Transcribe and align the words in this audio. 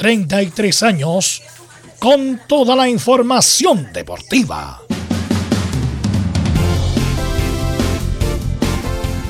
33 0.00 0.82
años 0.84 1.42
con 1.98 2.40
toda 2.48 2.74
la 2.74 2.88
información 2.88 3.90
deportiva. 3.92 4.80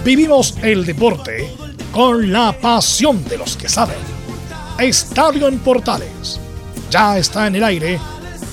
Vivimos 0.04 0.54
el 0.62 0.86
deporte 0.86 1.52
con 1.90 2.30
la 2.30 2.52
pasión 2.52 3.24
de 3.24 3.38
los 3.38 3.56
que 3.56 3.68
saben. 3.68 3.96
Estadio 4.78 5.48
en 5.48 5.58
Portales 5.58 6.38
ya 6.88 7.18
está 7.18 7.48
en 7.48 7.56
el 7.56 7.64
aire 7.64 7.98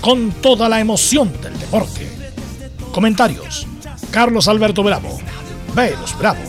con 0.02 0.32
toda 0.42 0.68
la 0.68 0.80
emoción 0.80 1.32
del 1.40 1.60
deporte. 1.60 2.10
Comentarios: 2.92 3.68
Carlos 4.10 4.48
Alberto 4.48 4.82
Bravo, 4.82 5.20
Velos 5.76 6.18
Bravo, 6.18 6.42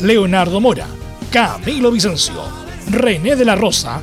Leonardo 0.00 0.60
Mora, 0.60 0.88
Camilo 1.30 1.92
Vicencio, 1.92 2.42
René 2.90 3.36
de 3.36 3.44
la 3.44 3.54
Rosa 3.54 4.02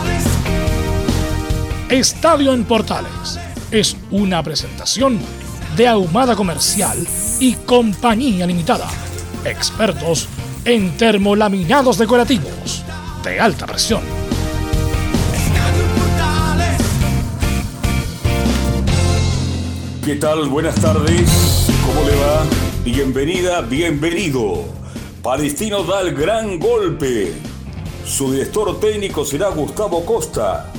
Estadio 1.91 2.53
en 2.53 2.63
Portales 2.63 3.37
es 3.69 3.97
una 4.11 4.41
presentación 4.41 5.19
de 5.75 5.89
Ahumada 5.89 6.37
Comercial 6.37 6.97
y 7.37 7.55
Compañía 7.55 8.47
Limitada. 8.47 8.87
Expertos 9.43 10.29
en 10.63 10.95
termolaminados 10.95 11.97
decorativos 11.97 12.85
de 13.25 13.41
alta 13.41 13.65
presión. 13.65 13.99
¿Qué 20.05 20.15
tal? 20.15 20.47
Buenas 20.47 20.75
tardes. 20.75 21.67
¿Cómo 21.85 22.07
le 22.07 22.15
va? 22.15 22.45
Bienvenida, 22.85 23.59
bienvenido. 23.63 24.63
Palestino 25.21 25.83
da 25.83 25.99
el 25.99 26.15
gran 26.15 26.57
golpe. 26.57 27.33
Su 28.05 28.31
director 28.31 28.79
técnico 28.79 29.25
será 29.25 29.49
Gustavo 29.49 30.05
Costa. 30.05 30.71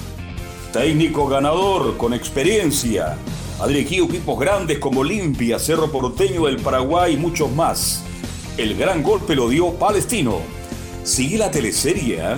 Técnico 0.73 1.27
ganador 1.27 1.99
con 1.99 2.15
experiencia. 2.15 3.19
Ha 3.61 3.67
dirigido 3.67 4.07
equipos 4.07 4.41
grandes 4.41 4.79
como 4.79 5.01
Olimpia, 5.01 5.59
Cerro 5.59 5.93
Porteño 5.93 6.47
del 6.47 6.57
Paraguay 6.57 7.13
y 7.13 7.17
muchos 7.19 7.53
más. 7.53 8.03
El 8.57 8.79
gran 8.79 9.03
golpe 9.03 9.37
lo 9.37 9.51
dio 9.51 9.75
Palestino. 9.75 10.39
Sigue 11.05 11.37
la 11.37 11.51
teleserie. 11.51 12.21
¿eh? 12.21 12.37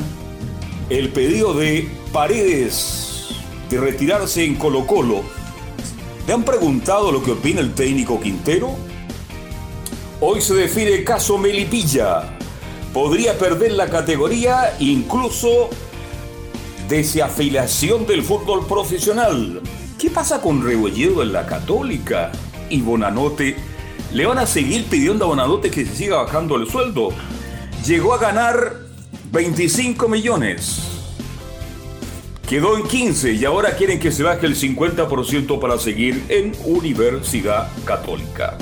El 0.90 1.10
pedido 1.10 1.54
de 1.54 1.88
Paredes 2.12 3.36
de 3.70 3.78
retirarse 3.78 4.44
en 4.44 4.56
Colo 4.56 4.84
Colo. 4.84 5.22
¿Le 6.26 6.32
han 6.32 6.42
preguntado 6.42 7.12
lo 7.12 7.22
que 7.22 7.30
opina 7.30 7.60
el 7.60 7.72
técnico 7.72 8.20
Quintero? 8.20 8.74
Hoy 10.20 10.40
se 10.40 10.54
define 10.54 10.92
el 10.92 11.04
caso 11.04 11.38
Melipilla. 11.38 12.36
Podría 12.92 13.38
perder 13.38 13.72
la 13.72 13.88
categoría 13.88 14.74
incluso 14.80 15.70
desafiliación 16.88 18.06
del 18.06 18.22
fútbol 18.22 18.66
profesional. 18.66 19.60
¿Qué 19.98 20.10
pasa 20.10 20.40
con 20.40 20.62
Rebolledo 20.62 21.22
en 21.22 21.32
la 21.32 21.46
Católica? 21.46 22.30
Y 22.68 22.82
Bonanote, 22.82 23.56
¿le 24.12 24.26
van 24.26 24.38
a 24.38 24.46
seguir 24.46 24.84
pidiendo 24.86 25.24
a 25.24 25.28
Bonanote 25.28 25.70
que 25.70 25.86
se 25.86 25.94
siga 25.94 26.22
bajando 26.22 26.56
el 26.56 26.68
sueldo? 26.68 27.08
Llegó 27.86 28.14
a 28.14 28.18
ganar 28.18 28.80
25 29.32 30.08
millones. 30.08 30.82
Quedó 32.48 32.76
en 32.76 32.86
15 32.86 33.32
y 33.32 33.44
ahora 33.46 33.76
quieren 33.76 33.98
que 33.98 34.12
se 34.12 34.22
baje 34.22 34.46
el 34.46 34.54
50% 34.54 35.58
para 35.58 35.78
seguir 35.78 36.24
en 36.28 36.52
Universidad 36.64 37.70
Católica. 37.86 38.58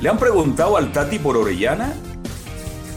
¿Le 0.00 0.08
han 0.08 0.18
preguntado 0.18 0.76
al 0.76 0.92
Tati 0.92 1.18
por 1.18 1.36
Orellana? 1.36 1.94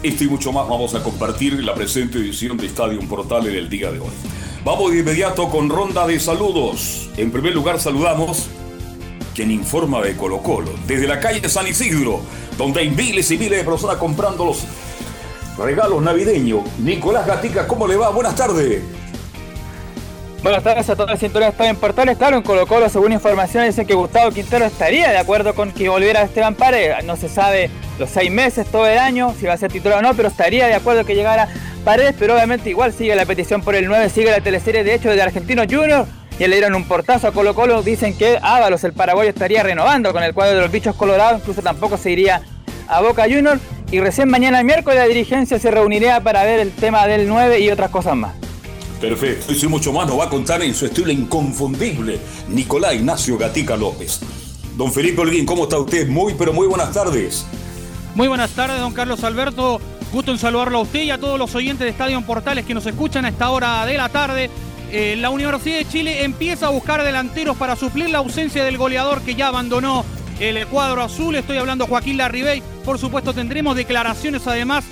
Esto 0.04 0.24
y 0.24 0.28
mucho 0.28 0.52
más 0.52 0.68
vamos 0.68 0.96
a 0.96 1.04
compartir 1.04 1.64
la 1.64 1.76
presente 1.76 2.18
edición 2.18 2.58
de 2.58 2.66
Estadio 2.66 3.00
Portal 3.02 3.46
en 3.46 3.56
el 3.56 3.70
día 3.70 3.92
de 3.92 4.00
hoy. 4.00 4.10
Vamos 4.66 4.92
de 4.92 5.02
inmediato 5.02 5.48
con 5.48 5.70
ronda 5.70 6.08
de 6.08 6.20
saludos. 6.20 7.08
En 7.18 7.30
primer 7.30 7.54
lugar 7.54 7.80
saludamos 7.80 8.50
quien 9.36 9.52
informa 9.52 10.02
de 10.02 10.18
Colo 10.18 10.40
Colo, 10.40 10.72
desde 10.88 11.08
la 11.08 11.20
calle 11.20 11.48
San 11.48 11.68
Isidro, 11.68 12.20
donde 12.58 12.80
hay 12.80 12.90
miles 12.90 13.30
y 13.30 13.38
miles 13.38 13.60
de 13.60 13.64
personas 13.64 13.98
comprando 13.98 14.44
los 14.44 14.64
regalos 15.60 16.02
navideños. 16.02 16.62
Nicolás 16.80 17.28
Gatica, 17.28 17.68
¿cómo 17.68 17.88
le 17.88 17.96
va? 17.96 18.10
Buenas 18.10 18.36
tardes. 18.36 18.82
Buenas 20.44 20.64
tardes 20.64 20.90
a 20.90 20.96
toda 20.96 21.12
la 21.12 21.18
sintonía 21.18 21.50
de 21.50 21.52
Estadio 21.52 21.70
en 21.70 21.76
Portales. 21.76 22.18
Claro, 22.18 22.36
en 22.36 22.42
Colo 22.42 22.66
Colo, 22.66 22.90
según 22.90 23.14
información, 23.14 23.64
dicen 23.64 23.86
que 23.86 23.94
Gustavo 23.94 24.32
Quintero 24.32 24.66
estaría 24.66 25.12
de 25.12 25.20
acuerdo 25.20 25.54
con 25.54 25.72
que 25.72 25.88
volviera 25.88 26.24
Esteban 26.24 26.56
Paredes. 26.56 27.06
No 27.06 27.16
se 27.16 27.30
sabe 27.30 27.70
los 28.00 28.10
seis 28.10 28.32
meses, 28.32 28.66
todo 28.66 28.88
el 28.88 28.98
año, 28.98 29.36
si 29.40 29.46
va 29.46 29.54
a 29.54 29.58
ser 29.58 29.72
titular 29.72 30.00
o 30.00 30.02
no, 30.02 30.16
pero 30.16 30.30
estaría 30.30 30.66
de 30.66 30.74
acuerdo 30.74 31.06
que 31.06 31.14
llegara 31.14 31.48
Paredes, 31.86 32.16
pero 32.18 32.34
obviamente 32.34 32.72
igual 32.72 32.92
sigue 32.92 33.16
la 33.16 33.28
petición 33.28 33.62
por 33.62 33.76
el 33.76 33.88
9, 33.88 34.10
sigue 34.10 34.32
la 34.32 34.42
teleserie 34.42 34.84
de 34.84 34.96
hecho 34.96 35.12
de 35.12 35.22
Argentino 35.22 35.62
Junior. 35.70 36.08
Y 36.40 36.48
le 36.48 36.56
dieron 36.56 36.74
un 36.74 36.88
portazo 36.88 37.28
a 37.28 37.34
Colo 37.34 37.54
Colo, 37.54 37.84
dicen 37.84 38.18
que 38.18 38.40
Ábalos, 38.42 38.84
el 38.84 38.94
paraguayo, 38.94 39.30
estaría 39.30 39.62
renovando 39.62 40.12
con 40.12 40.24
el 40.24 40.34
cuadro 40.34 40.56
de 40.56 40.62
los 40.62 40.72
bichos 40.72 40.96
colorados, 40.96 41.40
incluso 41.40 41.62
tampoco 41.62 41.98
se 41.98 42.10
iría 42.10 42.42
a 42.88 43.00
Boca 43.02 43.26
Junior. 43.26 43.60
Y 43.92 44.00
recién 44.00 44.28
mañana 44.28 44.64
miércoles 44.64 44.98
la 44.98 45.06
dirigencia 45.06 45.60
se 45.60 45.70
reuniría 45.70 46.20
para 46.22 46.44
ver 46.44 46.60
el 46.60 46.72
tema 46.72 47.06
del 47.06 47.28
9 47.28 47.60
y 47.60 47.70
otras 47.70 47.92
cosas 47.92 48.16
más. 48.16 48.34
Perfecto, 49.02 49.52
y 49.52 49.68
mucho 49.68 49.92
más 49.92 50.08
nos 50.08 50.20
va 50.20 50.26
a 50.26 50.30
contar 50.30 50.62
en 50.62 50.76
su 50.76 50.86
estilo 50.86 51.12
inconfundible 51.12 52.20
Nicolás 52.48 52.94
Ignacio 52.94 53.36
Gatica 53.36 53.76
López. 53.76 54.20
Don 54.78 54.94
Felipe 54.94 55.22
Holguín, 55.22 55.44
¿cómo 55.44 55.64
está 55.64 55.80
usted? 55.80 56.08
Muy, 56.08 56.36
pero 56.36 56.54
muy 56.54 56.68
buenas 56.68 56.94
tardes. 56.94 57.44
Muy 58.14 58.28
buenas 58.28 58.52
tardes, 58.52 58.80
don 58.80 58.94
Carlos 58.94 59.24
Alberto. 59.24 59.82
Gusto 60.14 60.32
en 60.32 60.38
saludarlo 60.38 60.78
a 60.78 60.82
usted 60.82 61.02
y 61.02 61.10
a 61.10 61.18
todos 61.18 61.40
los 61.40 61.56
oyentes 61.56 61.80
de 61.80 61.90
Estadio 61.90 62.22
Portales 62.22 62.64
que 62.64 62.76
nos 62.76 62.86
escuchan 62.86 63.26
a 63.26 63.30
esta 63.30 63.50
hora 63.50 63.84
de 63.88 63.98
la 63.98 64.10
tarde. 64.10 64.52
Eh, 64.92 65.16
la 65.18 65.32
Universidad 65.32 65.80
de 65.80 65.88
Chile 65.88 66.24
empieza 66.24 66.68
a 66.68 66.70
buscar 66.70 67.04
delanteros 67.04 67.58
para 67.58 67.76
suplir 67.76 68.12
la 68.12 68.20
ausencia 68.20 68.64
del 68.64 68.78
goleador 68.78 69.22
que 69.22 69.34
ya 69.34 69.48
abandonó 69.48 70.06
el 70.40 70.68
cuadro 70.68 71.02
azul. 71.02 71.36
Estoy 71.36 71.58
hablando 71.58 71.88
Joaquín 71.88 72.18
Larribey. 72.18 72.62
Por 72.86 73.00
supuesto, 73.00 73.34
tendremos 73.34 73.76
declaraciones 73.76 74.46
además 74.46 74.84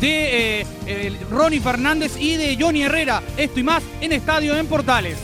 de 0.00 0.66
eh, 0.86 1.16
Ronnie 1.30 1.60
Fernández 1.60 2.16
y 2.18 2.36
de 2.36 2.56
Johnny 2.60 2.82
Herrera. 2.82 3.22
Esto 3.36 3.60
y 3.60 3.62
más 3.62 3.82
en 4.00 4.12
Estadio 4.12 4.56
en 4.56 4.66
Portales. 4.66 5.16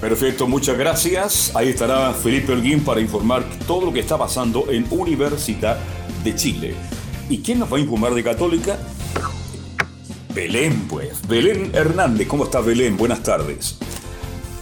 Perfecto, 0.00 0.46
muchas 0.46 0.78
gracias. 0.78 1.50
Ahí 1.56 1.70
estará 1.70 2.12
Felipe 2.14 2.52
Holguín 2.52 2.84
para 2.84 3.00
informar 3.00 3.44
todo 3.66 3.86
lo 3.86 3.92
que 3.92 4.00
está 4.00 4.16
pasando 4.16 4.70
en 4.70 4.86
Universidad 4.90 5.78
de 6.22 6.34
Chile. 6.34 6.74
¿Y 7.28 7.38
quién 7.38 7.58
nos 7.58 7.72
va 7.72 7.78
a 7.78 7.80
informar 7.80 8.14
de 8.14 8.22
Católica? 8.22 8.78
Belén, 10.34 10.86
pues. 10.88 11.26
Belén 11.26 11.72
Hernández. 11.74 12.28
¿Cómo 12.28 12.44
está 12.44 12.60
Belén? 12.60 12.96
Buenas 12.96 13.22
tardes. 13.24 13.76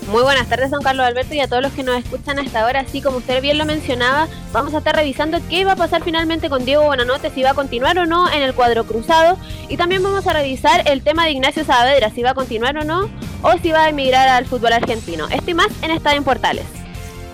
Muy 0.09 0.23
buenas 0.23 0.47
tardes, 0.47 0.71
don 0.71 0.83
Carlos 0.83 1.05
Alberto, 1.05 1.35
y 1.35 1.41
a 1.41 1.49
todos 1.49 1.63
los 1.63 1.73
que 1.73 1.83
nos 1.83 1.97
escuchan 1.97 2.39
hasta 2.39 2.63
ahora. 2.63 2.81
Así 2.81 3.03
como 3.03 3.17
usted 3.17 3.43
bien 3.43 3.59
lo 3.59 3.65
mencionaba, 3.65 4.29
vamos 4.53 4.73
a 4.75 4.79
estar 4.79 4.95
revisando 4.95 5.39
qué 5.51 5.65
va 5.65 5.73
a 5.73 5.77
pasar 5.77 6.05
finalmente 6.05 6.49
con 6.49 6.65
Diego 6.65 6.85
Buenanote, 6.85 7.31
si 7.31 7.43
va 7.43 7.51
a 7.51 7.55
continuar 7.55 7.99
o 7.99 8.07
no 8.07 8.31
en 8.31 8.43
el 8.43 8.55
cuadro 8.55 8.85
cruzado. 8.85 9.37
Y 9.69 9.77
también 9.77 10.05
vamos 10.05 10.25
a 10.29 10.33
revisar 10.33 10.85
el 10.87 11.03
tema 11.03 11.25
de 11.25 11.33
Ignacio 11.33 11.65
Saavedra, 11.65 12.11
si 12.11 12.23
va 12.23 12.31
a 12.31 12.35
continuar 12.35 12.77
o 12.79 12.85
no, 12.85 13.11
o 13.43 13.53
si 13.61 13.73
va 13.73 13.85
a 13.85 13.89
emigrar 13.89 14.29
al 14.29 14.47
fútbol 14.47 14.75
argentino. 14.75 15.27
Esto 15.29 15.51
y 15.51 15.55
más 15.55 15.69
en 15.83 15.91
Estadio 15.91 16.19
en 16.19 16.25
Portales. 16.25 16.67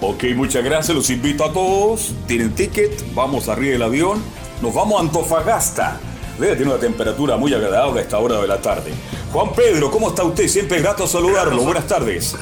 Ok, 0.00 0.24
muchas 0.34 0.64
gracias. 0.64 0.96
Los 0.96 1.10
invito 1.10 1.44
a 1.44 1.52
todos. 1.52 2.12
Tienen 2.26 2.54
ticket, 2.54 3.04
vamos 3.14 3.50
arriba 3.50 3.72
del 3.72 3.82
avión. 3.82 4.22
Nos 4.62 4.72
vamos 4.72 4.98
a 4.98 5.00
Antofagasta. 5.02 6.00
Debe 6.38 6.56
tener 6.56 6.68
una 6.68 6.80
temperatura 6.80 7.36
muy 7.36 7.52
agradable 7.52 8.00
a 8.00 8.02
esta 8.02 8.18
hora 8.18 8.40
de 8.40 8.48
la 8.48 8.62
tarde. 8.62 8.92
Juan 9.32 9.50
Pedro, 9.54 9.90
¿cómo 9.90 10.10
está 10.10 10.24
usted? 10.24 10.46
Siempre 10.46 10.76
es 10.76 10.82
grato 10.82 11.06
saludarlo. 11.06 11.62
Buenas 11.62 11.86
tardes. 11.86 12.36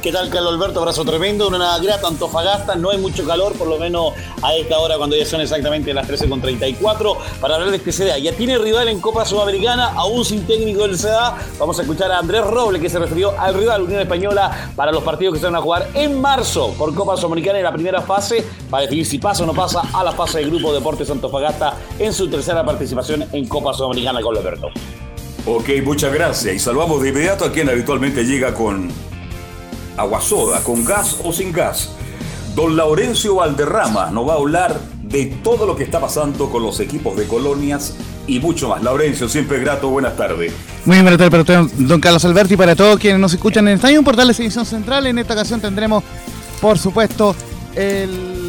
¿Qué 0.00 0.12
tal, 0.12 0.30
Carlos 0.30 0.54
Alberto? 0.54 0.78
Abrazo 0.78 1.04
tremendo. 1.04 1.48
Una 1.48 1.76
grata 1.80 2.06
Antofagasta. 2.06 2.76
No 2.76 2.90
hay 2.90 2.98
mucho 2.98 3.26
calor, 3.26 3.54
por 3.54 3.66
lo 3.66 3.78
menos 3.78 4.12
a 4.40 4.54
esta 4.54 4.78
hora, 4.78 4.96
cuando 4.96 5.16
ya 5.16 5.26
son 5.26 5.40
exactamente 5.40 5.92
las 5.92 6.08
13.34. 6.08 7.16
Para 7.40 7.56
hablar 7.56 7.72
de 7.72 7.78
este 7.78 7.90
CDA. 7.90 8.16
Ya 8.18 8.32
tiene 8.32 8.58
rival 8.58 8.86
en 8.86 9.00
Copa 9.00 9.26
Sudamericana, 9.26 9.88
aún 9.96 10.24
sin 10.24 10.46
técnico 10.46 10.82
del 10.82 10.96
CDA. 10.96 11.36
Vamos 11.58 11.80
a 11.80 11.82
escuchar 11.82 12.12
a 12.12 12.20
Andrés 12.20 12.46
Roble, 12.46 12.78
que 12.78 12.88
se 12.88 13.00
refirió 13.00 13.34
al 13.36 13.54
rival 13.54 13.82
Unión 13.82 14.00
Española 14.00 14.70
para 14.76 14.92
los 14.92 15.02
partidos 15.02 15.34
que 15.34 15.40
se 15.40 15.46
van 15.46 15.56
a 15.56 15.60
jugar 15.60 15.88
en 15.94 16.20
marzo 16.20 16.72
por 16.78 16.94
Copa 16.94 17.16
Sudamericana 17.16 17.58
en 17.58 17.64
la 17.64 17.72
primera 17.72 18.02
fase, 18.02 18.46
para 18.70 18.82
definir 18.84 19.04
si 19.04 19.18
pasa 19.18 19.42
o 19.42 19.46
no 19.46 19.54
pasa 19.54 19.82
a 19.92 20.04
la 20.04 20.12
fase 20.12 20.38
del 20.38 20.50
Grupo 20.50 20.72
Deportes 20.72 21.10
Antofagasta 21.10 21.74
en 21.98 22.14
su 22.14 22.30
tercera 22.30 22.64
participación 22.64 23.26
en 23.32 23.48
Copa 23.48 23.74
Sudamericana 23.74 24.22
con 24.22 24.36
Alberto. 24.36 24.68
Ok, 25.46 25.68
muchas 25.84 26.12
gracias. 26.12 26.54
Y 26.54 26.58
saludamos 26.58 27.02
de 27.02 27.08
inmediato 27.08 27.44
a 27.44 27.52
quien 27.52 27.68
habitualmente 27.68 28.24
llega 28.24 28.52
con 28.54 28.88
agua 29.96 30.20
soda, 30.20 30.62
con 30.62 30.84
gas 30.84 31.16
o 31.24 31.32
sin 31.32 31.52
gas. 31.52 31.90
Don 32.54 32.76
Laurencio 32.76 33.36
Valderrama 33.36 34.10
nos 34.10 34.28
va 34.28 34.34
a 34.34 34.36
hablar 34.36 34.80
de 35.02 35.26
todo 35.42 35.66
lo 35.66 35.76
que 35.76 35.84
está 35.84 36.00
pasando 36.00 36.50
con 36.50 36.62
los 36.62 36.78
equipos 36.80 37.16
de 37.16 37.26
colonias 37.26 37.96
y 38.26 38.38
mucho 38.38 38.68
más. 38.68 38.82
Laurencio, 38.82 39.28
siempre 39.28 39.58
grato, 39.58 39.88
buenas 39.88 40.16
tardes. 40.16 40.52
Muy 40.84 41.00
buenas 41.00 41.18
tardes 41.18 41.70
don 41.76 42.00
Carlos 42.00 42.24
Alberti, 42.24 42.56
para 42.56 42.76
todos 42.76 42.98
quienes 42.98 43.20
nos 43.20 43.32
escuchan 43.32 43.66
en 43.68 43.74
Estadio 43.74 44.02
Portales 44.02 44.38
Edición 44.40 44.66
Central. 44.66 45.06
En 45.06 45.18
esta 45.18 45.34
ocasión 45.34 45.60
tendremos, 45.60 46.04
por 46.60 46.78
supuesto, 46.78 47.34
el, 47.74 48.39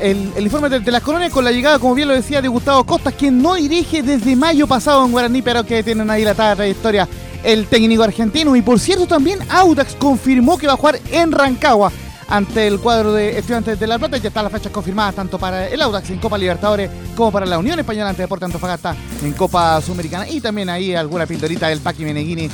el, 0.00 0.32
el 0.36 0.44
informe 0.44 0.68
de, 0.68 0.90
las 0.90 1.02
colonias 1.02 1.32
con 1.32 1.44
la 1.44 1.52
llegada, 1.52 1.78
como 1.78 1.94
bien 1.94 2.08
lo 2.08 2.14
decía, 2.14 2.42
de 2.42 2.48
Gustavo 2.48 2.84
Costas, 2.84 3.14
quien 3.14 3.40
no 3.40 3.54
dirige 3.54 4.02
desde 4.02 4.36
mayo 4.36 4.66
pasado 4.66 5.04
en 5.04 5.12
Guaraní, 5.12 5.42
pero 5.42 5.64
que 5.64 5.82
tiene 5.82 6.02
una 6.02 6.14
dilatada 6.14 6.56
trayectoria 6.56 7.08
el 7.42 7.66
técnico 7.66 8.02
argentino. 8.02 8.54
Y 8.56 8.62
por 8.62 8.78
cierto, 8.78 9.06
también 9.06 9.38
Audax 9.48 9.94
confirmó 9.94 10.58
que 10.58 10.66
va 10.66 10.74
a 10.74 10.76
jugar 10.76 11.00
en 11.10 11.32
Rancagua 11.32 11.92
ante 12.28 12.66
el 12.66 12.78
cuadro 12.78 13.12
de 13.12 13.38
Estudiantes 13.38 13.78
de 13.78 13.86
La 13.86 13.98
Plata. 13.98 14.16
Ya 14.16 14.28
están 14.28 14.44
las 14.44 14.52
fechas 14.52 14.72
confirmadas 14.72 15.14
tanto 15.14 15.38
para 15.38 15.68
el 15.68 15.82
Audax 15.82 16.10
en 16.10 16.18
Copa 16.18 16.38
Libertadores 16.38 16.90
como 17.16 17.32
para 17.32 17.46
la 17.46 17.58
Unión 17.58 17.78
Española 17.78 18.10
ante 18.10 18.22
Deportes 18.22 18.46
Antofagasta 18.46 18.94
en 19.22 19.32
Copa 19.32 19.80
Sudamericana. 19.80 20.28
Y 20.28 20.40
también 20.40 20.68
ahí 20.68 20.94
alguna 20.94 21.26
pildorita 21.26 21.68
del 21.68 21.80
Paqui 21.80 22.04
Meneghini 22.04 22.48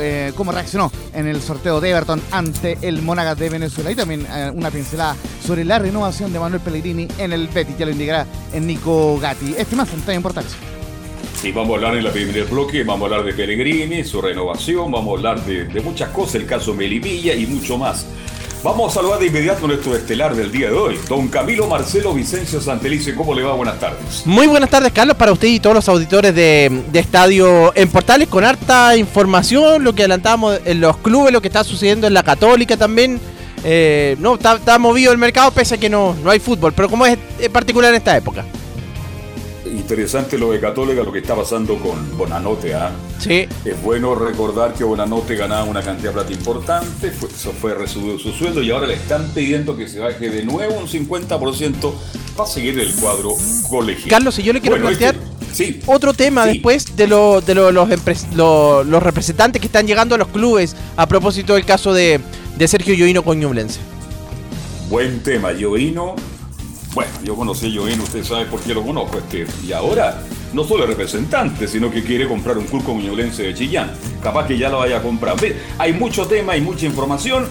eh, 0.00 0.32
como 0.36 0.52
reaccionó 0.52 0.90
en 1.14 1.26
el 1.26 1.40
sorteo 1.40 1.80
de 1.80 1.90
Everton 1.90 2.20
ante 2.30 2.78
el 2.82 3.02
Monagas 3.02 3.38
de 3.38 3.48
Venezuela. 3.48 3.90
Y 3.90 3.94
también 3.94 4.26
eh, 4.30 4.50
una 4.54 4.70
pincelada 4.70 5.16
sobre 5.44 5.64
la 5.64 5.78
renovación 5.78 6.32
de 6.32 6.38
Manuel 6.38 6.60
Pellegrini 6.60 7.08
en 7.18 7.32
el 7.32 7.48
Betis, 7.48 7.76
ya 7.78 7.86
lo 7.86 7.92
indicará 7.92 8.26
en 8.52 8.66
Nico 8.66 9.18
Gatti. 9.18 9.54
Este 9.56 9.76
más 9.76 9.88
en 9.92 10.14
importancia. 10.14 10.58
Sí, 11.40 11.52
vamos 11.52 11.70
a 11.70 11.74
hablar 11.76 11.96
en 11.96 12.02
la 12.02 12.10
primer 12.10 12.44
bloque, 12.46 12.82
vamos 12.82 13.02
a 13.02 13.14
hablar 13.14 13.24
de 13.24 13.32
Pellegrini, 13.32 14.02
su 14.02 14.20
renovación, 14.20 14.90
vamos 14.90 15.08
a 15.08 15.16
hablar 15.18 15.44
de, 15.44 15.80
muchas 15.82 16.08
cosas, 16.08 16.36
el 16.36 16.46
caso 16.46 16.74
Melipilla 16.74 17.32
y 17.34 17.46
mucho 17.46 17.78
más. 17.78 18.06
Vamos 18.62 18.90
a 18.90 18.94
saludar 18.96 19.20
de 19.20 19.26
inmediato 19.26 19.68
nuestro 19.68 19.94
estelar 19.96 20.34
del 20.34 20.50
día 20.50 20.68
de 20.68 20.74
hoy, 20.74 20.98
don 21.08 21.28
Camilo 21.28 21.68
Marcelo 21.68 22.12
Vicencio 22.12 22.60
Santelice. 22.60 23.14
¿Cómo 23.14 23.32
le 23.32 23.44
va? 23.44 23.54
Buenas 23.54 23.78
tardes. 23.78 24.26
Muy 24.26 24.48
buenas 24.48 24.68
tardes, 24.68 24.92
Carlos, 24.92 25.16
para 25.16 25.30
usted 25.30 25.46
y 25.46 25.60
todos 25.60 25.76
los 25.76 25.88
auditores 25.88 26.34
de, 26.34 26.82
de 26.90 26.98
Estadio 26.98 27.72
en 27.76 27.88
Portales, 27.88 28.26
con 28.26 28.44
harta 28.44 28.96
información, 28.96 29.84
lo 29.84 29.94
que 29.94 30.02
adelantábamos 30.02 30.58
en 30.64 30.80
los 30.80 30.96
clubes, 30.96 31.32
lo 31.32 31.40
que 31.40 31.46
está 31.46 31.62
sucediendo 31.62 32.08
en 32.08 32.14
la 32.14 32.24
Católica 32.24 32.76
también. 32.76 33.20
Eh, 33.62 34.16
no, 34.18 34.34
está, 34.34 34.78
movido 34.78 35.12
el 35.12 35.18
mercado 35.18 35.52
pese 35.52 35.76
a 35.76 35.78
que 35.78 35.88
no, 35.88 36.16
no 36.24 36.30
hay 36.30 36.40
fútbol, 36.40 36.72
pero 36.72 36.88
como 36.88 37.06
es 37.06 37.18
particular 37.52 37.90
en 37.90 37.98
esta 37.98 38.16
época. 38.16 38.44
Interesante 39.68 40.38
lo 40.38 40.52
de 40.52 40.60
Católica, 40.60 41.02
lo 41.02 41.12
que 41.12 41.18
está 41.18 41.34
pasando 41.34 41.76
con 41.78 42.16
Bonanote. 42.16 42.74
¿ah? 42.74 42.90
Sí. 43.18 43.46
Es 43.64 43.82
bueno 43.82 44.14
recordar 44.14 44.74
que 44.74 44.84
Bonanote 44.84 45.36
ganaba 45.36 45.64
una 45.64 45.82
cantidad 45.82 46.10
de 46.10 46.14
plata 46.14 46.32
importante, 46.32 47.10
fue, 47.10 47.28
eso 47.28 47.52
fue 47.52 47.74
resubido 47.74 48.18
su 48.18 48.32
sueldo 48.32 48.62
y 48.62 48.70
ahora 48.70 48.86
le 48.86 48.94
están 48.94 49.28
pidiendo 49.34 49.76
que 49.76 49.88
se 49.88 50.00
baje 50.00 50.30
de 50.30 50.44
nuevo 50.44 50.78
un 50.78 50.86
50% 50.86 51.92
para 52.36 52.48
seguir 52.48 52.78
el 52.78 52.94
cuadro 52.94 53.34
colegial. 53.68 54.08
Carlos, 54.08 54.34
si 54.34 54.42
yo 54.42 54.52
le 54.52 54.60
quiero 54.60 54.76
bueno, 54.76 54.86
plantear 54.86 55.14
este, 55.14 55.54
sí, 55.54 55.80
otro 55.86 56.14
tema 56.14 56.44
sí. 56.44 56.54
después 56.54 56.96
de, 56.96 57.06
lo, 57.06 57.40
de 57.40 57.54
lo, 57.54 57.72
los, 57.72 57.88
lo, 58.34 58.84
los, 58.84 59.02
representantes 59.02 59.60
que 59.60 59.66
están 59.66 59.86
llegando 59.86 60.14
a 60.14 60.18
los 60.18 60.28
clubes 60.28 60.76
a 60.96 61.06
propósito 61.06 61.54
del 61.54 61.64
caso 61.64 61.92
de, 61.92 62.20
de 62.56 62.68
Sergio 62.68 62.94
Lloino 62.94 63.22
con 63.22 63.38
Ñublense. 63.38 63.80
Buen 64.88 65.22
tema, 65.22 65.52
Lloino 65.52 66.16
bueno, 66.94 67.10
yo 67.22 67.36
conocí 67.36 67.66
a 67.76 67.80
Jovín, 67.80 68.00
usted 68.00 68.24
sabe 68.24 68.46
por 68.46 68.60
qué 68.60 68.74
lo 68.74 68.82
conozco, 68.82 69.18
este, 69.18 69.46
y 69.64 69.72
ahora 69.72 70.22
no 70.52 70.64
solo 70.64 70.84
es 70.84 70.90
representante, 70.90 71.68
sino 71.68 71.90
que 71.90 72.02
quiere 72.02 72.26
comprar 72.26 72.56
un 72.58 72.64
club 72.64 72.82
como 72.84 73.00
Ñublense 73.00 73.42
de 73.42 73.54
Chillán. 73.54 73.92
Capaz 74.22 74.46
que 74.46 74.56
ya 74.56 74.68
lo 74.68 74.78
vaya 74.78 74.98
a 74.98 75.02
comprar. 75.02 75.36
Hay 75.78 75.92
mucho 75.92 76.26
tema, 76.26 76.52
hay 76.52 76.60
mucha 76.60 76.86
información. 76.86 77.46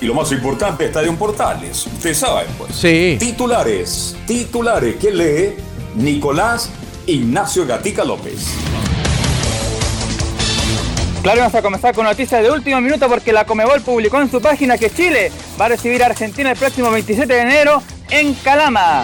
Y 0.00 0.06
lo 0.06 0.14
más 0.14 0.32
importante, 0.32 0.86
Estadio 0.86 1.14
Portales. 1.14 1.86
Usted 1.86 2.14
sabe, 2.14 2.46
pues. 2.56 2.74
Sí. 2.74 3.16
Titulares, 3.18 4.16
titulares 4.26 4.96
que 4.96 5.10
lee 5.10 5.54
Nicolás 5.94 6.70
Ignacio 7.06 7.66
Gatica 7.66 8.04
López. 8.04 8.46
Claro, 11.22 11.40
vamos 11.40 11.54
a 11.54 11.60
comenzar 11.60 11.94
con 11.94 12.04
noticias 12.04 12.42
de 12.42 12.50
último 12.50 12.80
minuto 12.80 13.06
porque 13.06 13.30
la 13.30 13.44
Comebol 13.44 13.82
publicó 13.82 14.20
en 14.22 14.30
su 14.30 14.40
página 14.40 14.78
que 14.78 14.88
Chile 14.90 15.30
va 15.60 15.66
a 15.66 15.68
recibir 15.68 16.02
a 16.02 16.06
Argentina 16.06 16.50
el 16.50 16.56
próximo 16.56 16.90
27 16.90 17.30
de 17.30 17.40
enero 17.40 17.82
en 18.10 18.34
Calama. 18.34 19.02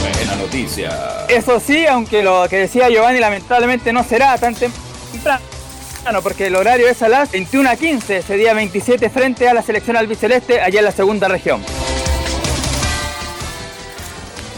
Buena 0.00 0.36
noticia. 0.36 1.26
Eso 1.28 1.60
sí, 1.60 1.86
aunque 1.86 2.22
lo 2.22 2.46
que 2.48 2.58
decía 2.58 2.88
Giovanni 2.88 3.20
lamentablemente 3.20 3.92
no 3.92 4.04
será 4.04 4.36
tan 4.38 4.54
temprano, 4.54 5.40
porque 6.22 6.48
el 6.48 6.56
horario 6.56 6.88
es 6.88 7.02
a 7.02 7.08
las 7.08 7.30
21 7.30 7.70
a 7.70 7.76
15, 7.76 8.16
ese 8.18 8.36
día 8.36 8.52
27 8.52 9.08
frente 9.10 9.48
a 9.48 9.54
la 9.54 9.62
selección 9.62 9.96
albiceleste 9.96 10.60
allá 10.60 10.80
en 10.80 10.84
la 10.84 10.92
segunda 10.92 11.28
región. 11.28 11.62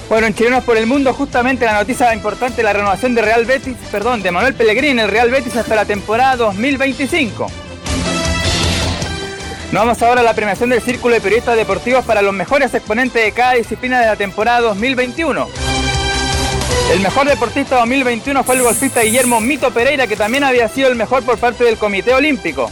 Bueno, 0.08 0.26
en 0.26 0.34
Chilenos 0.34 0.64
por 0.64 0.76
el 0.76 0.86
Mundo, 0.86 1.14
justamente 1.14 1.64
la 1.64 1.74
noticia 1.74 2.12
importante, 2.14 2.62
la 2.62 2.72
renovación 2.72 3.14
de 3.14 3.22
Real 3.22 3.46
Betis, 3.46 3.76
perdón, 3.90 4.22
de 4.22 4.30
Manuel 4.30 4.54
Pellegrini, 4.54 5.00
el 5.00 5.08
Real 5.08 5.30
Betis 5.30 5.56
hasta 5.56 5.74
la 5.74 5.84
temporada 5.86 6.36
2025. 6.36 7.63
Nos 9.74 9.82
vamos 9.82 10.02
ahora 10.02 10.20
a 10.20 10.24
la 10.24 10.34
premiación 10.34 10.70
del 10.70 10.80
Círculo 10.80 11.14
de 11.14 11.20
Periodistas 11.20 11.56
Deportivos 11.56 12.04
para 12.04 12.22
los 12.22 12.32
mejores 12.32 12.72
exponentes 12.74 13.24
de 13.24 13.32
cada 13.32 13.54
disciplina 13.54 13.98
de 13.98 14.06
la 14.06 14.14
temporada 14.14 14.60
2021. 14.60 15.48
El 16.92 17.00
mejor 17.00 17.26
deportista 17.26 17.78
2021 17.78 18.44
fue 18.44 18.54
el 18.54 18.62
golfista 18.62 19.00
Guillermo 19.00 19.40
Mito 19.40 19.72
Pereira, 19.72 20.06
que 20.06 20.14
también 20.14 20.44
había 20.44 20.68
sido 20.68 20.86
el 20.86 20.94
mejor 20.94 21.24
por 21.24 21.38
parte 21.38 21.64
del 21.64 21.76
Comité 21.76 22.14
Olímpico. 22.14 22.70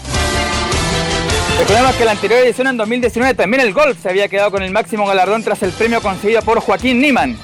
Recordemos 1.59 1.93
que 1.97 2.03
en 2.03 2.07
la 2.07 2.13
anterior 2.13 2.39
edición, 2.39 2.69
en 2.69 2.77
2019, 2.77 3.35
también 3.35 3.63
el 3.63 3.73
golf 3.73 4.01
se 4.01 4.09
había 4.09 4.29
quedado 4.29 4.53
con 4.53 4.63
el 4.63 4.71
máximo 4.71 5.05
galardón 5.05 5.43
tras 5.43 5.61
el 5.65 5.73
premio 5.73 6.01
conseguido 6.01 6.41
por 6.43 6.61
Joaquín 6.61 7.01
Niman. 7.01 7.37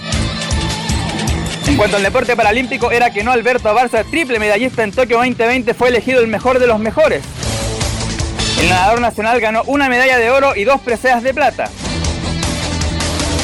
En 1.67 1.77
cuanto 1.77 1.97
al 1.97 2.05
deporte 2.05 2.37
paralímpico, 2.37 2.93
era 2.93 3.11
que 3.11 3.25
no 3.25 3.33
Alberto 3.33 3.75
Barça, 3.75 4.09
triple 4.09 4.39
medallista 4.39 4.85
en 4.85 4.93
Tokio 4.93 5.17
2020, 5.17 5.75
fue 5.75 5.89
elegido 5.89 6.21
el 6.21 6.29
mejor 6.29 6.61
de 6.61 6.69
los 6.69 6.79
mejores. 6.79 7.25
El 8.61 8.69
nadador 8.69 9.01
nacional 9.01 9.41
ganó 9.41 9.63
una 9.67 9.89
medalla 9.89 10.19
de 10.19 10.31
oro 10.31 10.57
y 10.57 10.65
dos 10.65 10.81
preseas 10.81 11.23
de 11.23 11.33
plata. 11.33 11.71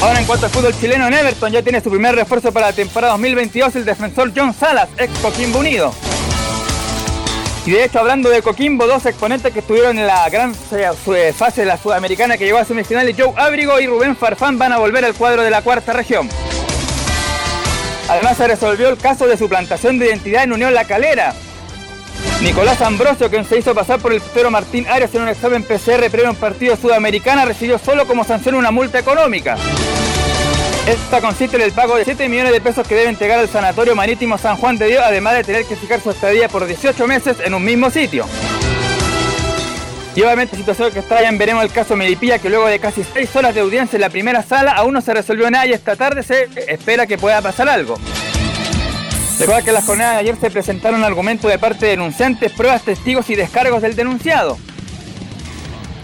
Ahora 0.01 0.19
en 0.19 0.25
cuanto 0.25 0.45
al 0.45 0.51
fútbol 0.51 0.77
chileno 0.79 1.07
en 1.07 1.13
Everton 1.13 1.51
ya 1.51 1.63
tiene 1.63 1.81
su 1.81 1.89
primer 1.89 2.15
refuerzo 2.15 2.51
para 2.51 2.67
la 2.67 2.73
temporada 2.73 3.13
2022 3.13 3.77
el 3.77 3.85
defensor 3.85 4.31
John 4.35 4.53
Salas, 4.53 4.89
ex 4.97 5.17
Coquimbo 5.19 5.59
Unido. 5.59 5.93
Y 7.65 7.71
de 7.71 7.85
hecho 7.85 7.99
hablando 7.99 8.29
de 8.29 8.41
Coquimbo, 8.41 8.85
dos 8.85 9.05
exponentes 9.05 9.51
que 9.51 9.59
estuvieron 9.59 9.97
en 9.97 10.05
la 10.05 10.29
gran 10.29 10.53
fase 10.53 11.61
de 11.61 11.65
la 11.65 11.77
Sudamericana 11.77 12.37
que 12.37 12.45
llegó 12.45 12.59
a 12.59 12.65
semifinales, 12.65 13.15
Joe 13.17 13.33
Abrigo 13.37 13.79
y 13.79 13.87
Rubén 13.87 14.15
Farfán 14.15 14.59
van 14.59 14.73
a 14.73 14.77
volver 14.77 15.05
al 15.05 15.15
cuadro 15.15 15.41
de 15.41 15.49
la 15.49 15.61
cuarta 15.61 15.93
región. 15.93 16.29
Además 18.07 18.37
se 18.37 18.47
resolvió 18.47 18.89
el 18.89 18.97
caso 18.97 19.25
de 19.25 19.37
suplantación 19.37 19.97
de 19.97 20.07
identidad 20.07 20.43
en 20.43 20.53
Unión 20.53 20.73
La 20.73 20.85
Calera. 20.85 21.33
Nicolás 22.41 22.81
Ambrosio, 22.81 23.29
quien 23.29 23.45
se 23.45 23.57
hizo 23.57 23.73
pasar 23.73 23.99
por 23.99 24.13
el 24.13 24.21
portero 24.21 24.51
Martín 24.51 24.85
Arias 24.87 25.13
en 25.15 25.21
un 25.23 25.29
examen 25.29 25.63
PCR 25.63 26.09
previo 26.11 26.27
a 26.27 26.31
un 26.31 26.35
partido 26.35 26.75
sudamericana, 26.75 27.45
recibió 27.45 27.79
solo 27.79 28.05
como 28.05 28.23
sanción 28.23 28.55
una 28.55 28.71
multa 28.71 28.99
económica. 28.99 29.57
Esta 30.87 31.19
consiste 31.19 31.55
en 31.55 31.63
el 31.63 31.71
pago 31.71 31.95
de 31.95 32.05
7 32.05 32.29
millones 32.29 32.51
de 32.51 32.61
pesos 32.61 32.87
que 32.87 32.93
debe 32.93 33.09
entregar 33.09 33.39
al 33.39 33.49
Sanatorio 33.49 33.95
Marítimo 33.95 34.37
San 34.37 34.57
Juan 34.57 34.77
de 34.77 34.87
Dios, 34.87 35.03
además 35.03 35.33
de 35.33 35.43
tener 35.43 35.65
que 35.65 35.75
fijar 35.75 35.99
su 36.01 36.11
estadía 36.11 36.47
por 36.47 36.65
18 36.67 37.07
meses 37.07 37.37
en 37.43 37.55
un 37.55 37.63
mismo 37.63 37.89
sitio. 37.89 38.27
Y 40.15 40.21
obviamente 40.21 40.55
situación 40.55 40.91
que 40.91 40.99
está 40.99 41.27
en 41.27 41.37
veremos 41.37 41.63
el 41.63 41.71
caso 41.71 41.95
Melipilla, 41.95 42.39
que 42.39 42.49
luego 42.49 42.67
de 42.67 42.79
casi 42.79 43.03
6 43.03 43.35
horas 43.35 43.55
de 43.55 43.61
audiencia 43.61 43.97
en 43.97 44.01
la 44.01 44.09
primera 44.09 44.43
sala 44.43 44.71
aún 44.71 44.93
no 44.93 45.01
se 45.01 45.13
resolvió 45.13 45.49
nada 45.49 45.65
y 45.65 45.73
esta 45.73 45.95
tarde 45.95 46.23
se 46.23 46.47
espera 46.67 47.07
que 47.07 47.17
pueda 47.17 47.41
pasar 47.41 47.67
algo. 47.67 47.97
Recuerda 49.37 49.61
que 49.63 49.69
en 49.69 49.75
las 49.75 49.85
jornadas 49.85 50.13
de 50.13 50.19
ayer 50.21 50.37
se 50.39 50.49
presentaron 50.49 51.03
argumentos 51.03 51.51
de 51.51 51.59
parte 51.59 51.85
de 51.85 51.91
denunciantes, 51.91 52.51
pruebas, 52.53 52.83
testigos 52.83 53.29
y 53.29 53.35
descargos 53.35 53.81
del 53.81 53.95
denunciado. 53.95 54.57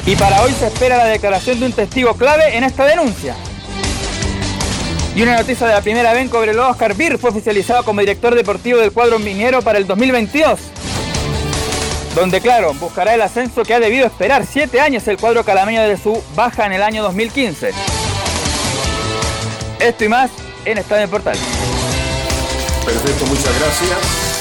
Y 0.05 0.15
para 0.15 0.41
hoy 0.41 0.51
se 0.51 0.67
espera 0.67 0.97
la 0.97 1.05
declaración 1.05 1.59
de 1.59 1.67
un 1.67 1.71
testigo 1.71 2.15
clave 2.15 2.57
en 2.57 2.63
esta 2.63 2.85
denuncia. 2.85 3.35
Y 5.15 5.21
una 5.21 5.38
noticia 5.38 5.67
de 5.67 5.73
la 5.73 5.81
primera 5.81 6.13
vez, 6.13 6.29
Cobreloa 6.29 6.69
Oscar 6.69 6.93
Bir 6.95 7.17
fue 7.17 7.29
oficializado 7.29 7.83
como 7.83 8.01
director 8.01 8.35
deportivo 8.35 8.79
del 8.79 8.91
cuadro 8.91 9.19
minero 9.19 9.61
para 9.61 9.77
el 9.77 9.88
2022. 9.88 10.59
Donde, 12.15 12.41
claro, 12.41 12.73
buscará 12.73 13.13
el 13.13 13.21
ascenso 13.21 13.63
que 13.63 13.73
ha 13.73 13.79
debido 13.79 14.05
esperar 14.05 14.45
7 14.45 14.81
años 14.81 15.07
el 15.07 15.17
cuadro 15.17 15.45
calameño 15.45 15.81
de 15.83 15.97
su 15.97 16.21
baja 16.35 16.65
en 16.65 16.73
el 16.73 16.83
año 16.83 17.03
2015. 17.03 17.71
Esto 19.79 20.03
y 20.03 20.09
más 20.09 20.31
en 20.65 20.77
Estadio 20.77 21.09
Portal. 21.09 21.38
Perfecto, 22.85 23.25
muchas 23.25 23.59
gracias. 23.59 24.31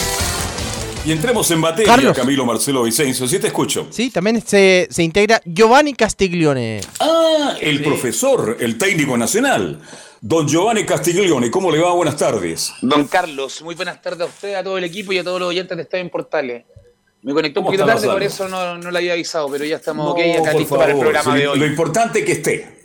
Y 1.04 1.12
entremos 1.12 1.50
en 1.50 1.60
materia, 1.60 1.94
Carlos. 1.94 2.16
Camilo 2.16 2.44
Marcelo 2.44 2.82
Vicencio. 2.82 3.26
Sí 3.26 3.38
te 3.38 3.46
escucho. 3.46 3.86
Sí, 3.90 4.10
también 4.10 4.42
se, 4.46 4.86
se 4.90 5.02
integra 5.02 5.40
Giovanni 5.46 5.94
Castiglione. 5.94 6.80
Ah, 7.00 7.54
el 7.60 7.82
profesor, 7.82 8.58
el 8.60 8.76
técnico 8.76 9.16
nacional. 9.16 9.80
Don 10.20 10.46
Giovanni 10.46 10.84
Castiglione, 10.84 11.50
¿cómo 11.50 11.70
le 11.70 11.78
va? 11.78 11.92
Buenas 11.94 12.18
tardes. 12.18 12.72
Don 12.82 13.06
Carlos, 13.06 13.62
muy 13.62 13.74
buenas 13.74 14.02
tardes 14.02 14.20
a 14.20 14.24
usted, 14.26 14.54
a 14.54 14.62
todo 14.62 14.76
el 14.76 14.84
equipo 14.84 15.12
y 15.14 15.18
a 15.18 15.24
todos 15.24 15.40
los 15.40 15.48
oyentes 15.48 15.74
de 15.76 15.82
Estadio 15.84 16.04
en 16.04 16.10
Portales. 16.10 16.64
Me 17.22 17.32
conectó 17.32 17.60
un 17.60 17.66
¿Cómo 17.66 17.76
poquito 17.78 17.86
tarde, 17.86 18.06
por 18.06 18.22
eso 18.22 18.48
no, 18.48 18.76
no 18.76 18.90
la 18.90 18.98
había 18.98 19.14
avisado, 19.14 19.48
pero 19.50 19.64
ya 19.64 19.76
estamos 19.76 20.04
No, 20.04 20.12
ok, 20.12 20.18
listo 20.58 20.76
para 20.76 20.92
el 20.92 20.98
programa 20.98 21.32
sí, 21.34 21.40
de 21.40 21.48
hoy. 21.48 21.58
Lo 21.58 21.66
importante 21.66 22.18
es 22.20 22.24
que 22.26 22.32
esté. 22.32 22.79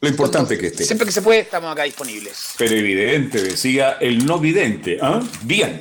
Lo 0.00 0.08
importante 0.08 0.54
es 0.54 0.60
que 0.60 0.66
esté. 0.68 0.84
Siempre 0.84 1.06
que 1.06 1.12
se 1.12 1.20
puede, 1.20 1.40
estamos 1.40 1.70
acá 1.70 1.82
disponibles. 1.82 2.54
Pero 2.56 2.74
evidente, 2.74 3.42
decía 3.42 3.98
el 4.00 4.24
no 4.24 4.38
vidente. 4.38 4.98
¿ah? 5.00 5.20
Bien. 5.42 5.80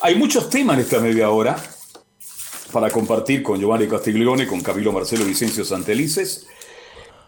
Hay 0.00 0.14
muchos 0.14 0.48
temas 0.48 0.76
en 0.76 0.82
esta 0.82 1.00
media 1.00 1.30
hora 1.30 1.56
para 2.72 2.90
compartir 2.90 3.42
con 3.42 3.60
Giovanni 3.60 3.86
Castiglione, 3.86 4.46
con 4.46 4.62
Camilo 4.62 4.90
Marcelo 4.90 5.24
Vicencio 5.24 5.64
Santelices. 5.64 6.46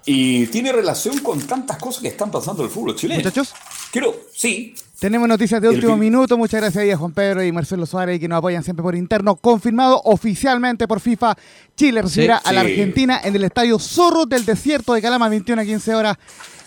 Y 0.07 0.47
tiene 0.47 0.73
relación 0.73 1.19
con 1.19 1.47
tantas 1.47 1.77
cosas 1.77 2.03
que 2.03 2.09
están 2.09 2.31
pasando 2.31 2.63
en 2.63 2.69
el 2.69 2.75
fútbol 2.75 2.97
chileno. 2.97 3.21
Muchachos, 3.21 3.55
Quiero, 3.93 4.17
sí, 4.35 4.75
tenemos 5.01 5.29
noticias 5.29 5.61
de 5.61 5.69
último 5.69 5.97
minuto. 5.97 6.39
Muchas 6.39 6.61
gracias 6.61 6.83
ahí 6.83 6.91
a 6.91 6.97
Juan 6.97 7.13
Pedro 7.13 7.43
y 7.45 7.51
Marcelo 7.53 7.85
Suárez 7.87 8.21
que 8.21 8.29
nos 8.29 8.39
apoyan 8.39 8.63
siempre 8.63 8.83
por 8.83 8.95
interno. 8.95 9.37
Confirmado 9.37 10.01
oficialmente 10.05 10.87
por 10.89 11.01
FIFA. 11.01 11.37
Chile 11.77 12.03
recibirá 12.03 12.37
a 12.39 12.53
la. 12.53 12.61
Argentina 12.61 13.21
en 13.23 13.35
el 13.37 13.45
estadio 13.45 13.79
Zorro 13.79 14.25
del 14.27 14.45
Desierto 14.47 14.95
de 14.95 15.03
Calama, 15.03 15.29
21 15.29 15.61
a 15.61 15.65
15 15.65 15.95
horas, 15.95 16.17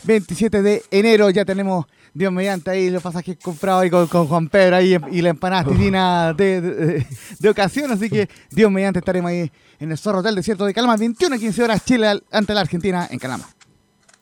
27 0.04 0.62
de 0.62 0.84
enero. 0.92 1.30
Ya 1.30 1.46
tenemos, 1.46 1.86
Dios 2.14 2.32
mediante, 2.32 2.70
ahí 2.72 2.90
los 2.90 3.02
pasajes 3.02 3.38
comprados 3.42 3.84
ahí 3.84 3.90
con, 3.90 4.08
con 4.08 4.28
Juan 4.28 4.50
Pedro 4.50 4.76
ahí 4.76 4.98
y 5.12 5.22
la 5.22 5.30
empanada 5.30 5.64
titina 5.72 6.34
de, 6.34 6.62
de, 6.62 7.08
de 7.40 7.50
ocasión. 7.50 7.92
Así 7.92 8.10
que, 8.10 8.28
Dios 8.52 8.70
mediante, 8.72 9.00
estaremos 9.00 9.30
ahí 9.30 9.52
en 9.80 9.92
el 9.92 9.98
Zorro 9.98 10.22
del 10.22 10.36
Desierto 10.36 10.66
de 10.66 10.74
Calama, 10.74 10.98
21 10.98 11.36
a 11.36 11.40
15 11.40 11.64
horas, 11.64 11.86
Chile 11.86 12.22
ante 12.32 12.54
la 12.54 12.62
Argentina 12.62 13.08
en 13.10 13.20
Calama. 13.20 13.48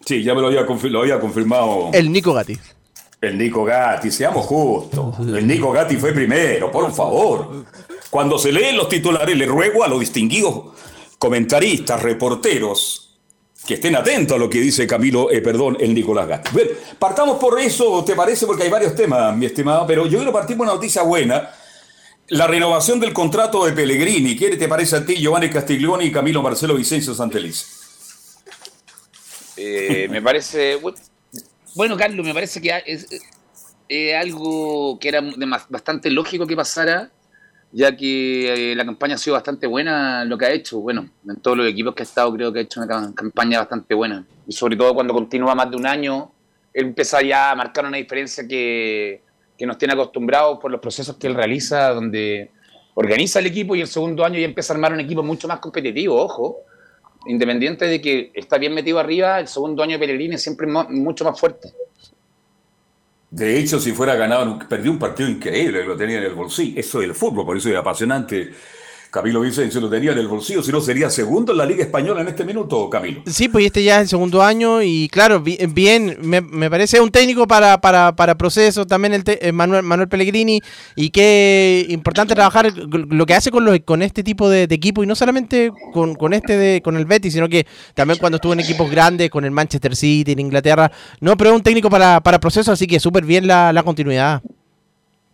sí, 0.06 0.24
ya 0.24 0.34
me 0.36 0.42
lo 0.42 0.48
había, 0.48 0.66
confir- 0.68 0.90
lo 0.92 1.02
había 1.02 1.20
confirmado 1.20 1.90
El 1.94 2.12
Nico 2.12 2.34
Gatti. 2.34 2.58
El 3.26 3.38
Nico 3.38 3.64
Gatti. 3.64 4.12
Seamos 4.12 4.46
justos. 4.46 5.20
El 5.20 5.46
Nico 5.48 5.72
Gatti 5.72 5.98
fue 5.98 6.14
primero, 6.14 6.72
por 6.72 6.92
favor. 6.94 7.66
Cuando 8.10 8.38
se 8.38 8.52
leen 8.52 8.78
los 8.78 8.88
titulares, 8.88 9.36
le 9.36 9.46
ruego 9.46 9.84
a 9.84 9.88
los 9.88 10.00
distinguidos 10.00 10.76
comentaristas, 11.18 12.02
reporteros, 12.02 13.18
que 13.66 13.76
estén 13.76 13.96
atentos 13.96 14.36
a 14.36 14.40
lo 14.40 14.50
que 14.50 14.60
dice 14.60 14.86
Camilo, 14.86 15.32
eh, 15.32 15.42
perdón, 15.42 15.78
el 15.80 15.94
Nicolás 15.94 16.28
Gatti. 16.28 16.52
Bien, 16.56 16.70
partamos 17.00 17.40
por 17.40 17.60
eso, 17.60 18.04
¿te 18.04 18.16
parece? 18.16 18.46
Porque 18.46 18.64
hay 18.64 18.70
varios 18.70 18.96
temas, 18.96 19.36
mi 19.36 19.46
estimado, 19.46 19.88
pero 19.88 20.06
yo 20.06 20.20
quiero 20.20 20.32
partir 20.32 20.56
por 20.56 20.66
una 20.68 20.76
noticia 20.76 21.02
buena. 21.02 21.50
La 22.30 22.48
renovación 22.48 23.00
del 23.00 23.14
contrato 23.14 23.66
de 23.66 23.72
Pellegrini. 23.72 24.36
¿Qué 24.36 24.56
te 24.58 24.68
parece 24.68 24.96
a 24.96 25.06
ti, 25.06 25.16
Giovanni 25.16 25.50
Castiglioni 25.50 26.06
y 26.06 26.12
Camilo 26.12 26.42
Marcelo 26.42 26.76
Vicencio 26.76 27.14
Santelice? 27.14 27.66
Eh, 29.58 30.08
me 30.10 30.22
parece. 30.22 30.80
Bueno, 31.76 31.98
Carlos, 31.98 32.26
me 32.26 32.34
parece 32.34 32.62
que 32.62 32.72
es, 32.86 33.06
algo 34.18 34.98
que 34.98 35.10
era 35.10 35.22
bastante 35.70 36.10
lógico 36.10 36.48
que 36.48 36.56
pasara, 36.56 37.12
ya 37.74 37.96
que 37.96 38.72
eh, 38.72 38.76
la 38.76 38.86
campaña 38.86 39.16
ha 39.16 39.18
sido 39.18 39.34
bastante 39.34 39.68
buena 39.68 40.24
lo 40.24 40.38
que 40.38 40.46
ha 40.46 40.52
hecho. 40.52 40.80
Bueno, 40.80 41.10
en 41.28 41.36
todos 41.42 41.58
los 41.58 41.68
equipos 41.68 41.94
que 41.94 42.04
ha 42.04 42.06
estado, 42.06 42.34
creo 42.34 42.54
que 42.54 42.60
ha 42.60 42.62
hecho 42.62 42.80
una 42.82 42.88
cam- 42.90 43.14
campaña 43.14 43.60
bastante 43.60 43.94
buena. 43.94 44.26
Y 44.48 44.54
sobre 44.54 44.78
todo 44.78 44.94
cuando 44.94 45.14
continúa 45.14 45.54
más 45.54 45.70
de 45.70 45.76
un 45.76 45.86
año, 45.86 46.32
él 46.74 46.86
empieza 46.86 47.22
ya 47.22 47.52
a 47.52 47.56
marcar 47.56 47.86
una 47.86 47.98
diferencia 47.98 48.48
que, 48.48 49.22
que 49.58 49.66
nos 49.66 49.78
tiene 49.78 49.96
acostumbrados 49.96 50.60
por 50.60 50.72
los 50.72 50.80
procesos 50.80 51.18
que 51.18 51.28
él 51.28 51.36
realiza, 51.36 51.90
donde 51.90 52.52
organiza 52.94 53.40
el 53.40 53.48
equipo 53.48 53.76
y 53.76 53.82
el 53.82 53.88
segundo 53.88 54.24
año 54.24 54.40
ya 54.40 54.46
empieza 54.46 54.72
a 54.72 54.76
armar 54.76 54.94
un 54.94 55.02
equipo 55.02 55.22
mucho 55.24 55.50
más 55.50 55.60
competitivo, 55.60 56.16
ojo 56.16 56.60
independiente 57.28 57.86
de 57.86 58.02
que 58.02 58.32
está 58.34 58.58
bien 58.58 58.74
metido 58.74 59.00
arriba, 59.00 59.40
el 59.40 59.48
segundo 59.48 59.84
año 59.84 59.94
de 59.94 60.00
Pellegrini 60.00 60.36
es 60.36 60.44
siempre 60.44 60.68
mo- 60.68 60.88
mucho 60.90 61.24
más 61.26 61.40
fuerte. 61.40 61.74
De 63.30 63.60
hecho, 63.60 63.80
si 63.80 63.92
fuera 63.92 64.16
ganado, 64.16 64.60
perdió 64.70 64.92
un 64.92 65.00
partido 65.00 65.28
increíble, 65.28 65.84
lo 65.84 65.98
tenía 65.98 66.20
en 66.20 66.24
el 66.24 66.34
bolsillo. 66.34 66.80
Eso 66.80 67.02
es 67.02 67.10
el 67.10 67.16
fútbol, 67.16 67.46
por 67.46 67.58
eso 67.58 67.70
es 67.70 67.76
apasionante. 67.76 68.52
Camilo 69.16 69.40
Vicencio 69.40 69.80
lo 69.80 69.90
tenía 69.90 70.12
en 70.12 70.18
el 70.18 70.28
bolsillo, 70.28 70.62
si 70.62 70.74
no 70.74 70.82
sería 70.82 71.10
segundo 71.10 71.54
en 71.54 71.58
la 71.60 71.66
Liga 71.66 71.86
Española 71.86 72.20
en 72.20 72.28
este 72.28 72.44
minuto, 72.44 72.90
Camilo. 72.90 73.22
Sí, 73.26 73.48
pues 73.48 73.66
este 73.66 73.82
ya 73.82 73.96
es 73.96 74.02
el 74.02 74.08
segundo 74.10 74.44
año 74.44 74.82
y 74.82 75.08
claro, 75.08 75.40
bi- 75.40 75.58
bien, 75.70 76.18
me, 76.22 76.70
parece 76.70 77.00
un 77.00 77.10
técnico 77.12 77.48
para, 77.48 77.80
para, 77.80 78.14
para 78.14 78.36
proceso, 78.36 78.86
también 78.86 79.14
el 79.14 79.24
eh, 79.26 79.54
Manuel, 79.54 79.84
Manuel 79.84 80.10
Pellegrini 80.10 80.60
y 80.98 81.12
qué 81.12 81.86
importante 81.88 82.36
trabajar 82.36 82.74
lo 82.76 83.26
que 83.26 83.34
hace 83.34 83.52
con, 83.52 83.64
los, 83.64 83.80
con 83.86 84.02
este 84.02 84.22
tipo 84.22 84.50
de, 84.50 84.68
de 84.68 84.76
equipo 84.76 85.02
y 85.02 85.08
no 85.08 85.16
solamente 85.16 85.72
con, 85.94 86.16
con 86.16 86.34
este 86.34 86.58
de, 86.58 86.82
con 86.82 86.98
el 86.98 87.06
Betis, 87.06 87.32
sino 87.32 87.48
que 87.48 87.66
también 87.94 88.20
cuando 88.20 88.36
estuvo 88.36 88.52
en 88.52 88.60
equipos 88.60 88.92
grandes, 88.92 89.30
con 89.30 89.46
el 89.46 89.52
Manchester 89.52 89.96
City, 89.96 90.34
en 90.34 90.40
Inglaterra, 90.40 90.92
no, 91.22 91.38
pero 91.38 91.52
es 91.52 91.56
un 91.56 91.64
técnico 91.64 91.90
para, 91.90 92.20
para 92.20 92.42
proceso, 92.42 92.74
así 92.74 92.86
que 92.86 93.00
súper 93.00 93.24
bien 93.24 93.48
la, 93.48 93.72
la 93.72 93.82
continuidad. 93.84 94.42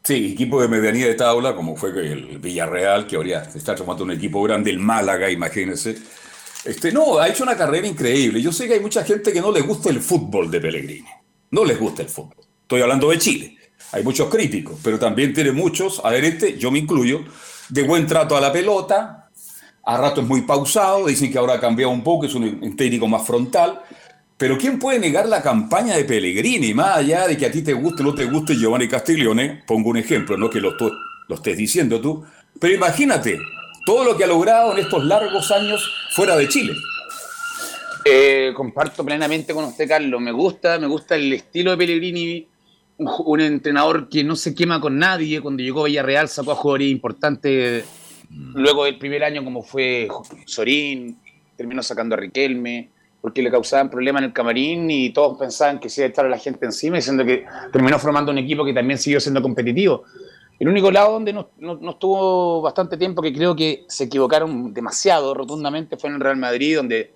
Sí, 0.04 0.32
equipo 0.34 0.60
de 0.60 0.68
medianía 0.68 1.06
de 1.06 1.14
tabla, 1.14 1.56
como 1.56 1.76
fue 1.76 1.92
el 1.92 2.40
Villarreal, 2.40 3.06
que 3.06 3.18
ahora 3.18 3.44
está 3.54 3.76
tomando 3.76 4.04
un 4.04 4.12
equipo 4.12 4.42
grande, 4.42 4.72
el 4.72 4.80
Málaga, 4.80 5.30
imagínense. 5.30 5.96
Este, 6.66 6.92
no, 6.92 7.20
ha 7.20 7.28
hecho 7.28 7.44
una 7.44 7.56
carrera 7.56 7.86
increíble. 7.86 8.42
Yo 8.42 8.52
sé 8.52 8.68
que 8.68 8.74
hay 8.76 8.80
mucha 8.80 9.04
gente 9.04 9.32
que 9.32 9.42
no 9.42 9.52
le 9.52 9.62
gusta 9.62 9.90
el 9.90 10.02
fútbol 10.02 10.50
de 10.50 10.60
Pellegrini. 10.60 11.10
No 11.52 11.64
les 11.64 11.80
gusta 11.80 12.02
el 12.02 12.10
fútbol. 12.10 12.46
Estoy 12.64 12.82
hablando 12.82 13.12
de 13.12 13.20
Chile. 13.20 13.58
Hay 13.92 14.04
muchos 14.04 14.28
críticos, 14.30 14.80
pero 14.84 14.98
también 14.98 15.34
tiene 15.34 15.52
muchos 15.52 16.02
adherentes, 16.04 16.58
yo 16.58 16.72
me 16.72 16.80
incluyo, 16.80 17.24
de 17.70 17.84
buen 17.84 18.08
trato 18.08 18.36
a 18.36 18.42
la 18.42 18.52
pelota. 18.52 19.30
A 19.84 19.98
rato 19.98 20.22
es 20.22 20.28
muy 20.28 20.42
pausado, 20.42 21.08
dicen 21.08 21.32
que 21.32 21.38
ahora 21.38 21.56
ha 21.56 21.60
cambiado 21.60 21.92
un 21.92 22.04
poco, 22.04 22.26
es 22.26 22.34
un 22.34 22.76
técnico 22.76 23.08
más 23.08 23.26
frontal. 23.26 23.82
Pero 24.42 24.58
¿quién 24.58 24.80
puede 24.80 24.98
negar 24.98 25.30
la 25.30 25.44
campaña 25.44 25.96
de 25.96 26.04
Pellegrini? 26.04 26.74
Más 26.74 26.98
allá 26.98 27.28
de 27.28 27.38
que 27.38 27.46
a 27.46 27.52
ti 27.52 27.62
te 27.62 27.74
guste 27.74 28.02
o 28.02 28.06
no 28.08 28.16
te 28.16 28.26
guste 28.26 28.56
Giovanni 28.56 28.88
Castiglione, 28.88 29.62
pongo 29.68 29.92
un 29.92 29.98
ejemplo, 29.98 30.36
no 30.36 30.50
que 30.50 30.60
lo, 30.60 30.76
lo 31.28 31.36
estés 31.36 31.56
diciendo 31.56 32.02
tú, 32.02 32.26
pero 32.60 32.74
imagínate 32.74 33.38
todo 33.86 34.04
lo 34.04 34.18
que 34.18 34.24
ha 34.24 34.28
logrado 34.28 34.74
en 34.74 34.80
estos 34.80 35.06
largos 35.06 35.52
años 35.52 35.88
fuera 36.16 36.36
de 36.38 36.48
Chile. 36.48 36.74
Eh, 38.04 38.52
comparto 38.56 39.06
plenamente 39.06 39.54
con 39.54 39.66
usted, 39.66 39.88
Carlos. 39.88 40.20
Me 40.20 40.32
gusta, 40.32 40.80
me 40.80 40.88
gusta 40.88 41.16
el 41.18 41.32
estilo 41.34 41.70
de 41.70 41.78
Pellegrini, 41.78 42.48
un, 42.98 43.10
un 43.24 43.42
entrenador 43.42 44.10
que 44.10 44.24
no 44.24 44.36
se 44.36 44.56
quema 44.56 44.82
con 44.82 44.98
nadie. 44.98 45.40
Cuando 45.40 45.62
llegó 45.62 45.82
a 45.82 45.86
Villarreal 45.86 46.28
sacó 46.28 46.54
a 46.54 46.56
jugadores 46.56 46.88
importantes. 46.88 47.86
Luego 48.56 48.86
del 48.86 48.98
primer 48.98 49.24
año, 49.24 49.44
como 49.44 49.62
fue 49.62 50.08
Sorín, 50.48 51.20
terminó 51.56 51.84
sacando 51.84 52.16
a 52.16 52.18
Riquelme, 52.18 52.90
porque 53.22 53.42
le 53.44 53.52
causaban 53.52 53.90
problemas 53.90 54.22
en 54.22 54.26
el 54.30 54.34
camarín 54.34 54.90
y 54.90 55.12
todos 55.12 55.38
pensaban 55.38 55.80
que 55.80 55.90
se 55.90 56.02
iba 56.02 56.06
a 56.08 56.10
estar 56.10 56.26
a 56.26 56.30
la 56.30 56.38
gente 56.40 56.66
encima, 56.66 56.96
diciendo 56.98 57.24
que 57.24 57.46
terminó 57.72 58.00
formando 58.00 58.32
un 58.32 58.40
equipo 58.40 58.66
que 58.66 58.74
también 58.74 58.98
siguió 58.98 59.20
siendo 59.20 59.42
competitivo. 59.42 60.04
El 60.60 60.68
único 60.68 60.92
lado 60.92 61.14
donde 61.14 61.34
no, 61.34 61.50
no- 61.60 61.76
no 61.76 61.92
estuvo 61.92 62.62
bastante 62.62 62.98
tiempo, 62.98 63.22
que 63.22 63.34
creo 63.34 63.56
que 63.56 63.84
se 63.88 64.06
equivocaron 64.06 64.74
demasiado 64.74 65.34
rotundamente, 65.34 65.98
fue 65.98 66.10
en 66.10 66.16
el 66.16 66.22
Real 66.22 66.38
Madrid, 66.38 66.78
donde 66.78 67.14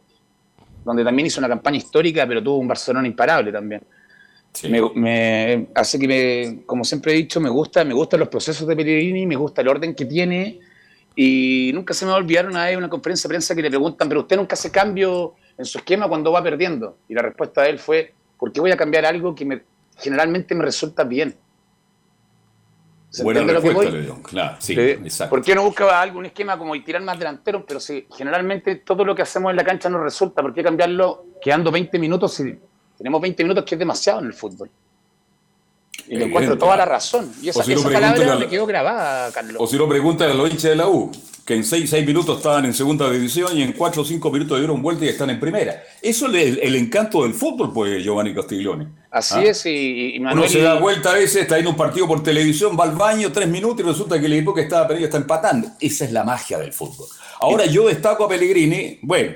donde 0.83 1.03
también 1.03 1.25
hizo 1.25 1.39
una 1.41 1.47
campaña 1.47 1.77
histórica, 1.77 2.27
pero 2.27 2.43
tuvo 2.43 2.57
un 2.57 2.67
Barcelona 2.67 3.07
imparable 3.07 3.51
también. 3.51 3.81
Me, 4.69 4.79
me- 4.93 5.67
así 5.73 5.97
que, 5.97 6.07
me- 6.07 6.65
como 6.67 6.83
siempre 6.83 7.13
he 7.13 7.15
dicho, 7.15 7.41
me 7.41 7.49
gusta, 7.49 7.83
me 7.83 7.95
gustan 7.95 8.19
los 8.19 8.29
procesos 8.29 8.67
de 8.67 8.75
Pellegrini, 8.75 9.25
me 9.25 9.35
gusta 9.35 9.61
el 9.61 9.67
orden 9.67 9.95
que 9.95 10.05
tiene, 10.05 10.59
y 11.15 11.71
nunca 11.73 11.95
se 11.95 12.05
me 12.05 12.11
va 12.11 12.17
a 12.17 12.19
olvidar 12.19 12.47
una 12.47 12.65
vez 12.65 12.77
una 12.77 12.87
conferencia 12.87 13.27
de 13.27 13.31
prensa 13.31 13.55
que 13.55 13.63
le 13.63 13.69
preguntan, 13.69 14.07
pero 14.07 14.21
usted 14.21 14.37
nunca 14.37 14.53
hace 14.53 14.69
cambio 14.69 15.33
en 15.57 15.65
su 15.65 15.77
esquema 15.77 16.07
cuando 16.07 16.31
va 16.31 16.43
perdiendo. 16.43 16.97
Y 17.07 17.13
la 17.13 17.21
respuesta 17.21 17.63
de 17.63 17.69
él 17.69 17.79
fue, 17.79 18.13
¿por 18.37 18.51
qué 18.51 18.59
voy 18.59 18.71
a 18.71 18.77
cambiar 18.77 19.05
algo 19.05 19.33
que 19.35 19.45
me, 19.45 19.63
generalmente 19.97 20.55
me 20.55 20.63
resulta 20.63 21.03
bien? 21.03 21.35
¿Se 23.09 23.23
Buena 23.23 23.41
lo 23.41 23.47
que 23.47 23.53
respuesta, 23.53 23.83
voy? 23.83 23.91
le 23.91 24.01
dio. 24.01 24.21
Claro, 24.21 24.57
sí, 24.59 24.77
exacto. 24.77 25.29
¿Por 25.29 25.43
qué 25.43 25.55
no 25.55 25.63
busca 25.63 26.01
algo, 26.01 26.19
un 26.19 26.25
esquema 26.25 26.57
como 26.57 26.73
tirar 26.83 27.01
más 27.01 27.17
delanteros? 27.17 27.63
Pero 27.65 27.79
si 27.79 28.05
generalmente 28.13 28.75
todo 28.75 29.05
lo 29.05 29.15
que 29.15 29.21
hacemos 29.21 29.51
en 29.51 29.55
la 29.55 29.63
cancha 29.63 29.89
no 29.89 30.03
resulta, 30.03 30.41
¿por 30.41 30.53
qué 30.53 30.61
cambiarlo 30.61 31.25
quedando 31.41 31.71
20 31.71 31.97
minutos 31.97 32.33
si 32.33 32.59
tenemos 32.97 33.21
20 33.21 33.43
minutos 33.43 33.63
que 33.63 33.75
es 33.75 33.79
demasiado 33.79 34.19
en 34.19 34.25
el 34.25 34.33
fútbol? 34.33 34.69
Y 36.07 36.15
le 36.15 36.25
encuentro 36.25 36.57
toda 36.57 36.77
la 36.77 36.85
razón. 36.85 37.31
Y 37.41 37.49
esa, 37.49 37.63
palabra 37.63 38.33
al- 38.33 38.39
me 38.39 38.47
quedó 38.47 38.65
grabada, 38.65 39.31
Carlos. 39.31 39.57
O 39.59 39.67
si 39.67 39.77
no, 39.77 39.87
preguntan 39.87 40.29
a 40.31 40.33
los 40.33 40.49
hinchas 40.49 40.71
de 40.71 40.75
la 40.75 40.87
U, 40.87 41.11
que 41.45 41.55
en 41.55 41.63
6, 41.63 41.91
minutos 42.05 42.37
estaban 42.37 42.65
en 42.65 42.73
segunda 42.73 43.09
división 43.09 43.57
y 43.57 43.61
en 43.63 43.73
4 43.73 44.01
o 44.01 44.05
5 44.05 44.31
minutos 44.31 44.57
dieron 44.59 44.81
vuelta 44.81 45.05
y 45.05 45.09
están 45.09 45.29
en 45.29 45.39
primera. 45.39 45.83
Eso 46.01 46.27
es 46.27 46.33
el, 46.33 46.59
el 46.59 46.75
encanto 46.75 47.23
del 47.23 47.33
fútbol, 47.33 47.71
pues, 47.73 48.03
Giovanni 48.03 48.33
Castiglione. 48.33 48.87
Así 49.11 49.35
¿Ah? 49.37 49.43
es, 49.43 49.65
y, 49.65 50.15
y 50.15 50.19
Manuel... 50.19 50.39
Uno 50.39 50.49
se 50.49 50.61
da 50.61 50.79
vuelta 50.79 51.11
a 51.11 51.13
veces, 51.13 51.43
está 51.43 51.57
en 51.57 51.67
un 51.67 51.75
partido 51.75 52.07
por 52.07 52.21
televisión, 52.23 52.77
va 52.79 52.83
al 52.83 52.91
baño 52.95 53.31
tres 53.31 53.47
minutos 53.47 53.79
y 53.79 53.83
resulta 53.87 54.19
que 54.19 54.25
el 54.25 54.33
equipo 54.33 54.53
que 54.53 54.61
estaba 54.61 54.87
perdido 54.87 55.05
está 55.05 55.17
empatando. 55.17 55.69
Esa 55.79 56.05
es 56.05 56.11
la 56.11 56.23
magia 56.23 56.57
del 56.57 56.73
fútbol. 56.73 57.07
Ahora 57.39 57.65
yo 57.65 57.87
destaco 57.87 58.25
a 58.25 58.29
Pellegrini, 58.29 58.99
bueno, 59.01 59.33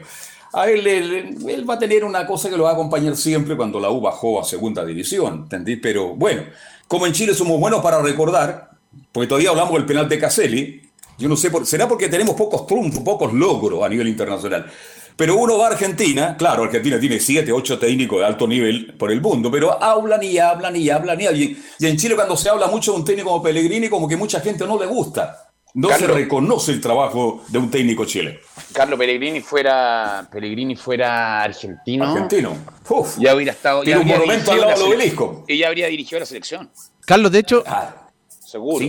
a 0.53 0.69
él, 0.69 0.87
él, 0.87 1.69
va 1.69 1.75
a 1.75 1.79
tener 1.79 2.03
una 2.03 2.25
cosa 2.25 2.49
que 2.49 2.57
lo 2.57 2.63
va 2.63 2.71
a 2.71 2.73
acompañar 2.73 3.15
siempre 3.15 3.55
cuando 3.55 3.79
la 3.79 3.91
U 3.91 4.01
bajó 4.01 4.41
a 4.41 4.43
segunda 4.43 4.83
división, 4.83 5.41
¿entendí? 5.43 5.75
Pero 5.75 6.15
bueno, 6.15 6.43
como 6.87 7.05
en 7.05 7.13
Chile 7.13 7.33
somos 7.33 7.59
buenos 7.59 7.81
para 7.81 8.01
recordar, 8.01 8.71
porque 9.11 9.27
todavía 9.27 9.51
hablamos 9.51 9.73
del 9.73 9.85
penal 9.85 10.09
de 10.09 10.19
Caselli, 10.19 10.81
yo 11.17 11.27
no 11.27 11.35
sé, 11.35 11.51
por, 11.51 11.65
será 11.65 11.87
porque 11.87 12.07
tenemos 12.07 12.35
pocos 12.35 12.65
triunfos, 12.65 13.03
pocos 13.03 13.33
logros 13.33 13.83
a 13.83 13.89
nivel 13.89 14.07
internacional. 14.07 14.65
Pero 15.15 15.35
uno 15.35 15.57
va 15.57 15.67
a 15.67 15.71
Argentina, 15.71 16.37
claro, 16.37 16.63
Argentina 16.63 16.97
tiene 16.97 17.19
7, 17.19 17.51
8 17.51 17.77
técnicos 17.77 18.19
de 18.19 18.25
alto 18.25 18.47
nivel 18.47 18.95
por 18.97 19.11
el 19.11 19.19
mundo, 19.19 19.51
pero 19.51 19.83
hablan 19.83 20.23
y 20.23 20.37
hablan 20.37 20.75
y 20.77 20.89
hablan 20.89 21.19
y 21.19 21.25
hablan. 21.25 21.57
Y 21.77 21.85
en 21.85 21.97
Chile 21.97 22.15
cuando 22.15 22.37
se 22.37 22.47
habla 22.47 22.67
mucho 22.67 22.93
de 22.93 22.99
un 22.99 23.05
técnico 23.05 23.29
como 23.29 23.43
Pellegrini, 23.43 23.89
como 23.89 24.07
que 24.07 24.15
mucha 24.15 24.39
gente 24.39 24.65
no 24.65 24.79
le 24.79 24.85
gusta. 24.85 25.48
No 25.73 25.89
se 25.89 26.07
reconoce 26.07 26.71
el 26.71 26.81
trabajo 26.81 27.43
de 27.47 27.59
un 27.59 27.69
técnico 27.69 28.05
chileno. 28.05 28.39
Carlos 28.73 28.97
Pellegrini 28.97 29.41
fuera 29.41 30.27
Pellegrini 30.31 30.75
fuera 30.75 31.41
argentino. 31.41 32.05
Argentino. 32.05 32.55
ya 33.17 33.35
hubiera 33.35 33.51
estado. 33.51 33.83
Tiene 33.83 34.01
un 34.01 34.07
monumento 34.07 34.51
al 34.51 34.61
lado 34.61 34.71
del 34.71 34.93
obelisco. 34.93 35.45
Y 35.47 35.57
ya 35.57 35.67
habría 35.67 35.87
dirigido 35.87 36.19
la 36.19 36.25
selección. 36.25 36.69
Carlos, 37.05 37.31
de 37.31 37.39
hecho. 37.39 37.63
Ah, 37.67 38.09
seguro. 38.27 38.85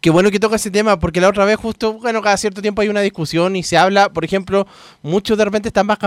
Qué 0.00 0.10
bueno 0.10 0.30
que 0.30 0.40
toca 0.40 0.56
ese 0.56 0.70
tema, 0.70 0.98
porque 0.98 1.20
la 1.20 1.28
otra 1.28 1.44
vez 1.44 1.56
justo, 1.56 1.92
bueno, 1.94 2.22
cada 2.22 2.36
cierto 2.36 2.60
tiempo 2.60 2.82
hay 2.82 2.88
una 2.88 3.02
discusión 3.02 3.54
y 3.54 3.62
se 3.62 3.76
habla, 3.76 4.08
por 4.08 4.24
ejemplo, 4.24 4.66
muchos 5.00 5.38
de 5.38 5.44
repente 5.44 5.68
están 5.68 5.86
más, 5.86 5.98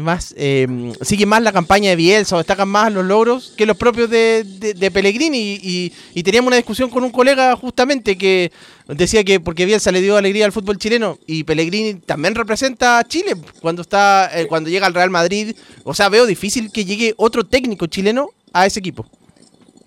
más 0.00 0.34
eh, 0.36 0.92
siguen 1.02 1.28
más 1.28 1.42
la 1.42 1.52
campaña 1.52 1.90
de 1.90 1.96
Bielsa 1.96 2.36
o 2.36 2.38
destacan 2.38 2.68
más 2.68 2.92
los 2.92 3.04
logros 3.04 3.54
que 3.56 3.66
los 3.66 3.76
propios 3.76 4.10
de, 4.10 4.44
de, 4.44 4.90
Pellegrini 4.90 5.58
y, 5.62 6.22
teníamos 6.22 6.48
una 6.48 6.56
discusión 6.56 6.90
con 6.90 7.04
un 7.04 7.10
colega 7.10 7.56
justamente 7.56 8.18
que 8.18 8.52
decía 8.88 9.24
que 9.24 9.40
porque 9.40 9.66
Bielsa 9.66 9.92
le 9.92 10.00
dio 10.00 10.16
alegría 10.16 10.44
al 10.44 10.52
fútbol 10.52 10.78
chileno 10.78 11.18
y 11.26 11.44
Pellegrini 11.44 11.94
también 11.94 12.34
representa 12.34 12.98
a 12.98 13.04
Chile 13.04 13.34
cuando 13.60 13.82
está 13.82 14.30
eh, 14.34 14.46
cuando 14.46 14.70
llega 14.70 14.86
al 14.86 14.94
Real 14.94 15.10
Madrid, 15.10 15.54
o 15.84 15.94
sea, 15.94 16.08
veo 16.08 16.26
difícil 16.26 16.70
que 16.72 16.84
llegue 16.84 17.14
otro 17.16 17.44
técnico 17.44 17.86
chileno 17.86 18.30
a 18.52 18.66
ese 18.66 18.80
equipo. 18.80 19.06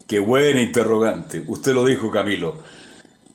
Qué 0.07 0.19
buena 0.19 0.61
interrogante. 0.61 1.43
Usted 1.47 1.73
lo 1.73 1.85
dijo, 1.85 2.11
Camilo. 2.11 2.57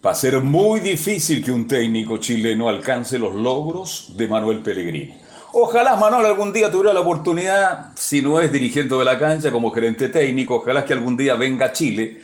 Va 0.04 0.11
a 0.11 0.14
ser 0.14 0.40
muy 0.42 0.80
difícil 0.80 1.42
que 1.42 1.50
un 1.50 1.66
técnico 1.66 2.18
chileno 2.18 2.68
alcance 2.68 3.18
los 3.18 3.35
logros 3.35 4.12
de 4.16 4.28
Manuel 4.28 4.61
Pellegrini. 4.61 5.14
Ojalá 5.58 5.96
Manuel 5.96 6.26
algún 6.26 6.52
día 6.52 6.70
tuviera 6.70 6.92
la 6.92 7.00
oportunidad, 7.00 7.86
si 7.94 8.20
no 8.20 8.38
es 8.42 8.52
dirigiendo 8.52 8.98
de 8.98 9.06
la 9.06 9.18
cancha 9.18 9.50
como 9.50 9.70
gerente 9.70 10.10
técnico, 10.10 10.56
ojalá 10.56 10.84
que 10.84 10.92
algún 10.92 11.16
día 11.16 11.34
venga 11.34 11.64
a 11.64 11.72
Chile, 11.72 12.20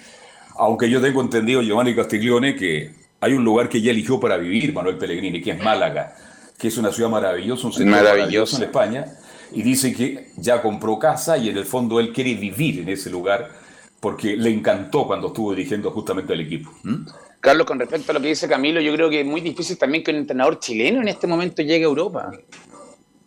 aunque 0.58 0.90
yo 0.90 1.00
tengo 1.00 1.22
entendido, 1.22 1.62
Giovanni 1.62 1.94
Castiglione, 1.94 2.54
que 2.54 2.90
hay 3.22 3.32
un 3.32 3.42
lugar 3.42 3.70
que 3.70 3.80
ya 3.80 3.90
eligió 3.90 4.20
para 4.20 4.36
vivir 4.36 4.74
Manuel 4.74 4.98
Pellegrini, 4.98 5.40
que 5.40 5.52
es 5.52 5.64
Málaga, 5.64 6.14
que 6.58 6.68
es 6.68 6.76
una 6.76 6.92
ciudad 6.92 7.08
maravillosa, 7.08 7.68
un 7.68 7.72
centro 7.72 7.96
maravilloso 7.96 8.58
en 8.58 8.64
España, 8.64 9.06
y 9.50 9.62
dice 9.62 9.94
que 9.94 10.32
ya 10.36 10.60
compró 10.60 10.98
casa 10.98 11.38
y 11.38 11.48
en 11.48 11.56
el 11.56 11.64
fondo 11.64 12.00
él 12.00 12.12
quiere 12.12 12.34
vivir 12.34 12.80
en 12.80 12.90
ese 12.90 13.08
lugar 13.08 13.48
porque 13.98 14.36
le 14.36 14.50
encantó 14.50 15.06
cuando 15.06 15.28
estuvo 15.28 15.54
dirigiendo 15.54 15.90
justamente 15.90 16.34
al 16.34 16.40
equipo. 16.42 16.70
Carlos, 17.40 17.66
con 17.66 17.80
respecto 17.80 18.12
a 18.12 18.14
lo 18.14 18.20
que 18.20 18.28
dice 18.28 18.46
Camilo, 18.46 18.82
yo 18.82 18.92
creo 18.92 19.08
que 19.08 19.20
es 19.20 19.26
muy 19.26 19.40
difícil 19.40 19.78
también 19.78 20.04
que 20.04 20.10
un 20.10 20.18
entrenador 20.18 20.60
chileno 20.60 21.00
en 21.00 21.08
este 21.08 21.26
momento 21.26 21.62
llegue 21.62 21.86
a 21.86 21.88
Europa 21.88 22.30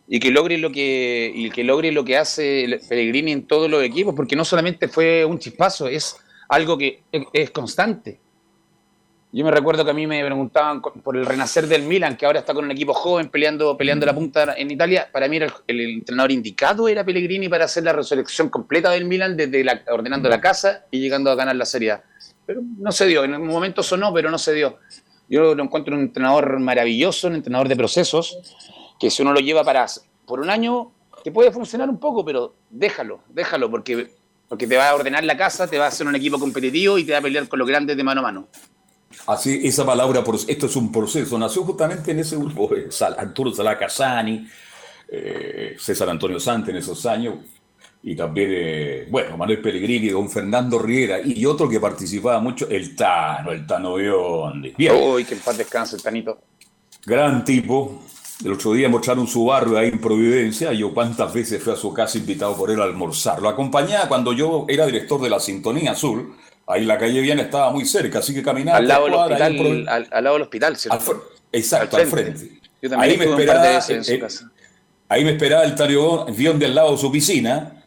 y 0.08 0.20
que 0.20 0.30
logre 0.30 0.58
lo 0.58 0.70
que 0.70 1.32
y 1.34 1.50
que 1.50 1.64
logre 1.64 1.92
lo 1.92 2.04
que 2.04 2.16
hace 2.16 2.80
Pellegrini 2.88 3.32
en 3.32 3.46
todos 3.46 3.70
los 3.70 3.82
equipos, 3.82 4.14
porque 4.14 4.36
no 4.36 4.44
solamente 4.44 4.88
fue 4.88 5.24
un 5.24 5.38
chispazo, 5.38 5.88
es 5.88 6.16
algo 6.48 6.78
que 6.78 7.02
es 7.32 7.50
constante. 7.50 8.20
Yo 9.36 9.44
me 9.44 9.50
recuerdo 9.50 9.84
que 9.84 9.90
a 9.90 9.94
mí 9.94 10.06
me 10.06 10.24
preguntaban 10.24 10.80
por 10.80 11.14
el 11.14 11.26
renacer 11.26 11.66
del 11.66 11.82
Milan, 11.82 12.16
que 12.16 12.24
ahora 12.24 12.38
está 12.38 12.54
con 12.54 12.64
un 12.64 12.70
equipo 12.70 12.94
joven 12.94 13.28
peleando, 13.28 13.76
peleando 13.76 14.06
la 14.06 14.14
punta 14.14 14.54
en 14.56 14.70
Italia. 14.70 15.10
Para 15.12 15.28
mí 15.28 15.36
el, 15.36 15.80
entrenador 15.80 16.30
indicado 16.30 16.88
era 16.88 17.04
Pellegrini 17.04 17.46
para 17.48 17.66
hacer 17.66 17.84
la 17.84 17.92
resurrección 17.92 18.48
completa 18.48 18.90
del 18.90 19.04
Milan, 19.04 19.36
desde 19.36 19.62
la, 19.62 19.82
ordenando 19.90 20.30
la 20.30 20.40
casa 20.40 20.86
y 20.90 21.00
llegando 21.00 21.30
a 21.30 21.34
ganar 21.34 21.54
la 21.56 21.66
Serie 21.66 21.90
A. 21.90 22.04
Pero 22.46 22.62
no 22.78 22.90
se 22.92 23.04
dio, 23.06 23.24
en 23.24 23.34
un 23.34 23.46
momento 23.46 23.82
sonó, 23.82 24.14
pero 24.14 24.30
no 24.30 24.38
se 24.38 24.54
dio. 24.54 24.78
Yo 25.28 25.54
lo 25.54 25.62
encuentro 25.62 25.94
un 25.96 26.02
entrenador 26.02 26.58
maravilloso, 26.60 27.26
un 27.26 27.34
entrenador 27.34 27.68
de 27.68 27.76
procesos, 27.76 28.38
que 28.98 29.10
si 29.10 29.22
uno 29.22 29.32
lo 29.32 29.40
lleva 29.40 29.64
para 29.64 29.86
por 30.26 30.40
un 30.40 30.50
año, 30.50 30.92
te 31.22 31.30
puede 31.32 31.50
funcionar 31.50 31.88
un 31.88 31.98
poco, 31.98 32.24
pero 32.24 32.54
déjalo, 32.70 33.20
déjalo, 33.28 33.70
porque, 33.70 34.10
porque 34.48 34.66
te 34.66 34.76
va 34.76 34.90
a 34.90 34.94
ordenar 34.94 35.24
la 35.24 35.36
casa, 35.36 35.66
te 35.66 35.78
va 35.78 35.86
a 35.86 35.88
hacer 35.88 36.06
un 36.06 36.14
equipo 36.14 36.38
competitivo 36.38 36.98
y 36.98 37.04
te 37.04 37.12
va 37.12 37.18
a 37.18 37.22
pelear 37.22 37.48
con 37.48 37.58
los 37.58 37.68
grandes 37.68 37.96
de 37.96 38.04
mano 38.04 38.20
a 38.20 38.24
mano. 38.24 38.48
Así, 39.26 39.60
esa 39.64 39.84
palabra, 39.84 40.22
esto 40.46 40.66
es 40.66 40.76
un 40.76 40.92
proceso, 40.92 41.38
nació 41.38 41.62
justamente 41.64 42.10
en 42.10 42.20
ese 42.20 42.36
grupo, 42.36 42.68
de 42.74 42.88
Arturo 43.18 43.52
Salacasani, 43.52 44.46
eh, 45.08 45.76
César 45.78 46.08
Antonio 46.10 46.38
Sante 46.38 46.70
en 46.70 46.76
esos 46.78 47.04
años, 47.06 47.36
y 48.02 48.14
también, 48.14 48.50
eh, 48.52 49.06
bueno, 49.10 49.36
Manuel 49.36 49.60
Pellegrini, 49.60 50.10
don 50.10 50.30
Fernando 50.30 50.78
Riera, 50.78 51.20
y 51.24 51.44
otro 51.44 51.68
que 51.68 51.80
participaba 51.80 52.38
mucho, 52.40 52.68
el 52.68 52.94
Tano, 52.94 53.50
el 53.50 53.66
Tano 53.66 53.96
Biondi. 53.96 54.74
Bien. 54.76 54.94
Uy, 54.94 55.24
que 55.24 55.34
en 55.34 55.40
paz 55.40 55.58
descanse 55.58 55.96
el 55.96 56.02
Tanito. 56.02 56.38
Gran 57.04 57.44
tipo. 57.44 58.02
El 58.44 58.52
otro 58.52 58.72
día 58.72 58.88
mostraron 58.88 59.26
su 59.26 59.46
barrio 59.46 59.78
ahí 59.78 59.88
en 59.88 60.00
Providencia. 60.00 60.72
Yo 60.72 60.92
cuántas 60.92 61.32
veces 61.32 61.62
fui 61.62 61.72
a 61.72 61.76
su 61.76 61.92
casa 61.94 62.18
invitado 62.18 62.56
por 62.56 62.70
él 62.70 62.80
a 62.80 62.84
almorzar. 62.84 63.40
Lo 63.40 63.48
acompañaba 63.48 64.08
cuando 64.08 64.32
yo 64.32 64.66
era 64.68 64.86
director 64.86 65.20
de 65.20 65.30
la 65.30 65.40
Sintonía 65.40 65.92
Azul 65.92 66.34
Ahí 66.68 66.84
la 66.84 66.98
calle 66.98 67.20
bien 67.20 67.38
estaba 67.38 67.70
muy 67.70 67.84
cerca, 67.84 68.18
así 68.18 68.34
que 68.34 68.42
caminaba. 68.42 68.78
Al 68.78 68.88
lado, 68.88 69.04
del 69.04 69.14
hospital, 69.14 69.88
al, 69.88 70.24
lado 70.24 70.34
del 70.34 70.42
hospital, 70.42 70.76
¿cierto? 70.76 71.24
exacto, 71.52 71.96
al 71.96 72.06
frente. 72.06 72.58
Yo 72.82 72.90
también 72.90 73.12
ahí 73.12 73.16
me 73.16 73.24
esperaba, 73.24 73.78
en, 73.88 74.04
su 74.04 74.18
casa. 74.18 74.50
Ahí 75.08 75.24
me 75.24 75.30
esperaba 75.32 75.62
el 75.62 75.76
Tario 75.76 76.26
Vión 76.26 76.58
del 76.58 76.74
lado 76.74 76.92
de 76.92 76.98
su 76.98 77.12
piscina, 77.12 77.84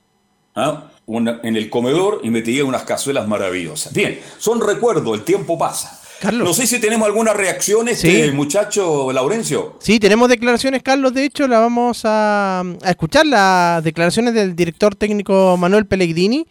¿ah? 0.56 0.92
en 1.08 1.56
el 1.58 1.70
comedor, 1.70 2.22
y 2.24 2.30
me 2.30 2.42
tenía 2.42 2.64
unas 2.64 2.84
cazuelas 2.84 3.28
maravillosas. 3.28 3.92
Bien, 3.92 4.22
son 4.38 4.62
recuerdos, 4.62 5.14
el 5.18 5.26
tiempo 5.26 5.58
pasa. 5.58 6.02
Carlos. 6.20 6.48
No 6.48 6.54
sé 6.54 6.68
si 6.68 6.80
tenemos 6.80 7.08
alguna 7.08 7.34
reacción, 7.34 7.88
este 7.88 8.32
muchacho 8.32 9.12
Laurencio. 9.12 9.78
Sí, 9.80 10.00
tenemos 10.00 10.30
declaraciones, 10.30 10.84
Carlos. 10.84 11.14
De 11.14 11.26
hecho, 11.26 11.48
la 11.48 11.60
vamos 11.60 12.02
a, 12.04 12.62
a 12.62 12.90
escuchar 12.90 13.26
las 13.26 13.84
declaraciones 13.84 14.34
del 14.34 14.56
director 14.56 14.96
técnico 14.96 15.58
Manuel 15.58 15.86
Pellegrini. 15.86 16.46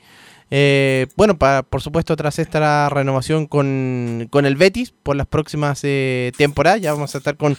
Eh, 0.50 1.08
bueno, 1.16 1.36
para, 1.36 1.62
por 1.62 1.82
supuesto, 1.82 2.16
tras 2.16 2.38
esta 2.38 2.88
renovación 2.88 3.46
con, 3.46 4.28
el 4.32 4.56
Betis 4.56 4.94
por 5.02 5.14
las 5.16 5.26
próximas 5.26 5.80
eh, 5.82 6.32
temporadas, 6.38 6.80
ya 6.80 6.92
vamos 6.92 7.14
a 7.14 7.18
estar 7.18 7.36
con, 7.36 7.56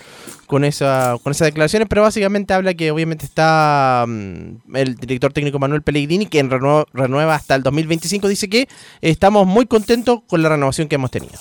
con, 0.48 0.64
esa, 0.64 1.18
con 1.22 1.32
esas 1.32 1.48
declaraciones, 1.48 1.88
pero 1.88 2.02
básicamente 2.02 2.54
habla 2.54 2.74
que 2.74 2.90
obviamente 2.90 3.26
está 3.26 4.06
mm, 4.08 4.76
el 4.76 4.96
director 4.96 5.32
técnico 5.32 5.60
Manuel 5.60 5.84
Pellegrini, 5.84 6.26
que 6.26 6.42
renueva, 6.42 6.86
renueva 6.94 7.36
hasta 7.36 7.56
el 7.56 7.64
2025, 7.64 8.28
dice 8.28 8.50
que 8.50 8.68
estamos 9.02 9.46
muy 9.46 9.68
contentos 9.68 10.22
con 10.28 10.42
la 10.42 10.50
renovación 10.50 10.88
que 10.88 10.96
hemos 10.96 11.12
tenido. 11.12 11.40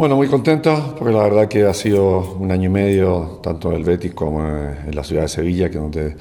Bueno, 0.00 0.16
muy 0.16 0.28
contentos 0.28 0.80
porque 0.98 1.12
la 1.12 1.24
verdad 1.24 1.46
que 1.46 1.64
ha 1.64 1.74
sido 1.74 2.36
un 2.38 2.50
año 2.50 2.70
y 2.70 2.72
medio, 2.72 3.38
tanto 3.42 3.68
en 3.68 3.76
el 3.76 3.84
Betis 3.84 4.14
como 4.14 4.40
en 4.40 4.96
la 4.96 5.04
ciudad 5.04 5.24
de 5.24 5.28
Sevilla, 5.28 5.68
que 5.68 5.76
donde 5.76 6.16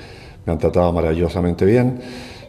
me 0.46 0.52
han 0.52 0.60
tratado 0.60 0.92
maravillosamente 0.92 1.63
bien, 1.63 1.98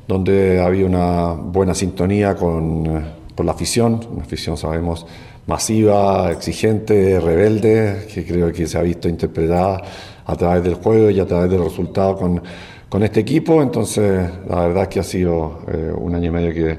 donde 0.09 0.61
había 0.61 0.87
una 0.87 1.35
buena 1.35 1.73
sintonía 1.73 2.35
con, 2.35 2.85
eh, 2.85 3.01
con 3.37 3.47
la 3.47 3.53
afición, 3.53 4.01
una 4.11 4.23
afición, 4.23 4.57
sabemos, 4.57 5.07
masiva, 5.47 6.33
exigente, 6.33 7.21
rebelde, 7.21 8.09
que 8.13 8.27
creo 8.27 8.53
que 8.53 8.67
se 8.67 8.77
ha 8.77 8.83
visto 8.83 9.09
interpretada 9.09 9.83
a 10.27 10.35
través 10.35 10.65
del 10.65 10.75
juego 10.75 11.11
y 11.11 11.21
a 11.21 11.27
través 11.27 11.49
del 11.49 11.63
resultado 11.63 12.17
con, 12.17 12.43
con 12.89 13.05
este 13.05 13.21
equipo. 13.21 13.63
Entonces, 13.63 14.29
la 14.49 14.67
verdad 14.67 14.89
que 14.89 14.99
ha 14.99 15.05
sido 15.05 15.61
eh, 15.69 15.93
un 15.97 16.13
año 16.13 16.27
y 16.27 16.33
medio 16.33 16.53
que 16.53 16.79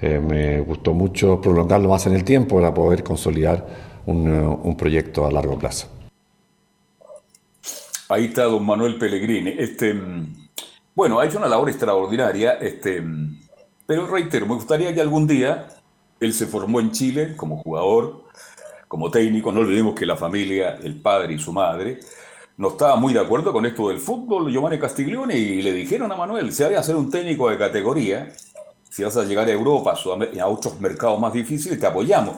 eh, 0.00 0.18
me 0.18 0.60
gustó 0.60 0.92
mucho 0.92 1.40
prolongarlo 1.40 1.88
más 1.88 2.04
en 2.08 2.14
el 2.14 2.24
tiempo 2.24 2.56
para 2.56 2.74
poder 2.74 3.04
consolidar 3.04 3.91
un, 4.06 4.28
un 4.28 4.76
proyecto 4.76 5.26
a 5.26 5.32
largo 5.32 5.58
plazo. 5.58 5.88
Ahí 8.08 8.26
está 8.26 8.44
don 8.44 8.64
Manuel 8.66 8.98
Pellegrini. 8.98 9.54
Este, 9.58 9.94
bueno, 10.94 11.18
ha 11.18 11.26
hecho 11.26 11.38
una 11.38 11.48
labor 11.48 11.70
extraordinaria, 11.70 12.52
este, 12.54 13.02
pero 13.86 14.06
reitero, 14.06 14.46
me 14.46 14.54
gustaría 14.54 14.94
que 14.94 15.00
algún 15.00 15.26
día 15.26 15.68
él 16.20 16.34
se 16.34 16.46
formó 16.46 16.80
en 16.80 16.90
Chile 16.90 17.34
como 17.36 17.62
jugador, 17.62 18.24
como 18.88 19.10
técnico, 19.10 19.50
no 19.50 19.60
olvidemos 19.60 19.94
que 19.94 20.04
la 20.04 20.16
familia, 20.16 20.78
el 20.82 21.00
padre 21.00 21.32
y 21.34 21.38
su 21.38 21.52
madre, 21.52 22.00
no 22.58 22.68
estaban 22.68 23.00
muy 23.00 23.14
de 23.14 23.20
acuerdo 23.20 23.52
con 23.52 23.64
esto 23.64 23.88
del 23.88 23.98
fútbol, 23.98 24.52
Giovanni 24.52 24.78
Castiglione, 24.78 25.38
y 25.38 25.62
le 25.62 25.72
dijeron 25.72 26.12
a 26.12 26.16
Manuel, 26.16 26.52
se 26.52 26.64
a 26.76 26.82
ser 26.82 26.96
un 26.96 27.10
técnico 27.10 27.48
de 27.48 27.56
categoría, 27.56 28.30
si 28.90 29.02
vas 29.02 29.16
a 29.16 29.24
llegar 29.24 29.48
a 29.48 29.52
Europa, 29.52 29.94
a 30.38 30.46
otros 30.46 30.78
mercados 30.78 31.18
más 31.18 31.32
difíciles, 31.32 31.80
te 31.80 31.86
apoyamos. 31.86 32.36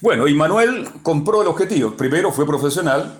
Bueno, 0.00 0.28
y 0.28 0.34
Manuel 0.34 0.88
compró 1.02 1.42
el 1.42 1.48
objetivo. 1.48 1.92
Primero 1.92 2.30
fue 2.30 2.46
profesional, 2.46 3.18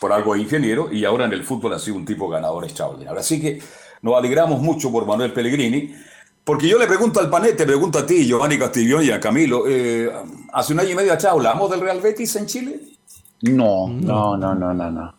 por 0.00 0.12
algo 0.12 0.34
de 0.34 0.40
ingeniero, 0.40 0.92
y 0.92 1.04
ahora 1.04 1.26
en 1.26 1.32
el 1.32 1.44
fútbol 1.44 1.74
ha 1.74 1.78
sido 1.78 1.96
un 1.96 2.04
tipo 2.04 2.28
ganador 2.28 2.64
extraordinario. 2.64 3.18
Así 3.18 3.40
que 3.40 3.60
nos 4.02 4.16
alegramos 4.16 4.60
mucho 4.60 4.90
por 4.90 5.06
Manuel 5.06 5.32
Pellegrini, 5.32 5.94
porque 6.44 6.68
yo 6.68 6.78
le 6.78 6.86
pregunto 6.86 7.20
al 7.20 7.30
panete, 7.30 7.54
te 7.54 7.66
pregunto 7.66 7.98
a 7.98 8.06
ti, 8.06 8.26
Giovanni 8.26 8.58
Castillón 8.58 9.04
y 9.04 9.10
a 9.10 9.20
Camilo, 9.20 9.64
eh, 9.68 10.10
hace 10.52 10.72
un 10.72 10.80
año 10.80 10.90
y 10.90 10.94
medio 10.94 11.12
atrás 11.12 11.32
hablamos 11.32 11.70
del 11.70 11.80
Real 11.80 12.00
Betis 12.00 12.36
en 12.36 12.46
Chile. 12.46 12.80
No, 13.42 13.88
no, 13.88 14.36
no, 14.36 14.54
no, 14.54 14.72
no, 14.72 14.90
no. 14.90 15.15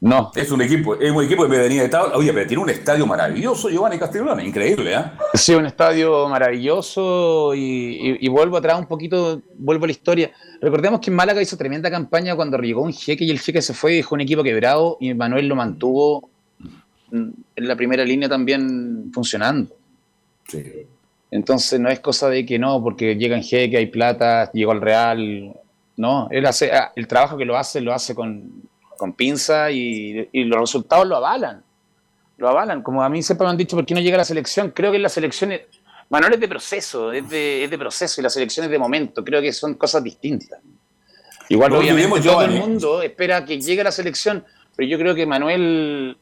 No. 0.00 0.30
Es 0.36 0.50
un 0.52 0.62
equipo, 0.62 0.94
es 0.94 1.10
un 1.10 1.24
equipo 1.24 1.46
de 1.46 1.58
venía 1.58 1.82
de 1.82 1.88
tabla. 1.88 2.16
Oye, 2.16 2.32
pero 2.32 2.46
tiene 2.46 2.62
un 2.62 2.70
estadio 2.70 3.04
maravilloso, 3.04 3.68
Giovanni 3.68 3.98
Castiglione, 3.98 4.46
increíble, 4.46 4.94
¿eh? 4.94 5.04
Sí, 5.34 5.54
un 5.54 5.66
estadio 5.66 6.28
maravilloso 6.28 7.52
y, 7.54 8.26
vuelvo 8.28 8.56
atrás 8.58 8.78
un 8.78 8.86
poquito, 8.86 9.42
vuelvo 9.56 9.84
a 9.84 9.88
la 9.88 9.92
historia. 9.92 10.30
Recordemos 10.60 11.00
que 11.00 11.10
en 11.10 11.16
Málaga 11.16 11.42
hizo 11.42 11.56
tremenda 11.56 11.90
campaña 11.90 12.36
cuando 12.36 12.58
llegó 12.58 12.82
un 12.82 12.92
jeque 12.92 13.24
y 13.24 13.30
el 13.30 13.40
jeque 13.40 13.60
se 13.60 13.74
fue 13.74 13.94
y 13.94 13.96
dejó 13.96 14.14
un 14.14 14.20
equipo 14.20 14.44
quebrado 14.44 14.98
y 15.00 15.12
Manuel 15.14 15.48
lo 15.48 15.56
mantuvo 15.56 16.30
en 17.10 17.34
la 17.56 17.74
primera 17.74 18.04
línea 18.04 18.28
también 18.28 19.10
funcionando. 19.12 19.74
Sí. 20.46 20.62
Entonces 21.30 21.80
no 21.80 21.88
es 21.88 21.98
cosa 22.00 22.28
de 22.28 22.46
que 22.46 22.58
no, 22.58 22.82
porque 22.82 23.16
llega 23.16 23.36
en 23.36 23.42
jeque, 23.42 23.76
hay 23.76 23.86
plata, 23.86 24.50
llegó 24.52 24.72
al 24.72 24.80
Real. 24.80 25.54
No, 25.96 26.28
él 26.30 26.46
hace, 26.46 26.70
ah, 26.72 26.92
el 26.94 27.08
trabajo 27.08 27.36
que 27.36 27.44
lo 27.44 27.56
hace, 27.56 27.80
lo 27.80 27.92
hace 27.92 28.14
con, 28.14 28.68
con 28.98 29.14
pinza 29.14 29.70
y, 29.70 30.28
y 30.32 30.44
los 30.44 30.60
resultados 30.60 31.06
lo 31.06 31.16
avalan. 31.16 31.62
Lo 32.36 32.48
avalan. 32.50 32.82
Como 32.82 33.02
a 33.02 33.08
mí 33.08 33.22
siempre 33.22 33.46
me 33.46 33.52
han 33.52 33.56
dicho, 33.56 33.74
¿por 33.76 33.86
qué 33.86 33.94
no 33.94 34.00
llega 34.00 34.16
a 34.16 34.18
la 34.18 34.24
selección? 34.24 34.70
Creo 34.72 34.92
que 34.92 34.98
la 34.98 35.08
selección, 35.08 35.52
es- 35.52 35.62
Manuel 36.10 36.34
es 36.34 36.40
de 36.40 36.48
proceso, 36.48 37.12
es 37.12 37.28
de, 37.30 37.64
es 37.64 37.70
de 37.70 37.78
proceso 37.78 38.20
y 38.20 38.24
la 38.24 38.30
selección 38.30 38.64
es 38.66 38.70
de 38.70 38.78
momento. 38.78 39.24
Creo 39.24 39.40
que 39.40 39.52
son 39.52 39.74
cosas 39.74 40.02
distintas. 40.04 40.60
Igual, 41.48 41.72
No 41.72 41.78
obviamente, 41.78 42.20
todo 42.20 42.42
el 42.42 42.50
mundo 42.50 43.00
espera 43.02 43.44
que 43.44 43.58
llegue 43.60 43.80
a 43.80 43.84
la 43.84 43.92
selección, 43.92 44.44
pero 44.76 44.88
yo 44.88 44.98
creo 44.98 45.14
que 45.14 45.24
Manuel, 45.26 46.16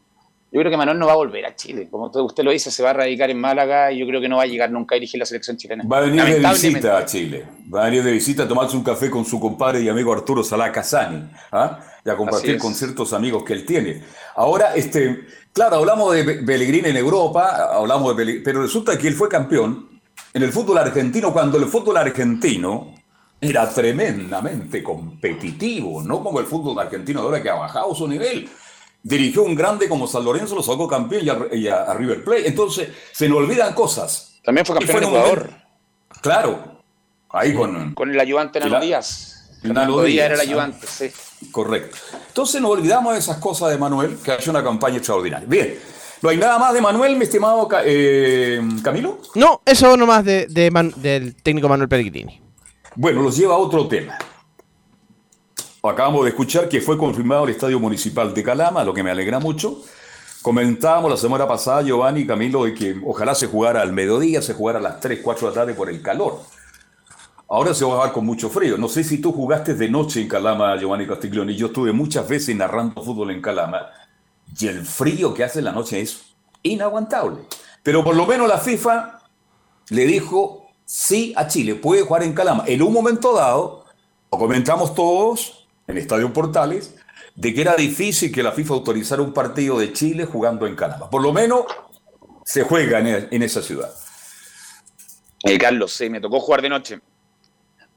yo 0.57 0.62
creo 0.62 0.71
que 0.71 0.79
Manuel 0.79 0.99
no 0.99 1.05
va 1.07 1.12
a 1.12 1.16
volver 1.16 1.45
a 1.45 1.55
Chile. 1.55 1.87
Como 1.90 2.07
usted- 2.07 2.42
lo 2.42 2.51
dice, 2.51 2.71
se 2.71 2.83
va 2.83 2.88
a 2.88 2.92
radicar 2.95 3.29
en 3.29 3.38
Málaga 3.38 3.92
y 3.92 3.99
yo 3.99 4.07
creo 4.07 4.23
que 4.23 4.29
no 4.29 4.38
va 4.38 4.45
a 4.45 4.47
llegar 4.47 4.71
nunca 4.71 4.95
a 4.95 4.97
dirigir 4.97 5.21
la 5.21 5.27
selección 5.27 5.59
chilena. 5.59 5.85
Va 5.87 5.99
a 5.99 6.01
venir 6.01 6.25
de 6.25 6.38
visita 6.49 6.97
a 6.97 7.05
Chile. 7.05 7.45
Va 7.73 7.83
a 7.83 7.85
venir 7.85 8.03
de 8.03 8.11
visita 8.11 8.45
a 8.45 8.49
tomarse 8.49 8.75
un 8.75 8.83
café 8.83 9.11
con 9.11 9.27
su 9.27 9.38
compadre 9.38 9.83
y 9.83 9.88
amigo 9.90 10.14
Arturo 10.14 10.42
Salá 10.42 10.73
Casani. 10.73 11.29
¿ah? 11.53 11.79
Y 12.03 12.09
a 12.09 12.16
compartir 12.16 12.57
con 12.57 12.75
ciertos 12.75 13.12
amigos 13.12 13.45
que 13.45 13.53
él 13.53 13.66
tiene. 13.66 14.03
Ahora, 14.35 14.75
este, 14.75 15.27
claro, 15.53 15.77
hablamos 15.77 16.14
de 16.14 16.25
Pellegrini 16.25 16.88
en 16.88 16.97
Europa, 16.97 17.75
hablamos 17.75 18.09
de 18.09 18.14
Pellegrini, 18.14 18.42
pero 18.42 18.62
resulta 18.62 18.97
que 18.97 19.09
él 19.09 19.14
fue 19.14 19.29
campeón 19.29 20.01
en 20.33 20.42
el 20.42 20.53
fútbol 20.53 20.79
argentino 20.79 21.35
cuando 21.35 21.59
el 21.59 21.66
fútbol 21.66 21.99
argentino 21.99 22.95
era 23.38 23.69
tremendamente 23.69 24.83
competitivo, 24.83 26.03
no 26.03 26.23
como 26.23 26.40
el 26.40 26.47
fútbol 26.47 26.79
argentino 26.79 27.21
de 27.21 27.27
ahora 27.27 27.42
que 27.42 27.51
ha 27.51 27.57
bajado 27.57 27.95
su 27.95 28.09
nivel. 28.09 28.49
Dirigió 29.09 29.45
un 29.45 29.55
grande 29.55 29.88
como 29.88 30.09
San 30.09 30.25
Lorenzo, 30.25 30.57
lo 30.57 30.62
sacó 30.64 30.88
campeón 30.88 31.25
y 31.25 31.29
a, 31.29 31.38
y 31.57 31.69
a- 31.69 31.95
River 31.95 32.25
Plate. 32.25 32.49
Entonces, 32.49 32.88
se 33.12 33.29
nos 33.29 33.38
olvidan 33.38 33.73
cosas. 33.73 34.40
También 34.42 34.66
fue 34.66 34.77
campeón 34.77 34.97
en 35.05 35.11
de 35.12 35.16
Ecuador. 35.16 35.38
momento- 35.45 35.66
Claro, 36.21 36.81
ahí 37.31 37.55
con... 37.55 37.95
Con 37.95 38.11
el 38.11 38.19
ayudante 38.19 38.59
Nano 38.59 38.81
Díaz. 38.81 39.59
Nano 39.62 40.03
Díaz 40.03 40.27
era 40.27 40.35
el 40.35 40.40
¿ah? 40.40 40.42
ayudante, 40.42 40.87
sí. 40.88 41.11
Correcto. 41.53 41.97
Entonces 42.29 42.61
nos 42.61 42.71
olvidamos 42.73 43.12
de 43.12 43.21
esas 43.21 43.37
cosas 43.37 43.71
de 43.71 43.79
Manuel, 43.79 44.16
que 44.25 44.33
ha 44.33 44.35
hecho 44.37 44.51
una 44.51 44.64
campaña 44.64 44.97
extraordinaria. 44.97 45.47
Bien, 45.49 45.79
¿no 46.23 46.29
hay 46.29 46.37
nada 46.38 46.59
más 46.59 46.75
de 46.75 46.81
Manuel, 46.81 47.14
mi 47.16 47.23
estimado 47.25 47.69
eh, 47.85 48.61
Camilo? 48.83 49.21
No, 49.37 49.61
eso 49.64 49.97
nomás 49.97 50.25
de, 50.25 50.47
de 50.49 50.69
Man- 50.73 50.95
del 50.97 51.37
técnico 51.37 51.69
Manuel 51.69 51.88
Pellegrini. 51.88 52.40
Bueno, 52.97 53.23
los 53.23 53.37
lleva 53.37 53.55
a 53.55 53.59
otro 53.59 53.87
tema. 53.87 54.19
Acabamos 55.88 56.25
de 56.25 56.31
escuchar 56.31 56.68
que 56.68 56.81
fue 56.81 56.99
confirmado 56.99 57.44
el 57.44 57.51
Estadio 57.51 57.79
Municipal 57.79 58.35
de 58.35 58.42
Calama, 58.42 58.85
lo 58.85 58.92
que 58.92 59.03
me 59.03 59.11
alegra 59.11 59.38
mucho. 59.38 59.83
Comentábamos 60.42 61.11
la 61.11 61.16
semana 61.16 61.46
pasada, 61.49 61.83
Giovanni 61.83 62.20
y 62.20 62.27
Camilo, 62.27 62.64
de 62.64 62.75
que 62.75 63.01
ojalá 63.05 63.35
se 63.35 63.46
jugara 63.46 63.83
al 63.83 63.92
mediodía, 63.92 64.40
se 64.42 64.55
jugara 64.55 64.79
a 64.79 64.83
las 64.83 65.01
3, 65.01 65.20
4 65.22 65.49
de 65.49 65.55
la 65.55 65.61
tarde 65.61 65.75
por 65.75 65.88
el 65.88 66.03
calor. 66.03 66.40
Ahora 67.49 67.75
se 67.75 67.85
va 67.85 67.92
a 67.92 67.96
jugar 67.96 68.12
con 68.12 68.27
mucho 68.27 68.51
frío. 68.51 68.77
No 68.77 68.88
sé 68.88 69.05
si 69.05 69.18
tú 69.18 69.33
jugaste 69.33 69.75
de 69.75 69.88
noche 69.88 70.20
en 70.20 70.29
Calama, 70.29 70.77
Giovanni 70.77 71.07
Castiglioni. 71.07 71.55
Yo 71.55 71.66
estuve 71.66 71.92
muchas 71.92 72.29
veces 72.29 72.55
narrando 72.57 73.03
fútbol 73.03 73.31
en 73.31 73.40
Calama 73.40 73.87
y 74.59 74.66
el 74.66 74.85
frío 74.85 75.33
que 75.33 75.44
hace 75.44 75.61
en 75.61 75.66
la 75.66 75.72
noche 75.72 76.01
es 76.01 76.35
inaguantable. 76.62 77.42
Pero 77.83 78.03
por 78.03 78.16
lo 78.16 78.27
menos 78.27 78.49
la 78.49 78.59
FIFA 78.59 79.20
le 79.90 80.05
dijo 80.07 80.66
sí 80.85 81.33
a 81.37 81.46
Chile, 81.46 81.77
puede 81.77 82.03
jugar 82.03 82.25
en 82.25 82.33
Calama. 82.33 82.64
En 82.66 82.83
un 82.83 82.92
momento 82.92 83.35
dado, 83.35 83.85
lo 84.33 84.38
comentamos 84.38 84.94
todos 84.94 85.56
en 85.87 85.99
Estadio 85.99 86.33
Portales, 86.33 86.94
de 87.35 87.55
que 87.55 87.61
era 87.61 87.77
difícil 87.77 88.33
que 88.33 88.42
la 88.42 88.53
FIFA 88.53 88.75
autorizara 88.75 89.22
un 89.22 89.33
partido 89.33 89.79
de 89.79 89.92
Chile 89.92 90.25
jugando 90.25 90.66
en 90.66 90.75
Calama. 90.75 91.09
Por 91.11 91.22
lo 91.22 91.33
menos 91.33 91.64
se 92.44 92.62
juega 92.62 92.99
en, 93.01 93.07
e- 93.07 93.29
en 93.31 93.42
esa 93.42 93.62
ciudad. 93.62 93.90
Eh, 95.44 95.59
Carlos, 95.59 95.92
sí, 95.92 96.09
me 96.11 96.20
tocó 96.20 96.40
jugar 96.40 96.62
de 96.62 96.68
noche. 96.68 97.01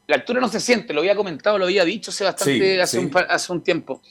La 0.08 0.16
altura 0.18 0.42
no 0.42 0.50
se 0.50 0.60
siente, 0.60 0.94
lo 0.94 1.02
había 1.02 1.16
comentado, 1.16 1.58
lo 1.58 1.66
había 1.66 1.86
dicho 1.86 2.12
hace 2.12 2.24
bastante, 2.24 2.76
Sí, 2.76 2.80
hace, 2.80 3.00
sí. 3.00 3.06
Un, 3.06 3.12
hace 3.30 3.52
un 3.54 3.64
tiempo. 3.64 4.02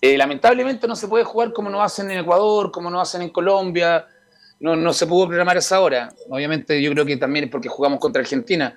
Eh, 0.00 0.16
lamentablemente 0.18 0.86
no 0.86 0.94
se 0.96 1.08
puede 1.08 1.24
jugar 1.24 1.52
como 1.52 1.70
nos 1.70 1.80
hacen 1.82 2.10
en 2.10 2.18
Ecuador, 2.18 2.70
como 2.70 2.90
nos 2.90 3.08
hacen 3.08 3.22
en 3.22 3.30
Colombia. 3.30 4.06
No, 4.60 4.74
no 4.74 4.92
se 4.92 5.06
pudo 5.06 5.28
programar 5.28 5.56
esa 5.56 5.80
hora. 5.80 6.12
Obviamente 6.28 6.80
yo 6.82 6.90
creo 6.92 7.04
que 7.06 7.16
también 7.16 7.44
es 7.46 7.50
porque 7.50 7.68
jugamos 7.68 8.00
contra 8.00 8.20
Argentina. 8.20 8.76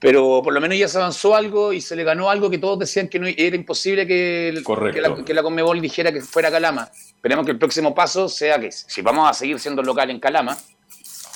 Pero 0.00 0.40
por 0.42 0.54
lo 0.54 0.60
menos 0.62 0.78
ya 0.78 0.88
se 0.88 0.96
avanzó 0.96 1.34
algo 1.34 1.72
y 1.74 1.80
se 1.82 1.94
le 1.94 2.04
ganó 2.04 2.30
algo 2.30 2.48
que 2.48 2.56
todos 2.58 2.78
decían 2.78 3.06
que 3.08 3.18
no, 3.18 3.26
era 3.28 3.54
imposible 3.54 4.06
que, 4.06 4.48
el- 4.48 4.62
Correcto. 4.64 4.94
que, 5.02 5.08
la, 5.08 5.24
que 5.24 5.34
la 5.34 5.42
Conmebol 5.42 5.78
dijera 5.80 6.10
que 6.10 6.22
fuera 6.22 6.50
Calama. 6.50 6.88
Esperemos 6.92 7.44
que 7.44 7.52
el 7.52 7.58
próximo 7.58 7.94
paso 7.94 8.28
sea 8.28 8.58
que 8.58 8.72
si 8.72 9.02
vamos 9.02 9.28
a 9.28 9.34
seguir 9.34 9.60
siendo 9.60 9.82
local 9.82 10.08
en 10.10 10.18
Calama, 10.18 10.56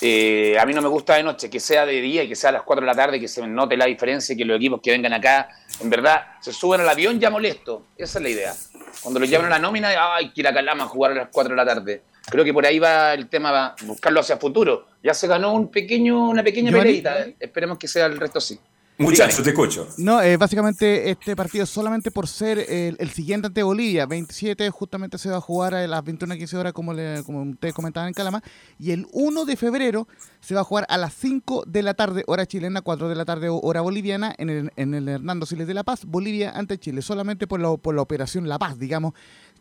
eh, 0.01 0.57
a 0.59 0.65
mí 0.65 0.73
no 0.73 0.81
me 0.81 0.89
gusta 0.89 1.15
de 1.15 1.23
noche, 1.23 1.49
que 1.49 1.59
sea 1.59 1.85
de 1.85 2.01
día 2.01 2.23
y 2.23 2.27
que 2.27 2.35
sea 2.35 2.49
a 2.49 2.53
las 2.53 2.63
4 2.63 2.81
de 2.81 2.87
la 2.91 2.95
tarde, 2.95 3.19
que 3.19 3.27
se 3.27 3.45
note 3.47 3.77
la 3.77 3.85
diferencia 3.85 4.33
y 4.33 4.37
que 4.37 4.43
los 4.45 4.57
equipos 4.57 4.81
que 4.83 4.91
vengan 4.91 5.13
acá, 5.13 5.47
en 5.79 5.89
verdad, 5.89 6.23
se 6.41 6.51
suben 6.51 6.81
al 6.81 6.89
avión 6.89 7.19
ya 7.19 7.29
molesto. 7.29 7.83
Esa 7.97 8.17
es 8.17 8.23
la 8.23 8.29
idea. 8.29 8.53
Cuando 9.01 9.19
los 9.19 9.29
llaman 9.29 9.47
a 9.47 9.49
la 9.51 9.59
nómina, 9.59 9.89
ay, 10.15 10.31
que 10.33 10.41
ir 10.41 10.47
a 10.47 10.53
Calama 10.53 10.85
a 10.85 10.87
jugar 10.87 11.11
a 11.11 11.15
las 11.15 11.29
4 11.31 11.51
de 11.51 11.55
la 11.55 11.65
tarde. 11.65 12.01
Creo 12.29 12.43
que 12.43 12.53
por 12.53 12.65
ahí 12.65 12.79
va 12.79 13.13
el 13.13 13.27
tema, 13.27 13.51
va 13.51 13.75
buscarlo 13.83 14.19
hacia 14.19 14.37
futuro. 14.37 14.87
Ya 15.03 15.13
se 15.13 15.27
ganó 15.27 15.53
un 15.53 15.69
pequeño, 15.69 16.29
una 16.29 16.43
pequeña 16.43 16.71
peleita. 16.71 17.27
Esperemos 17.39 17.77
que 17.77 17.87
sea 17.87 18.07
el 18.07 18.17
resto 18.17 18.41
sí. 18.41 18.59
Muchachos, 18.97 19.43
te 19.43 19.49
escucho. 19.49 19.89
No, 19.97 20.21
eh, 20.21 20.37
básicamente 20.37 21.09
este 21.11 21.35
partido 21.35 21.65
solamente 21.65 22.11
por 22.11 22.29
ser 22.29 22.59
el, 22.59 22.95
el 22.97 23.09
siguiente 23.09 23.47
ante 23.47 23.61
Bolivia, 23.61 24.05
27 24.05 24.69
justamente 24.69 25.17
se 25.17 25.29
va 25.29 25.37
a 25.37 25.41
jugar 25.41 25.75
a 25.75 25.85
las 25.85 26.01
21.15 26.01 26.53
horas 26.53 26.71
como, 26.71 26.93
le, 26.93 27.21
como 27.23 27.41
ustedes 27.43 27.73
comentaban 27.73 28.07
en 28.07 28.13
Calama, 28.13 28.41
y 28.79 28.91
el 28.91 29.05
1 29.11 29.43
de 29.43 29.57
febrero 29.57 30.07
se 30.39 30.55
va 30.55 30.61
a 30.61 30.63
jugar 30.63 30.85
a 30.87 30.97
las 30.97 31.13
5 31.13 31.65
de 31.67 31.83
la 31.83 31.93
tarde, 31.93 32.23
hora 32.27 32.45
chilena, 32.45 32.81
4 32.81 33.09
de 33.09 33.15
la 33.15 33.25
tarde, 33.25 33.49
hora 33.49 33.81
boliviana, 33.81 34.33
en 34.37 34.49
el, 34.49 34.71
en 34.77 34.93
el 34.93 35.09
Hernando 35.09 35.45
Siles 35.45 35.67
de 35.67 35.73
La 35.73 35.83
Paz, 35.83 36.05
Bolivia 36.05 36.51
ante 36.51 36.77
Chile, 36.77 37.01
solamente 37.01 37.47
por 37.47 37.59
la, 37.59 37.75
por 37.75 37.95
la 37.95 38.01
operación 38.01 38.47
La 38.47 38.59
Paz, 38.59 38.79
digamos. 38.79 39.13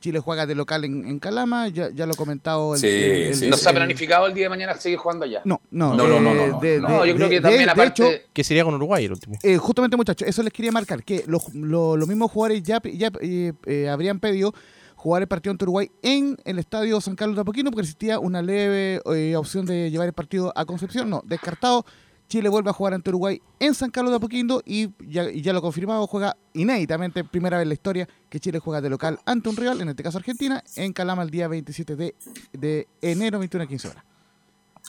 Chile 0.05 0.19
juega 0.19 0.45
de 0.45 0.55
local 0.55 0.85
en, 0.85 1.07
en 1.07 1.19
Calama, 1.19 1.69
ya, 1.69 1.89
ya 1.91 2.05
lo 2.05 2.13
he 2.13 2.17
comentado. 2.17 2.75
el- 2.75 2.81
Sí, 2.81 2.87
el- 2.89 3.11
el- 3.29 3.35
sí, 3.35 3.49
¿No 3.49 3.57
se 3.57 3.67
ha 3.69 3.73
el- 3.73 3.77
planificado 3.79 4.27
el 4.27 4.35
día 4.35 4.45
de 4.45 4.49
mañana 4.51 4.75
seguir 4.75 4.99
jugando 4.99 5.25
allá? 5.25 5.41
No, 5.47 5.63
no, 5.71 5.95
No, 5.95 6.07
no, 6.07 6.21
no, 6.21 6.31
eh, 6.31 6.35
no, 6.37 6.47
no. 6.53 6.61
de- 6.61 6.79
No, 6.81 7.03
de- 7.03 7.09
yo 7.09 7.15
creo 7.17 7.29
de- 7.31 7.35
que 7.37 7.41
también 7.41 7.61
de- 7.61 7.65
de 7.65 7.71
aparte... 7.71 8.07
hecho, 8.17 8.25
Que 8.35 8.45
sería 8.45 8.65
con 8.65 8.75
Uruguay 8.75 9.07
el 9.07 9.13
último. 9.13 9.39
eh, 9.43 9.57
justamente, 9.57 9.97
muchachos, 9.97 10.29
eso 10.29 10.43
les 10.43 10.53
quería 10.53 10.73
marcar, 10.73 11.03
que 11.03 11.25
los, 11.27 11.55
lo- 11.55 11.97
los 11.97 12.07
mismos 12.07 12.31
jugadores 12.31 12.63
ya, 12.63 12.83
ya 12.85 13.11
eh, 13.23 13.55
eh, 13.65 13.89
habrían 13.89 14.21
pedido 14.21 14.53
jugar 14.95 15.23
el 15.23 15.29
partido 15.29 15.53
ante 15.53 15.65
Uruguay 15.65 15.91
en 16.03 16.37
el 16.45 16.59
estadio 16.59 17.01
San 17.01 17.17
Carlos 17.17 17.37
de 17.37 17.41
Apoquindo 17.43 17.71
porque 17.71 17.83
existía 17.85 18.19
una 18.19 18.43
leve 18.43 19.01
eh, 19.15 19.37
opción 19.37 19.65
de 19.65 19.91
llevar 19.91 20.07
el 20.09 20.13
partido 20.15 20.53
a 20.55 20.65
Concepción. 20.67 21.09
No, 21.09 21.23
descartado. 21.25 21.87
Chile 22.35 22.49
vuelve 22.49 22.69
a 22.69 22.73
jugar 22.73 22.95
ante 22.95 23.11
Uruguay 23.11 23.41
en 23.61 23.75
San 23.77 23.93
Carlos 23.93 24.11
de 24.11 24.17
Apoquindo 24.17 24.61
y 24.67 24.89
ya, 25.09 25.31
ya 25.31 25.53
lo 25.53 25.63
confirmado, 25.63 26.05
juega 26.09 26.37
inéditamente, 26.53 27.23
primera 27.23 27.59
vez 27.59 27.63
en 27.63 27.69
la 27.69 27.75
historia 27.75 28.09
que 28.29 28.41
Chile 28.41 28.59
juega 28.59 28.81
de 28.81 28.91
local 28.91 29.21
ante 29.25 29.49
un 29.51 29.57
rival, 29.57 29.81
en 29.81 29.91
este 29.91 30.03
caso 30.03 30.19
Argentina, 30.19 30.61
en 30.75 30.93
Calama 30.93 31.23
el 31.23 31.31
día 31.31 31.47
27 31.47 31.95
de, 31.95 32.17
de 32.53 32.89
enero, 33.01 33.39
21 33.39 33.63
a 33.63 33.69
15 33.69 33.89
horas. 33.89 34.05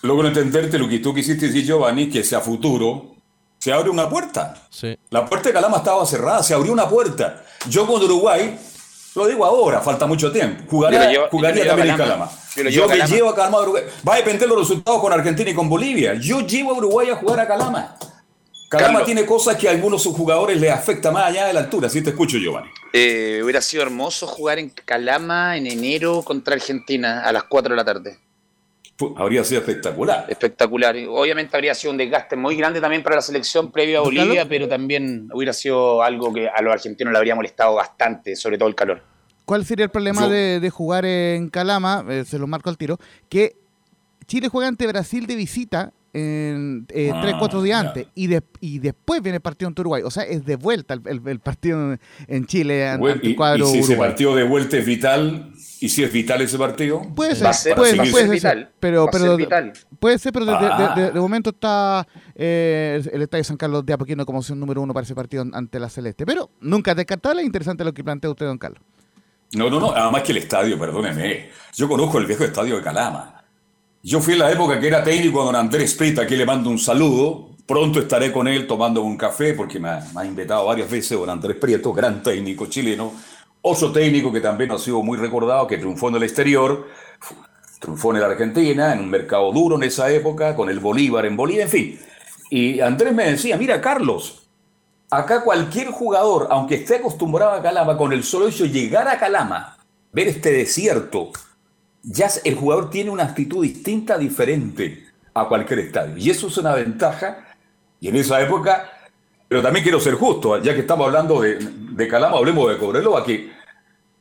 Logro 0.01 0.27
entenderte 0.27 0.79
lo 0.79 0.89
que 0.89 0.97
tú 0.97 1.13
quisiste 1.13 1.45
decir, 1.45 1.63
Giovanni, 1.65 2.09
que 2.09 2.23
sea 2.23 2.41
futuro, 2.41 3.13
se 3.59 3.71
abre 3.71 3.91
una 3.91 4.09
puerta. 4.09 4.55
Sí. 4.71 4.97
La 5.11 5.23
puerta 5.27 5.49
de 5.49 5.53
Calama 5.53 5.77
estaba 5.77 6.03
cerrada, 6.07 6.41
se 6.41 6.55
abrió 6.55 6.73
una 6.73 6.89
puerta. 6.89 7.45
Yo 7.69 7.85
con 7.85 8.01
Uruguay, 8.01 8.57
lo 9.15 9.27
digo 9.27 9.45
ahora, 9.45 9.81
falta 9.81 10.05
mucho 10.05 10.31
tiempo, 10.31 10.63
jugaría, 10.69 11.09
llevo- 11.09 11.27
jugaría 11.31 11.65
también 11.67 11.89
en 11.91 11.97
Calama. 11.97 12.29
Yo 12.55 12.63
lo 12.63 12.69
Yo, 12.69 12.73
llevo 12.81 12.85
a 12.85 12.87
me 12.89 12.97
Calama. 12.99 13.15
llevo 13.15 13.29
a 13.29 13.35
Calama 13.35 13.57
a 13.57 13.61
Uruguay. 13.61 13.83
Va 14.07 14.13
a 14.13 14.17
depender 14.17 14.47
los 14.49 14.59
resultados 14.59 15.01
con 15.01 15.11
Argentina 15.13 15.49
y 15.49 15.53
con 15.53 15.69
Bolivia. 15.69 16.13
Yo 16.15 16.41
llevo 16.41 16.71
a 16.71 16.77
Uruguay 16.77 17.09
a 17.09 17.15
jugar 17.15 17.39
a 17.39 17.47
Calama. 17.47 17.95
Calama 18.69 18.89
Carlos. 18.99 19.05
tiene 19.05 19.25
cosas 19.25 19.55
que 19.57 19.67
a 19.67 19.71
algunos 19.71 20.03
jugadores 20.05 20.59
les 20.59 20.71
afecta 20.71 21.11
más 21.11 21.25
allá 21.27 21.45
de 21.45 21.53
la 21.53 21.59
altura. 21.61 21.87
Así 21.87 22.01
te 22.01 22.09
escucho, 22.09 22.37
Giovanni. 22.37 22.67
Eh, 22.93 23.41
hubiera 23.43 23.61
sido 23.61 23.83
hermoso 23.83 24.25
jugar 24.27 24.57
en 24.59 24.69
Calama 24.69 25.55
en 25.57 25.67
enero 25.67 26.23
contra 26.23 26.55
Argentina 26.55 27.21
a 27.23 27.31
las 27.31 27.43
4 27.43 27.71
de 27.73 27.75
la 27.77 27.85
tarde. 27.85 28.17
Habría 29.17 29.43
sido 29.43 29.59
espectacular. 29.59 30.25
Espectacular. 30.29 30.95
Obviamente 31.09 31.55
habría 31.57 31.75
sido 31.75 31.91
un 31.91 31.97
desgaste 31.97 32.35
muy 32.35 32.55
grande 32.55 32.79
también 32.79 33.03
para 33.03 33.17
la 33.17 33.21
selección 33.21 33.71
previa 33.71 33.97
a 33.97 34.01
¿Don 34.01 34.15
Bolivia, 34.15 34.47
pero 34.47 34.67
también 34.69 35.27
hubiera 35.33 35.51
sido 35.51 36.01
algo 36.01 36.33
que 36.33 36.47
a 36.47 36.61
los 36.61 36.73
argentinos 36.73 37.11
le 37.11 37.17
habría 37.17 37.35
molestado 37.35 37.75
bastante, 37.75 38.35
sobre 38.35 38.57
todo 38.57 38.69
el 38.69 38.75
calor. 38.75 39.01
¿Cuál 39.43 39.65
sería 39.65 39.85
el 39.85 39.91
problema 39.91 40.27
de 40.27 40.69
jugar 40.69 41.05
en 41.05 41.49
Calama? 41.49 42.05
Eh, 42.09 42.23
se 42.25 42.39
lo 42.39 42.47
marco 42.47 42.69
al 42.69 42.77
tiro. 42.77 42.97
Que 43.29 43.57
Chile 44.27 44.49
juega 44.49 44.67
ante 44.67 44.87
Brasil 44.87 45.27
de 45.27 45.35
visita 45.35 45.93
en 46.15 46.85
eh, 46.89 47.11
Ah, 47.13 47.19
tres, 47.21 47.35
cuatro 47.37 47.61
días 47.61 47.85
antes 47.85 48.07
y, 48.15 48.27
de- 48.27 48.41
y 48.61 48.79
después 48.79 49.21
viene 49.21 49.35
el 49.37 49.41
partido 49.41 49.67
ante 49.67 49.81
Uruguay. 49.81 50.01
O 50.05 50.09
sea, 50.11 50.23
es 50.23 50.45
de 50.45 50.55
vuelta 50.55 50.93
el, 50.93 51.01
el- 51.05 51.21
el 51.27 51.39
partido 51.39 51.93
en, 51.93 51.99
en 52.27 52.45
Chile 52.45 52.87
an- 52.87 52.99
Bueno, 53.01 53.15
ante 53.15 53.27
y, 53.27 53.29
el 53.31 53.35
cuadro 53.35 53.65
y 53.67 53.71
si 53.71 53.77
ese 53.79 53.91
Uruguay. 53.93 54.09
partido 54.09 54.35
de 54.35 54.43
vuelta 54.43 54.77
es 54.77 54.85
vital, 54.85 55.51
y 55.81 55.89
si 55.89 56.03
es 56.03 56.11
vital 56.13 56.41
ese 56.41 56.57
partido, 56.57 57.01
Puede 57.15 57.35
ser, 57.35 57.75
puede, 57.75 57.97
va 57.97 58.03
a 58.03 58.07
puede 58.11 58.11
ser 58.11 58.15
ser, 58.21 58.29
vital. 58.29 58.71
pero, 58.79 59.03
Va 59.03 59.09
a 59.09 59.11
ser 59.11 59.21
pero 59.21 59.37
vital. 59.37 59.73
puede 59.99 60.17
ser, 60.19 60.31
pero 60.33 60.45
de, 60.45 60.51
de- 60.53 60.57
Ah. 60.61 60.93
de- 60.95 61.11
de 61.11 61.19
momento 61.19 61.49
está 61.49 62.07
eh, 62.33 63.01
el 63.11 63.21
Estadio 63.21 63.43
San 63.43 63.57
Carlos 63.57 63.85
de 63.85 63.93
Apoquindo 63.93 64.25
como 64.25 64.39
opción 64.39 64.59
número 64.59 64.81
uno 64.81 64.93
para 64.93 65.03
ese 65.03 65.15
partido 65.15 65.45
ante 65.53 65.79
la 65.79 65.89
Celeste. 65.89 66.25
Pero 66.25 66.49
nunca 66.61 66.91
es 66.91 66.97
descartable, 66.97 67.41
es 67.41 67.45
interesante 67.45 67.83
lo 67.83 67.93
que 67.93 68.03
plantea 68.03 68.29
usted, 68.29 68.45
don 68.45 68.57
Carlos. 68.57 68.81
No, 69.53 69.69
no, 69.69 69.79
no, 69.79 69.91
además 69.91 70.23
que 70.23 70.31
el 70.31 70.39
estadio, 70.39 70.77
perdóneme. 70.79 71.49
Yo 71.75 71.87
conozco 71.87 72.17
el 72.17 72.25
viejo 72.25 72.43
estadio 72.43 72.77
de 72.77 72.81
Calama. 72.81 73.34
Yo 74.07 74.21
fui 74.21 74.33
en 74.33 74.39
la 74.39 74.51
época 74.51 74.79
que 74.79 74.87
era 74.87 75.03
técnico 75.03 75.41
a 75.41 75.45
don 75.45 75.55
Andrés 75.55 75.95
Prita, 75.95 76.21
aquí 76.21 76.35
le 76.35 76.45
mando 76.45 76.69
un 76.69 76.77
saludo. 76.77 77.49
Pronto 77.65 77.99
estaré 77.99 78.31
con 78.31 78.47
él 78.47 78.67
tomando 78.67 79.01
un 79.01 79.17
café 79.17 79.55
porque 79.55 79.79
me 79.79 79.89
ha, 79.89 80.07
me 80.13 80.27
invitado 80.27 80.67
varias 80.67 80.91
veces 80.91 81.17
don 81.17 81.27
Andrés 81.27 81.57
Prieto, 81.57 81.91
gran 81.91 82.21
técnico 82.21 82.67
chileno. 82.67 83.13
Otro 83.63 83.91
técnico 83.91 84.31
que 84.31 84.41
también 84.41 84.69
ha 84.69 84.77
sido 84.77 85.01
muy 85.01 85.17
recordado, 85.17 85.65
que 85.65 85.79
triunfó 85.79 86.09
en 86.09 86.17
el 86.17 86.23
exterior, 86.23 86.87
triunfó 87.79 88.13
en 88.13 88.21
la 88.21 88.27
Argentina, 88.27 88.93
en 88.93 88.99
un 88.99 89.09
mercado 89.09 89.51
duro 89.51 89.75
en 89.75 89.81
esa 89.81 90.11
época, 90.11 90.55
con 90.55 90.69
el 90.69 90.79
Bolívar 90.79 91.25
en 91.25 91.35
Bolivia, 91.35 91.63
en 91.63 91.69
fin. 91.69 91.99
Y 92.51 92.81
Andrés 92.81 93.11
me 93.11 93.31
decía, 93.31 93.57
mira 93.57 93.81
Carlos, 93.81 94.47
acá 95.09 95.41
cualquier 95.43 95.87
jugador, 95.87 96.47
aunque 96.51 96.75
esté 96.75 96.97
acostumbrado 96.97 97.53
a 97.53 97.63
Calama, 97.63 97.97
con 97.97 98.13
el 98.13 98.23
solo 98.23 98.49
hecho 98.49 98.65
de 98.65 98.69
llegar 98.69 99.07
a 99.07 99.17
Calama, 99.17 99.77
ver 100.11 100.27
este 100.27 100.51
desierto, 100.51 101.31
ya 102.05 102.29
el 102.43 102.55
jugador 102.55 102.89
tiene 102.89 103.09
una 103.09 103.23
actitud 103.23 103.63
distinta, 103.63 104.17
diferente 104.17 105.05
a 105.33 105.47
cualquier 105.47 105.79
estadio. 105.79 106.15
Y 106.17 106.29
eso 106.29 106.47
es 106.47 106.57
una 106.57 106.73
ventaja. 106.73 107.39
Y 107.99 108.09
en 108.09 108.15
esa 108.15 108.41
época, 108.41 108.89
pero 109.47 109.61
también 109.61 109.83
quiero 109.83 109.99
ser 109.99 110.13
justo, 110.13 110.61
ya 110.61 110.73
que 110.73 110.81
estamos 110.81 111.07
hablando 111.07 111.41
de, 111.41 111.57
de 111.57 112.07
Calama, 112.07 112.37
hablemos 112.37 112.69
de 112.69 112.77
Cobreloa, 112.77 113.23
que 113.25 113.51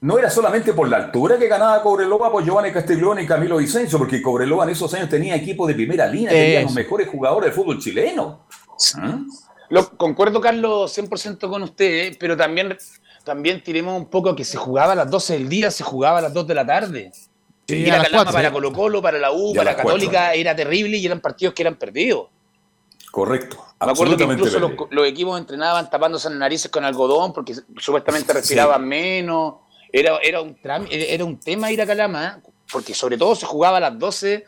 no 0.00 0.18
era 0.18 0.30
solamente 0.30 0.72
por 0.72 0.88
la 0.88 0.96
altura 0.98 1.38
que 1.38 1.48
ganaba 1.48 1.82
Cobreloa 1.82 2.30
por 2.30 2.44
Giovanni 2.44 2.72
Castiglione 2.72 3.22
y 3.22 3.26
Camilo 3.26 3.58
Vicencio, 3.58 3.98
porque 3.98 4.22
Cobreloa 4.22 4.64
en 4.64 4.70
esos 4.70 4.92
años 4.94 5.08
tenía 5.08 5.34
equipo 5.36 5.66
de 5.66 5.74
primera 5.74 6.06
línea, 6.06 6.30
tenía 6.30 6.62
los 6.62 6.74
mejores 6.74 7.08
jugadores 7.08 7.46
del 7.46 7.54
fútbol 7.54 7.78
chileno. 7.78 8.46
¿Ah? 8.96 9.18
Lo, 9.70 9.88
concuerdo, 9.96 10.40
Carlos, 10.40 10.96
100% 10.96 11.48
con 11.48 11.62
usted, 11.62 11.86
¿eh? 11.86 12.16
pero 12.18 12.36
también, 12.36 12.76
también 13.24 13.62
tiremos 13.62 13.96
un 13.96 14.06
poco 14.06 14.34
que 14.36 14.44
se 14.44 14.56
jugaba 14.56 14.92
a 14.92 14.96
las 14.96 15.10
12 15.10 15.34
del 15.34 15.48
día, 15.48 15.70
se 15.70 15.84
jugaba 15.84 16.18
a 16.18 16.22
las 16.22 16.34
2 16.34 16.46
de 16.46 16.54
la 16.54 16.66
tarde. 16.66 17.12
Sí, 17.66 17.76
ir 17.76 17.92
a 17.92 18.02
Calama 18.02 18.24
cuatro, 18.24 18.32
para. 18.32 18.52
Colo 18.52 18.72
Colo, 18.72 19.02
para 19.02 19.18
la 19.18 19.32
U, 19.32 19.54
para 19.54 19.74
Católica 19.76 20.12
cuatro. 20.12 20.40
era 20.40 20.56
terrible 20.56 20.96
y 20.96 21.06
eran 21.06 21.20
partidos 21.20 21.54
que 21.54 21.62
eran 21.62 21.76
perdidos. 21.76 22.28
Correcto. 23.10 23.64
Me 23.80 23.92
acuerdo 23.92 24.16
que 24.16 24.24
incluso 24.24 24.58
los, 24.58 25.06
equipos 25.06 25.38
entrenaban 25.38 25.88
tapándose 25.88 26.28
las 26.30 26.38
narices 26.38 26.70
con 26.70 26.84
algodón 26.84 27.32
porque 27.32 27.54
supuestamente 27.78 28.32
respiraban 28.32 28.86
menos. 28.86 29.54
Era, 29.92 30.18
era, 30.22 30.42
un 30.42 30.56
era 30.90 31.24
un 31.24 31.38
tema 31.38 31.70
ir 31.70 31.80
a 31.80 31.86
Calama, 31.86 32.26
¿eh? 32.26 32.50
porque 32.72 32.92
sobre 32.92 33.16
todo 33.16 33.36
se 33.36 33.46
jugaba 33.46 33.76
a 33.76 33.80
las 33.80 33.98
12 33.98 34.44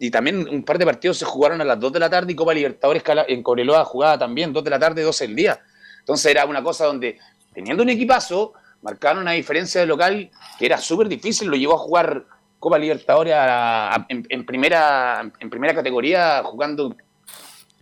y 0.00 0.10
también 0.10 0.48
un 0.48 0.64
par 0.64 0.78
de 0.78 0.86
partidos 0.86 1.18
se 1.18 1.24
jugaron 1.24 1.60
a 1.60 1.64
las 1.64 1.78
2 1.78 1.92
de 1.92 2.00
la 2.00 2.10
tarde 2.10 2.32
y 2.32 2.34
Copa 2.34 2.54
Libertadores 2.54 3.04
en 3.28 3.42
Cobreloa 3.42 3.84
jugaba 3.84 4.18
también 4.18 4.52
2 4.52 4.64
de 4.64 4.70
la 4.70 4.78
tarde, 4.78 5.02
12 5.02 5.26
del 5.28 5.36
día. 5.36 5.60
Entonces 6.00 6.30
era 6.30 6.46
una 6.46 6.62
cosa 6.62 6.86
donde, 6.86 7.18
teniendo 7.54 7.82
un 7.82 7.90
equipazo, 7.90 8.54
marcaron 8.82 9.22
una 9.22 9.32
diferencia 9.32 9.80
de 9.82 9.86
local 9.86 10.30
que 10.58 10.66
era 10.66 10.78
súper 10.78 11.06
difícil, 11.08 11.48
lo 11.48 11.56
llevó 11.56 11.74
a 11.74 11.78
jugar 11.78 12.24
Copa 12.60 12.78
Libertadores 12.78 13.34
a- 13.34 13.94
a- 13.96 14.06
en, 14.08 14.24
en 14.28 14.46
primera, 14.46 15.28
en 15.40 15.50
primera 15.50 15.74
categoría 15.74 16.42
jugando 16.44 16.94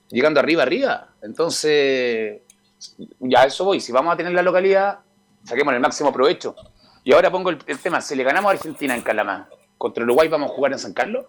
llegando 0.09 0.41
arriba, 0.41 0.63
arriba. 0.63 1.09
Entonces, 1.23 2.41
ya 3.19 3.43
eso 3.45 3.65
voy. 3.65 3.81
Si 3.81 3.93
vamos 3.93 4.15
a 4.15 4.17
tener 4.17 4.33
la 4.33 4.43
localidad, 4.43 5.01
saquemos 5.45 5.75
el 5.75 5.81
máximo 5.81 6.13
provecho. 6.13 6.55
Y 7.05 7.13
ahora 7.13 7.31
pongo 7.31 7.51
el, 7.51 7.59
el 7.67 7.79
tema, 7.79 8.01
si 8.01 8.15
le 8.15 8.23
ganamos 8.23 8.51
a 8.51 8.53
Argentina 8.55 8.95
en 8.95 9.03
Calamá, 9.03 9.49
contra 9.77 10.05
Uruguay 10.05 10.29
vamos 10.29 10.51
a 10.51 10.55
jugar 10.55 10.73
en 10.73 10.79
San 10.79 10.93
Carlos. 10.93 11.27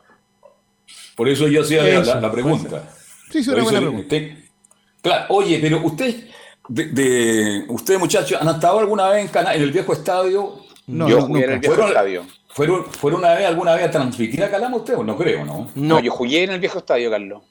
Por 1.15 1.27
eso 1.27 1.47
yo 1.47 1.62
hacía 1.62 1.81
la- 1.83 1.89
Eso, 1.89 2.15
la, 2.15 2.21
la 2.21 2.31
pregunta. 2.31 2.83
Sí, 3.31 3.43
sí, 3.43 3.49
una 3.49 3.63
buena 3.63 3.79
pregunta. 3.79 4.01
usted- 4.03 4.38
claro, 5.01 5.25
oye, 5.29 5.59
pero 5.62 5.81
usted, 5.85 6.27
de, 6.67 6.85
de- 6.85 7.65
ustedes 7.69 7.99
muchachos, 7.99 8.39
¿han 8.41 8.47
estado 8.49 8.79
alguna 8.79 9.09
vez 9.09 9.25
en, 9.25 9.31
Cana- 9.31 9.53
en 9.55 9.62
el 9.63 9.71
viejo 9.71 9.93
estadio? 9.93 10.55
No, 10.88 11.07
yo 11.09 11.17
no, 11.19 11.25
jugué 11.27 11.43
en 11.45 11.45
nunca. 11.51 11.53
el 11.55 11.59
viejo 11.59 11.75
Fueron- 11.75 11.89
estadio. 11.89 12.25
¿Fueron, 12.49 12.85
¿Fueron 12.85 13.19
una 13.21 13.35
vez, 13.35 13.45
alguna 13.45 13.75
vez 13.75 13.85
a 13.85 13.91
transmitir 13.91 14.43
a 14.43 14.49
Calama 14.49 14.77
ustedes? 14.77 14.99
No 15.03 15.15
creo, 15.15 15.45
¿no? 15.45 15.69
No. 15.75 15.99
yo 15.99 16.12
jugué 16.12 16.43
en 16.43 16.51
el 16.51 16.59
viejo 16.59 16.79
estadio, 16.79 17.09
Carlos. 17.09 17.43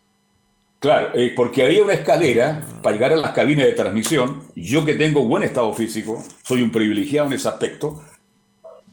Claro, 0.80 1.11
eh, 1.14 1.32
porque 1.34 1.64
había 1.64 1.82
una 1.82 1.92
escalera 1.92 2.62
para 2.82 2.94
llegar 2.94 3.12
a 3.12 3.16
las 3.16 3.32
cabinas 3.32 3.66
de 3.66 3.72
transmisión. 3.72 4.42
Yo 4.54 4.84
que 4.84 4.94
tengo 4.94 5.24
buen 5.24 5.42
estado 5.42 5.72
físico, 5.72 6.22
soy 6.42 6.62
un 6.62 6.70
privilegiado 6.70 7.26
en 7.28 7.32
ese 7.34 7.48
aspecto. 7.48 8.02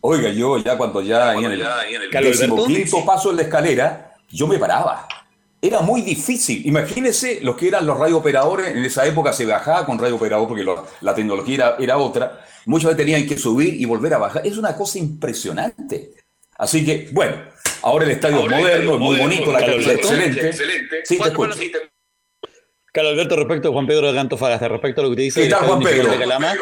Oiga, 0.02 0.30
yo 0.30 0.58
ya 0.58 0.78
cuando 0.78 1.02
ya 1.02 1.34
en 1.34 1.46
el, 1.46 1.64
Alberto. 1.64 2.20
decimoquinto 2.22 3.06
paso 3.06 3.32
en 3.32 3.38
la 3.38 3.42
escalera, 3.44 4.16
yo 4.30 4.48
me 4.48 4.58
paraba. 4.58 5.08
Era 5.66 5.82
muy 5.82 6.02
difícil. 6.02 6.62
Imagínense 6.66 7.40
los 7.42 7.56
que 7.56 7.68
eran 7.70 7.86
los 7.86 7.98
radiooperadores. 7.98 8.68
En 8.68 8.86
esa 8.86 9.06
época 9.06 9.34
se 9.34 9.46
bajaba 9.46 9.86
con 9.86 9.98
radiooperador 9.98 10.48
porque 10.48 10.64
lo- 10.64 10.86
la 11.02 11.16
tecnología 11.16 11.56
era, 11.56 11.76
era 11.80 11.98
otra. 11.98 12.46
Muchas 12.66 12.90
veces 12.92 12.98
tenían 13.06 13.26
que 13.28 13.38
subir 13.38 13.74
y 13.74 13.86
volver 13.86 14.14
a 14.14 14.18
bajar. 14.20 14.46
Es 14.46 14.58
una 14.58 14.76
cosa 14.76 15.00
impresionante. 15.00 16.12
Así 16.58 16.86
que, 16.86 17.10
bueno, 17.12 17.36
ahora 17.82 18.06
el 18.06 18.12
estadio 18.12 18.42
es 18.42 18.50
moderno, 18.52 18.94
es 18.94 19.00
muy 19.00 19.18
bonito, 19.18 19.52
la 19.52 19.60
cancha 19.60 19.76
es 19.76 19.86
Alberto. 19.88 20.08
excelente. 20.08 21.06
Sí, 21.06 21.18
te 21.18 21.28
escucho. 21.28 21.60
Carlos 22.94 23.12
Alberto, 23.14 23.36
respecto 23.36 23.70
a 23.70 23.72
Juan 23.74 23.88
Pedro 23.88 24.14
de 24.14 24.20
Antofagasta, 24.20 24.68
respecto 24.70 25.02
a 25.02 25.04
lo 25.04 25.10
que 25.10 25.16
te 25.18 25.22
dice 25.24 25.44
¿Qué 25.44 25.50
tal, 25.50 25.66
Juan 25.66 25.82
Pedro? 25.82 26.12
de 26.12 26.18
Calama, 26.18 26.54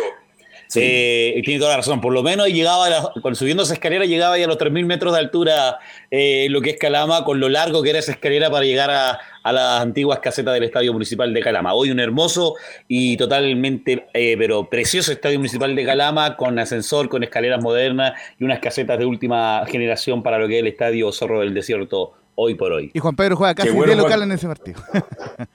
eh, 0.81 1.41
tiene 1.43 1.59
toda 1.59 1.71
la 1.71 1.77
razón. 1.77 2.01
Por 2.01 2.13
lo 2.13 2.23
menos 2.23 2.47
llegaba, 2.47 2.89
la- 2.89 3.11
subiendo 3.35 3.63
esa 3.63 3.73
escalera, 3.73 4.05
llegaba 4.05 4.37
ya 4.37 4.45
a 4.45 4.47
los 4.47 4.57
3.000 4.57 4.85
metros 4.85 5.13
de 5.13 5.19
altura 5.19 5.79
eh, 6.11 6.47
lo 6.49 6.61
que 6.61 6.71
es 6.71 6.77
Calama, 6.77 7.23
con 7.23 7.39
lo 7.39 7.49
largo 7.49 7.81
que 7.83 7.89
era 7.91 7.99
esa 7.99 8.11
escalera 8.13 8.49
para 8.49 8.65
llegar 8.65 8.89
a, 8.91 9.19
a 9.43 9.51
las 9.53 9.81
antiguas 9.81 10.19
casetas 10.19 10.53
del 10.53 10.63
Estadio 10.63 10.93
Municipal 10.93 11.33
de 11.33 11.41
Calama. 11.41 11.73
Hoy 11.73 11.91
un 11.91 11.99
hermoso 11.99 12.55
y 12.87 13.17
totalmente, 13.17 14.05
eh, 14.13 14.35
pero 14.37 14.69
precioso 14.69 15.11
Estadio 15.11 15.37
Municipal 15.39 15.75
de 15.75 15.85
Calama, 15.85 16.35
con 16.37 16.57
ascensor, 16.59 17.09
con 17.09 17.23
escaleras 17.23 17.61
modernas 17.61 18.13
y 18.39 18.43
unas 18.43 18.59
casetas 18.59 18.97
de 18.99 19.05
última 19.05 19.63
generación 19.67 20.23
para 20.23 20.37
lo 20.39 20.47
que 20.47 20.55
es 20.57 20.61
el 20.61 20.67
Estadio 20.67 21.11
Zorro 21.11 21.39
del 21.41 21.53
Desierto 21.53 22.13
hoy 22.35 22.55
por 22.55 22.71
hoy. 22.71 22.89
Y 22.93 22.99
Juan 22.99 23.15
Pedro 23.15 23.35
juega 23.35 23.53
casi 23.53 23.69
bueno, 23.69 23.91
de 23.91 23.95
local 23.95 24.13
Juan. 24.19 24.31
en 24.31 24.35
ese 24.35 24.47
partido. 24.47 24.81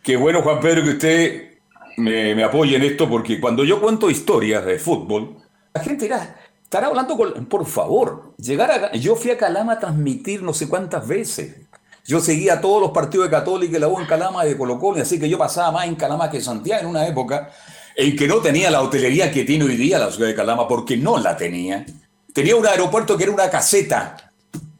Qué 0.03 0.17
bueno, 0.17 0.43
Juan 0.43 0.61
Pedro, 0.61 0.85
que 0.85 0.91
usted 0.91 1.58
me, 1.99 2.35
me 2.35 2.45
apoye 2.45 2.77
en 2.77 2.83
esto, 2.83 3.09
porque 3.09 3.41
cuando 3.41 3.65
yo 3.65 3.81
cuento 3.81 4.11
historias 4.11 4.65
de 4.65 4.79
fútbol, 4.79 5.37
la 5.75 5.83
gente 5.83 6.05
dirá, 6.05 6.37
estará 6.63 6.89
hablando 6.89 7.17
con... 7.17 7.47
Por 7.47 7.67
favor, 7.67 8.35
llegar 8.39 8.71
a... 8.71 8.93
Yo 8.93 9.17
fui 9.17 9.31
a 9.31 9.39
Calama 9.39 9.75
a 9.75 9.79
transmitir 9.79 10.43
no 10.43 10.53
sé 10.53 10.69
cuántas 10.69 11.07
veces. 11.07 11.57
Yo 12.05 12.21
seguía 12.21 12.61
todos 12.61 12.81
los 12.81 12.91
partidos 12.91 13.27
de 13.27 13.31
Católica 13.31 13.77
y 13.77 13.81
la 13.81 13.89
U 13.89 14.01
en 14.01 14.07
Calama 14.07 14.47
y 14.47 14.51
de 14.51 14.57
Colo 14.57 14.79
Colo, 14.79 15.01
así 15.01 15.21
que 15.21 15.29
yo 15.29 15.37
pasaba 15.37 15.73
más 15.73 15.87
en 15.87 15.95
Calama 15.95 16.31
que 16.31 16.41
Santiago 16.41 16.83
en 16.83 16.87
una 16.89 17.07
época 17.07 17.51
en 17.99 18.15
que 18.15 18.29
no 18.29 18.37
tenía 18.37 18.71
la 18.71 18.81
hotelería 18.81 19.31
que 19.33 19.45
tiene 19.45 19.65
hoy 19.65 19.77
día 19.77 19.99
la 19.99 20.13
ciudad 20.13 20.29
de 20.29 20.35
Calama, 20.35 20.69
porque 20.69 20.97
no 20.97 21.19
la 21.19 21.37
tenía. 21.37 21.85
Tenía 22.33 22.55
un 22.55 22.65
aeropuerto 22.65 23.17
que 23.17 23.25
era 23.25 23.33
una 23.33 23.51
caseta. 23.51 24.28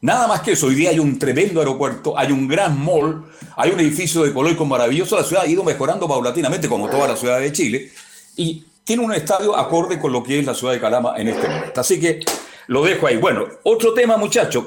Nada 0.01 0.27
más 0.27 0.41
que 0.41 0.53
eso. 0.53 0.67
Hoy 0.67 0.75
día 0.75 0.91
hay 0.91 0.99
un 0.99 1.19
tremendo 1.19 1.59
aeropuerto, 1.59 2.17
hay 2.17 2.31
un 2.31 2.47
gran 2.47 2.79
mall, 2.79 3.25
hay 3.57 3.71
un 3.71 3.79
edificio 3.79 4.23
de 4.23 4.33
color 4.33 4.55
con 4.55 4.69
maravilloso. 4.69 5.17
La 5.17 5.23
ciudad 5.23 5.43
ha 5.43 5.47
ido 5.47 5.63
mejorando 5.63 6.07
paulatinamente, 6.07 6.69
como 6.69 6.89
toda 6.89 7.07
la 7.07 7.17
ciudad 7.17 7.39
de 7.39 7.51
Chile. 7.51 7.91
Y 8.37 8.63
tiene 8.85 9.03
un 9.03 9.13
estadio 9.13 9.55
acorde 9.57 9.99
con 9.99 10.13
lo 10.13 10.23
que 10.23 10.39
es 10.39 10.45
la 10.45 10.53
ciudad 10.53 10.73
de 10.73 10.79
Calama 10.79 11.15
en 11.17 11.27
este 11.27 11.47
momento. 11.49 11.81
Así 11.81 11.99
que 11.99 12.21
lo 12.67 12.83
dejo 12.83 13.07
ahí. 13.07 13.17
Bueno, 13.17 13.45
otro 13.63 13.93
tema, 13.93 14.15
muchachos. 14.15 14.63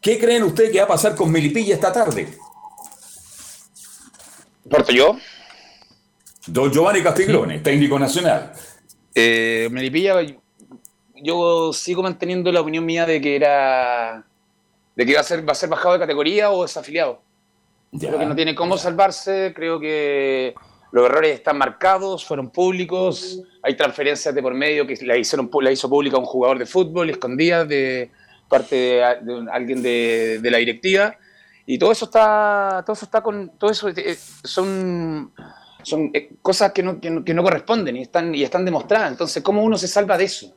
¿Qué 0.00 0.18
creen 0.18 0.44
ustedes 0.44 0.70
que 0.70 0.78
va 0.78 0.84
a 0.84 0.88
pasar 0.88 1.14
con 1.14 1.30
Melipilla 1.30 1.74
esta 1.74 1.92
tarde? 1.92 2.28
¿Porto 4.68 4.92
yo? 4.92 5.18
Don 6.46 6.72
Giovanni 6.72 7.02
Castiglione, 7.02 7.58
técnico 7.58 7.98
nacional. 7.98 8.52
Eh, 9.14 9.68
Melipilla, 9.70 10.14
yo 11.22 11.72
sigo 11.72 12.02
manteniendo 12.02 12.50
la 12.52 12.60
opinión 12.60 12.86
mía 12.86 13.04
de 13.04 13.20
que 13.20 13.36
era. 13.36 14.24
De 15.00 15.06
que 15.06 15.14
va 15.14 15.20
a 15.20 15.24
ser, 15.24 15.48
va 15.48 15.52
a 15.52 15.54
ser 15.54 15.70
bajado 15.70 15.94
de 15.94 16.00
categoría 16.00 16.50
o 16.50 16.60
desafiliado. 16.60 17.22
Creo 17.98 18.18
que 18.18 18.26
no 18.26 18.36
tiene 18.36 18.54
cómo 18.54 18.76
salvarse, 18.76 19.52
creo 19.56 19.80
que 19.80 20.54
los 20.92 21.06
errores 21.06 21.32
están 21.32 21.56
marcados, 21.56 22.22
fueron 22.22 22.50
públicos, 22.50 23.40
hay 23.62 23.74
transferencias 23.76 24.34
de 24.34 24.42
por 24.42 24.52
medio 24.52 24.86
que 24.86 24.94
la, 25.06 25.16
hicieron, 25.16 25.48
la 25.62 25.72
hizo 25.72 25.88
pública 25.88 26.18
un 26.18 26.26
jugador 26.26 26.58
de 26.58 26.66
fútbol, 26.66 27.08
escondida 27.08 27.64
de 27.64 28.10
parte 28.46 28.76
de, 28.76 29.16
de 29.22 29.34
un- 29.34 29.48
alguien 29.48 29.82
de, 29.82 30.38
de 30.42 30.50
la 30.50 30.58
directiva, 30.58 31.16
y 31.64 31.78
todo 31.78 31.92
eso 31.92 32.04
está, 32.04 32.82
todo 32.84 32.92
eso 32.92 33.06
está 33.06 33.22
con, 33.22 33.56
todo 33.56 33.70
eso 33.70 33.88
eh, 33.88 34.18
son, 34.44 35.32
son 35.82 36.10
eh, 36.12 36.32
cosas 36.42 36.72
que 36.72 36.82
no, 36.82 37.00
que, 37.00 37.08
no, 37.10 37.24
que 37.24 37.32
no 37.32 37.42
corresponden 37.42 37.96
y 37.96 38.02
están, 38.02 38.34
y 38.34 38.42
están 38.42 38.66
demostradas, 38.66 39.10
entonces, 39.12 39.42
¿cómo 39.42 39.62
uno 39.64 39.78
se 39.78 39.88
salva 39.88 40.18
de 40.18 40.24
eso? 40.24 40.54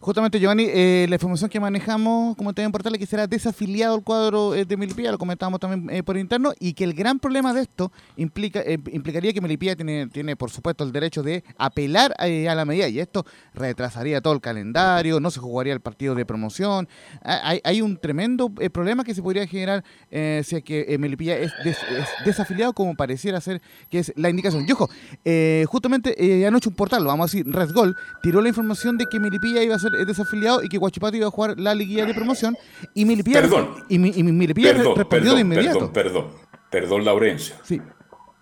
Justamente, 0.00 0.38
Giovanni, 0.38 0.64
eh, 0.68 1.06
la 1.08 1.16
información 1.16 1.50
que 1.50 1.58
manejamos 1.58 2.36
como 2.36 2.52
en 2.56 2.70
Portal 2.70 2.94
es 2.94 3.00
que 3.00 3.06
será 3.06 3.26
desafiliado 3.26 3.96
el 3.96 4.04
cuadro 4.04 4.54
eh, 4.54 4.64
de 4.64 4.76
Melipilla, 4.76 5.10
lo 5.10 5.18
comentábamos 5.18 5.58
también 5.58 5.90
eh, 5.94 6.04
por 6.04 6.16
interno, 6.16 6.52
y 6.60 6.72
que 6.74 6.84
el 6.84 6.94
gran 6.94 7.18
problema 7.18 7.52
de 7.52 7.62
esto 7.62 7.90
implica 8.16 8.60
eh, 8.60 8.78
implicaría 8.92 9.32
que 9.32 9.40
Melipilla 9.40 9.74
tiene, 9.74 10.06
tiene, 10.06 10.36
por 10.36 10.50
supuesto, 10.50 10.84
el 10.84 10.92
derecho 10.92 11.24
de 11.24 11.42
apelar 11.56 12.14
a 12.16 12.54
la 12.54 12.64
medida, 12.64 12.88
y 12.88 13.00
esto 13.00 13.26
retrasaría 13.54 14.20
todo 14.20 14.34
el 14.34 14.40
calendario, 14.40 15.18
no 15.18 15.32
se 15.32 15.40
jugaría 15.40 15.72
el 15.72 15.80
partido 15.80 16.14
de 16.14 16.24
promoción. 16.24 16.88
Ha- 17.24 17.56
Hay, 17.64 17.82
un 17.82 17.96
tremendo 17.96 18.50
problema 18.72 19.02
que 19.02 19.14
se 19.14 19.22
podría 19.22 19.48
generar 19.48 19.82
si 20.10 20.56
es 20.56 20.62
que 20.62 20.96
Melipilla 20.98 21.36
es, 21.38 21.52
des- 21.64 21.76
es 21.76 22.24
desafiliado, 22.24 22.72
como 22.72 22.94
pareciera 22.94 23.40
ser 23.40 23.60
que 23.90 23.98
es 23.98 24.12
la 24.14 24.30
indicación. 24.30 24.64
Y 24.68 24.72
ojo, 24.72 24.88
justamente 25.66 26.44
anoche 26.46 26.68
un 26.68 26.76
portal, 26.76 27.04
vamos 27.04 27.24
a 27.24 27.36
decir, 27.36 27.52
Red 27.52 27.72
Gol, 27.72 27.96
tiró 28.22 28.40
la 28.40 28.48
información 28.48 28.96
de 28.96 29.06
que 29.06 29.18
Melipilla 29.18 29.60
iba 29.62 29.74
a 29.74 29.78
ser 29.78 29.87
ser 29.90 30.06
desafiliado 30.06 30.62
y 30.62 30.68
que 30.68 30.78
Guachipato 30.78 31.16
iba 31.16 31.26
a 31.26 31.30
jugar 31.30 31.54
la 31.58 31.74
liguilla 31.74 32.04
de 32.06 32.14
promoción. 32.14 32.56
Y 32.94 33.04
Milipilla, 33.04 33.40
Perdón. 33.40 33.84
y, 33.88 33.98
Mi- 33.98 34.12
y 34.14 34.22
Milipilla 34.22 34.72
Perdón, 34.74 34.96
respondió 34.96 35.34
de 35.34 35.36
perdón, 35.36 35.40
inmediato. 35.40 35.92
perdón, 35.92 35.92
perdón, 35.92 36.26
perdón, 36.70 37.04
Laurencio. 37.04 37.54
Sí. 37.64 37.80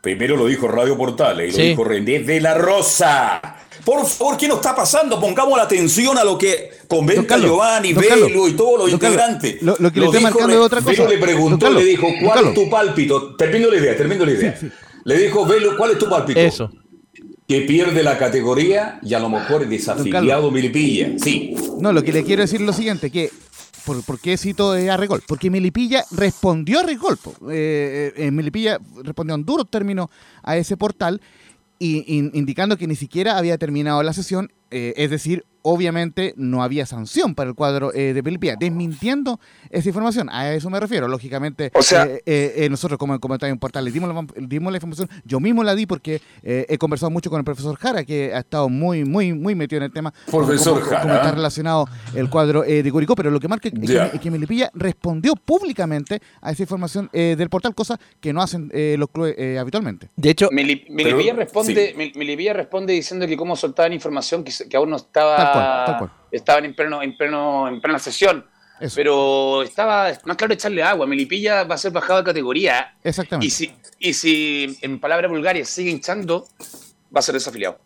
Primero 0.02 0.37
lo 0.37 0.46
dijo 0.46 0.68
Radio 0.68 0.96
Portales 0.96 1.48
y 1.48 1.56
lo 1.56 1.56
Sí. 1.62 1.68
dijo 1.70 1.82
René 1.85 2.20
de 2.20 2.40
la 2.40 2.54
Rosa. 2.54 3.40
Por 3.85 4.04
favor, 4.06 4.37
¿qué 4.37 4.46
nos 4.48 4.56
está 4.59 4.74
pasando? 4.74 5.20
Pongamos 5.20 5.56
la 5.56 5.64
atención 5.64 6.16
a 6.18 6.24
lo 6.24 6.37
que 6.38 6.70
comenta 6.88 7.24
Carlos, 7.26 7.50
Giovanni, 7.50 7.92
Velo 7.92 8.48
y 8.48 8.52
todos 8.52 8.78
los 8.80 8.92
integrantes. 8.92 9.61
lo- 9.62 9.76
lo 9.78 9.92
que 9.92 10.00
le 10.00 10.06
dijo 10.06 10.20
marcando 10.20 10.46
Re- 10.48 10.54
es 10.54 10.61
otra 10.61 10.80
cosa. 10.80 10.90
Velo 10.92 11.09
le 11.09 11.18
preguntó, 11.18 11.66
Carlos, 11.66 11.82
le 11.82 11.88
dijo, 11.90 12.06
¿cuál 12.24 12.46
es 12.48 12.54
tu 12.54 12.70
pálpito? 12.70 13.37
Termino 13.37 13.68
la 13.70 13.76
idea, 13.76 13.96
termino 13.96 14.24
la 14.24 14.32
idea. 14.32 14.59
Le 15.04 15.18
dijo, 15.18 15.44
Velo, 15.46 15.76
¿cuál 15.76 15.92
es 15.92 15.98
tu 15.98 16.09
pálpito? 16.09 16.38
Eso. 16.40 16.70
Que 17.48 17.61
pierde 17.62 18.02
la 18.02 18.18
categoría 18.18 18.98
y 19.02 19.14
a 19.14 19.20
lo 19.20 19.28
mejor 19.28 19.62
es 19.62 19.70
desafiliado. 19.70 20.50
Milipilla. 20.50 21.12
Sí. 21.18 21.54
No, 21.80 21.92
lo 21.92 22.02
que 22.02 22.12
le 22.12 22.24
quiero 22.24 22.42
decir 22.42 22.61
es 22.61 22.66
lo 22.66 22.72
siguiente, 22.72 23.11
que 23.11 23.30
¿por, 23.85 24.02
por 24.02 24.18
qué 24.18 24.37
cito 24.37 24.76
eh, 24.76 24.90
a 24.90 24.96
Regol? 24.96 25.22
Porque 25.26 25.48
Melipilla 25.50 26.04
respondió 26.11 26.80
a 26.80 26.82
Regol. 26.82 27.16
po. 27.18 27.35
Eh, 27.50 28.12
eh, 28.16 28.30
Melipilla 28.32 28.78
respondió 29.04 29.35
en 29.37 29.44
duros 29.44 29.70
términos 29.70 30.09
a 30.42 30.56
ese 30.56 30.76
portal, 30.76 31.20
y, 31.78 32.16
in- 32.16 32.30
indicando 32.35 32.76
que 32.78 32.87
ni 32.87 32.96
siquiera 32.96 33.37
había 33.38 33.59
terminado 33.59 34.02
la 34.02 34.12
sesión, 34.14 34.50
eh, 34.70 34.94
es 34.96 35.11
decir, 35.11 35.44
obviamente 35.70 36.33
no 36.37 36.62
había 36.62 36.87
sanción 36.87 37.35
para 37.35 37.50
el 37.50 37.57
cuadro 37.57 37.92
eh, 37.92 38.12
de 38.14 38.22
Melipilla, 38.22 38.55
desmintiendo 38.59 39.40
esa 39.70 39.88
información. 39.88 40.29
A 40.31 40.52
eso 40.52 40.70
me 40.70 40.79
refiero. 40.79 41.09
Lógicamente, 41.09 41.70
O 41.74 41.83
sea- 41.83 42.05
eh, 42.07 42.22
eh, 42.24 42.52
eh, 42.59 42.68
nosotros 42.70 42.98
como 42.98 43.18
comentario 43.18 43.52
en 43.52 43.59
portal 43.59 43.85
le 43.85 43.90
dimos 43.90 44.09
la, 44.14 44.26
dimos 44.46 44.70
la 44.72 44.76
información, 44.76 45.09
yo 45.24 45.40
mismo 45.40 45.64
la 45.64 45.74
di 45.74 45.87
porque 45.87 46.20
eh, 46.42 46.66
he 46.68 46.79
conversado 46.79 47.11
mucho 47.11 47.31
con 47.31 47.38
el 47.38 47.44
profesor 47.44 47.76
Jara, 47.76 48.05
que 48.05 48.33
ha 48.33 48.38
estado 48.38 48.68
muy, 48.68 49.05
muy, 49.05 49.33
muy 49.33 49.55
metido 49.57 49.79
en 49.79 49.85
el 49.85 49.92
tema. 49.92 50.14
Profesor 50.31 50.74
como- 50.81 50.87
como 50.90 51.00
Jara. 51.02 51.16
está 51.16 51.33
relacionado 51.33 51.88
el 52.14 52.31
cuadro 52.31 52.62
eh, 52.64 52.83
de 52.85 52.92
Curicó, 52.92 53.16
pero 53.16 53.31
lo 53.33 53.40
que 53.40 53.48
marca 53.48 53.68
es 53.68 53.74
que, 53.74 54.11
es 54.14 54.20
que 54.20 54.31
Melipilla 54.31 54.70
respondió 54.74 55.35
públicamente 55.35 56.20
a 56.40 56.52
esa 56.52 56.62
información 56.62 57.11
eh, 57.12 57.35
del 57.37 57.48
portal, 57.48 57.74
cosa 57.74 57.98
que 58.20 58.33
no 58.33 58.40
hacen 58.40 58.70
eh, 58.72 58.94
los 58.98 59.09
clubes 59.11 59.35
eh, 59.37 59.59
habitualmente. 59.59 60.11
De 60.16 60.31
hecho, 60.31 60.48
Meli- 60.50 60.85
Melipilla 60.90 61.33
Pero- 61.33 61.37
responde, 61.44 61.94
sí. 61.96 62.12
Melipilla 62.18 62.52
responde 62.52 62.92
diciendo 62.92 63.26
que 63.26 63.37
cómo 63.37 63.57
soltaban 63.57 63.92
información 63.92 64.44
que, 64.44 64.52
se- 64.52 64.68
que 64.68 64.76
aún 64.76 64.90
no 64.90 64.96
estaba 64.96 65.37
Tal 65.37 65.52
cual, 65.56 65.84
tal 65.86 65.98
cual. 65.98 66.10
estaban 66.30 66.64
en 66.64 66.74
pleno, 66.74 67.02
en 67.02 67.16
pleno, 67.16 67.68
en 67.68 67.80
plena 67.80 67.98
sesión. 67.98 68.46
Eso. 68.78 68.94
Pero 68.96 69.62
estaba 69.62 70.12
más 70.24 70.36
claro 70.36 70.52
echarle 70.52 70.82
agua. 70.82 71.06
Melipilla 71.06 71.64
va 71.64 71.76
a 71.76 71.78
ser 71.78 71.92
bajado 71.92 72.18
de 72.18 72.24
categoría. 72.24 72.94
Exactamente. 73.02 73.46
Y 73.46 73.50
si, 73.50 73.72
y 73.98 74.12
si 74.12 74.78
en 74.82 75.00
palabras 75.00 75.30
vulgares 75.30 75.68
sigue 75.68 75.90
hinchando, 75.90 76.46
va 77.14 77.20
a 77.20 77.22
ser 77.22 77.34
desafiliado. 77.34 77.78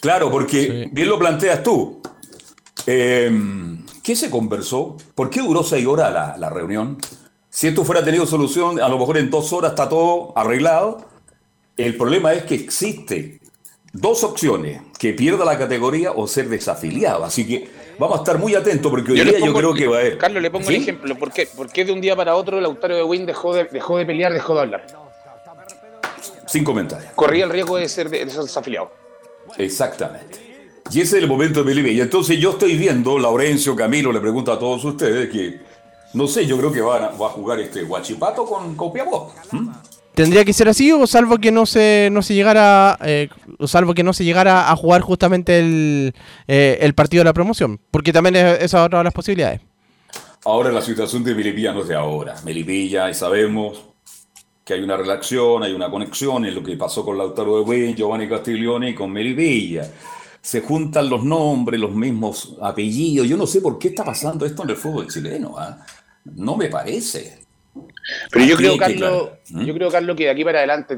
Claro, 0.00 0.30
porque 0.30 0.84
Sí. 0.84 0.90
bien 0.92 1.08
lo 1.08 1.18
planteas 1.18 1.62
tú. 1.62 2.02
Eh, 2.86 3.30
¿Qué 4.02 4.16
se 4.16 4.30
conversó? 4.30 4.96
¿Por 5.14 5.30
qué 5.30 5.40
duró 5.40 5.62
seis 5.62 5.86
horas 5.86 6.12
la, 6.12 6.36
la 6.36 6.50
reunión? 6.50 6.98
Si 7.48 7.68
esto 7.68 7.84
fuera 7.84 8.04
tenido 8.04 8.26
solución, 8.26 8.80
a 8.80 8.88
lo 8.88 8.98
mejor 8.98 9.16
en 9.16 9.30
dos 9.30 9.52
horas 9.52 9.70
está 9.70 9.88
todo 9.88 10.32
arreglado. 10.36 11.08
El 11.76 11.96
problema 11.96 12.32
es 12.32 12.44
que 12.44 12.54
existe 12.56 13.40
dos 13.94 14.24
opciones, 14.24 14.82
que 14.98 15.14
pierda 15.14 15.44
la 15.44 15.56
categoría 15.56 16.10
o 16.12 16.26
ser 16.26 16.48
desafiliado. 16.48 17.24
Así 17.24 17.46
que 17.46 17.70
vamos 17.98 18.18
a 18.18 18.22
estar 18.22 18.38
muy 18.38 18.54
atentos 18.54 18.90
porque 18.90 19.12
hoy 19.12 19.18
le 19.18 19.24
día 19.24 19.38
yo 19.46 19.54
creo 19.54 19.72
que 19.72 19.86
va 19.86 19.96
a 19.96 20.00
haber... 20.00 20.18
Carlos, 20.18 20.42
le 20.42 20.50
pongo 20.50 20.66
¿Sí? 20.66 20.76
un 20.76 20.82
ejemplo. 20.82 21.18
¿Por 21.18 21.32
qué? 21.32 21.46
¿Por 21.46 21.70
qué 21.70 21.84
de 21.84 21.92
un 21.92 22.00
día 22.00 22.14
para 22.14 22.34
otro 22.34 22.60
Lautaro 22.60 22.96
de 22.96 23.04
Win 23.04 23.24
dejó 23.24 23.54
de, 23.54 23.64
dejó 23.64 23.96
de 23.96 24.04
pelear, 24.04 24.32
dejó 24.32 24.54
de 24.54 24.60
hablar? 24.60 24.86
Sin 26.46 26.64
comentarios. 26.64 27.12
Corría 27.14 27.44
el 27.44 27.50
riesgo 27.50 27.76
de 27.76 27.88
ser, 27.88 28.10
de 28.10 28.28
ser 28.28 28.42
desafiliado. 28.42 28.90
Exactamente. 29.56 30.40
Y 30.90 31.00
ese 31.00 31.16
es 31.16 31.22
el 31.22 31.28
momento 31.28 31.60
de 31.60 31.66
Melipilla. 31.66 31.94
Y 31.94 32.00
entonces 32.00 32.38
yo 32.38 32.50
estoy 32.50 32.76
viendo, 32.76 33.18
Laurencio, 33.18 33.74
Camilo, 33.74 34.12
le 34.12 34.20
pregunto 34.20 34.52
a 34.52 34.58
todos 34.58 34.84
ustedes 34.84 35.30
que, 35.30 35.60
no 36.12 36.26
sé, 36.26 36.46
yo 36.46 36.58
creo 36.58 36.72
que 36.72 36.80
va 36.80 36.96
a, 36.96 37.08
va 37.12 37.28
a 37.28 37.30
jugar 37.30 37.60
este 37.60 37.82
Guachipato 37.84 38.44
con 38.44 38.74
Copiapó. 38.76 39.32
¿Mm? 39.52 39.70
Tendría 40.14 40.44
que 40.44 40.52
ser 40.52 40.68
así 40.68 40.92
o 40.92 41.06
salvo 41.06 41.38
que 41.38 41.52
no 41.52 41.66
se 41.66 42.08
no 42.12 42.22
se 42.22 42.34
llegara 42.34 42.98
eh, 43.02 43.28
salvo 43.66 43.94
que 43.94 44.02
no 44.02 44.12
se 44.12 44.24
llegara 44.24 44.70
a 44.70 44.76
jugar 44.76 45.02
justamente 45.02 45.58
el, 45.58 46.14
eh, 46.48 46.78
el 46.80 46.94
partido 46.94 47.20
de 47.20 47.26
la 47.26 47.32
promoción, 47.32 47.80
porque 47.90 48.12
también 48.12 48.36
es, 48.36 48.62
esa 48.62 48.78
es 48.78 48.86
otra 48.86 48.98
de 48.98 49.04
las 49.04 49.12
posibilidades. 49.12 49.60
Ahora 50.44 50.70
la 50.70 50.82
situación 50.82 51.24
de 51.24 51.34
Melipilla 51.34 51.72
no 51.72 51.82
es 51.82 51.88
de 51.88 51.94
ahora. 51.94 52.36
Melipilla, 52.44 53.08
y 53.08 53.14
sabemos 53.14 53.82
que 54.64 54.74
hay 54.74 54.80
una 54.80 54.96
relación, 54.96 55.62
hay 55.62 55.72
una 55.72 55.90
conexión 55.90 56.44
en 56.44 56.54
lo 56.54 56.62
que 56.62 56.76
pasó 56.76 57.04
con 57.04 57.18
Lautaro 57.18 57.58
de 57.58 57.64
Buey, 57.64 57.94
Giovanni 57.94 58.28
Castiglione 58.28 58.90
y 58.90 58.94
con 58.94 59.10
Melipilla. 59.10 59.90
Se 60.40 60.60
juntan 60.60 61.08
los 61.08 61.24
nombres, 61.24 61.80
los 61.80 61.92
mismos 61.94 62.56
apellidos. 62.60 63.26
Yo 63.26 63.36
no 63.36 63.46
sé 63.46 63.62
por 63.62 63.78
qué 63.78 63.88
está 63.88 64.04
pasando 64.04 64.44
esto 64.44 64.62
en 64.62 64.70
el 64.70 64.76
fútbol 64.76 65.08
chileno. 65.08 65.54
¿ah? 65.58 65.78
No 66.24 66.56
me 66.56 66.68
parece. 66.68 67.43
Pero 68.30 68.44
yo 68.44 68.56
creo, 68.56 68.76
Carlos. 68.76 69.28
¿Mm? 69.50 69.64
yo 69.64 69.74
creo, 69.74 69.90
Carlos, 69.90 70.16
que 70.16 70.24
de 70.24 70.30
aquí 70.30 70.44
para 70.44 70.58
adelante, 70.58 70.96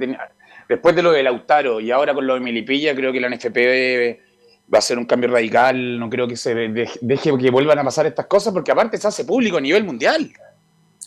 después 0.69 0.95
de 0.97 1.03
lo 1.03 1.13
de 1.13 1.23
Lautaro 1.23 1.81
y 1.81 1.91
ahora 1.91 2.15
con 2.15 2.27
lo 2.27 2.35
de 2.35 2.41
Milipilla, 2.41 2.95
creo 2.95 3.13
que 3.13 3.21
la 3.21 3.29
NFP 3.29 4.21
va 4.73 4.79
a 4.79 4.83
ser 4.83 4.99
un 4.99 5.05
cambio 5.07 5.31
radical. 5.31 5.99
No 5.99 6.11
creo 6.11 6.27
que 6.27 6.37
se 6.37 6.55
de- 6.55 6.69
de- 6.71 6.91
deje 7.01 7.37
que 7.39 7.51
vuelvan 7.51 7.79
a 7.79 7.85
pasar 7.85 8.07
estas 8.07 8.27
cosas, 8.27 8.53
porque 8.53 8.73
aparte 8.73 8.99
se 8.99 9.07
hace 9.07 9.25
público 9.25 9.57
a 9.59 9.61
nivel 9.61 9.85
mundial. 9.85 10.31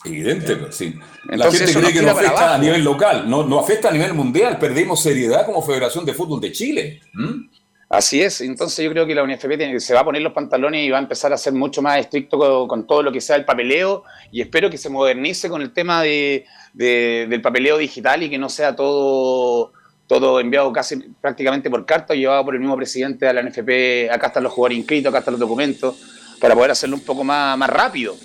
Evidente, 0.06 0.56
pues, 0.56 0.76
sí. 0.76 0.94
La 1.26 1.34
Entonces 1.36 1.60
gente 1.60 1.72
eso 1.72 1.82
cree 1.82 1.94
que 1.94 2.02
no 2.02 2.12
afecta 2.12 2.56
a 2.56 2.58
nivel 2.58 2.84
local, 2.86 3.30
no, 3.30 3.46
no 3.46 3.60
afecta 3.60 3.90
a 3.90 3.92
nivel 3.92 4.14
mundial. 4.14 4.58
Perdemos 4.58 5.04
seriedad 5.04 5.46
como 5.46 5.62
Federación 5.62 6.06
de 6.06 6.14
Fútbol 6.14 6.40
de 6.40 6.54
Chile. 6.54 7.02
¿Mm? 7.14 7.50
Así 7.92 8.22
es, 8.22 8.42
entonces 8.42 8.86
yo 8.86 8.92
creo 8.92 9.08
que 9.08 9.16
la 9.16 9.24
UNFP 9.24 9.58
tiene- 9.58 9.80
se 9.80 9.96
va 9.96 10.02
a 10.02 10.06
poner 10.06 10.22
los 10.22 10.32
pantalones 10.32 10.86
y 10.86 10.92
va 10.92 11.00
a 11.00 11.02
empezar 11.02 11.34
a 11.34 11.38
ser 11.40 11.54
mucho 11.54 11.82
más 11.82 11.98
estricto 12.00 12.38
con, 12.38 12.68
con 12.68 12.86
todo 12.86 13.02
lo 13.02 13.12
que 13.12 13.20
sea 13.20 13.36
el 13.36 13.46
papeleo 13.46 14.04
y 14.32 14.42
espero 14.42 14.70
que 14.70 14.78
se 14.78 14.90
modernice 14.90 15.50
con 15.50 15.64
el 15.64 15.74
tema 15.74 16.04
de, 16.04 16.46
de- 16.74 17.26
del 17.28 17.42
papeleo 17.42 17.80
digital 17.80 18.22
y 18.22 18.30
que 18.30 18.38
no 18.38 18.48
sea 18.48 18.76
todo, 18.76 19.74
todo 20.06 20.40
enviado 20.40 20.72
casi 20.72 20.98
prácticamente 21.20 21.68
por 21.72 21.84
carta 21.88 22.14
o 22.14 22.16
llevado 22.16 22.46
por 22.46 22.54
el 22.54 22.60
mismo 22.60 22.78
presidente 22.78 23.26
de 23.26 23.34
la 23.34 23.42
NFP. 23.42 24.12
Acá 24.14 24.28
están 24.28 24.44
los 24.44 24.54
jugadores 24.54 24.78
inscritos, 24.78 25.10
acá 25.10 25.20
están 25.20 25.32
los 25.34 25.40
documentos, 25.40 25.96
para 26.40 26.54
poder 26.54 26.70
hacerlo 26.70 26.96
un 26.96 27.04
poco 27.04 27.24
más, 27.24 27.58
más 27.58 27.72
rápido. 27.72 28.16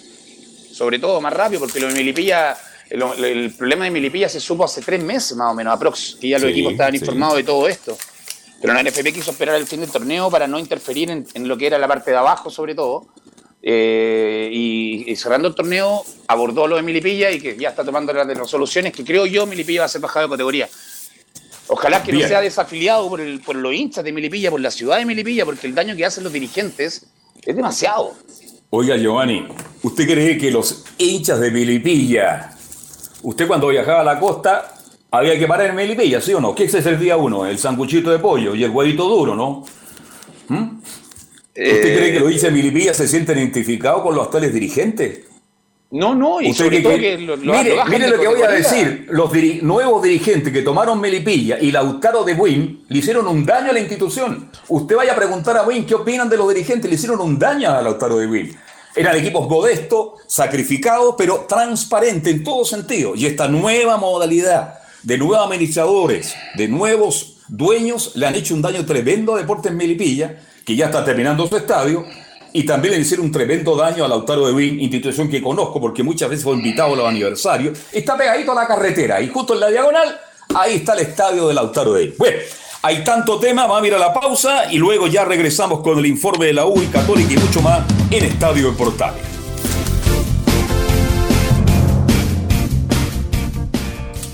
Sobre 0.73 0.99
todo 0.99 1.23
más 1.23 1.33
rápido, 1.33 1.61
porque 1.61 1.81
lo 1.81 1.89
de 1.89 1.95
Milipilla, 1.95 2.55
el, 2.91 3.03
el 3.25 3.51
problema 3.55 3.85
de 3.87 3.91
Milipilla 3.93 4.29
se 4.29 4.41
supo 4.41 4.65
hace 4.65 4.83
tres 4.83 5.03
meses 5.03 5.35
más 5.39 5.53
o 5.53 5.55
menos, 5.55 5.73
aprox, 5.73 6.19
que 6.21 6.29
ya 6.29 6.39
los 6.39 6.49
Sí, 6.49 6.53
equipos 6.53 6.73
estaban 6.73 6.93
sí. 6.93 6.99
informados 6.99 7.37
de 7.37 7.45
todo 7.45 7.67
esto. 7.67 7.97
Pero 8.65 8.73
la 8.73 8.83
NFP 8.83 9.13
quiso 9.13 9.33
esperar 9.33 9.57
el 9.57 9.67
fin 9.67 9.81
del 9.81 9.91
torneo 9.91 10.31
para 10.31 10.47
no 10.47 10.59
interferir 10.59 11.11
en, 11.11 11.27
en 11.35 11.47
lo 11.47 11.59
que 11.59 11.67
era 11.67 11.79
la 11.79 11.87
parte 11.87 12.13
de 12.13 12.17
abajo, 12.17 12.49
sobre 12.49 12.75
todo. 12.75 13.09
Eh, 13.61 14.49
y, 14.51 15.05
y 15.07 15.17
cerrando 15.17 15.49
el 15.49 15.55
torneo, 15.55 16.03
abordó 16.29 16.67
lo 16.67 16.77
de 16.77 16.83
Milipilla 16.83 17.31
y 17.31 17.43
que 17.43 17.59
ya 17.59 17.69
está 17.69 17.85
tomando 17.85 18.15
las 18.15 18.27
resoluciones 18.27 18.95
que 18.95 19.05
creo 19.05 19.27
yo 19.27 19.45
Milipilla 19.45 19.81
va 19.81 19.85
a 19.85 19.89
ser 19.91 20.01
bajado 20.01 20.29
de 20.29 20.33
categoría. 20.33 20.67
Ojalá 21.67 22.03
que 22.03 22.13
Bien. 22.13 22.23
no 22.23 22.29
sea 22.29 22.41
desafiliado 22.41 23.07
por, 23.07 23.21
el, 23.21 23.43
por 23.43 23.55
los 23.55 23.75
hinchas 23.75 24.03
de 24.03 24.13
Milipilla, 24.13 24.51
por 24.51 24.63
la 24.63 24.71
ciudad 24.71 24.97
de 24.97 25.05
Milipilla, 25.05 25.45
porque 25.45 25.67
el 25.67 25.75
daño 25.75 25.95
que 25.95 26.07
hacen 26.07 26.25
los 26.25 26.33
dirigentes 26.33 27.05
es 27.45 27.55
demasiado. 27.55 28.15
Oiga, 28.71 28.97
Giovanni, 28.97 29.47
¿usted 29.83 30.07
cree 30.07 30.39
que 30.39 30.51
los 30.51 30.87
hinchas 30.97 31.39
de 31.39 31.51
Melipilla, 31.51 32.57
usted 33.25 33.47
cuando 33.47 33.69
viajaba 33.69 34.01
a 34.01 34.05
la 34.05 34.19
costa, 34.19 34.74
había 35.17 35.39
que 35.39 35.47
parar 35.47 35.71
en 35.71 35.77
Melipilla, 35.77 36.21
¿sí 36.21 36.33
o 36.35 36.41
no? 36.41 36.55
¿Qué 36.55 36.65
es 36.65 36.75
el 36.75 36.99
día 36.99 37.17
uno? 37.17 37.47
El 37.47 37.59
sanguchito 37.59 38.11
de 38.11 38.19
pollo 38.19 38.55
y 38.55 38.65
el 38.65 38.71
huevito 38.71 39.09
duro, 39.09 39.35
¿no? 39.35 39.65
¿Mm? 40.49 40.79
¿Usted 41.57 41.97
cree 41.99 42.13
que 42.13 42.19
hinchas 42.25 42.43
de 42.43 42.51
Melipilla 42.51 42.93
se 42.95 43.07
sienten 43.07 43.39
identificados 43.39 44.03
con 44.03 44.15
los 44.15 44.25
actuales 44.25 44.53
dirigentes? 44.53 45.21
No, 45.91 46.13
no, 46.15 46.41
y 46.41 46.51
¿Usted 46.51 46.65
sobre 46.65 46.81
todo 46.81 46.97
que 46.97 47.19
lo, 47.19 47.37
lo- 47.37 47.53
mire, 47.53 47.77
lo 47.77 47.85
mire 47.85 48.09
lo 48.09 48.19
que 48.21 48.27
voy 48.27 48.43
a 48.43 48.49
decir. 48.51 49.07
Los 49.11 49.31
diri- 49.31 49.63
nuevos 49.63 50.03
dirigentes 50.03 50.53
que 50.53 50.63
tomaron 50.63 51.01
Melipilla 51.01 51.59
y 51.61 51.71
Lautaro 51.71 52.25
de 52.25 52.35
Buin 52.35 52.85
le 52.89 52.99
hicieron 52.99 53.29
un 53.29 53.47
daño 53.47 53.71
a 53.71 53.73
la 53.73 53.79
institución. 53.79 54.51
Usted 54.69 54.97
vaya 54.97 55.13
a 55.13 55.17
preguntar 55.17 55.57
a 55.57 55.63
Buin 55.63 55.87
qué 55.87 55.95
opinan 55.95 56.29
de 56.29 56.37
los 56.37 56.49
dirigentes. 56.53 56.91
Le 56.91 56.97
hicieron 56.97 57.21
un 57.21 57.39
daño 57.39 57.71
a 57.71 57.81
Lautaro 57.81 58.17
de 58.19 58.27
Buin. 58.27 58.57
Eran 58.97 59.17
equipos 59.17 59.49
modestos, 59.49 60.15
sacrificados, 60.27 61.15
pero 61.17 61.47
transparentes 61.49 62.33
en 62.35 62.43
todo 62.43 62.65
sentido. 62.65 63.15
Y 63.15 63.27
esta 63.27 63.47
nueva 63.47 63.97
modalidad 63.97 64.81
de 65.05 65.19
nuevos 65.19 65.47
administradores, 65.47 66.35
de 66.57 66.67
nuevos 66.67 67.37
dueños, 67.49 68.13
le 68.15 68.27
han 68.27 68.35
hecho 68.35 68.55
un 68.55 68.63
daño 68.63 68.85
tremendo 68.87 69.35
a 69.35 69.39
Deportes 69.39 69.73
Melipilla, 69.73 70.41
que 70.65 70.75
ya 70.75 70.87
está 70.87 71.05
terminando 71.05 71.47
su 71.47 71.57
estadio, 71.57 72.05
y 72.53 72.65
también 72.65 72.95
le 72.95 73.01
hicieron 73.01 73.27
un 73.27 73.33
tremendo 73.33 73.77
daño 73.77 74.05
a 74.05 74.09
Lautaro 74.09 74.47
de 74.47 74.53
Win, 74.53 74.81
institución 74.81 75.29
que 75.29 75.43
conozco 75.43 75.81
porque 75.81 76.03
muchas 76.03 76.31
veces 76.31 76.45
fue 76.45 76.55
invitado 76.55 76.95
a 76.95 76.97
los 76.97 77.09
aniversarios. 77.09 77.79
Está 77.93 78.17
pegadito 78.17 78.53
a 78.53 78.55
la 78.55 78.67
carretera 78.67 79.21
y 79.21 79.29
justo 79.29 79.55
en 79.55 79.61
la 79.61 79.69
diagonal, 79.71 80.21
ahí 80.55 80.77
está 80.77 80.95
el 80.95 81.01
estadio 81.01 81.49
de 81.49 81.55
Lautaro 81.55 81.93
de 81.93 82.05
Win. 82.05 82.15
Bueno, 82.17 82.39
hay 82.83 83.05
tanto 83.05 83.39
tema, 83.39 83.67
vamos 83.67 83.83
a 83.83 83.87
ir 83.89 83.95
a 83.95 83.99
la 83.99 84.15
pausa 84.15 84.73
y 84.73 84.79
luego 84.79 85.07
ya 85.09 85.25
regresamos 85.25 85.81
con 85.81 85.99
el 85.99 86.07
informe 86.07 86.47
de 86.47 86.53
la 86.55 86.67
U 86.67 86.81
y 86.81 86.87
Católica 86.87 87.33
y 87.35 87.37
mucho 87.37 87.61
más 87.61 87.85
en 88.11 88.25
Estadio 88.25 88.69
en 88.69 88.77
Portales. 88.77 89.34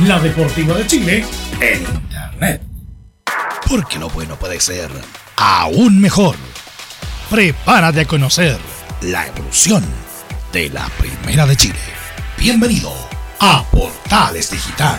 La 0.00 0.18
Deportiva 0.18 0.74
de 0.74 0.84
Chile 0.86 1.24
en 1.60 1.82
Internet. 1.82 2.62
Porque 3.68 3.96
lo 3.98 4.08
bueno 4.10 4.36
puede 4.36 4.60
ser 4.60 4.90
aún 5.36 6.00
mejor. 6.00 6.34
Prepárate 7.30 8.00
a 8.00 8.04
conocer 8.04 8.58
la 9.02 9.28
evolución 9.28 9.84
de 10.52 10.68
la 10.70 10.88
Primera 10.98 11.46
de 11.46 11.54
Chile. 11.56 11.78
Bienvenido 12.36 12.92
a 13.38 13.62
Portales 13.70 14.50
Digital. 14.50 14.98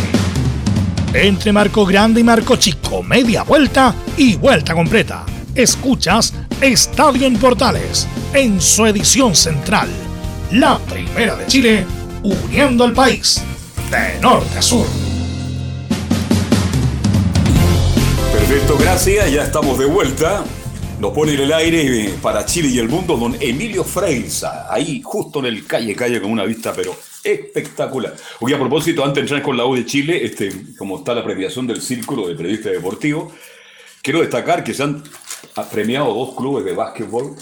Entre 1.13 1.51
Marco 1.51 1.85
Grande 1.85 2.21
y 2.21 2.23
Marco 2.23 2.55
Chico, 2.55 3.03
media 3.03 3.43
vuelta 3.43 3.93
y 4.15 4.37
vuelta 4.37 4.73
completa. 4.73 5.25
Escuchas 5.53 6.33
Estadio 6.61 7.27
en 7.27 7.37
Portales 7.37 8.07
en 8.33 8.61
su 8.61 8.85
edición 8.85 9.35
central. 9.35 9.89
La 10.51 10.79
primera 10.79 11.35
de 11.35 11.47
Chile, 11.47 11.85
uniendo 12.23 12.85
al 12.85 12.93
país 12.93 13.41
de 13.89 14.21
norte 14.21 14.57
a 14.57 14.61
sur. 14.61 14.85
Perfecto, 18.31 18.77
gracias. 18.79 19.31
Ya 19.33 19.43
estamos 19.43 19.77
de 19.77 19.87
vuelta. 19.87 20.45
Nos 21.01 21.13
pone 21.13 21.33
en 21.33 21.39
el 21.39 21.51
aire 21.51 21.81
eh, 21.81 22.13
para 22.21 22.45
Chile 22.45 22.67
y 22.67 22.77
el 22.77 22.87
mundo 22.87 23.17
don 23.17 23.35
Emilio 23.39 23.83
Freiza, 23.83 24.71
ahí 24.71 25.01
justo 25.03 25.39
en 25.39 25.47
el 25.47 25.65
calle, 25.65 25.95
calle 25.95 26.21
con 26.21 26.29
una 26.29 26.43
vista, 26.43 26.73
pero 26.75 26.95
espectacular. 27.23 28.15
Oye, 28.39 28.53
a 28.53 28.59
propósito, 28.59 29.03
antes 29.03 29.15
de 29.15 29.21
entrar 29.21 29.41
con 29.41 29.57
la 29.57 29.65
U 29.65 29.73
de 29.73 29.83
Chile, 29.83 30.23
este, 30.23 30.51
como 30.77 30.99
está 30.99 31.15
la 31.15 31.23
premiación 31.23 31.65
del 31.65 31.81
Círculo 31.81 32.27
de 32.27 32.35
Periodistas 32.35 32.73
Deportivos, 32.73 33.33
quiero 34.03 34.21
destacar 34.21 34.63
que 34.63 34.75
se 34.75 34.83
han 34.83 35.03
premiado 35.71 36.13
dos 36.13 36.35
clubes 36.35 36.65
de 36.65 36.73
básquetbol 36.73 37.35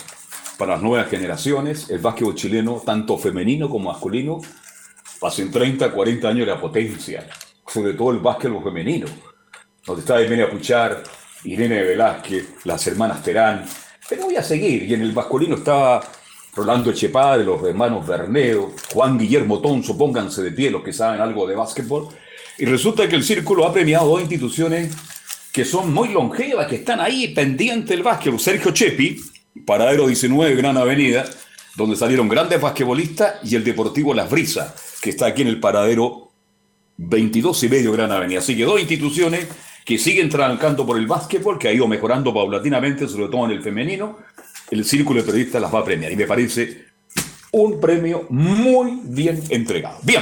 para 0.57 0.75
las 0.75 0.81
nuevas 0.81 1.09
generaciones. 1.09 1.89
El 1.89 1.99
básquetbol 1.99 2.35
chileno, 2.35 2.81
tanto 2.85 3.17
femenino 3.17 3.69
como 3.69 3.91
masculino, 3.91 4.39
en 5.37 5.51
30, 5.51 5.91
40 5.91 6.29
años 6.29 6.47
de 6.47 6.53
la 6.53 6.61
potencia, 6.61 7.27
sobre 7.67 7.93
todo 7.93 8.11
el 8.11 8.19
básquetbol 8.19 8.63
femenino, 8.63 9.07
donde 9.85 9.99
está 9.99 10.21
Emilia 10.21 10.49
Puchar, 10.49 11.03
Irene 11.43 11.83
Velázquez, 11.83 12.45
las 12.65 12.85
hermanas 12.87 13.23
Terán. 13.23 13.65
Pero 14.09 14.25
voy 14.25 14.35
a 14.35 14.43
seguir. 14.43 14.83
Y 14.83 14.93
en 14.93 15.01
el 15.01 15.13
masculino 15.13 15.55
estaba 15.55 16.01
Rolando 16.55 16.91
Echepadre, 16.91 17.43
los 17.43 17.63
hermanos 17.63 18.05
Bernedo, 18.05 18.73
Juan 18.93 19.17
Guillermo 19.17 19.59
Tonso, 19.59 19.97
pónganse 19.97 20.41
de 20.41 20.51
pie 20.51 20.71
los 20.71 20.83
que 20.83 20.91
saben 20.91 21.21
algo 21.21 21.47
de 21.47 21.55
básquetbol. 21.55 22.09
Y 22.57 22.65
resulta 22.65 23.07
que 23.07 23.15
el 23.15 23.23
Círculo 23.23 23.65
ha 23.65 23.73
premiado 23.73 24.09
dos 24.09 24.21
instituciones 24.21 24.93
que 25.53 25.63
son 25.63 25.93
muy 25.93 26.09
longevas, 26.09 26.67
que 26.67 26.77
están 26.77 26.99
ahí 26.99 27.29
pendientes 27.29 27.89
del 27.89 28.03
básquetbol. 28.03 28.39
Sergio 28.39 28.71
Chepi, 28.71 29.21
Paradero 29.65 30.07
19, 30.07 30.55
Gran 30.55 30.77
Avenida, 30.77 31.25
donde 31.75 31.95
salieron 31.95 32.27
grandes 32.27 32.59
basquetbolistas, 32.59 33.35
y 33.43 33.55
el 33.55 33.63
Deportivo 33.63 34.13
Las 34.13 34.29
Brisas, 34.29 34.99
que 35.01 35.11
está 35.11 35.27
aquí 35.27 35.43
en 35.43 35.47
el 35.47 35.59
Paradero 35.59 36.31
22 36.97 37.63
y 37.63 37.69
medio 37.69 37.91
Gran 37.93 38.11
Avenida. 38.11 38.39
Así 38.39 38.57
que 38.57 38.65
dos 38.65 38.79
instituciones 38.79 39.47
que 39.89 39.97
siguen 39.97 40.29
trancando 40.29 40.85
por 40.85 40.99
el 40.99 41.07
básquetbol, 41.07 41.57
que 41.57 41.67
ha 41.67 41.73
ido 41.73 41.87
mejorando 41.87 42.31
paulatinamente, 42.31 43.07
sobre 43.07 43.27
todo 43.27 43.45
en 43.45 43.51
el 43.53 43.63
femenino, 43.63 44.19
el 44.69 44.85
Círculo 44.85 45.19
de 45.19 45.25
Periodistas 45.25 45.59
las 45.59 45.73
va 45.73 45.79
a 45.79 45.83
premiar. 45.83 46.11
Y 46.11 46.15
me 46.15 46.27
parece 46.27 46.85
un 47.53 47.79
premio 47.81 48.27
muy 48.29 48.99
bien 49.05 49.41
entregado. 49.49 49.97
Bien, 50.03 50.21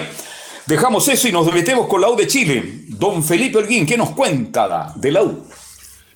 dejamos 0.68 1.05
eso 1.09 1.28
y 1.28 1.34
nos 1.34 1.53
metemos 1.53 1.86
con 1.88 1.99
la 1.99 2.09
U 2.09 2.15
de 2.15 2.28
Chile. 2.28 2.63
Don 2.88 3.22
Felipe 3.22 3.57
Holguín, 3.57 3.86
¿qué 3.86 3.97
nos 3.97 4.11
cuenta 4.11 4.93
de 4.95 5.11
la 5.11 5.24
U? 5.24 5.45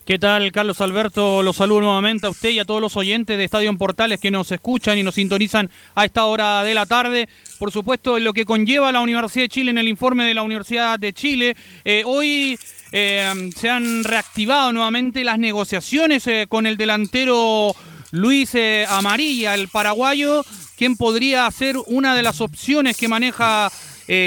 ¿Qué 0.06 0.18
tal, 0.18 0.50
Carlos 0.54 0.80
Alberto? 0.80 1.44
Los 1.44 1.58
saludo 1.58 1.82
nuevamente 1.82 2.28
a 2.28 2.30
usted 2.30 2.52
y 2.52 2.60
a 2.60 2.66
todos 2.66 2.80
los 2.80 2.96
oyentes 2.96 3.38
de 3.38 3.44
Estadio 3.44 3.70
en 3.70 3.78
Portales 3.78 4.22
que 4.22 4.32
nos 4.32 4.50
escuchan 4.54 4.98
y 4.98 5.04
nos 5.04 5.16
sintonizan 5.16 5.70
a 5.94 6.06
esta 6.06 6.24
hora 6.24 6.64
de 6.64 6.74
la 6.74 6.86
tarde. 6.86 7.28
Por 7.60 7.70
supuesto, 7.74 8.18
lo 8.18 8.32
que 8.32 8.46
conlleva 8.46 8.94
la 8.94 9.02
Universidad 9.02 9.44
de 9.44 9.50
Chile 9.50 9.72
en 9.72 9.78
el 9.78 9.90
informe 9.90 10.24
de 10.24 10.36
la 10.36 10.42
Universidad 10.42 10.98
de 10.98 11.12
Chile. 11.12 11.58
Eh, 11.84 12.04
hoy 12.06 12.58
eh, 12.92 13.50
se 13.56 13.70
han 13.70 14.04
reactivado 14.04 14.74
nuevamente 14.74 15.24
las 15.24 15.40
negociaciones 15.40 16.28
eh, 16.28 16.46
con 16.50 16.66
el 16.66 16.76
delantero 16.76 17.74
Luis 18.12 18.54
eh, 18.54 18.86
Amarilla, 18.90 19.56
el 19.56 19.70
paraguayo, 19.70 20.44
quien 20.76 20.98
podría 20.98 21.50
ser 21.52 21.78
una 21.88 22.16
de 22.16 22.24
las 22.24 22.42
opciones 22.42 22.98
que 22.98 23.08
maneja 23.08 23.72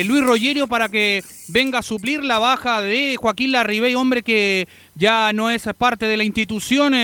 Luis 0.06 0.24
Rogerio 0.24 0.66
para 0.66 0.88
que 0.88 1.22
venga 1.48 1.80
a 1.80 1.82
suplir 1.82 2.24
la 2.24 2.38
baja 2.38 2.80
de 2.80 3.18
Joaquín 3.20 3.52
Larribey, 3.52 3.94
hombre 3.94 4.22
que 4.22 4.66
ya 4.94 5.30
no 5.34 5.50
es 5.50 5.68
parte 5.76 6.06
de 6.06 6.16
la 6.16 6.24
institución. 6.24 6.94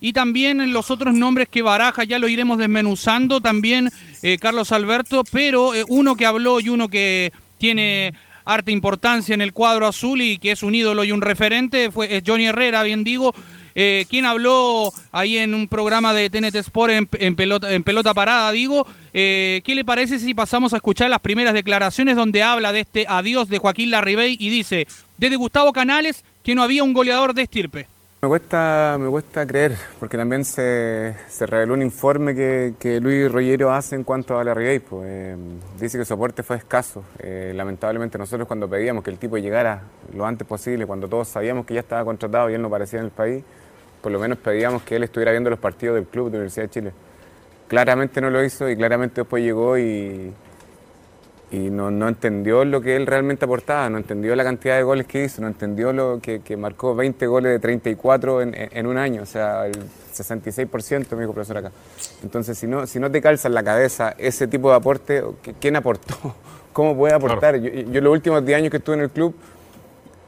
y 0.00 0.12
también 0.12 0.72
los 0.72 0.92
otros 0.92 1.12
nombres 1.12 1.48
que 1.48 1.62
baraja, 1.62 2.04
ya 2.04 2.20
lo 2.20 2.28
iremos 2.28 2.58
desmenuzando 2.58 3.40
también, 3.40 3.90
Carlos 4.38 4.70
Alberto, 4.70 5.24
pero 5.32 5.72
uno 5.88 6.14
que 6.14 6.26
habló 6.26 6.60
y 6.60 6.68
uno 6.68 6.88
que 6.88 7.32
tiene 7.58 8.14
harta 8.44 8.70
importancia 8.70 9.34
en 9.34 9.40
el 9.40 9.52
cuadro 9.52 9.86
azul 9.86 10.20
y 10.20 10.38
que 10.38 10.52
es 10.52 10.62
un 10.62 10.74
ídolo 10.74 11.04
y 11.04 11.12
un 11.12 11.20
referente, 11.20 11.90
fue 11.90 12.16
es 12.16 12.22
Johnny 12.26 12.46
Herrera, 12.46 12.82
bien 12.82 13.04
digo, 13.04 13.34
eh, 13.74 14.06
quien 14.08 14.26
habló 14.26 14.92
ahí 15.12 15.38
en 15.38 15.54
un 15.54 15.68
programa 15.68 16.12
de 16.12 16.28
TNT 16.28 16.56
Sport 16.56 16.92
en, 16.92 17.08
en 17.12 17.36
pelota, 17.36 17.72
en 17.72 17.82
pelota 17.82 18.14
parada, 18.14 18.50
digo. 18.52 18.86
Eh, 19.12 19.60
¿Qué 19.64 19.74
le 19.74 19.84
parece 19.84 20.18
si 20.18 20.34
pasamos 20.34 20.72
a 20.72 20.76
escuchar 20.76 21.10
las 21.10 21.20
primeras 21.20 21.54
declaraciones 21.54 22.16
donde 22.16 22.42
habla 22.42 22.72
de 22.72 22.80
este 22.80 23.06
adiós 23.08 23.48
de 23.48 23.58
Joaquín 23.58 23.90
Larribey 23.90 24.36
y 24.38 24.50
dice, 24.50 24.86
desde 25.18 25.36
Gustavo 25.36 25.72
Canales, 25.72 26.24
que 26.42 26.54
no 26.54 26.62
había 26.62 26.84
un 26.84 26.92
goleador 26.92 27.34
de 27.34 27.42
estirpe? 27.42 27.86
Me 28.22 28.28
cuesta, 28.28 28.98
me 29.00 29.08
cuesta 29.08 29.46
creer, 29.46 29.78
porque 29.98 30.18
también 30.18 30.44
se, 30.44 31.16
reveló 31.40 31.72
un 31.72 31.80
informe 31.80 32.34
que, 32.34 33.00
Luis 33.00 33.32
Rollero 33.32 33.72
hace 33.72 33.96
en 33.96 34.04
cuanto 34.04 34.38
a 34.38 34.44
la 34.44 34.52
Ribey. 34.52 34.78
Pues, 34.78 35.08
eh, 35.08 35.36
dice 35.80 35.96
que 35.96 36.04
su 36.04 36.12
aporte 36.12 36.42
fue 36.42 36.56
escaso. 36.56 37.02
Eh, 37.18 37.54
lamentablemente 37.56 38.18
nosotros 38.18 38.46
cuando 38.46 38.68
pedíamos 38.68 39.02
que 39.02 39.10
el 39.10 39.16
tipo 39.16 39.38
llegara 39.38 39.84
lo 40.14 40.26
antes 40.26 40.46
posible, 40.46 40.84
cuando 40.84 41.08
todos 41.08 41.28
sabíamos 41.28 41.64
que 41.64 41.72
ya 41.72 41.80
estaba 41.80 42.04
contratado 42.04 42.50
y 42.50 42.54
él 42.54 42.60
no 42.60 42.68
parecía 42.68 42.98
en 42.98 43.06
el 43.06 43.10
país, 43.10 43.42
por 44.02 44.12
lo 44.12 44.18
menos 44.18 44.36
pedíamos 44.36 44.82
que 44.82 44.96
él 44.96 45.04
estuviera 45.04 45.30
viendo 45.30 45.48
los 45.48 45.58
partidos 45.58 45.94
del 45.94 46.04
club 46.04 46.30
de 46.30 46.36
Universidad 46.36 46.66
de 46.66 46.70
Chile. 46.70 46.92
Claramente 47.68 48.20
no 48.20 48.28
lo 48.28 48.44
hizo 48.44 48.68
y 48.68 48.76
claramente 48.76 49.22
después 49.22 49.42
llegó 49.42 49.78
y, 49.78 50.34
y 51.52 51.70
no, 51.70 51.90
no 51.90 52.06
entendió 52.08 52.64
lo 52.64 52.80
que 52.80 52.94
él 52.96 53.06
realmente 53.06 53.44
aportaba, 53.44 53.90
no 53.90 53.98
entendió 53.98 54.36
la 54.36 54.44
cantidad 54.44 54.76
de 54.76 54.82
goles 54.84 55.06
que 55.06 55.24
hizo, 55.24 55.42
no 55.42 55.48
entendió 55.48 55.92
lo 55.92 56.20
que, 56.20 56.40
que 56.40 56.56
marcó 56.56 56.94
20 56.94 57.26
goles 57.26 57.50
de 57.52 57.58
34 57.58 58.42
en, 58.42 58.54
en- 58.54 58.68
en 58.72 58.86
un 58.86 58.96
año, 58.96 59.22
o 59.22 59.26
sea, 59.26 59.66
el 59.66 59.74
66%, 60.14 61.14
me 61.16 61.22
dijo 61.22 61.32
profesor 61.32 61.58
acá. 61.58 61.72
Entonces, 62.22 62.56
si 62.58 62.66
no, 62.66 62.86
si 62.86 62.98
no 63.00 63.10
te 63.10 63.20
calza 63.20 63.48
en 63.48 63.54
la 63.54 63.62
cabeza 63.62 64.14
ese 64.18 64.46
tipo 64.46 64.70
de 64.70 64.76
aporte, 64.76 65.22
¿qui- 65.24 65.54
¿quién 65.60 65.76
aportó? 65.76 66.14
¿Cómo 66.72 66.96
puede 66.96 67.14
aportar? 67.14 67.56
Yo, 67.56 67.68
yo 67.70 68.00
los 68.00 68.12
últimos 68.12 68.44
10 68.44 68.58
años 68.58 68.70
que 68.70 68.76
estuve 68.76 68.96
en 68.96 69.02
el 69.02 69.10
club, 69.10 69.34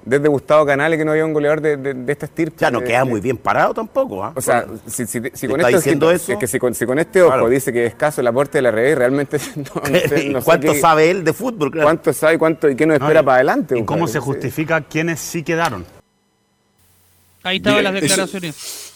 desde 0.04 0.28
Gustavo 0.28 0.66
Canales, 0.66 0.98
que 0.98 1.04
no 1.04 1.12
había 1.12 1.24
un 1.24 1.32
goleador 1.32 1.60
de, 1.60 1.76
de, 1.76 1.94
de 1.94 2.12
esta 2.12 2.26
estirpe. 2.26 2.56
Ya 2.60 2.70
no 2.70 2.80
de- 2.80 2.86
queda 2.86 2.98
de- 3.00 3.04
muy 3.10 3.20
bien 3.20 3.36
parado 3.36 3.72
tampoco, 3.74 4.24
¿ah? 4.24 4.32
o 4.34 4.40
sea, 4.40 4.66
si, 4.86 5.06
si- 5.06 5.20
si 5.32 5.46
¿Le 5.46 5.50
con 5.52 5.60
está 5.60 5.68
este 5.68 5.76
diciendo 5.76 6.10
eso? 6.10 6.32
es 6.32 6.38
que 6.38 6.46
si 6.46 6.58
con, 6.58 6.74
si 6.74 6.84
con 6.86 6.98
este 6.98 7.22
ojo 7.22 7.30
Claro. 7.32 7.48
dice 7.48 7.72
que 7.72 7.84
es 7.86 7.92
escaso 7.92 8.20
el 8.20 8.26
aporte 8.26 8.58
de 8.58 8.62
la 8.62 8.70
red, 8.70 8.96
realmente 8.96 9.38
no, 9.56 9.62
no 9.90 9.98
sé- 10.08 10.28
no 10.28 10.40
sé 10.40 10.44
¿Cuánto 10.44 10.72
qué- 10.72 10.80
sabe 10.80 11.10
él 11.10 11.22
de 11.24 11.32
fútbol? 11.32 11.70
Claro. 11.70 11.86
¿Cuánto 11.86 12.12
sabe 12.12 12.38
cuánto, 12.38 12.68
y 12.68 12.76
qué 12.76 12.86
nos 12.86 12.94
espera 12.94 13.14
No, 13.14 13.20
y- 13.20 13.24
para 13.26 13.34
adelante? 13.36 13.78
¿Y 13.78 13.84
cómo 13.84 14.06
se 14.08 14.18
justifica 14.18 14.80
quiénes 14.80 15.20
sí 15.20 15.42
quedaron? 15.42 15.84
Ahí 17.44 17.56
estaban 17.56 17.80
Bien, 17.80 17.92
las 17.94 18.02
eso- 18.02 18.08
declaraciones. 18.08 18.88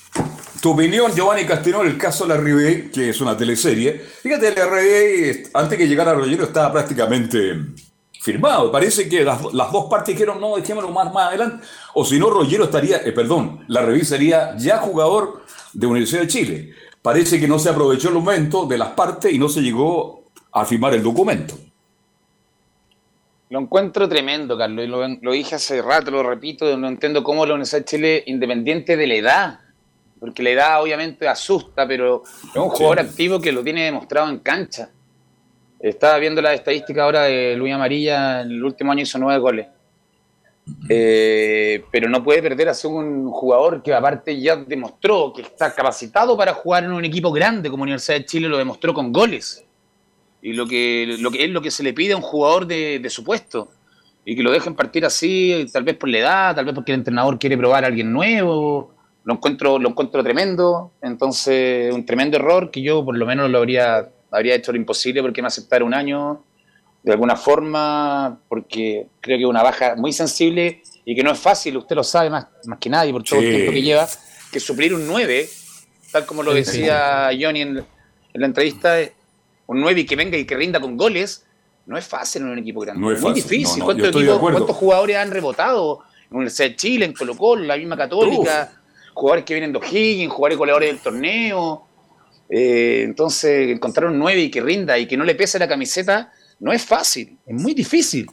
Tu 0.60 0.70
opinión, 0.72 1.12
Giovanni 1.14 1.44
Castinol, 1.44 1.86
el 1.86 1.98
caso 1.98 2.26
de 2.26 2.34
la 2.34 2.40
Ribey, 2.40 2.90
que 2.90 3.10
es 3.10 3.20
una 3.20 3.36
teleserie. 3.36 3.92
Fíjate, 4.22 4.54
la 4.54 4.64
Ribey, 4.66 5.42
antes 5.52 5.78
que 5.78 5.86
llegara 5.86 6.14
Rollero, 6.14 6.44
estaba 6.44 6.72
prácticamente 6.72 7.56
firmado. 8.26 8.72
Parece 8.72 9.08
que 9.08 9.22
las, 9.22 9.54
las 9.54 9.70
dos 9.70 9.86
partes 9.86 10.14
dijeron, 10.14 10.40
no, 10.40 10.56
dejémoslo 10.56 10.90
más, 10.90 11.12
más 11.12 11.28
adelante. 11.28 11.64
O 11.94 12.04
si 12.04 12.18
no, 12.18 12.28
Rollero 12.28 12.64
estaría, 12.64 12.96
eh, 12.98 13.12
perdón, 13.12 13.64
la 13.68 13.82
Ribey 13.82 14.04
sería 14.04 14.56
ya 14.56 14.78
jugador 14.78 15.42
de 15.72 15.86
Universidad 15.86 16.22
de 16.22 16.26
Chile. 16.26 16.74
Parece 17.00 17.38
que 17.38 17.46
no 17.46 17.58
se 17.60 17.70
aprovechó 17.70 18.08
el 18.08 18.14
momento 18.14 18.66
de 18.66 18.78
las 18.78 18.88
partes 18.90 19.32
y 19.32 19.38
no 19.38 19.48
se 19.48 19.62
llegó 19.62 20.24
a 20.50 20.64
firmar 20.64 20.92
el 20.94 21.04
documento. 21.04 21.54
Lo 23.48 23.60
encuentro 23.60 24.08
tremendo, 24.08 24.58
Carlos, 24.58 24.84
y 24.84 24.88
lo, 24.88 25.06
lo 25.06 25.32
dije 25.32 25.54
hace 25.54 25.80
rato, 25.80 26.10
lo 26.10 26.24
repito, 26.24 26.76
no 26.76 26.88
entiendo 26.88 27.22
cómo 27.22 27.46
la 27.46 27.54
Universidad 27.54 27.82
de 27.82 27.84
Chile, 27.84 28.24
independiente 28.26 28.96
de 28.96 29.06
la 29.06 29.14
edad, 29.14 29.60
porque 30.18 30.42
la 30.42 30.50
edad 30.50 30.82
obviamente 30.82 31.28
asusta, 31.28 31.86
pero 31.86 32.24
es 32.24 32.56
un 32.56 32.70
jugador 32.70 32.98
activo 32.98 33.40
que 33.40 33.52
lo 33.52 33.62
tiene 33.62 33.84
demostrado 33.84 34.28
en 34.28 34.40
cancha. 34.40 34.90
Estaba 35.80 36.18
viendo 36.18 36.40
la 36.40 36.54
estadística 36.54 37.04
ahora 37.04 37.24
de 37.24 37.56
Luis 37.56 37.74
Amarilla, 37.74 38.42
en 38.42 38.50
el 38.50 38.64
último 38.64 38.92
año 38.92 39.02
hizo 39.02 39.18
nueve 39.18 39.38
goles. 39.38 39.66
Eh, 40.88 41.84
pero 41.92 42.08
no 42.08 42.24
puede 42.24 42.42
perder 42.42 42.68
a 42.68 42.74
ser 42.74 42.90
un 42.90 43.30
jugador 43.30 43.82
que 43.82 43.94
aparte 43.94 44.40
ya 44.40 44.56
demostró 44.56 45.32
que 45.32 45.42
está 45.42 45.72
capacitado 45.72 46.36
para 46.36 46.54
jugar 46.54 46.84
en 46.84 46.92
un 46.92 47.04
equipo 47.04 47.30
grande 47.30 47.70
como 47.70 47.84
Universidad 47.84 48.18
de 48.18 48.26
Chile, 48.26 48.48
lo 48.48 48.58
demostró 48.58 48.92
con 48.92 49.12
goles 49.12 49.64
y 50.42 50.52
lo 50.52 50.66
que, 50.66 51.16
lo 51.18 51.30
que 51.30 51.44
es 51.44 51.50
lo 51.50 51.60
que 51.60 51.72
se 51.72 51.82
le 51.82 51.92
pide 51.92 52.12
a 52.12 52.16
un 52.16 52.22
jugador 52.22 52.66
de, 52.66 53.00
de 53.00 53.10
su 53.10 53.24
puesto. 53.24 53.68
Y 54.24 54.36
que 54.36 54.42
lo 54.42 54.52
dejen 54.52 54.74
partir 54.74 55.04
así, 55.04 55.66
tal 55.72 55.84
vez 55.84 55.96
por 55.96 56.08
la 56.08 56.18
edad, 56.18 56.54
tal 56.54 56.64
vez 56.64 56.74
porque 56.74 56.92
el 56.92 56.98
entrenador 56.98 57.38
quiere 57.38 57.56
probar 57.56 57.84
a 57.84 57.88
alguien 57.88 58.12
nuevo. 58.12 58.92
Lo 59.24 59.34
encuentro, 59.34 59.78
lo 59.78 59.88
encuentro 59.88 60.22
tremendo. 60.22 60.92
Entonces, 61.02 61.92
un 61.92 62.04
tremendo 62.04 62.36
error 62.36 62.70
que 62.70 62.82
yo 62.82 63.04
por 63.04 63.16
lo 63.16 63.26
menos 63.26 63.50
lo 63.50 63.58
habría, 63.58 64.08
habría 64.36 64.54
hecho 64.54 64.72
lo 64.72 64.78
imposible 64.78 65.22
porque 65.22 65.40
me 65.42 65.48
aceptara 65.48 65.84
un 65.84 65.94
año 65.94 66.42
de 67.02 67.12
alguna 67.12 67.36
forma, 67.36 68.38
porque 68.48 69.06
creo 69.20 69.38
que 69.38 69.44
es 69.44 69.48
una 69.48 69.62
baja 69.62 69.94
muy 69.96 70.12
sensible 70.12 70.82
y 71.04 71.14
que 71.14 71.22
no 71.22 71.30
es 71.30 71.38
fácil, 71.38 71.76
usted 71.76 71.94
lo 71.96 72.02
sabe 72.02 72.30
más, 72.30 72.46
más 72.64 72.78
que 72.78 72.90
nadie 72.90 73.12
por 73.12 73.22
todo 73.22 73.38
Sí. 73.40 73.46
el 73.46 73.52
tiempo 73.54 73.72
que 73.72 73.82
lleva, 73.82 74.08
que 74.50 74.58
suplir 74.60 74.92
un 74.92 75.06
9, 75.06 75.48
tal 76.10 76.26
como 76.26 76.42
lo 76.42 76.52
decía 76.52 77.30
Johnny 77.40 77.60
en, 77.62 77.78
en 77.78 78.40
la 78.40 78.46
entrevista, 78.46 78.96
un 79.68 79.80
9 79.80 80.00
y 80.00 80.06
que 80.06 80.16
venga 80.16 80.36
y 80.36 80.44
que 80.44 80.56
rinda 80.56 80.80
con 80.80 80.96
goles, 80.96 81.44
no 81.86 81.96
es 81.96 82.04
fácil 82.06 82.42
en 82.42 82.48
un 82.48 82.58
equipo 82.58 82.80
grande. 82.80 83.00
No 83.00 83.12
es 83.12 83.20
muy 83.22 83.30
fácil. 83.30 83.42
difícil. 83.44 83.78
No, 83.78 83.78
no, 83.78 83.84
¿Cuántos, 83.86 84.08
equipos- 84.22 84.40
cuántos 84.40 84.76
jugadores 84.76 85.16
han 85.16 85.30
rebotado? 85.30 86.00
En 86.28 86.36
Universidad 86.38 86.70
de 86.70 86.76
Chile, 86.76 87.04
en 87.04 87.12
Colo 87.12 87.36
Colo, 87.36 87.62
en 87.62 87.68
la 87.68 87.76
misma 87.76 87.96
Católica, 87.96 88.72
jugadores 89.14 89.44
que 89.44 89.54
vienen 89.54 89.72
de 89.72 89.78
O'Higgins, 89.78 90.32
jugadores 90.32 90.58
goleadores 90.58 90.88
del 90.90 90.98
torneo. 90.98 91.85
Eh, 92.48 93.02
entonces, 93.04 93.68
encontrar 93.70 94.10
un 94.10 94.18
9 94.18 94.40
y 94.42 94.50
que 94.50 94.60
rinda 94.60 94.98
y 94.98 95.06
que 95.06 95.16
no 95.16 95.24
le 95.24 95.34
pese 95.34 95.58
la 95.58 95.68
camiseta 95.68 96.32
no 96.60 96.72
es 96.72 96.84
fácil, 96.84 97.36
es 97.46 97.54
muy 97.54 97.74
difícil. 97.74 98.26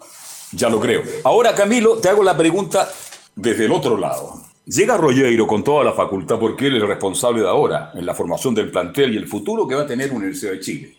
Ya 0.51 0.69
lo 0.69 0.79
creo. 0.79 1.01
Ahora, 1.23 1.55
Camilo, 1.55 1.97
te 1.97 2.09
hago 2.09 2.23
la 2.23 2.37
pregunta 2.37 2.87
desde 3.35 3.65
el 3.65 3.71
otro 3.71 3.97
lado. 3.97 4.41
Llega 4.65 4.95
Rollero 4.95 5.45
con 5.47 5.63
toda 5.63 5.83
la 5.83 5.91
facultad 5.93 6.39
porque 6.39 6.67
él 6.67 6.77
es 6.77 6.81
el 6.83 6.87
responsable 6.87 7.41
de 7.41 7.49
ahora 7.49 7.91
en 7.95 8.05
la 8.05 8.13
formación 8.13 8.55
del 8.55 8.71
plantel 8.71 9.13
y 9.13 9.17
el 9.17 9.27
futuro 9.27 9.67
que 9.67 9.75
va 9.75 9.81
a 9.81 9.87
tener 9.87 10.11
Universidad 10.13 10.51
de 10.53 10.59
Chile. 10.61 10.97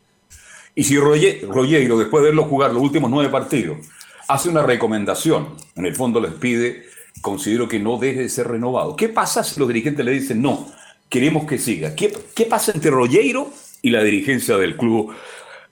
Y 0.75 0.85
si 0.85 0.97
Rolle- 0.99 1.41
Rollero, 1.49 1.97
después 1.97 2.23
de 2.23 2.31
verlo 2.31 2.45
jugar 2.45 2.73
los 2.75 2.83
últimos 2.83 3.11
nueve 3.11 3.31
partidos, 3.31 3.79
hace 4.29 4.49
una 4.51 4.62
recomendación, 4.65 5.55
en 5.77 5.87
el 5.87 5.95
fondo 5.95 6.21
les 6.21 6.33
pide, 6.33 6.85
considero 7.23 7.69
que 7.69 7.79
no 7.79 7.97
deje 7.97 8.23
de 8.23 8.29
ser 8.29 8.49
renovado. 8.49 8.97
¿Qué 8.97 9.09
pasa 9.09 9.43
si 9.45 9.59
los 9.61 9.69
dirigentes 9.69 10.05
le 10.05 10.11
dicen 10.11 10.43
no, 10.43 10.69
queremos 11.15 11.47
que 11.47 11.59
siga? 11.59 11.95
¿Qué, 11.95 12.12
qué 12.35 12.45
pasa 12.47 12.73
entre 12.75 12.91
Rollero 12.91 13.49
y 13.83 13.91
la 13.91 14.03
dirigencia 14.03 14.57
del 14.57 14.77
Club 14.77 15.15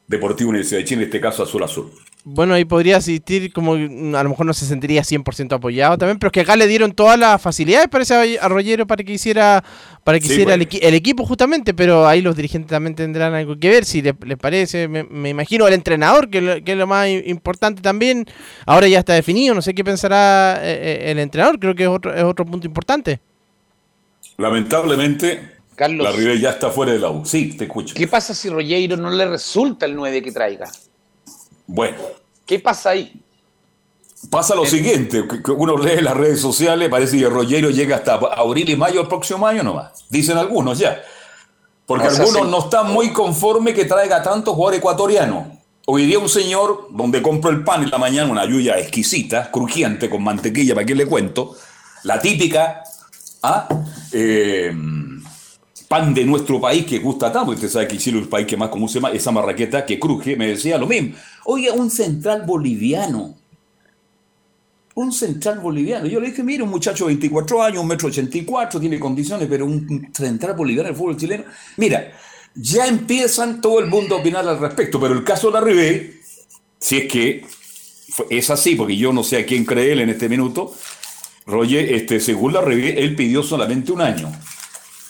Deportivo 0.07 0.51
Universidad 0.51 0.79
de 0.79 0.85
Chile, 0.85 1.03
en 1.03 1.07
este 1.09 1.21
caso 1.21 1.43
Azul 1.43 1.65
Azul? 1.65 1.91
Bueno, 2.25 2.55
ahí 2.55 2.65
podría 2.65 2.99
asistir 2.99 3.53
como 3.53 3.73
a 3.75 4.23
lo 4.23 4.29
mejor 4.29 4.47
no 4.47 4.55
se 4.55 4.65
sentiría 4.65 5.03
100% 5.03 5.57
apoyado 5.57 5.99
también, 5.99 6.21
pero 6.21 6.29
es 6.29 6.33
que 6.33 6.43
acá 6.43 6.55
le 6.55 6.69
dieron 6.69 6.93
todas 6.93 7.19
las 7.19 7.43
facilidades 7.43 7.89
parece 7.89 8.39
a 8.41 8.49
Rollero 8.49 8.87
para 8.87 9.03
que 9.03 9.15
hiciera 9.15 9.65
para 10.05 10.21
que 10.21 10.27
Sí, 10.27 10.35
hiciera 10.35 10.55
el, 10.55 10.61
bueno. 10.61 10.71
equi- 10.71 10.79
el 10.83 10.95
equipo 10.95 11.27
justamente, 11.27 11.75
pero 11.75 12.07
ahí 12.07 12.23
los 12.23 12.37
dirigentes 12.37 12.71
también 12.71 12.95
tendrán 12.95 13.35
algo 13.35 13.59
que 13.59 13.69
ver 13.71 13.85
si 13.85 14.03
le- 14.03 14.15
les 14.25 14.39
parece, 14.39 14.87
me, 14.87 15.03
me 15.03 15.31
imagino 15.31 15.67
el 15.67 15.75
entrenador 15.75 16.31
que, 16.31 16.41
lo- 16.41 16.63
que 16.63 16.73
es 16.73 16.79
lo 16.79 16.87
más 16.87 17.09
importante 17.09 17.83
también. 17.83 18.25
Ahora 18.67 18.87
ya 18.87 19.01
está 19.01 19.15
definido, 19.15 19.53
no 19.57 19.63
sé 19.63 19.75
qué 19.75 19.83
pensará 19.83 20.61
eh, 20.63 20.79
eh, 21.07 21.11
el 21.11 21.19
entrenador, 21.19 21.59
creo 21.59 21.75
que 21.75 21.83
es 21.83 21.89
otro 21.89 22.15
es 22.15 22.23
otro 22.23 22.47
punto 22.47 22.69
importante. 22.69 23.19
Lamentablemente, 24.39 25.57
Carlos. 25.77 26.05
la 26.05 26.13
Ribey 26.13 26.41
ya 26.41 26.51
está 26.51 26.71
fuera 26.71 26.93
de 26.93 26.99
la 26.99 27.11
U. 27.11 27.25
Sí, 27.25 27.57
te 27.57 27.65
escucho. 27.65 27.95
¿Qué 27.95 28.07
pasa 28.09 28.35
si 28.35 28.49
Rollero 28.49 28.97
no 28.97 29.11
le 29.11 29.27
resulta 29.27 29.87
el 29.87 29.95
9 29.95 30.23
que 30.23 30.33
traiga? 30.33 30.71
Bueno, 31.67 31.97
¿Qué 32.47 32.59
pasa 32.59 32.91
ahí? 32.91 33.13
pasa 34.31 34.55
lo 34.55 34.65
siguiente, 34.65 35.25
que- 35.29 35.43
que 35.43 35.51
uno 35.51 35.77
lee 35.77 36.01
las 36.01 36.17
redes 36.17 36.41
sociales, 36.41 36.89
parece 36.89 37.19
que 37.19 37.29
Rollero 37.29 37.71
llega 37.71 37.97
hasta 37.97 38.15
abril 38.15 38.69
y 38.71 38.77
mayo 38.77 39.01
del 39.01 39.09
próximo 39.09 39.45
año 39.47 39.63
nomás. 39.65 40.05
Dicen 40.11 40.39
algunos 40.39 40.79
ya. 40.79 41.01
Porque 41.87 42.07
O 42.07 42.11
sea, 42.11 42.21
algunos 42.25 42.45
sí. 42.45 42.51
no 42.51 42.59
están 42.61 42.93
muy 42.93 43.13
conformes 43.13 43.75
que 43.75 43.85
traiga 43.85 44.23
tantos 44.23 44.55
jugadores 44.55 44.79
ecuatorianos. 44.79 45.49
Hoy 45.87 46.07
día 46.07 46.21
un 46.21 46.29
señor 46.29 46.87
donde 46.91 47.21
compro 47.21 47.51
el 47.51 47.65
pan 47.65 47.83
en 47.83 47.91
la 47.91 47.99
mañana, 47.99 48.31
una 48.31 48.45
lluvia 48.45 48.79
exquisita, 48.79 49.51
crujiente, 49.51 50.09
con 50.09 50.23
mantequilla, 50.23 50.75
¿para 50.77 50.87
qué 50.87 50.95
le 50.95 51.07
cuento? 51.07 51.57
La 52.05 52.21
típica, 52.21 52.85
¿ah? 53.43 53.69
Eh, 54.13 54.73
pan 55.89 56.15
de 56.15 56.25
nuestro 56.25 56.59
país 56.59 56.87
que 56.87 56.99
gusta 57.01 57.31
tanto, 57.31 57.53
usted 57.53 57.69
sabe 57.69 57.87
que 57.87 57.99
Chile 57.99 58.17
es 58.17 58.25
el 58.25 58.29
país 58.31 58.47
que 58.47 58.57
más 58.57 58.71
se 58.71 58.95
llama 58.95 59.11
esa 59.11 59.31
marraqueta 59.31 59.85
que 59.85 59.99
cruje, 59.99 60.37
me 60.37 60.49
decía 60.49 60.79
lo 60.79 60.87
mismo. 60.87 61.15
Oye, 61.45 61.71
un 61.71 61.91
central 61.91 62.45
boliviano. 62.47 63.37
Un 64.95 65.13
central 65.13 65.59
boliviano. 65.61 66.07
Yo 66.07 66.19
le 66.19 66.31
dije, 66.31 66.43
mire, 66.43 66.63
un 66.63 66.71
muchacho 66.71 67.05
de 67.05 67.09
24 67.09 67.63
años, 67.63 67.83
un 67.83 67.89
metro 67.89 68.09
84, 68.09 68.81
tiene 68.81 68.99
condiciones, 68.99 69.49
pero 69.51 69.67
un 69.67 70.11
central 70.15 70.55
boliviano 70.55 70.89
del 70.89 70.97
fútbol 70.97 71.17
chileno. 71.17 71.45
Mira, 71.77 72.11
ya 72.55 72.87
empiezan 72.87 73.61
todo 73.61 73.81
el 73.81 73.87
mundo 73.87 74.17
a 74.17 74.21
opinar 74.21 74.47
al 74.49 74.59
respecto, 74.59 74.99
pero 74.99 75.15
el 75.15 75.25
caso 75.25 75.49
de 75.49 75.53
la 75.53 75.61
Ribey, 75.61 76.21
si 76.79 76.99
es 76.99 77.13
que 77.13 77.45
es 78.31 78.51
así, 78.51 78.77
porque 78.77 78.97
yo 78.97 79.13
no 79.13 79.23
sé 79.23 79.39
a 79.39 79.47
quién 79.47 79.65
cree 79.65 79.93
él 79.93 80.01
en 80.01 80.11
este 80.11 80.29
minuto, 80.29 80.75
Roger, 81.47 81.93
este, 81.95 82.21
según 82.21 82.53
la 82.53 82.61
Ribey, 82.61 82.95
él 82.99 83.15
pidió 83.17 83.43
solamente 83.43 83.93
un 83.93 84.01
año. 84.01 84.31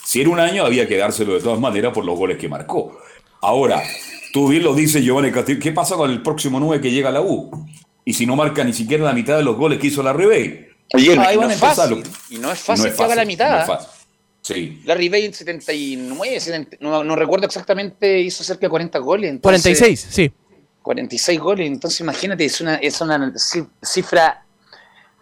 Si 0.05 0.21
era 0.21 0.31
un 0.31 0.41
año, 0.41 0.65
había 0.65 0.87
que 0.89 0.97
dárselo 0.97 1.35
de 1.35 1.41
todas 1.41 1.61
maneras 1.61 1.93
por 1.93 2.05
los 2.05 2.19
goles 2.19 2.39
que 2.39 2.49
marcó. 2.49 2.99
Ahora, 3.41 3.83
tú 4.33 4.49
bien 4.49 4.63
lo 4.63 4.75
dices, 4.75 5.03
Giovanni 5.05 5.31
Castillo, 5.31 5.59
¿qué 5.61 5.73
pasa 5.73 5.97
con 5.97 6.11
el 6.11 6.23
próximo 6.23 6.59
9 6.61 6.81
que 6.83 6.91
llega 6.91 7.09
a 7.09 7.13
la 7.13 7.21
U? 7.23 7.67
Y 8.05 8.13
si 8.15 8.27
no 8.27 8.35
marca 8.37 8.65
ni 8.65 8.73
siquiera 8.73 9.05
la 9.05 9.13
mitad 9.13 9.37
de 9.37 9.45
los 9.45 9.57
goles 9.57 9.79
que 9.79 9.87
hizo 9.89 10.03
la 10.03 10.13
Ribey. 10.13 10.69
Oye, 10.95 11.11
Ahí 11.19 11.37
no 11.37 11.41
van 11.43 11.51
a 11.51 11.55
es 11.55 11.63
empezar 11.63 11.89
fácil. 11.89 11.99
los- 12.01 12.09
Y 12.31 12.39
no 12.39 12.53
es 12.53 12.59
fácil 12.59 12.85
No 12.85 12.91
es 12.91 12.97
que 12.97 13.03
haga 13.05 13.15
la 13.15 13.25
mitad. 13.25 13.67
no. 13.67 13.79
Sí. 14.43 14.83
Larry 14.85 15.09
Bay 15.09 15.25
en 15.27 15.33
79, 15.35 16.41
70, 16.41 16.77
no, 16.81 17.05
no 17.05 17.15
recuerdo 17.15 17.47
exactamente, 17.47 18.19
hizo 18.21 18.43
cerca 18.43 18.63
de 18.67 18.71
40 18.71 18.99
goles. 18.99 19.31
entonces- 19.31 19.63
46, 19.63 20.07
sí. 20.11 20.33
46 20.83 21.39
goles, 21.39 21.67
entonces 21.69 22.01
imagínate, 22.01 22.45
es 22.45 22.61
una, 22.61 22.75
es 22.75 23.01
una 23.01 23.19
ci- 23.35 23.69
cifra, 23.81 24.45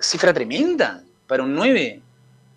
cifra 0.00 0.32
tremenda 0.32 1.02
para 1.26 1.42
un 1.42 1.54
9. 1.54 2.00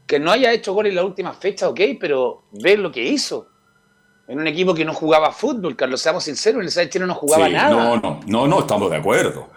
que 0.08 0.20
no 0.20 0.32
haya 0.32 0.52
hecho 0.52 0.74
gol 0.74 0.88
en 0.88 0.96
la 0.96 1.04
última 1.04 1.34
fecha, 1.34 1.70
ok, 1.70 1.80
pero 2.00 2.44
ver 2.52 2.80
lo 2.80 2.92
que 2.92 3.04
hizo. 3.04 3.48
En 4.28 4.40
un 4.40 4.48
equipo 4.48 4.74
que 4.74 4.86
no 4.86 4.94
jugaba 4.94 5.32
fútbol, 5.32 5.76
Carlos, 5.76 6.02
seamos 6.02 6.24
sinceros, 6.24 6.62
el 6.62 6.72
Sáenz 6.72 6.92
Chile 6.92 7.06
no 7.06 7.16
jugaba 7.16 7.48
Sí, 7.48 7.54
nada. 7.54 7.70
No, 7.70 7.98
no, 7.98 8.20
no, 8.26 8.48
no, 8.48 8.60
estamos 8.60 8.90
de 8.90 8.98
acuerdo. 8.98 9.48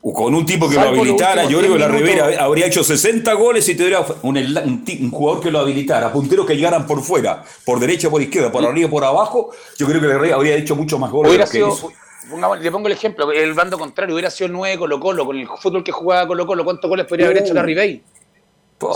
Con 0.00 0.34
un 0.34 0.44
tipo 0.44 0.68
que 0.68 0.74
lo 0.74 0.82
Salvo 0.82 1.00
habilitara, 1.00 1.44
yo 1.44 1.60
creo 1.60 1.74
que 1.74 1.78
la 1.78 1.88
10 1.88 2.00
Rivera 2.00 2.44
habría 2.44 2.66
hecho 2.66 2.82
60 2.82 3.32
goles 3.34 3.64
si 3.64 3.76
tuviera 3.76 4.04
un, 4.22 4.36
un 4.36 4.84
un 5.00 5.10
jugador 5.12 5.40
que 5.40 5.50
lo 5.50 5.60
habilitara, 5.60 6.12
punteros 6.12 6.44
que 6.44 6.56
llegaran 6.56 6.86
por 6.88 7.02
fuera, 7.02 7.44
por 7.64 7.78
derecha, 7.78 8.10
por 8.10 8.20
izquierda, 8.20 8.50
por 8.50 8.64
arriba, 8.64 8.90
por 8.90 9.04
abajo. 9.04 9.52
Yo 9.78 9.86
creo 9.86 10.00
que 10.00 10.08
la 10.08 10.14
Rivera 10.14 10.34
habría 10.34 10.56
hecho 10.56 10.74
mucho 10.74 10.98
más 10.98 11.10
goles. 11.12 11.32
de 11.32 11.38
que 11.38 11.46
sido, 11.46 11.68
hizo. 11.68 11.92
Pongamos- 12.30 12.60
le 12.60 12.70
pongo 12.70 12.86
el 12.88 12.92
ejemplo, 12.94 13.30
el 13.32 13.52
bando 13.54 13.78
contrario, 13.78 14.14
hubiera 14.14 14.30
sido 14.30 14.48
9 14.48 14.78
Colo 14.78 15.00
Colo, 15.00 15.24
con 15.26 15.38
el 15.38 15.46
fútbol 15.46 15.82
que 15.84 15.92
jugaba 15.92 16.26
Colo 16.26 16.46
Colo, 16.46 16.64
¿cuántos 16.64 16.88
goles 16.88 17.06
podría 17.06 17.26
haber 17.26 17.38
Uh. 17.42 17.44
hecho 17.44 17.54
la 17.54 17.62
Ribey? 17.62 18.02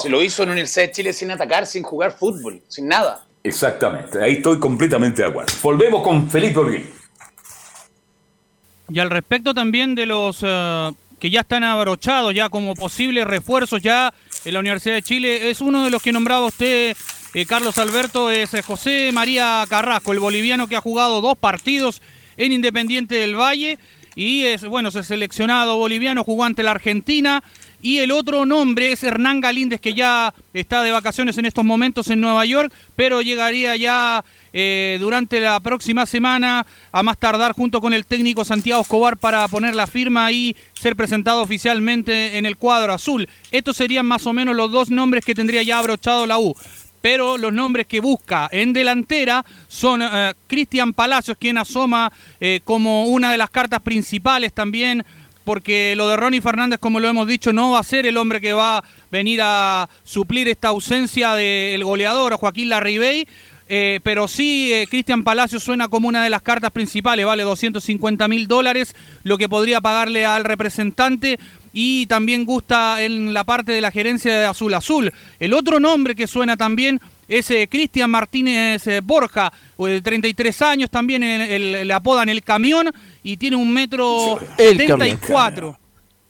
Se 0.03 0.09
lo 0.09 0.21
hizo 0.23 0.43
en 0.43 0.49
la 0.49 0.53
Universidad 0.55 0.87
de 0.87 0.93
Chile 0.93 1.13
sin 1.13 1.31
atacar, 1.31 1.65
sin 1.67 1.83
jugar 1.85 2.13
fútbol, 2.13 2.61
sin 2.67 2.89
nada. 2.89 3.25
Exactamente, 3.45 4.21
ahí 4.23 4.33
estoy 4.35 4.59
completamente 4.59 5.23
de 5.23 5.29
acuerdo. 5.29 5.53
Volvemos 5.63 6.03
con 6.03 6.29
Felipe 6.29 6.59
Olguín. 6.59 6.91
Y 8.89 8.99
al 8.99 9.11
respecto 9.11 9.55
también 9.55 9.95
de 9.95 10.07
los 10.07 10.39
eh, 10.43 10.91
que 11.19 11.31
ya 11.31 11.41
están 11.41 11.65
abrochados 11.65 12.35
ya 12.35 12.49
como 12.49 12.75
posibles 12.75 13.27
refuerzos 13.27 13.81
ya 13.83 14.13
en 14.45 14.55
la 14.55 14.61
Universidad 14.61 14.95
de 14.97 15.03
Chile, 15.03 15.51
es 15.51 15.61
uno 15.61 15.85
de 15.85 15.91
los 15.91 16.03
que 16.03 16.13
nombraba 16.13 16.47
usted, 16.47 16.97
eh, 17.35 17.47
Carlos 17.47 17.79
Alberto, 17.79 18.31
es 18.31 18.55
eh, 18.55 18.63
José 18.63 19.11
María 19.13 19.65
Carrasco, 19.69 20.13
el 20.13 20.21
boliviano 20.21 20.67
que 20.69 20.77
ha 20.77 20.81
jugado 20.81 21.21
dos 21.21 21.37
partidos 21.39 22.01
en 22.37 22.53
Independiente 22.53 23.17
del 23.17 23.35
Valle 23.35 23.79
y 24.17 24.45
es, 24.45 24.65
bueno, 24.65 24.89
es 24.89 24.95
el 24.95 25.05
seleccionado 25.05 25.77
boliviano, 25.77 26.25
jugó 26.25 26.45
ante 26.45 26.63
la 26.63 26.71
Argentina. 26.73 27.45
Y 27.83 27.99
el 27.99 28.11
otro 28.11 28.47
nombre 28.47 28.91
es 28.91 29.05
Hernán 29.05 29.43
Galíndez, 29.43 29.79
que 29.79 29.93
ya 29.93 30.35
está 30.55 30.83
de 30.83 30.91
vacaciones 30.91 31.37
en 31.37 31.45
estos 31.45 31.65
momentos 31.65 32.09
en 32.09 32.23
Nueva 32.23 32.47
York, 32.47 32.73
pero 32.97 33.21
llegaría 33.21 33.77
ya 33.77 34.25
eh, 34.55 34.97
durante 34.99 35.39
la 35.39 35.61
próxima 35.61 36.07
semana 36.07 36.67
a 36.91 37.03
más 37.03 37.19
tardar 37.19 37.53
junto 37.53 37.83
con 37.83 37.93
el 37.93 38.07
técnico 38.07 38.47
Santiago 38.47 38.81
Escobar 38.81 39.19
para 39.19 39.47
poner 39.49 39.75
la 39.75 39.87
firma 39.87 40.33
y 40.33 40.57
ser 40.73 40.97
presentado 40.97 41.43
oficialmente 41.43 42.39
en 42.39 42.47
el 42.47 42.57
cuadro 42.57 42.95
azul. 42.95 43.29
Estos 43.51 43.77
serían 43.77 44.07
más 44.07 44.27
o 44.27 44.33
menos 44.33 44.57
los 44.57 44.73
dos 44.73 44.89
nombres 44.89 45.27
que 45.27 45.35
tendría 45.35 45.63
ya 45.63 45.79
abrochado 45.79 46.27
la 46.27 46.39
U. 46.39 46.57
Pero 47.07 47.39
los 47.39 47.53
nombres 47.53 47.87
que 47.87 48.01
busca 48.01 48.49
en 48.51 48.73
delantera 48.73 49.47
son 49.69 50.03
eh, 50.03 50.35
Cristian 50.49 50.93
Palacios, 50.93 51.37
quien 51.39 51.57
asoma 51.57 52.13
eh, 52.41 52.59
como 52.65 53.05
una 53.05 53.31
de 53.31 53.39
las 53.39 53.49
cartas 53.49 53.79
principales 53.79 54.53
también 54.53 55.05
porque 55.45 55.95
lo 55.95 56.09
de 56.09 56.17
Ronnie 56.17 56.41
Fernández, 56.41 56.81
como 56.81 56.99
lo 56.99 57.07
hemos 57.07 57.29
dicho, 57.29 57.53
no 57.53 57.71
va 57.71 57.79
a 57.79 57.85
ser 57.85 58.07
el 58.07 58.17
hombre 58.17 58.41
que 58.41 58.53
va 58.53 58.79
a 58.79 58.85
venir 59.13 59.39
a 59.41 59.89
suplir 60.03 60.49
esta 60.49 60.67
ausencia 60.67 61.35
del 61.35 61.85
goleador 61.85 62.35
Joaquín 62.39 62.71
Larribey, 62.71 63.29
eh, 63.69 64.01
pero 64.03 64.27
sí 64.27 64.73
Cristian 64.91 65.23
Palacio 65.23 65.61
suena 65.61 65.87
como 65.87 66.09
una 66.09 66.25
de 66.25 66.31
las 66.31 66.43
cartas 66.43 66.73
principales, 66.73 67.25
vale 67.25 67.45
250 67.45 68.27
mil 68.27 68.49
dólares, 68.49 68.97
lo 69.23 69.39
que 69.39 69.49
podría 69.49 69.81
pagarle 69.81 70.27
al 70.27 70.43
representante 70.43 71.39
y 71.79 72.07
también 72.07 72.47
gusta 72.47 73.03
en 73.03 73.35
la 73.35 73.45
parte 73.45 73.71
de 73.73 73.83
la 73.83 73.91
gerencia 73.91 74.35
de 74.41 74.47
Azul 74.47 74.73
Azul. 74.73 75.13
El 75.39 75.53
otro 75.53 75.79
nombre 75.79 76.15
que 76.15 76.27
suena 76.27 76.57
también 76.57 76.99
es 77.29 77.51
eh, 77.51 77.69
Cristian 77.71 78.11
Martínez 78.11 78.87
eh, 78.87 79.01
Borja, 79.05 79.53
de 79.77 80.01
33 80.01 80.63
años, 80.63 80.89
también 80.91 81.23
el- 81.23 81.75
el- 81.75 81.87
le 81.89 81.93
apodan 81.93 82.31
el 82.31 82.43
camión 82.43 82.91
y 83.23 83.37
tiene 83.37 83.57
un 83.57 83.71
metro 83.75 84.39
El 84.57 84.79
74. 84.79 85.79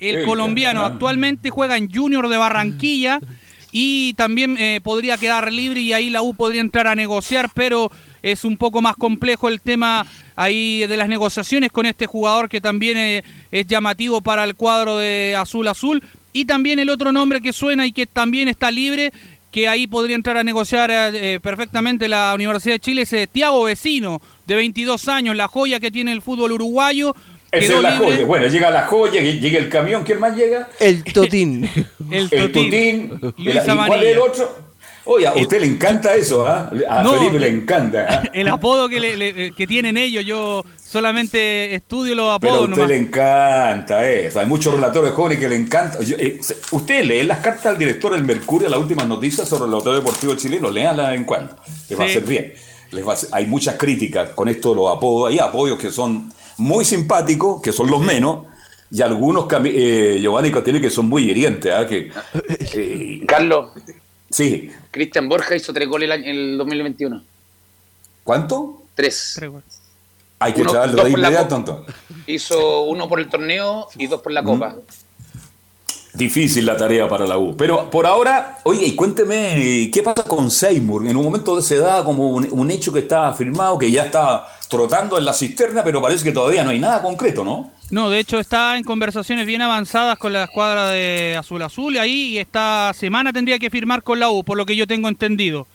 El, 0.01 0.17
El 0.17 0.25
colombiano 0.27 0.81
camión. 0.81 0.93
actualmente 0.95 1.51
juega 1.51 1.77
en 1.77 1.93
Junior 1.95 2.29
de 2.29 2.37
Barranquilla 2.39 3.21
y 3.71 4.15
también 4.15 4.57
eh, 4.59 4.81
podría 4.83 5.17
quedar 5.17 5.53
libre 5.53 5.81
y 5.81 5.93
ahí 5.93 6.11
la 6.11 6.23
U 6.23 6.35
podría 6.35 6.61
entrar 6.61 6.89
a 6.89 6.97
negociar, 6.97 7.51
pero 7.55 7.93
es 8.23 8.45
un 8.45 8.57
poco 8.57 8.83
más 8.83 8.97
complejo 8.97 9.49
el 9.49 9.61
tema 9.61 10.07
ahí 10.35 10.87
de 10.87 10.97
las 10.97 11.09
negociaciones 11.09 11.73
con 11.73 11.87
este 11.87 12.07
jugador 12.07 12.49
que 12.49 12.61
también 12.61 12.97
eh, 12.99 13.25
es 13.51 13.67
llamativo 13.67 14.21
para 14.21 14.45
el 14.45 14.55
cuadro 14.55 14.99
de 14.99 15.35
Azul 15.37 15.69
Azul. 15.69 16.03
Y 16.33 16.45
también 16.45 16.79
el 16.79 16.91
otro 16.91 17.13
nombre 17.13 17.41
que 17.41 17.53
suena 17.53 17.87
y 17.87 17.93
que 17.93 18.07
también 18.07 18.49
está 18.49 18.71
libre, 18.71 19.11
que 19.51 19.69
ahí 19.69 19.87
podría 19.87 20.17
entrar 20.17 20.37
a 20.37 20.45
negociar 20.45 20.91
eh, 20.93 21.41
perfectamente 21.41 22.09
la 22.09 22.35
Universidad 22.35 22.75
de 22.75 22.81
Chile, 22.81 23.03
es 23.03 23.13
eh, 23.15 23.27
Tiago 23.27 23.65
Vecino, 23.65 24.21
de 24.47 24.55
22 24.55 25.09
años, 25.09 25.35
la 25.35 25.49
joya 25.49 25.81
que 25.81 25.91
tiene 25.91 26.13
el 26.13 26.21
fútbol 26.21 26.53
uruguayo. 26.53 27.17
Esa 27.51 27.77
es 27.77 27.81
la 27.81 27.91
libre. 27.93 28.07
joya. 28.07 28.27
Bueno, 28.27 28.47
llega 28.49 28.71
la 28.71 28.87
joya, 28.87 29.23
llega 29.23 29.59
el 29.59 29.71
camión, 29.71 30.05
¿quién 30.05 30.21
más 30.21 30.37
llega? 30.37 30.69
El 30.79 31.05
Totín. 31.05 31.71
El 32.11 32.29
El 32.31 32.53
Totín. 32.53 33.19
Luis 33.39 33.57
¿Y 33.67 33.87
cuál 33.87 34.03
es 34.05 34.13
el 34.13 34.19
otro? 34.19 34.66
Oye, 35.07 35.27
a 35.27 35.35
usted 35.35 35.61
le 35.61 35.67
encanta 35.69 36.15
eso, 36.15 36.47
¿ah? 36.47 36.71
A 36.89 37.03
No, 37.03 37.15
Felipe 37.15 37.39
le 37.39 37.47
eh, 37.47 37.51
encanta. 37.51 38.07
¿ah? 38.09 38.23
El 38.33 38.49
apodo 38.49 38.89
que, 38.89 38.99
le- 39.01 39.17
le- 39.17 39.53
que 39.53 39.67
tienen 39.67 39.97
ellos, 39.97 40.25
yo 40.25 40.65
solamente 40.77 41.75
estudio 41.75 42.15
los 42.17 42.39
Pero 42.41 42.53
a 42.53 42.57
apodos 42.57 42.69
usted 42.71 42.77
nomás. 42.83 42.89
le 42.89 42.97
encanta 42.97 44.11
eso. 44.11 44.41
Hay 44.41 44.47
muchos 44.47 44.75
relatores 44.75 45.13
jóvenes 45.13 45.39
que 45.39 45.49
le 45.49 45.57
encanta. 45.57 46.03
Yo, 46.03 46.17
eh, 46.19 46.41
usted 46.73 47.05
lee 47.05 47.23
las 47.23 47.39
cartas 47.39 47.67
al 47.67 47.79
director 47.79 48.13
del 48.13 48.25
Mercurio, 48.25 48.69
las 48.69 48.81
últimas 48.81 49.07
noticias 49.07 49.49
sobre 49.49 49.65
el 49.67 49.71
Laboratorio 49.71 50.01
Deportivo 50.01 50.35
chileno, 50.35 50.71
léanlas 50.71 51.15
en 51.15 51.25
cuando. 51.25 51.55
Les 51.89 51.99
va 51.99 52.05
a 52.05 52.07
hacer 52.07 52.25
bien. 52.25 52.53
Les 52.91 53.07
va 53.07 53.13
a 53.13 53.15
hacer- 53.15 53.29
hay 53.33 53.47
muchas 53.47 53.77
críticas 53.77 54.31
con 54.31 54.49
esto 54.49 54.71
de 54.71 54.77
los 54.77 54.97
apodos. 54.97 55.31
Hay 55.31 55.39
apodos 55.39 55.79
que 55.79 55.91
son 55.93 56.33
muy 56.59 56.85
simpáticos, 56.85 57.63
que 57.63 57.73
son 57.73 57.91
los 57.91 58.01
menos, 58.01 58.45
y 58.91 59.03
algunos, 59.03 59.47
eh, 59.67 60.19
Giovanni 60.21 60.51
que 60.51 60.91
son 60.91 61.07
muy 61.09 61.31
hirientes. 61.31 61.73
¿ah? 61.73 61.87
Que, 61.87 62.11
eh, 62.75 63.21
Carlos, 63.27 63.71
sí. 64.31 64.71
Cristian 64.91 65.29
Borja 65.29 65.55
hizo 65.57 65.73
tres 65.73 65.89
goles 65.89 66.07
el, 66.07 66.13
año- 66.13 66.25
el 66.31 66.59
2021. 66.59 67.23
¿Cuánto? 68.25 68.83
Tres. 68.95 69.41
Hay 70.39 70.53
que 70.53 70.63
Uno- 70.63 70.71
echarlo 70.71 70.97
dos 70.97 71.05
de 71.05 71.11
inmediato, 71.13 71.57
entonces. 71.57 71.95
Hizo 72.27 72.83
uno 72.83 73.09
por 73.09 73.21
el 73.21 73.29
torneo 73.29 73.89
y 73.97 74.07
dos 74.07 74.21
por 74.21 74.33
la 74.33 74.43
Copa. 74.43 74.77
Difícil 76.15 76.65
la 76.65 76.77
tarea 76.79 77.07
para 77.09 77.27
la 77.27 77.37
U. 77.37 77.55
Pero 77.59 77.91
por 77.91 78.07
ahora, 78.07 78.59
oye, 78.65 78.87
y 78.87 78.95
cuénteme, 78.97 79.91
¿qué 79.93 80.03
pasa 80.03 80.23
con 80.23 80.51
Seymour? 80.51 81.07
En 81.07 81.15
un 81.17 81.25
momento 81.25 81.61
se 81.61 81.77
da 81.77 82.03
como 82.05 82.31
un, 82.31 82.49
un 82.51 82.71
hecho 82.71 82.91
que 82.91 83.01
está 83.01 83.33
firmado, 83.35 83.77
que 83.77 83.91
ya 83.91 84.05
está 84.07 84.47
trotando 84.71 85.19
en 85.19 85.27
la 85.27 85.35
cisterna, 85.35 85.85
pero 85.85 86.01
parece 86.01 86.25
que 86.25 86.33
todavía 86.33 86.65
no 86.65 86.71
hay 86.71 86.79
nada 86.79 87.03
concreto, 87.03 87.45
¿no? 87.45 87.71
No, 87.91 88.11
de 88.11 88.19
hecho 88.19 88.41
está 88.41 88.77
en 88.77 88.83
conversaciones 88.85 89.47
bien 89.47 89.63
avanzadas 89.63 90.19
con 90.19 90.33
la 90.33 90.45
escuadra 90.45 90.91
de 90.91 91.37
Azul 91.39 91.63
Azul 91.63 91.95
y 91.95 91.99
ahí 91.99 92.23
y 92.35 92.39
esta 92.39 92.93
semana 92.95 93.33
tendría 93.33 93.59
que 93.61 93.71
firmar 93.71 94.03
con 94.03 94.19
la 94.19 94.29
U, 94.31 94.43
por 94.43 94.57
lo 94.57 94.67
que 94.67 94.75
yo 94.75 94.87
tengo 94.87 95.09
entendido. 95.09 95.67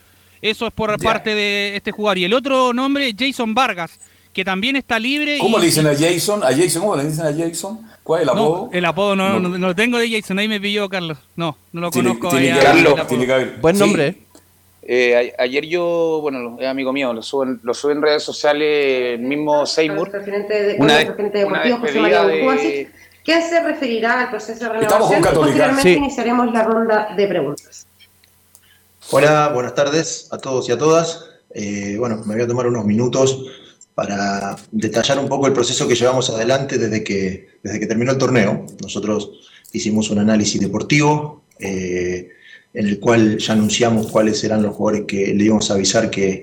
Eso 0.42 0.68
es 0.68 0.74
por 0.74 0.92
Ya. 0.92 0.98
parte 0.98 1.34
de 1.36 1.76
este 1.76 1.92
jugador. 1.92 2.18
Y 2.18 2.26
el 2.26 2.34
otro 2.34 2.74
nombre, 2.74 3.14
Jason 3.18 3.54
Vargas, 3.54 3.98
que 4.34 4.44
también 4.44 4.76
está 4.76 5.00
libre. 5.00 5.38
¿Cómo 5.40 5.58
y- 5.58 5.62
le 5.62 5.66
dicen 5.68 5.88
a 5.88 5.94
Jason? 5.96 6.44
¿A 6.44 6.48
Jason? 6.48 6.82
¿Cómo 6.82 6.96
le 6.98 7.06
dicen 7.06 7.26
a 7.26 7.32
Jason? 7.34 7.80
¿Cuál 8.04 8.24
es 8.24 8.28
el 8.28 8.36
No, 8.36 8.42
apodo? 8.42 8.70
el 8.74 8.86
apodo 8.86 9.16
no, 9.16 9.30
No. 9.30 9.40
no, 9.40 9.50
no 9.58 9.68
lo 9.68 9.76
tengo 9.76 9.98
de 9.98 10.10
Jason, 10.10 10.38
ahí 10.40 10.48
me 10.48 10.60
pilló 10.60 10.90
Carlos. 10.90 11.18
No, 11.36 11.58
no 11.72 11.82
lo 11.82 11.92
conozco. 11.92 12.30
tiene 12.30 12.54
que 12.54 12.60
que 13.26 13.34
haber- 13.34 13.58
Buen 13.62 13.76
sí. 13.78 13.84
Eh, 14.84 15.34
a- 15.38 15.44
ayer 15.44 15.66
yo, 15.68 16.20
bueno, 16.22 16.58
es 16.60 16.68
amigo 16.68 16.92
mío, 16.92 17.14
lo 17.14 17.22
subo 17.22 17.44
en, 17.44 17.60
lo 17.64 17.74
subo 17.74 17.92
en 17.92 18.02
redes 18.02 18.24
sociales, 18.24 19.20
el 19.20 19.22
mismo 19.22 19.66
Seymour. 19.66 20.12
de, 20.12 20.76
Una 20.80 21.02
el 21.02 21.12
una 21.12 21.60
deportivo 21.62 21.78
José 21.78 21.94
despedida 21.94 22.02
María 22.02 22.24
de- 22.26 22.40
Urcuasic, 22.42 22.90
que 23.24 23.42
se 23.44 23.60
referirá 23.64 24.22
al 24.22 24.30
proceso 24.32 24.74
de 24.74 24.80
Estamos 24.82 25.08
con 25.08 25.16
renovación 25.16 25.22
y 25.22 25.36
posteriormente 25.38 25.82
Sí. 25.94 25.98
iniciaremos 25.98 26.52
la 26.52 26.64
ronda 26.64 27.14
de 27.16 27.28
preguntas. 27.28 27.86
Hola, 29.12 29.50
buenas 29.54 29.76
tardes 29.76 30.28
a 30.32 30.38
todos 30.38 30.68
y 30.70 30.72
a 30.72 30.78
todas. 30.78 31.26
Eh, 31.54 31.96
bueno, 32.00 32.18
me 32.26 32.34
voy 32.36 32.44
a 32.44 32.48
tomar 32.48 32.66
unos 32.68 32.86
minutos 32.86 33.46
para 33.94 34.56
detallar 34.72 35.20
un 35.20 35.28
poco 35.28 35.48
el 35.48 35.54
proceso 35.54 35.88
que 35.88 35.96
llevamos 35.96 36.30
adelante 36.30 36.78
desde 36.78 37.04
que, 37.04 37.50
desde 37.62 37.80
que 37.80 37.88
terminó 37.88 38.12
el 38.12 38.18
torneo. 38.18 38.66
Nosotros 38.82 39.32
hicimos 39.74 40.10
un 40.10 40.20
análisis 40.20 40.60
deportivo 40.62 41.44
eh, 41.60 42.30
en 42.74 42.88
el 42.88 43.00
cual 43.00 43.38
ya 43.38 43.54
anunciamos 43.54 44.08
cuáles 44.08 44.44
eran 44.44 44.64
los 44.64 44.76
jugadores 44.76 45.06
que 45.08 45.34
le 45.34 45.44
íbamos 45.44 45.70
a 45.70 45.74
avisar 45.74 46.10
que, 46.10 46.42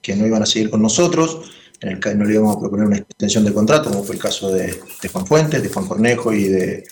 que 0.00 0.16
no 0.16 0.26
iban 0.26 0.42
a 0.42 0.46
seguir 0.46 0.70
con 0.70 0.80
nosotros, 0.82 1.50
en 1.80 1.90
el 1.90 2.00
que 2.00 2.14
no 2.14 2.24
le 2.24 2.34
íbamos 2.34 2.56
a 2.56 2.60
proponer 2.60 2.86
una 2.86 2.96
extensión 2.96 3.44
de 3.44 3.52
contrato, 3.52 3.90
como 3.90 4.02
fue 4.02 4.16
el 4.16 4.20
caso 4.20 4.52
de, 4.52 4.78
Juan 5.12 5.26
Fuentes, 5.26 5.62
de 5.62 5.68
Juan 5.68 5.86
Cornejo 5.86 6.32
y 6.32 6.44
de, 6.44 6.84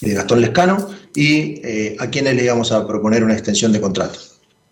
Gastón 0.00 0.40
Lescano, 0.40 0.88
y 1.14 1.60
eh, 1.64 1.96
a 1.98 2.08
quienes 2.08 2.36
le 2.36 2.44
íbamos 2.44 2.70
a 2.70 2.86
proponer 2.86 3.24
una 3.24 3.32
extensión 3.34 3.72
de 3.72 3.80
contrato. 3.80 4.20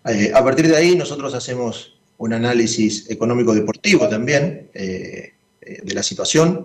Eh, 0.05 0.31
a 0.33 0.41
partir 0.41 0.69
de 0.69 0.77
ahí 0.77 0.95
nosotros 0.95 1.33
hacemos 1.33 1.99
un 2.17 2.31
análisis 2.31 3.09
económico-deportivo 3.09 4.07
también 4.07 4.69
eh, 4.73 5.33
de 5.83 5.93
la 5.93 6.01
situación. 6.01 6.63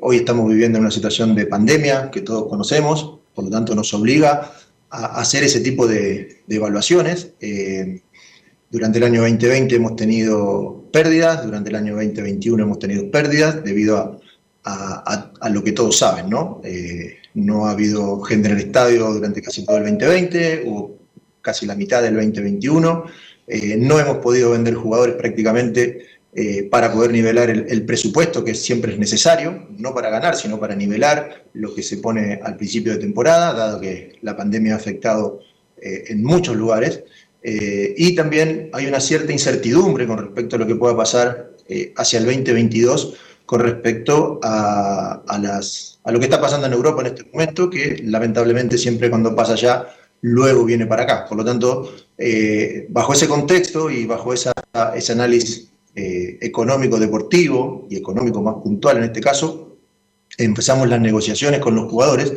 Hoy 0.00 0.16
estamos 0.16 0.48
viviendo 0.48 0.78
en 0.78 0.84
una 0.84 0.90
situación 0.92 1.34
de 1.34 1.46
pandemia 1.46 2.10
que 2.12 2.20
todos 2.20 2.48
conocemos, 2.48 3.18
por 3.34 3.44
lo 3.44 3.50
tanto 3.50 3.74
nos 3.74 3.92
obliga 3.92 4.52
hacer 4.92 5.42
ese 5.44 5.60
tipo 5.60 5.86
de, 5.86 6.42
evaluaciones. 6.48 7.32
Eh, 7.40 8.02
durante 8.70 8.98
el 8.98 9.04
año 9.04 9.22
2020 9.22 9.74
hemos 9.74 9.96
tenido 9.96 10.84
pérdidas, 10.92 11.44
durante 11.44 11.70
el 11.70 11.76
año 11.76 11.94
2021 11.94 12.62
hemos 12.62 12.78
tenido 12.78 13.10
pérdidas 13.10 13.64
debido 13.64 14.20
a 14.64 15.48
lo 15.50 15.64
que 15.64 15.72
todos 15.72 15.98
saben, 15.98 16.30
¿no? 16.30 16.60
Eh, 16.62 17.16
no 17.34 17.66
ha 17.66 17.72
habido 17.72 18.20
gente 18.22 18.48
en 18.48 18.56
el 18.56 18.66
estadio 18.66 19.12
durante 19.12 19.42
casi 19.42 19.64
todo 19.64 19.78
el 19.78 19.84
2020, 19.84 20.64
hubo 20.66 20.98
casi 21.40 21.66
la 21.66 21.74
mitad 21.74 22.02
del 22.02 22.14
2021. 22.14 23.04
Eh, 23.46 23.76
no 23.78 23.98
hemos 23.98 24.18
podido 24.18 24.50
vender 24.50 24.74
jugadores 24.74 25.16
prácticamente 25.16 26.06
eh, 26.34 26.64
para 26.70 26.92
poder 26.92 27.12
nivelar 27.12 27.50
el, 27.50 27.66
el 27.68 27.84
presupuesto 27.84 28.44
que 28.44 28.54
siempre 28.54 28.92
es 28.92 28.98
necesario, 28.98 29.68
no 29.76 29.94
para 29.94 30.10
ganar, 30.10 30.34
sino 30.36 30.58
para 30.58 30.74
nivelar 30.74 31.44
lo 31.52 31.74
que 31.74 31.82
se 31.82 31.98
pone 31.98 32.40
al 32.42 32.56
principio 32.56 32.92
de 32.92 32.98
temporada, 32.98 33.52
dado 33.52 33.80
que 33.80 34.18
la 34.22 34.36
pandemia 34.36 34.74
ha 34.74 34.76
afectado 34.76 35.40
eh, 35.80 36.04
en 36.08 36.22
muchos 36.22 36.56
lugares. 36.56 37.04
Eh, 37.42 37.94
y 37.96 38.14
también 38.14 38.70
hay 38.72 38.86
una 38.86 39.00
cierta 39.00 39.32
incertidumbre 39.32 40.06
con 40.06 40.18
respecto 40.18 40.56
a 40.56 40.58
lo 40.60 40.66
que 40.66 40.76
pueda 40.76 40.96
pasar 40.96 41.50
eh, 41.68 41.92
hacia 41.96 42.20
el 42.20 42.26
2022 42.26 43.14
con 43.46 43.60
respecto 43.60 44.38
a, 44.42 45.22
a 45.26 45.38
las, 45.38 46.00
a 46.04 46.12
lo 46.12 46.18
que 46.20 46.26
está 46.26 46.40
pasando 46.40 46.66
en 46.68 46.72
Europa 46.72 47.00
en 47.00 47.08
este 47.08 47.24
momento, 47.32 47.68
que 47.68 48.00
lamentablemente 48.04 48.78
siempre 48.78 49.10
cuando 49.10 49.34
pasa 49.34 49.54
allá, 49.54 49.88
luego 50.20 50.64
viene 50.64 50.86
para 50.86 51.02
acá. 51.02 51.26
Por 51.28 51.36
lo 51.38 51.44
tanto, 51.44 51.92
eh, 52.16 52.86
bajo 52.88 53.12
ese 53.12 53.28
contexto 53.28 53.90
y 53.90 54.06
bajo 54.06 54.32
esa, 54.32 54.52
ese 54.94 55.12
análisis 55.12 55.71
eh, 55.94 56.38
económico 56.40 56.98
deportivo 56.98 57.86
y 57.90 57.96
económico 57.96 58.42
más 58.42 58.56
puntual 58.62 58.98
en 58.98 59.04
este 59.04 59.20
caso, 59.20 59.76
empezamos 60.38 60.88
las 60.88 61.00
negociaciones 61.00 61.60
con 61.60 61.74
los 61.74 61.90
jugadores 61.90 62.32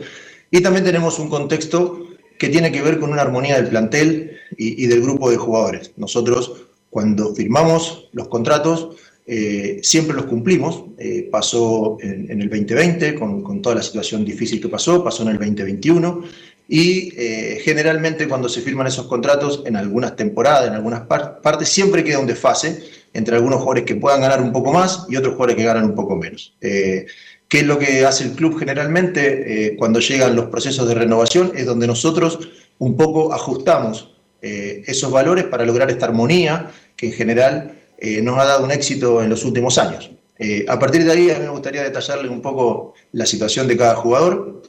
y 0.51 0.61
también 0.61 0.85
tenemos 0.85 1.19
un 1.19 1.29
contexto 1.29 2.07
que 2.37 2.49
tiene 2.49 2.71
que 2.71 2.81
ver 2.81 2.99
con 2.99 3.11
una 3.11 3.21
armonía 3.21 3.55
del 3.55 3.69
plantel 3.69 4.37
y, 4.57 4.83
y 4.83 4.87
del 4.87 5.01
grupo 5.01 5.31
de 5.31 5.37
jugadores. 5.37 5.91
Nosotros 5.95 6.65
cuando 6.89 7.33
firmamos 7.33 8.09
los 8.13 8.27
contratos 8.27 8.95
eh, 9.27 9.79
siempre 9.81 10.15
los 10.15 10.25
cumplimos. 10.25 10.85
Eh, 10.97 11.27
pasó 11.31 11.97
en, 11.99 12.29
en, 12.29 12.41
el 12.41 12.49
2020 12.49 13.15
con, 13.15 13.41
con, 13.41 13.61
toda 13.61 13.75
la 13.75 13.81
situación 13.81 14.23
difícil 14.23 14.61
que 14.61 14.67
pasó, 14.67 15.03
pasó 15.03 15.23
en 15.23 15.29
el 15.29 15.37
2021 15.37 16.23
y 16.67 17.11
eh, 17.17 17.59
generalmente 17.63 18.27
cuando 18.27 18.49
se 18.49 18.61
firman 18.61 18.87
esos 18.87 19.07
contratos 19.07 19.63
en 19.65 19.75
algunas 19.75 20.15
temporadas, 20.15 20.67
en 20.67 20.73
algunas 20.73 21.01
par 21.01 21.41
partes, 21.41 21.69
siempre 21.69 22.03
queda 22.03 22.19
un 22.19 22.27
desfase 22.27 22.83
entre 23.15 23.37
algunos 23.37 23.59
jugadores 23.59 23.85
que 23.85 23.95
puedan 23.95 24.21
ganar 24.21 24.41
un 24.41 24.51
poco 24.51 24.71
más 24.71 25.05
y 25.09 25.15
otros 25.15 25.33
jugadores 25.33 25.55
que 25.55 25.63
ganan 25.63 25.85
un 25.85 25.95
poco 25.95 26.15
menos. 26.15 26.55
Eh, 26.61 27.07
¿Qué 27.47 27.59
es 27.59 27.65
lo 27.65 27.79
que 27.79 28.05
hace 28.05 28.25
el 28.25 28.31
club 28.31 28.59
generalmente 28.59 29.67
eh, 29.67 29.75
cuando 29.75 29.99
llegan 29.99 30.35
los 30.35 30.45
procesos 30.45 30.87
de 30.87 30.95
renovación? 30.95 31.51
Es 31.55 31.65
donde 31.65 31.87
nosotros 31.87 32.39
un 32.77 32.95
poco 32.95 33.33
ajustamos 33.33 34.11
esos 34.41 35.09
valores 35.09 35.45
para 35.45 35.65
lograr 35.65 35.89
esta 35.89 36.05
armonía 36.05 36.69
que 36.95 37.07
en 37.07 37.13
general 37.13 37.75
eh, 37.97 38.21
nos 38.21 38.37
ha 38.37 38.45
dado 38.45 38.65
un 38.65 38.71
éxito 38.71 39.23
en 39.23 39.29
los 39.29 39.45
últimos 39.45 39.77
años. 39.77 40.11
Eh, 40.37 40.65
a 40.67 40.77
partir 40.77 41.05
de 41.05 41.11
ahí, 41.11 41.29
a 41.31 41.39
mí 41.39 41.45
me 41.45 41.49
gustaría 41.49 41.83
detallarle 41.83 42.29
un 42.29 42.41
poco 42.41 42.93
la 43.13 43.25
situación 43.25 43.67
de 43.67 43.77
cada 43.77 43.95
jugador, 43.95 44.63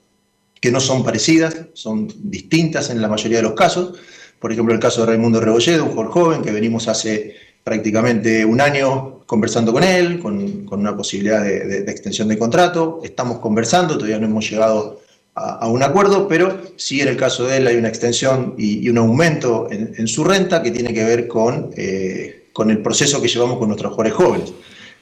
que 0.61 0.71
no 0.71 0.81
son 0.81 1.05
parecidas, 1.05 1.67
son 1.73 2.09
distintas 2.17 2.91
en 2.91 3.03
la 3.03 3.09
mayoría 3.09 3.39
de 3.39 3.43
los 3.43 3.55
casos. 3.55 3.99
Por 4.39 4.53
ejemplo, 4.53 4.73
el 4.75 4.81
caso 4.81 5.01
de 5.01 5.09
Raimundo 5.09 5.41
Rebolledo, 5.41 5.85
un 5.85 5.91
jugador 5.91 6.13
joven 6.13 6.43
que 6.43 6.53
venimos 6.53 6.89
hace 6.89 7.35
prácticamente 7.67 8.45
un 8.45 8.61
año 8.61 9.23
conversando 9.27 9.73
con 9.73 9.83
él, 9.83 10.21
con, 10.21 10.65
con 10.67 10.79
una 10.79 10.97
posibilidad 10.97 11.43
de, 11.43 11.83
de, 11.83 11.91
extensión 11.91 12.29
de 12.29 12.39
contrato. 12.39 13.01
Estamos 13.03 13.41
conversando, 13.41 13.95
todavía 13.95 14.21
no 14.21 14.27
hemos 14.27 14.49
llegado 14.49 15.01
a, 15.35 15.67
un 15.67 15.83
acuerdo, 15.83 16.29
pero 16.29 16.63
sí 16.77 17.01
en 17.01 17.09
el 17.09 17.17
caso 17.17 17.45
de 17.45 17.57
él 17.57 17.67
hay 17.67 17.75
una 17.75 17.89
extensión 17.89 18.55
y, 18.57 18.89
un 18.89 18.99
aumento 18.99 19.67
en, 19.69 19.93
en, 19.99 20.07
su 20.07 20.23
renta 20.23 20.63
que 20.63 20.71
tiene 20.71 20.95
que 20.95 21.03
ver 21.03 21.27
con 21.27 21.71
eh, 21.77 22.51
con 22.53 22.71
el 22.71 22.79
proceso 22.79 23.21
que 23.21 23.27
llevamos 23.27 23.59
con 23.59 23.67
nuestros 23.67 23.93
jugadores 23.95 24.15
jóvenes. 24.15 24.53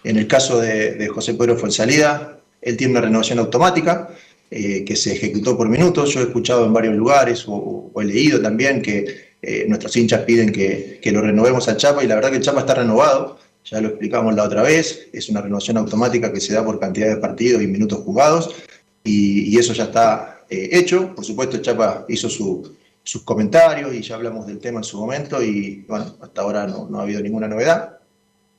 En 0.03 0.17
el 0.17 0.27
caso 0.27 0.59
de, 0.59 0.95
de 0.95 1.09
José 1.09 1.35
Pedro 1.35 1.59
Fuensalida, 1.59 2.39
él 2.63 2.79
tiene 2.79 2.93
una 2.93 3.03
renovación 3.03 3.41
automática 3.41 4.09
eh, 4.51 4.85
que 4.87 4.97
se 4.97 5.13
ejecutó 5.13 5.55
por 5.55 5.69
minutos. 5.69 6.15
Yo 6.15 6.21
he 6.21 6.23
escuchado 6.23 6.65
en 6.65 6.73
varios 6.73 6.95
lugares 6.95 7.45
o 7.47 7.93
he 8.01 8.05
leído 8.05 8.41
también 8.41 8.81
que 8.81 9.24
eh, 9.47 9.67
nuestros 9.69 9.95
hinchas 9.97 10.23
piden 10.23 10.53
que, 10.53 10.99
que, 11.03 11.13
lo 11.13 11.21
renovemos 11.21 11.69
a 11.69 11.77
Chapa 11.77 12.03
y 12.03 12.07
la 12.07 12.15
verdad 12.15 12.31
que 12.31 12.37
el 12.37 12.43
Chapa 12.43 12.61
está 12.61 12.75
renovado. 12.75 13.39
Ya 13.65 13.81
lo 13.81 13.89
explicamos 13.89 14.35
la 14.35 14.45
otra 14.45 14.63
vez, 14.63 15.09
es 15.13 15.29
una 15.29 15.41
renovación 15.41 15.77
automática 15.77 16.33
que 16.33 16.41
se 16.41 16.55
da 16.55 16.65
por 16.65 16.79
cantidad 16.79 17.09
de 17.09 17.17
partidos 17.17 17.63
y 17.63 17.67
minutos 17.67 18.01
jugados 18.01 18.55
y, 19.03 19.59
eso 19.59 19.73
ya 19.75 19.85
está 19.85 20.41
eh, 20.49 20.71
hecho. 20.73 21.15
Por 21.15 21.25
supuesto, 21.25 21.57
el 21.57 21.63
Chapa 21.63 22.07
hizo 22.09 22.29
su, 22.29 22.75
sus 23.03 23.23
comentarios 23.23 23.95
y 23.95 24.01
ya 24.01 24.15
hablamos 24.15 24.47
del 24.47 24.59
tema 24.59 24.81
en 24.81 24.85
su 24.85 24.99
momento 24.99 25.43
y 25.43 25.85
bueno, 25.89 26.17
hasta 26.21 26.41
ahora 26.41 26.67
no, 26.67 26.89
no 26.89 27.01
ha 27.01 27.03
habido 27.03 27.21
ninguna 27.21 27.49
novedad. 27.49 27.99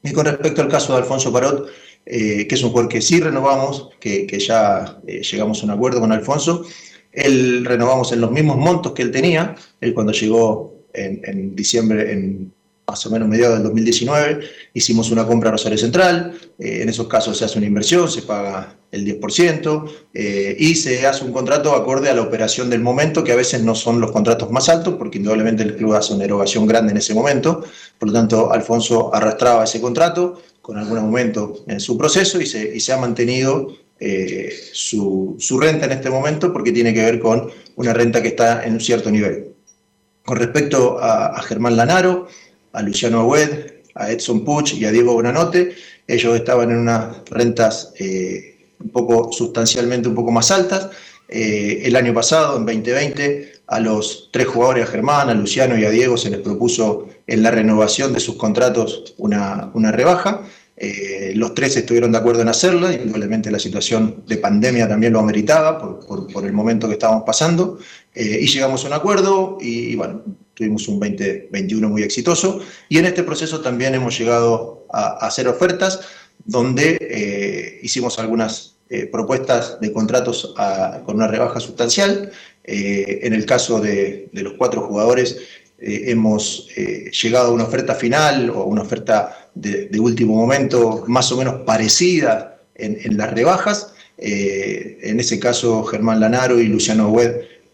Y 0.04 0.12
con 0.12 0.26
respecto 0.26 0.62
al 0.62 0.70
caso 0.70 0.94
de 0.94 1.00
Alfonso 1.00 1.34
Parot, 1.34 1.68
eh, 2.06 2.46
que 2.48 2.54
es 2.54 2.64
un 2.64 2.70
jugador 2.70 2.92
que 2.92 3.02
sí 3.02 3.20
renovamos, 3.20 3.90
que, 4.00 4.28
que 4.28 4.40
ya 4.40 5.00
llegamos 5.04 5.62
a 5.62 5.66
un 5.66 5.72
acuerdo 5.72 6.00
con 6.00 6.12
Alfonso, 6.12 6.64
él 7.12 7.66
renovamos 7.66 8.12
en 8.12 8.22
los 8.22 8.32
mismos 8.32 8.58
montos 8.58 8.92
que 8.92 9.02
él 9.02 9.12
tenía, 9.12 9.56
él 9.82 9.94
cuando 9.94 10.12
llegó 10.12 10.75
en, 10.96 11.56
diciembre, 11.56 12.12
en 12.12 12.54
más 12.88 13.06
o 13.06 13.10
menos 13.10 13.28
mediados 13.28 13.56
del 13.56 13.64
2019, 13.64 14.42
hicimos 14.74 15.10
una 15.12 15.26
compra 15.26 15.50
a 15.50 15.54
Rosario 15.54 15.78
Central, 15.78 16.38
eh, 16.60 16.80
en 16.82 16.90
esos 16.90 17.08
casos 17.08 17.38
se 17.38 17.46
hace 17.46 17.58
una 17.58 17.68
inversión, 17.68 18.10
se 18.10 18.22
paga 18.22 18.78
el 18.92 19.06
10%, 19.06 19.86
eh, 20.14 20.56
y 20.58 20.76
se 20.76 21.06
hace 21.08 21.26
un 21.26 21.34
contrato 21.34 21.74
acorde 21.74 22.10
a 22.10 22.14
la 22.14 22.22
operación 22.22 22.70
del 22.70 22.82
momento, 22.82 23.24
que 23.24 23.32
a 23.32 23.36
veces 23.36 23.64
no 23.64 23.76
son 23.76 24.00
los 24.00 24.12
contratos 24.12 24.52
más 24.52 24.70
altos, 24.70 24.96
porque 24.96 25.18
indudablemente 25.18 25.64
el 25.64 25.76
club 25.76 25.94
hace 25.94 26.14
una 26.14 26.26
erogación 26.26 26.68
grande 26.68 26.92
en 26.92 26.98
ese 26.98 27.14
momento, 27.14 27.64
por 27.98 28.10
lo 28.10 28.14
tanto 28.14 28.54
Alfonso 28.54 29.14
arrastraba 29.14 29.64
ese 29.64 29.82
contrato 29.82 30.42
con 30.62 30.78
algún 30.78 30.98
aumento 30.98 31.64
en 31.68 31.80
su 31.80 31.98
proceso 31.98 32.40
y 32.40 32.46
se, 32.46 32.76
y 32.76 32.80
se 32.80 32.94
ha 32.94 32.98
mantenido 32.98 33.68
eh, 34.00 34.52
su 34.74 35.38
renta 35.60 35.86
en 35.86 35.94
este 35.94 36.10
momento 36.10 36.52
porque 36.52 36.72
tiene 36.72 36.94
que 36.94 37.04
ver 37.04 37.20
con 37.20 37.50
una 37.76 37.94
renta 37.94 38.22
que 38.22 38.30
está 38.30 38.66
en 38.66 38.74
un 38.74 38.80
cierto 38.80 39.10
nivel. 39.10 39.55
Con 40.26 40.38
respecto 40.38 41.00
a, 41.00 41.28
a 41.28 41.42
Germán 41.44 41.78
Lanaro, 41.78 42.28
a 42.74 42.82
Luciano 42.82 43.22
Agüed, 43.22 43.76
a 43.96 44.12
Edson 44.12 44.44
Puch 44.44 44.74
y 44.74 44.86
a 44.86 44.92
Diego 44.92 45.14
Bonanote. 45.14 45.76
Ellos 46.08 46.36
estaban 46.36 46.72
en 46.72 46.78
unas 46.78 47.18
rentas 47.30 47.94
eh, 47.98 48.74
un 48.80 48.90
poco 48.90 49.32
sustancialmente 49.32 50.10
un 50.10 50.16
poco 50.16 50.32
más 50.32 50.52
altas. 50.52 50.90
Eh, 51.28 51.82
el 51.86 51.96
año 51.96 52.14
pasado, 52.14 52.58
en 52.58 52.66
2020, 52.66 53.54
a 53.68 53.80
los 53.80 54.30
tres 54.32 54.48
jugadores, 54.48 54.84
a 54.84 54.92
Germán, 54.92 55.30
a 55.30 55.34
Luciano 55.34 55.78
y 55.78 55.86
a 55.86 55.90
Diego, 55.90 56.18
se 56.18 56.30
les 56.30 56.40
propuso 56.40 57.08
en 57.26 57.42
la 57.42 57.50
renovación 57.50 58.14
de 58.14 58.20
sus 58.20 58.36
contratos 58.36 59.16
una, 59.18 59.72
una 59.74 59.92
rebaja. 59.92 60.44
Eh, 60.78 61.32
los 61.36 61.56
tres 61.56 61.78
estuvieron 61.78 62.12
de 62.12 62.18
acuerdo 62.18 62.42
en 62.42 62.50
hacerla, 62.50 62.92
indudablemente 62.92 63.50
la 63.50 63.60
situación 63.60 64.24
de 64.28 64.38
pandemia 64.38 64.90
también 64.90 65.14
lo 65.14 65.22
ameritaba 65.22 65.80
por, 65.80 66.06
por, 66.06 66.28
por 66.28 66.46
el 66.46 66.52
momento 66.52 66.88
que 66.88 66.94
estábamos 66.94 67.24
pasando, 67.26 67.80
eh, 68.16 68.40
y 68.42 68.48
llegamos 68.48 68.84
a 68.84 68.88
un 68.88 68.94
acuerdo 68.94 69.58
y, 69.60 69.96
bueno, 69.96 70.24
tuvimos 70.54 70.88
un 70.88 71.00
2021 71.00 71.90
muy 71.90 72.02
exitoso, 72.02 72.62
y 72.88 72.98
en 72.98 73.06
este 73.06 73.24
proceso 73.24 73.60
también 73.60 73.94
hemos 73.94 74.18
llegado 74.18 74.88
a, 74.92 75.28
hacer 75.28 75.50
ofertas 75.50 76.00
donde 76.46 76.98
eh, 77.02 77.80
hicimos 77.84 78.18
algunas 78.18 78.78
eh, 78.90 79.06
propuestas 79.08 79.80
de 79.82 79.92
contratos 79.92 80.54
con 81.06 81.16
una 81.16 81.28
rebaja 81.28 81.60
sustancial. 81.60 82.32
En 82.64 83.34
el 83.34 83.46
caso 83.46 83.80
de, 83.80 84.30
los 84.32 84.54
cuatro 84.54 84.82
jugadores, 84.82 85.38
hemos 85.78 86.68
llegado 87.22 87.50
a 87.50 87.52
una 87.52 87.66
oferta 87.66 87.96
final 87.96 88.50
o 88.50 88.64
una 88.64 88.82
oferta 88.82 89.50
de, 89.56 89.90
último 90.00 90.36
momento 90.36 91.04
más 91.08 91.32
o 91.32 91.38
menos 91.38 91.62
parecida 91.66 92.60
en, 92.76 92.98
en 93.04 93.18
las 93.18 93.34
rebajas. 93.34 93.94
en 94.18 95.20
ese 95.20 95.40
caso, 95.40 95.84
Germán 95.84 96.20
Lanaro 96.20 96.60
y 96.60 96.68
Luciano 96.68 97.10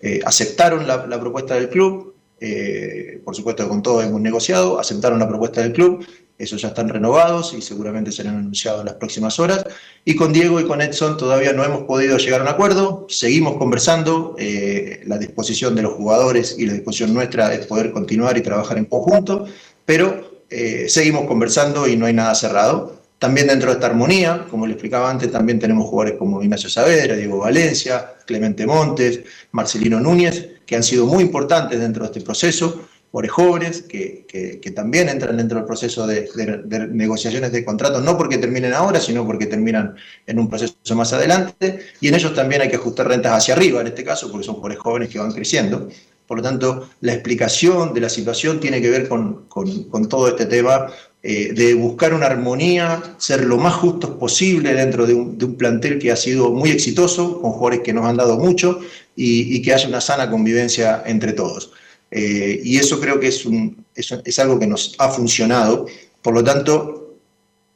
Wed 0.02 0.22
aceptaron 0.26 0.88
la, 0.88 1.20
propuesta 1.20 1.56
del 1.56 1.70
club, 1.70 2.16
eh, 2.40 3.22
por 3.24 3.36
supuesto 3.36 3.68
con 3.70 3.82
todo 3.82 4.02
hemos 4.02 4.22
negociado, 4.22 4.80
aceptaron 4.80 5.20
la 5.20 5.28
propuesta 5.28 5.62
del 5.62 5.74
club, 5.74 6.06
esos 6.42 6.60
ya 6.60 6.70
están 6.70 6.90
renovados 6.90 7.54
y 7.54 7.62
seguramente 7.62 8.12
serán 8.12 8.38
anunciados 8.38 8.80
en 8.80 8.88
las 8.88 8.96
próximas 8.96 9.40
horas. 9.40 9.64
Y 10.04 10.16
con 10.16 10.34
Diego 10.34 10.60
y 10.60 10.66
con 10.66 10.82
Edson 10.82 11.16
todavía 11.16 11.54
no 11.54 11.64
hemos 11.64 11.84
podido 11.84 12.18
llegar 12.18 12.40
a 12.42 12.44
un 12.44 12.50
acuerdo, 12.50 13.06
seguimos 13.10 13.58
conversando, 13.58 14.36
eh, 14.40 15.02
la 15.06 15.20
disposición 15.20 15.76
de 15.76 15.84
los 15.84 15.94
jugadores 15.94 16.56
y 16.58 16.66
la 16.66 16.74
disposición 16.74 17.14
nuestra 17.14 17.54
es 17.54 17.68
poder 17.68 17.92
continuar 17.92 18.38
y 18.38 18.42
trabajar 18.42 18.80
en 18.80 18.86
conjunto, 18.86 19.46
pero 19.86 20.42
eh, 20.50 20.86
seguimos 20.90 21.28
conversando 21.28 21.88
y 21.88 21.96
no 21.96 22.08
hay 22.08 22.14
nada 22.14 22.34
cerrado. 22.34 23.00
También 23.20 23.46
dentro 23.46 23.70
de 23.70 23.76
esta 23.76 23.86
armonía, 23.86 24.48
como 24.50 24.66
le 24.66 24.74
explicaba 24.74 25.12
antes, 25.12 25.32
también 25.32 25.60
tenemos 25.60 25.88
jugadores 25.88 26.18
como 26.18 26.42
Ignacio 26.42 26.72
Saavedra, 26.72 27.16
Diego 27.16 27.38
Valencia, 27.38 28.16
Clemente 28.26 28.66
Montes, 28.66 29.20
Marcelino 29.52 30.00
Núñez, 30.00 30.50
que 30.66 30.76
han 30.76 30.84
sido 30.84 31.06
muy 31.06 31.24
importantes 31.24 31.80
dentro 31.80 32.04
de 32.04 32.08
este 32.08 32.22
proceso, 32.22 32.88
jugadores 33.12 33.32
jóvenes 33.32 33.82
que, 33.82 34.26
que, 34.62 34.72
también 34.72 35.10
entran 35.10 35.36
dentro 35.36 35.58
del 35.58 35.66
proceso 35.66 36.08
de, 36.08 36.30
negociaciones 36.92 37.52
de 37.52 37.66
contratos, 37.66 38.02
no 38.04 38.18
porque 38.18 38.38
terminen 38.38 38.74
ahora, 38.74 39.02
sino 39.02 39.26
porque 39.26 39.48
terminan 39.48 39.96
en 40.26 40.40
un 40.40 40.50
proceso 40.50 40.96
más 40.96 41.12
adelante, 41.12 41.80
y 42.00 42.08
en 42.08 42.16
ellos 42.16 42.34
también 42.34 42.62
hay 42.62 42.70
que 42.70 42.78
ajustar 42.78 43.10
rentas 43.10 43.34
hacia 43.34 43.54
arriba, 43.54 43.82
en 43.82 43.88
este 43.88 44.06
caso, 44.06 44.32
porque 44.32 44.46
son 44.46 44.56
jugadores 44.56 44.80
jóvenes 44.80 45.10
que 45.10 45.20
van 45.20 45.34
creciendo. 45.34 45.90
Por 46.26 46.38
lo 46.38 46.44
tanto, 46.44 46.90
la 47.02 47.12
explicación 47.12 47.94
de 47.94 48.00
la 48.00 48.08
situación 48.08 48.62
tiene 48.62 48.82
que 48.82 48.90
ver 48.90 49.10
con, 49.10 49.48
con 49.50 50.08
todo 50.08 50.30
este 50.30 50.46
tema 50.46 50.88
eh, 51.24 51.54
de 51.54 51.76
buscar 51.76 52.16
una 52.16 52.26
armonía, 52.26 53.16
ser 53.18 53.46
lo 53.46 53.58
más 53.58 53.76
justos 53.76 54.12
posible 54.12 54.74
dentro 54.74 55.06
de 55.06 55.14
un, 55.14 55.38
de 55.38 55.46
un, 55.46 55.56
plantel 55.56 56.00
que 56.00 56.12
ha 56.12 56.16
sido 56.16 56.50
muy 56.50 56.72
exitoso, 56.72 57.40
con 57.40 57.52
jugadores 57.52 57.82
que 57.82 57.94
nos 57.94 58.06
han 58.06 58.18
dado 58.18 58.40
mucho 58.40 58.80
y, 59.16 59.56
y, 59.56 59.62
que 59.62 59.72
haya 59.72 59.88
una 59.88 60.02
sana 60.02 60.32
convivencia 60.32 61.04
entre 61.06 61.34
todos. 61.34 61.74
eh, 62.10 62.60
y 62.64 62.78
eso 62.78 63.00
creo 63.00 63.20
que 63.20 63.28
es, 63.28 63.46
un, 63.46 63.86
es, 63.96 64.40
algo 64.40 64.60
que 64.60 64.66
nos 64.66 64.96
ha 64.98 65.10
funcionado. 65.10 65.86
Por 66.24 66.34
lo 66.34 66.44
tanto, 66.44 67.18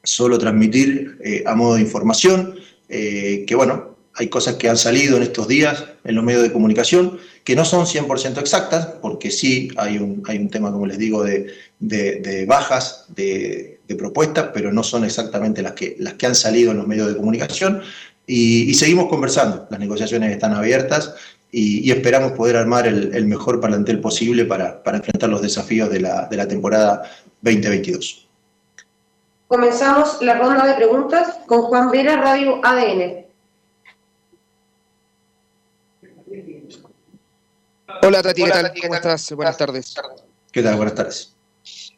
solo 0.04 0.40
transmitir 0.40 1.20
eh, 1.24 1.44
a 1.46 1.54
modo 1.56 1.76
de 1.76 1.82
información 1.82 2.56
que, 2.88 3.56
bueno, 3.56 3.95
hay 4.16 4.30
cosas 4.30 4.56
que 4.56 4.70
han 4.70 4.78
salido 4.78 5.18
en 5.18 5.24
estos 5.24 5.48
días 5.48 5.84
en 6.04 6.16
los 6.16 6.24
medios 6.24 6.44
de 6.44 6.52
comunicación 6.52 7.20
que 7.44 7.56
no 7.56 7.66
son 7.66 7.86
100% 7.86 8.40
exactas, 8.40 8.88
porque 9.02 9.30
sí 9.30 9.70
hay 9.78 9.98
un, 9.98 10.24
hay 10.28 10.38
un 10.38 10.50
tema, 10.50 10.72
como 10.72 10.88
les 10.88 10.98
digo, 10.98 11.24
de, 11.24 11.54
de- 11.80 12.46
bajas 12.48 13.06
de, 13.10 13.80
propuestas, 13.98 14.50
pero 14.54 14.74
no 14.74 14.84
son 14.84 15.06
exactamente 15.06 15.62
las 15.62 15.74
que, 15.74 15.96
las 16.00 16.14
que 16.16 16.26
han 16.26 16.34
salido 16.34 16.72
en 16.72 16.78
los 16.78 16.88
medios 16.88 17.08
de 17.08 17.16
comunicación. 17.16 17.82
Y, 18.26 18.74
seguimos 18.74 19.08
conversando, 19.08 19.68
las 19.70 19.80
negociaciones 19.80 20.32
están 20.32 20.54
abiertas 20.54 21.14
y, 21.52 21.92
esperamos 21.92 22.32
poder 22.32 22.58
armar 22.58 22.88
el, 22.88 23.14
el 23.14 23.26
mejor 23.26 23.60
plantel 23.60 24.00
posible 24.00 24.46
para, 24.46 24.82
para 24.82 24.98
enfrentar 24.98 25.30
los 25.30 25.42
desafíos 25.42 25.90
de 25.92 26.00
la, 26.00 26.28
de 26.28 26.38
la 26.38 26.48
temporada 26.48 27.04
2022. 27.42 28.28
Comenzamos 29.48 30.18
la 30.22 30.40
ronda 30.40 30.66
de 30.66 30.74
preguntas 30.74 31.36
con 31.46 31.62
Juan 31.64 31.92
Vera, 31.92 32.20
Radio 32.20 32.60
ADN. 32.64 33.25
Hola 38.06 38.22
Tati, 38.22 38.44
¿qué 38.44 38.52
tal? 38.52 38.72
¿Cómo 38.80 38.94
estás? 38.94 39.32
Buenas 39.32 39.58
tardes. 39.58 39.96
¿Qué 40.52 40.62
tal? 40.62 40.76
Buenas 40.76 40.94
tardes. 40.94 41.34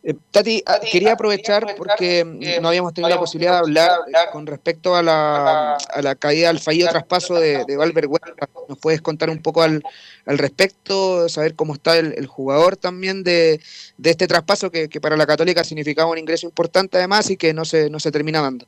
Eh, 0.01 0.13
Tati, 0.31 0.63
ah, 0.65 0.79
quería 0.89 1.11
aprovechar 1.11 1.75
porque 1.75 2.23
mm, 2.23 2.61
no 2.61 2.69
habíamos 2.69 2.93
tenido 2.93 3.09
la 3.09 3.19
posibilidad 3.19 3.51
de 3.51 3.57
hablar 3.57 3.99
con 4.31 4.47
respecto 4.47 4.95
a 4.95 5.03
la, 5.03 5.75
a 5.75 6.01
la 6.01 6.15
caída, 6.15 6.49
al 6.49 6.59
fallido 6.59 6.87
traspaso 6.87 7.35
de, 7.35 7.65
de 7.65 7.75
Valver 7.75 8.07
Huerta. 8.07 8.47
¿Nos 8.69 8.77
puedes 8.77 9.01
contar 9.01 9.29
un 9.29 9.41
poco 9.41 9.63
al, 9.63 9.83
al 10.25 10.37
respecto, 10.37 11.27
saber 11.27 11.55
cómo 11.55 11.73
está 11.73 11.97
el, 11.97 12.13
el 12.17 12.25
jugador 12.25 12.77
también 12.77 13.23
de, 13.23 13.59
de 13.97 14.09
este 14.09 14.27
traspaso 14.27 14.71
que, 14.71 14.87
que 14.87 15.01
para 15.01 15.17
la 15.17 15.25
Católica 15.25 15.65
significaba 15.65 16.09
un 16.09 16.19
ingreso 16.19 16.47
importante 16.47 16.97
además 16.97 17.29
y 17.31 17.35
que 17.35 17.53
no 17.53 17.65
se, 17.65 17.89
no 17.89 17.99
se 17.99 18.11
termina 18.13 18.41
dando? 18.41 18.65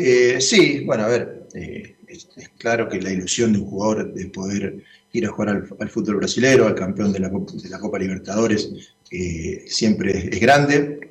Eh, 0.00 0.40
sí, 0.40 0.82
bueno, 0.84 1.04
a 1.04 1.08
ver, 1.08 1.46
eh, 1.54 1.94
es, 2.08 2.28
es 2.36 2.48
claro 2.58 2.88
que 2.88 3.00
la 3.00 3.12
ilusión 3.12 3.52
de 3.52 3.60
un 3.60 3.70
jugador 3.70 4.12
de 4.12 4.26
poder 4.26 4.82
ir 5.18 5.26
a 5.26 5.30
jugar 5.30 5.48
al, 5.78 5.88
fútbol 5.88 6.16
brasilero, 6.16 6.66
al 6.66 6.74
campeón 6.74 7.12
de 7.12 7.20
la, 7.20 7.30
Copa- 7.30 7.98
Libertadores, 7.98 8.70
eh, 9.10 9.64
siempre 9.66 10.30
es, 10.32 10.40
grande. 10.40 11.10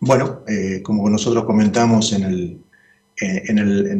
Bueno, 0.00 0.42
eh, 0.46 0.80
como 0.82 1.08
nosotros 1.08 1.44
comentamos 1.44 2.12
en 2.12 2.24
el, 2.24 2.58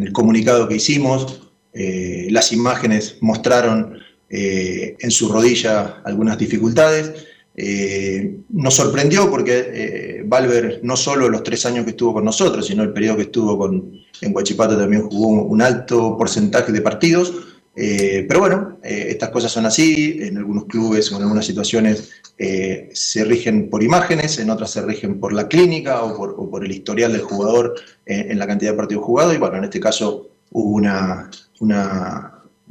el 0.03 0.12
comunicado 0.12 0.68
que 0.68 0.76
hicimos, 0.76 1.43
eh, 1.72 2.28
las 2.30 2.53
imágenes 2.53 3.18
mostraron 3.20 3.99
eh, 4.30 4.97
en 4.99 5.11
su 5.11 5.30
rodilla 5.30 6.01
algunas 6.05 6.39
dificultades. 6.39 7.12
Eh, 7.55 8.39
nos 8.51 8.74
sorprendió 8.74 9.30
porque 9.30 9.70
eh, 9.72 10.22
Valver 10.26 10.80
no 10.82 10.97
solo 10.97 11.28
los 11.28 11.43
tres 11.43 11.64
años 11.64 11.84
que 11.84 11.91
estuvo 11.93 12.12
con 12.14 12.24
nosotros, 12.24 12.66
sino 12.66 12.82
el 12.82 12.93
periodo 12.93 13.16
que 13.16 13.22
estuvo 13.22 13.57
con, 13.57 13.93
en 14.20 14.34
Huachipato 14.34 14.76
también 14.76 15.03
jugó 15.09 15.45
un 15.45 15.62
alto 15.62 16.16
porcentaje 16.18 16.72
de 16.72 16.80
partidos. 16.82 17.32
Eh, 17.79 18.24
pero 18.27 18.41
bueno, 18.41 18.79
eh, 18.83 19.09
estas 19.11 19.29
cosas 19.29 19.53
son 19.53 19.66
así, 19.66 20.18
en 20.22 20.39
algunos 20.39 20.64
clubes 20.64 21.12
o 21.12 21.16
en 21.16 21.22
algunas 21.22 21.45
situaciones 21.45 22.11
eh, 22.39 22.89
se 22.95 23.22
rigen 23.24 23.68
por 23.68 23.83
imágenes, 23.83 24.39
en 24.39 24.49
otras 24.49 24.70
se 24.70 24.81
rigen 24.81 25.20
por 25.20 25.35
la 25.35 25.47
clínica 25.47 26.03
o 26.03 26.51
por, 26.51 26.64
el 26.64 26.72
historial 26.72 27.12
del 27.12 27.20
jugador 27.20 27.74
en 28.07 28.39
la 28.39 28.47
cantidad 28.47 28.70
de 28.70 28.79
partidos 28.79 29.05
jugados. 29.05 29.35
Y 29.35 29.39
bueno, 29.39 29.59
en 29.59 29.64
este 29.64 29.79
caso 29.79 30.31
hubo 30.53 30.70
un 30.70 30.89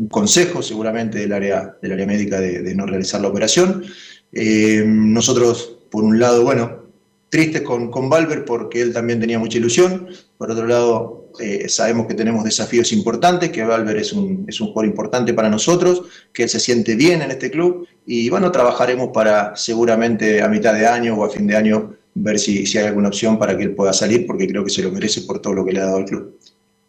consejo 0.10 0.64
seguramente 0.64 1.20
del 1.20 1.34
área, 1.34 1.78
del 1.82 1.92
área 1.92 2.08
médica 2.08 2.40
de, 2.40 2.64
de 2.64 2.76
no 2.76 2.88
realizar 2.88 3.22
la 3.22 3.28
operación. 3.28 3.84
Nosotros, 4.32 5.78
por 5.92 6.04
un 6.04 6.20
lado, 6.20 6.44
bueno, 6.44 6.86
tristes 7.30 7.62
con, 7.62 7.92
con 7.92 8.10
Valver 8.10 8.44
porque 8.44 8.82
él 8.82 8.94
también 8.94 9.20
tenía 9.20 9.38
mucha 9.38 9.60
ilusión. 9.60 10.08
Por 10.38 10.52
otro 10.52 10.66
lado, 10.66 11.25
eh, 11.40 11.70
sabemos 11.70 12.08
que 12.08 12.14
tenemos 12.14 12.44
desafíos 12.44 12.92
importantes, 12.92 13.52
que 13.52 13.64
Valver 13.64 13.98
es 13.98 14.14
un, 14.14 14.46
es 14.48 14.60
un 14.62 14.68
jugador 14.68 14.86
importante 14.86 15.34
para 15.34 15.50
nosotros, 15.50 16.04
que 16.34 16.44
él 16.44 16.50
se 16.50 16.60
siente 16.60 16.96
bien 16.96 17.22
en 17.22 17.32
este 17.32 17.52
club 17.52 17.88
y 18.06 18.30
bueno, 18.30 18.52
trabajaremos 18.52 19.10
para 19.14 19.56
seguramente 19.56 20.42
a 20.42 20.48
mitad 20.48 20.74
de 20.74 20.88
año 20.88 21.16
o 21.16 21.26
a 21.26 21.30
fin 21.30 21.48
de 21.48 21.56
año 21.56 21.96
ver 22.14 22.40
si, 22.40 22.66
si 22.66 22.78
hay 22.78 22.86
alguna 22.86 23.10
opción 23.10 23.38
para 23.38 23.58
que 23.58 23.64
él 23.64 23.76
pueda 23.76 23.94
salir 23.94 24.26
porque 24.26 24.48
creo 24.48 24.64
que 24.64 24.70
se 24.70 24.84
lo 24.84 24.92
merece 24.92 25.22
por 25.22 25.40
todo 25.40 25.54
lo 25.54 25.66
que 25.66 25.74
le 25.74 25.82
ha 25.82 25.86
dado 25.86 25.98
al 25.98 26.06
club. 26.06 26.40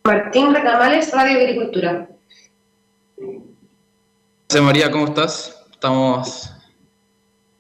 Martín 0.05 0.55
Recamales, 0.55 1.11
Radio 1.13 1.39
Agricultura. 1.39 2.09
José 4.49 4.61
María, 4.61 4.91
¿cómo 4.91 5.07
estás? 5.07 5.65
Estamos, 5.73 6.53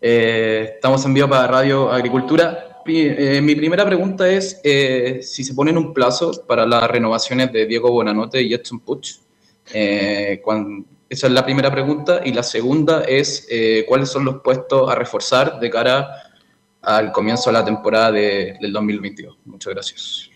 eh, 0.01 0.74
estamos 0.76 1.05
en 1.05 1.14
vivo 1.14 1.28
para 1.28 1.49
Radio 1.49 1.91
Agricultura. 1.91 2.76
Eh, 2.89 3.41
mi 3.43 3.55
primera 3.55 3.84
pregunta 3.84 4.28
es 4.30 4.61
eh, 4.62 5.20
si 5.22 5.43
se 5.45 5.55
ponen 5.55 5.76
un 5.76 5.93
plazo 5.93 6.45
para 6.47 6.66
las 6.66 6.89
renovaciones 6.91 7.53
de 7.53 7.66
Diego 7.66 7.91
Bonanote 7.91 8.41
y 8.43 8.55
Edson 8.55 8.80
Puch. 8.80 9.16
Eh, 9.72 10.41
cuan- 10.45 10.84
esa 11.09 11.26
es 11.28 11.32
la 11.32 11.45
primera 11.45 11.70
pregunta. 11.70 12.20
Y 12.24 12.32
la 12.32 12.43
segunda 12.43 13.03
es 13.03 13.47
eh, 13.51 13.84
cuáles 13.89 14.09
son 14.09 14.24
los 14.24 14.41
puestos 14.43 14.91
a 14.91 14.95
reforzar 14.95 15.59
de 15.61 15.70
cara 15.70 16.09
al 16.82 17.11
comienzo 17.12 17.51
de 17.51 17.55
la 17.55 17.64
temporada 17.64 18.12
de- 18.12 18.55
del 18.61 18.72
2022. 18.72 19.37
Muchas 19.47 19.72
gracias. 19.74 20.30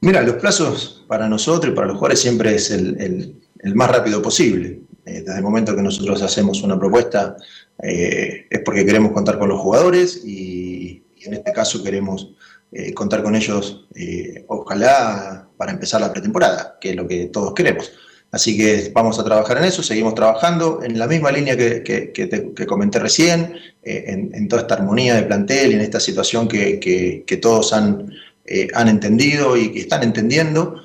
Mira, 0.00 0.22
los 0.22 0.36
plazos 0.36 1.04
para 1.08 1.28
nosotros 1.28 1.72
y 1.72 1.74
para 1.74 1.88
los 1.88 1.96
jugadores 1.96 2.20
siempre 2.20 2.54
es 2.54 2.70
el, 2.70 3.00
el- 3.00 3.34
el 3.60 3.74
más 3.74 3.90
rápido 3.90 4.22
posible. 4.22 4.80
Eh, 5.04 5.22
desde 5.24 5.36
el 5.38 5.42
momento 5.42 5.74
que 5.74 5.82
nosotros 5.82 6.20
hacemos 6.22 6.62
una 6.62 6.78
propuesta 6.78 7.36
eh, 7.82 8.46
es 8.50 8.60
porque 8.64 8.84
queremos 8.84 9.12
contar 9.12 9.38
con 9.38 9.48
los 9.48 9.60
jugadores 9.60 10.22
y, 10.24 10.77
y 11.20 11.26
en 11.26 11.34
este 11.34 11.52
caso 11.52 11.82
queremos 11.82 12.32
eh, 12.72 12.92
contar 12.94 13.22
con 13.22 13.34
ellos, 13.34 13.86
eh, 13.94 14.44
ojalá 14.48 15.48
para 15.56 15.72
empezar 15.72 16.00
la 16.00 16.12
pretemporada, 16.12 16.76
que 16.80 16.90
es 16.90 16.96
lo 16.96 17.06
que 17.08 17.26
todos 17.26 17.54
queremos. 17.54 17.90
Así 18.30 18.56
que 18.58 18.90
vamos 18.94 19.18
a 19.18 19.24
trabajar 19.24 19.56
en 19.56 19.64
eso, 19.64 19.82
seguimos 19.82 20.14
trabajando 20.14 20.80
en 20.82 20.98
la 20.98 21.06
misma 21.06 21.32
línea 21.32 21.56
que, 21.56 21.82
que- 21.82 22.12
que 22.54 22.66
comenté 22.66 22.98
recién, 22.98 23.54
eh, 23.82 24.04
en, 24.34 24.48
toda 24.48 24.62
esta 24.62 24.74
armonía 24.74 25.14
de 25.14 25.22
plantel 25.22 25.70
y 25.70 25.74
en 25.74 25.80
esta 25.80 25.98
situación 25.98 26.46
que, 26.46 27.24
todos 27.40 27.72
han, 27.72 28.12
han 28.74 28.88
entendido 28.88 29.56
y 29.56 29.72
que 29.72 29.80
están 29.80 30.02
entendiendo. 30.02 30.82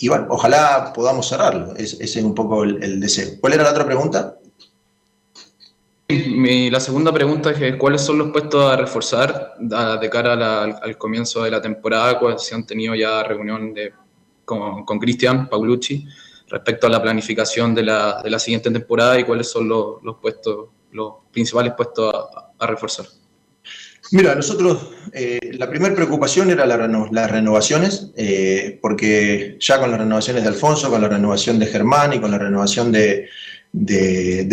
Y, 0.00 0.08
bueno, 0.08 0.26
ojalá 0.30 0.92
podamos 0.94 1.28
cerrarlo. 1.28 1.74
Es- 1.76 1.94
ese 1.94 2.20
es 2.20 2.24
un 2.24 2.34
poco 2.34 2.62
el 2.64 3.00
deseo. 3.00 3.30
¿Cuál 3.40 3.54
era 3.54 3.64
la 3.64 3.70
otra 3.70 3.84
pregunta? 3.84 4.37
La 6.10 6.80
segunda 6.80 7.12
pregunta 7.12 7.50
es 7.50 7.76
cuáles 7.76 8.00
son 8.00 8.16
los 8.16 8.30
puestos 8.30 8.64
a 8.64 8.76
reforzar 8.76 9.56
de 9.58 10.08
cara 10.08 10.62
al, 10.62 10.96
comienzo 10.96 11.42
de 11.42 11.50
la 11.50 11.60
temporada, 11.60 12.18
cuáles 12.18 12.44
se 12.44 12.54
han 12.54 12.64
tenido 12.64 12.94
ya 12.94 13.22
reunión 13.22 13.74
con, 14.46 14.98
Cristian 14.98 15.50
Paulucci 15.50 16.06
respecto 16.48 16.86
a 16.86 16.90
la 16.90 17.02
planificación 17.02 17.74
de 17.74 17.82
la, 17.82 18.38
siguiente 18.38 18.70
temporada 18.70 19.20
y 19.20 19.24
cuáles 19.24 19.50
son 19.50 19.68
los, 19.68 20.00
puestos, 20.22 20.70
los 20.92 21.12
principales 21.30 21.74
puestos 21.76 22.14
a, 22.58 22.66
reforzar. 22.66 23.04
Mira, 24.10 24.34
nosotros, 24.34 24.88
eh, 25.12 25.38
la 25.58 25.68
primera 25.68 25.94
preocupación 25.94 26.48
era 26.48 26.64
las 26.64 27.30
renovaciones, 27.30 28.12
eh, 28.16 28.78
porque 28.80 29.58
ya 29.60 29.78
con 29.78 29.90
las 29.90 30.00
renovaciones 30.00 30.42
de 30.42 30.48
Alfonso, 30.48 30.88
con 30.88 31.02
la 31.02 31.08
renovación 31.08 31.58
de 31.58 31.66
Germán 31.66 32.14
y 32.14 32.18
con 32.18 32.30
la 32.30 32.38
renovación 32.38 32.90
de 32.90 33.28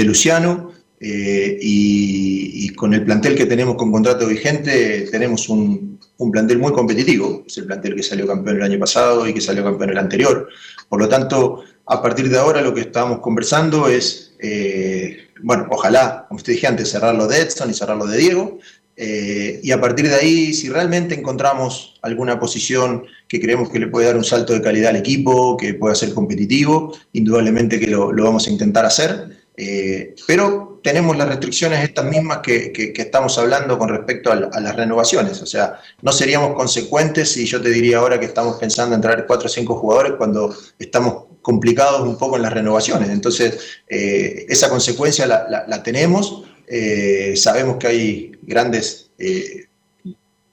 Luciano, 0.04 0.75
eh, 1.00 1.58
y, 1.62 2.70
con 2.76 2.94
el 2.94 3.06
plantel 3.06 3.36
que 3.36 3.46
tenemos 3.46 3.76
con 3.76 3.92
contrato 3.92 4.28
vigente, 4.28 5.08
tenemos 5.10 5.48
un, 5.48 5.98
un 6.18 6.32
plantel 6.32 6.60
muy 6.60 6.74
competitivo, 6.74 7.44
es 7.48 7.58
el 7.58 7.66
plantel 7.66 7.96
que 7.96 8.04
salió 8.04 8.28
campeón 8.28 8.58
el 8.58 8.64
año 8.64 8.80
pasado 8.80 9.28
y 9.28 9.34
que 9.34 9.40
salió 9.40 9.64
campeón 9.64 9.92
el 9.92 9.98
anterior. 9.98 10.50
Por 10.90 11.00
lo 11.00 11.08
tanto, 11.08 11.64
a 11.86 12.02
partir 12.02 12.30
de 12.30 12.38
ahora 12.38 12.62
lo 12.62 12.74
que 12.74 12.82
estábamos 12.82 13.20
conversando 13.20 13.88
es, 13.88 14.36
eh, 14.40 15.30
bueno, 15.42 15.68
ojalá, 15.70 16.26
como 16.28 16.38
usted 16.38 16.54
dije 16.54 16.68
antes, 16.68 16.90
cerrar 16.90 17.16
lo 17.16 17.28
de 17.28 17.42
Edson 17.42 17.70
y 17.70 17.74
cerrar 17.74 17.98
lo 17.98 18.08
de 18.08 18.18
Diego, 18.18 18.60
eh, 18.98 19.60
y 19.62 19.72
a 19.72 19.82
partir 19.82 20.08
de 20.08 20.16
ahí, 20.16 20.54
si 20.54 20.70
realmente 20.70 21.16
encontramos 21.16 22.00
alguna 22.02 22.40
posición 22.40 23.04
que 23.28 23.42
creemos 23.42 23.70
que 23.70 23.80
le 23.80 23.88
puede 23.88 24.08
dar 24.08 24.16
un 24.16 24.24
salto 24.24 24.54
de 24.54 24.62
calidad 24.62 24.92
al 24.92 24.96
equipo, 24.96 25.58
que 25.58 25.74
pueda 25.74 25.96
ser 25.96 26.14
competitivo, 26.14 26.96
indudablemente 27.12 27.80
que 27.80 27.88
lo, 27.88 28.14
lo 28.14 28.24
vamos 28.24 28.48
a 28.48 28.52
intentar 28.52 28.86
hacer. 28.86 29.45
Eh, 29.58 30.16
pero 30.28 30.80
tenemos 30.84 31.16
las 31.18 31.28
restricciones 31.28 31.84
estas 31.84 32.06
mismas 32.06 32.40
que, 32.40 32.72
que- 32.72 32.94
que 32.94 33.02
estamos 33.02 33.38
hablando 33.38 33.78
con 33.78 33.90
respecto 33.90 34.32
al- 34.32 34.50
a, 34.54 34.60
las 34.60 34.76
renovaciones. 34.76 35.42
O 35.42 35.46
sea, 35.46 35.80
no 36.02 36.12
seríamos 36.12 36.54
consecuentes 36.56 37.32
si 37.32 37.46
yo 37.46 37.62
te 37.62 37.70
diría 37.70 37.98
ahora 38.00 38.20
que 38.20 38.26
estamos 38.28 38.58
pensando 38.58 38.96
en 38.96 39.02
traer 39.02 39.26
cuatro 39.26 39.48
o 39.48 39.50
cinco 39.50 39.76
jugadores 39.78 40.14
cuando 40.18 40.56
estamos 40.80 41.26
complicados 41.42 42.02
un 42.02 42.18
poco 42.18 42.36
en 42.38 42.42
las 42.44 42.54
renovaciones. 42.54 43.10
Entonces, 43.10 43.58
eh, 43.88 44.46
esa 44.50 44.70
consecuencia 44.70 45.26
la, 45.26 45.48
la- 45.50 45.66
la 45.68 45.82
tenemos. 45.84 46.44
Eh, 46.68 47.34
sabemos 47.36 47.78
que 47.78 47.88
hay 47.88 48.32
grandes 48.42 49.12
eh, 49.20 49.66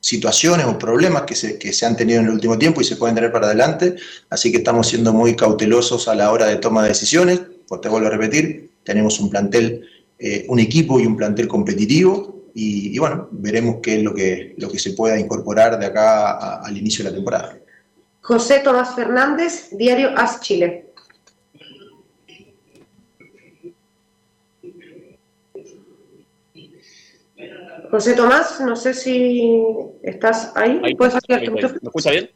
situaciones 0.00 0.66
o 0.66 0.78
problemas 0.78 1.22
que 1.22 1.34
se, 1.36 1.59
que 1.59 1.72
se 1.72 1.86
han 1.86 1.96
tenido 1.96 2.20
en 2.20 2.26
el 2.26 2.32
último 2.32 2.59
tiempo 2.59 2.80
y 2.80 2.84
se 2.84 2.96
pueden 2.96 3.14
tener 3.14 3.30
para 3.30 3.46
adelante, 3.46 3.94
así 4.30 4.50
que 4.50 4.59
estamos 4.59 4.88
siendo 4.88 5.12
muy 5.12 5.36
cautelosos 5.36 6.09
a 6.09 6.14
la 6.16 6.32
hora 6.32 6.46
de 6.46 6.57
toma 6.57 6.82
de 6.82 6.88
decisiones, 6.88 7.40
pues 7.68 7.80
te 7.80 7.88
vuelvo 7.88 8.09
a 8.09 8.11
repetir, 8.11 8.72
tenemos 8.85 9.18
un 9.20 9.30
plantel 9.30 9.89
eh, 10.18 10.45
un 10.49 10.59
equipo 10.61 11.01
y 11.01 11.07
un 11.07 11.16
plantel 11.16 11.49
competitivo 11.49 12.43
y, 12.55 12.95
y 12.95 12.99
bueno, 12.99 13.28
veremos 13.33 13.76
qué 13.83 13.97
es 13.97 14.03
lo 14.05 14.14
que, 14.14 14.55
lo 14.59 14.70
que 14.70 14.78
se 14.78 14.93
pueda 14.93 15.18
incorporar 15.18 15.78
de 15.80 15.87
acá 15.87 16.30
a- 16.33 16.61
al 16.64 16.76
inicio 16.76 17.03
de 17.05 17.11
la 17.11 17.16
temporada. 17.16 17.59
José 18.20 18.61
Tomás 18.61 18.95
Fernández, 18.95 19.70
Diario 19.72 20.11
AS 20.16 20.41
Chile. 20.41 20.87
José 27.91 28.14
Tomás, 28.14 28.61
no 28.61 28.76
sé 28.76 28.95
si 28.95 29.53
estás 30.03 30.53
ahí. 30.55 30.80
Ahí, 30.83 30.95
¿Puedes 30.95 31.14
ahí 31.14 31.20
micrófono? 31.51 31.78
¿Me 31.83 31.89
escucha 31.89 32.11
bien? 32.11 32.30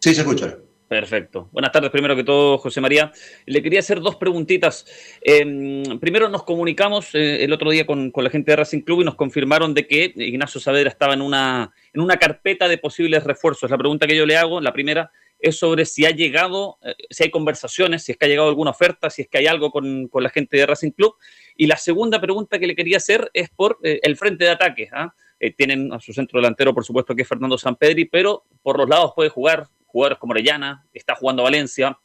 Sí, 0.00 0.14
se 0.14 0.20
escucha. 0.22 0.58
Perfecto. 0.90 1.48
Buenas 1.52 1.70
tardes, 1.70 1.88
primero 1.92 2.16
que 2.16 2.24
todo, 2.24 2.58
José 2.58 2.80
María. 2.80 3.12
Le 3.46 3.62
quería 3.62 3.78
hacer 3.78 4.00
dos 4.00 4.16
preguntitas. 4.16 4.84
Eh, 5.22 5.84
primero, 6.00 6.28
nos 6.28 6.42
comunicamos 6.42 7.14
eh, 7.14 7.44
el 7.44 7.52
otro 7.52 7.70
día 7.70 7.86
con, 7.86 8.10
con 8.10 8.24
la 8.24 8.30
gente 8.30 8.50
de 8.50 8.56
Racing 8.56 8.80
Club 8.80 9.02
y 9.02 9.04
nos 9.04 9.14
confirmaron 9.14 9.72
de 9.72 9.86
que 9.86 10.12
Ignacio 10.16 10.60
Saavedra 10.60 10.88
estaba 10.88 11.14
en 11.14 11.22
una, 11.22 11.72
en 11.92 12.00
una 12.00 12.16
carpeta 12.16 12.66
de 12.66 12.76
posibles 12.76 13.22
refuerzos. 13.22 13.70
La 13.70 13.78
pregunta 13.78 14.08
que 14.08 14.16
yo 14.16 14.26
le 14.26 14.36
hago, 14.36 14.60
la 14.60 14.72
primera, 14.72 15.12
es 15.38 15.56
sobre 15.60 15.84
si 15.84 16.06
ha 16.06 16.10
llegado, 16.10 16.78
eh, 16.82 16.96
si 17.08 17.22
hay 17.22 17.30
conversaciones, 17.30 18.02
si 18.02 18.10
es 18.10 18.18
que 18.18 18.26
ha 18.26 18.28
llegado 18.28 18.48
alguna 18.48 18.72
oferta, 18.72 19.10
si 19.10 19.22
es 19.22 19.28
que 19.28 19.38
hay 19.38 19.46
algo 19.46 19.70
con, 19.70 20.08
con 20.08 20.24
la 20.24 20.30
gente 20.30 20.56
de 20.56 20.66
Racing 20.66 20.90
Club. 20.90 21.14
Y 21.56 21.68
la 21.68 21.76
segunda 21.76 22.20
pregunta 22.20 22.58
que 22.58 22.66
le 22.66 22.74
quería 22.74 22.96
hacer 22.96 23.30
es 23.32 23.48
por 23.48 23.78
eh, 23.84 24.00
el 24.02 24.16
frente 24.16 24.42
de 24.42 24.50
ataque. 24.50 24.88
¿ah? 24.90 25.14
Tienen 25.56 25.92
a 25.92 26.00
su 26.00 26.12
centro 26.12 26.40
delantero, 26.40 26.74
por 26.74 26.84
supuesto, 26.84 27.14
que 27.14 27.22
es 27.22 27.28
Fernando 27.28 27.56
Sampedri, 27.56 28.06
pero 28.06 28.42
por 28.60 28.76
los 28.76 28.88
lados 28.88 29.12
puede 29.14 29.30
jugar 29.30 29.68
jugadores 29.90 30.18
como 30.18 30.32
Orellana, 30.32 30.86
está 30.92 31.14
jugando 31.14 31.42
Valencia, 31.42 31.98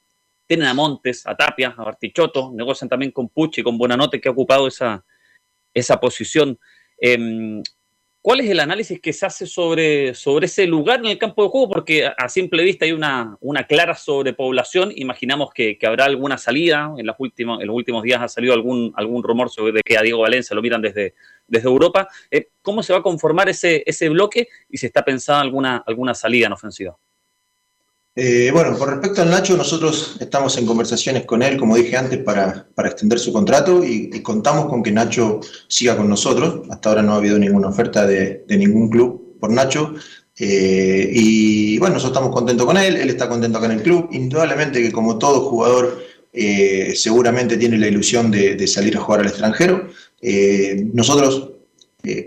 tienen 0.47 0.67
a 0.67 0.73
Montes, 0.73 1.25
a 1.25 1.35
Tapia, 1.35 1.73
a 1.77 1.83
Bartichotto, 1.83 2.51
negocian 2.53 2.89
también 2.89 3.11
con 3.11 3.29
Pucci, 3.29 3.63
con 3.63 3.77
Buenanote, 3.77 4.21
que 4.21 4.29
ha 4.29 4.31
ocupado 4.31 4.67
esa, 4.67 5.03
esa 5.73 5.99
posición. 5.99 6.59
Em, 6.97 7.61
¿Cuál 8.25 8.39
es 8.39 8.49
el 8.49 8.59
análisis 8.59 8.99
que 8.99 9.13
se 9.13 9.23
hace 9.27 9.45
sobre, 9.45 10.15
sobre 10.15 10.47
ese 10.47 10.65
lugar 10.65 10.99
en 10.99 11.05
el 11.05 11.19
campo 11.19 11.43
de 11.43 11.49
juego? 11.49 11.69
Porque 11.69 12.07
a, 12.07 12.27
simple 12.27 12.63
vista 12.63 12.83
hay 12.83 12.91
una, 12.91 13.37
una 13.39 13.65
clara 13.65 13.93
sobrepoblación. 13.93 14.91
Imaginamos 14.95 15.51
que, 15.53 15.77
habrá 15.83 16.05
alguna 16.05 16.39
salida. 16.39 16.91
En, 16.97 17.05
las 17.05 17.15
últimas, 17.19 17.61
en 17.61 17.67
los 17.67 17.75
últimos 17.75 18.01
días 18.01 18.19
ha 18.23 18.27
salido 18.27 18.55
algún, 18.55 18.91
algún 18.95 19.21
rumor 19.21 19.51
sobre 19.51 19.79
que 19.83 19.95
a 19.95 20.01
Diego 20.01 20.21
Valencia 20.21 20.55
lo 20.55 20.63
miran 20.63 20.81
desde, 20.81 21.13
desde 21.47 21.67
Europa. 21.67 22.07
Eh, 22.31 22.47
¿Cómo 22.63 22.81
se 22.81 22.93
va 22.93 22.99
a 22.99 23.03
conformar 23.03 23.47
ese, 23.47 23.83
ese 23.85 24.09
bloque 24.09 24.47
y 24.71 24.77
si 24.79 24.87
está 24.87 25.05
pensada 25.05 25.41
alguna, 25.41 25.83
alguna 25.85 26.15
salida 26.15 26.47
en 26.47 26.53
ofensiva? 26.53 26.97
Eh, 28.17 28.49
bueno, 28.53 28.77
con 28.77 28.89
respecto 28.89 29.21
al 29.21 29.29
Nacho, 29.29 29.57
nosotros 29.57 30.15
estamos 30.21 30.57
en 30.57 30.65
conversaciones 30.65 31.25
con 31.25 31.43
él, 31.43 31.57
como 31.57 31.75
dije 31.75 31.97
antes, 31.97 32.19
para, 32.19 32.65
para 32.73 32.87
extender 32.87 33.19
su 33.19 33.33
contrato 33.33 33.83
y, 33.83 34.09
contamos 34.21 34.67
con 34.67 34.81
que 34.81 34.91
Nacho 34.91 35.41
siga 35.67 35.97
con 35.97 36.07
nosotros. 36.07 36.61
Hasta 36.69 36.89
ahora 36.89 37.01
no 37.01 37.13
ha 37.13 37.17
habido 37.17 37.37
ninguna 37.37 37.67
oferta 37.67 38.07
de, 38.07 38.45
de 38.47 38.57
ningún 38.57 38.89
club 38.89 39.37
por 39.39 39.51
Nacho. 39.51 39.95
Eh, 40.37 41.09
y 41.11 41.77
bueno, 41.77 41.95
nosotros 41.95 42.17
estamos 42.17 42.33
contentos 42.33 42.65
con 42.65 42.77
él, 42.77 42.95
él 42.95 43.09
está 43.09 43.27
contento 43.27 43.57
acá 43.57 43.65
en 43.67 43.73
el 43.73 43.83
club. 43.83 44.07
Indudablemente 44.13 44.81
que 44.81 44.93
como 44.93 45.17
todo 45.17 45.49
jugador 45.49 46.01
eh, 46.31 46.93
seguramente 46.95 47.57
tiene 47.57 47.77
la 47.77 47.87
ilusión 47.87 48.31
de, 48.31 48.55
de 48.55 48.67
salir 48.67 48.95
a 48.95 49.01
jugar 49.01 49.21
al 49.21 49.27
extranjero. 49.27 49.89
Nosotros 50.93 51.54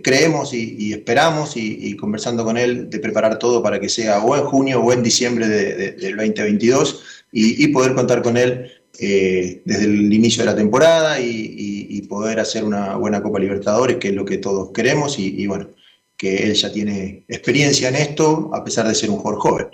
creemos 0.03 0.53
y, 0.55 0.93
esperamos 0.93 1.57
y, 1.57 1.97
conversando 1.97 2.45
con 2.45 2.57
él 2.57 2.91
de 2.91 2.99
preparar 2.99 3.39
todo 3.39 3.62
para 3.62 3.81
que 3.81 3.89
sea 3.89 4.20
o 4.20 4.37
en 4.37 4.45
junio 4.45 4.81
o 4.83 4.93
en 4.93 5.03
diciembre 5.03 5.47
de- 5.49 5.74
de- 5.74 5.93
del 5.93 6.16
2022 6.16 7.03
y, 7.33 7.68
poder 7.68 7.95
contar 7.95 8.22
con 8.22 8.37
él 8.37 8.70
eh, 9.01 9.62
desde 9.64 9.85
el 9.85 10.12
inicio 10.12 10.43
de 10.43 10.51
la 10.51 10.57
temporada 10.57 11.20
y, 11.20 12.03
poder 12.09 12.41
hacer 12.41 12.64
una 12.64 12.97
buena 12.97 13.22
Copa 13.22 13.39
Libertadores, 13.39 13.99
que 13.99 14.09
es 14.09 14.14
lo 14.14 14.24
que 14.24 14.39
todos 14.39 14.70
queremos 14.72 15.18
y, 15.18 15.47
bueno, 15.47 15.68
que 16.16 16.37
él 16.45 16.55
ya 16.55 16.72
tiene 16.72 17.24
experiencia 17.29 17.91
en 17.91 17.97
esto 17.97 18.51
a 18.55 18.64
pesar 18.64 18.89
de 18.89 18.95
ser 18.95 19.11
un 19.11 19.18
jugador 19.18 19.41
joven. 19.41 19.66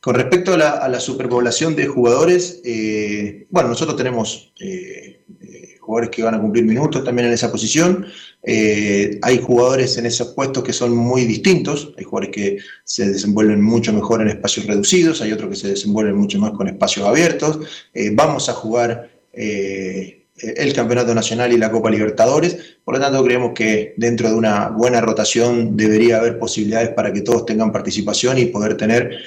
Con 0.00 0.14
respecto 0.14 0.54
a 0.54 0.88
la, 0.88 1.00
superpoblación 1.00 1.76
de 1.76 1.86
jugadores, 1.86 2.62
eh, 2.64 3.46
bueno, 3.50 3.68
nosotros 3.68 3.96
tenemos 3.96 4.54
eh, 4.58 5.24
jugadores 5.86 6.10
que 6.10 6.22
van 6.22 6.34
a 6.34 6.40
cumplir 6.40 6.64
minutos 6.64 7.04
también 7.04 7.28
en 7.28 7.34
esa 7.34 7.50
posición. 7.50 8.06
Eh, 8.42 9.18
hay 9.22 9.38
jugadores 9.38 9.96
en 9.96 10.06
esos 10.06 10.28
puestos 10.34 10.64
que 10.64 10.72
son 10.72 10.94
muy 10.94 11.24
distintos. 11.24 11.94
Hay 11.96 12.04
jugadores 12.04 12.34
que 12.34 12.58
se 12.84 13.08
desenvuelven 13.12 13.62
mucho 13.62 13.92
mejor 13.92 14.20
en 14.20 14.28
espacios 14.28 14.66
reducidos, 14.66 15.22
hay 15.22 15.32
otros 15.32 15.50
que 15.50 15.56
se 15.56 15.68
desenvuelven 15.68 16.16
mucho 16.16 16.38
más 16.38 16.50
con 16.52 16.68
espacios 16.68 17.06
abiertos. 17.06 17.60
Eh, 17.94 18.10
vamos 18.12 18.48
a 18.48 18.52
jugar 18.52 19.10
eh, 19.32 20.24
el 20.36 20.72
Campeonato 20.74 21.14
Nacional 21.14 21.52
y 21.52 21.56
la 21.56 21.70
Copa 21.70 21.88
Libertadores. 21.88 22.58
Por 22.84 22.94
lo 22.94 23.00
tanto, 23.00 23.24
creemos 23.24 23.52
que 23.54 23.94
dentro 23.96 24.28
de 24.28 24.34
una 24.34 24.68
buena 24.68 25.00
rotación 25.00 25.76
debería 25.76 26.18
haber 26.18 26.38
posibilidades 26.38 26.90
para 26.90 27.12
que 27.12 27.22
todos 27.22 27.46
tengan 27.46 27.72
participación 27.72 28.38
y 28.38 28.46
poder 28.46 28.76
tener 28.76 29.18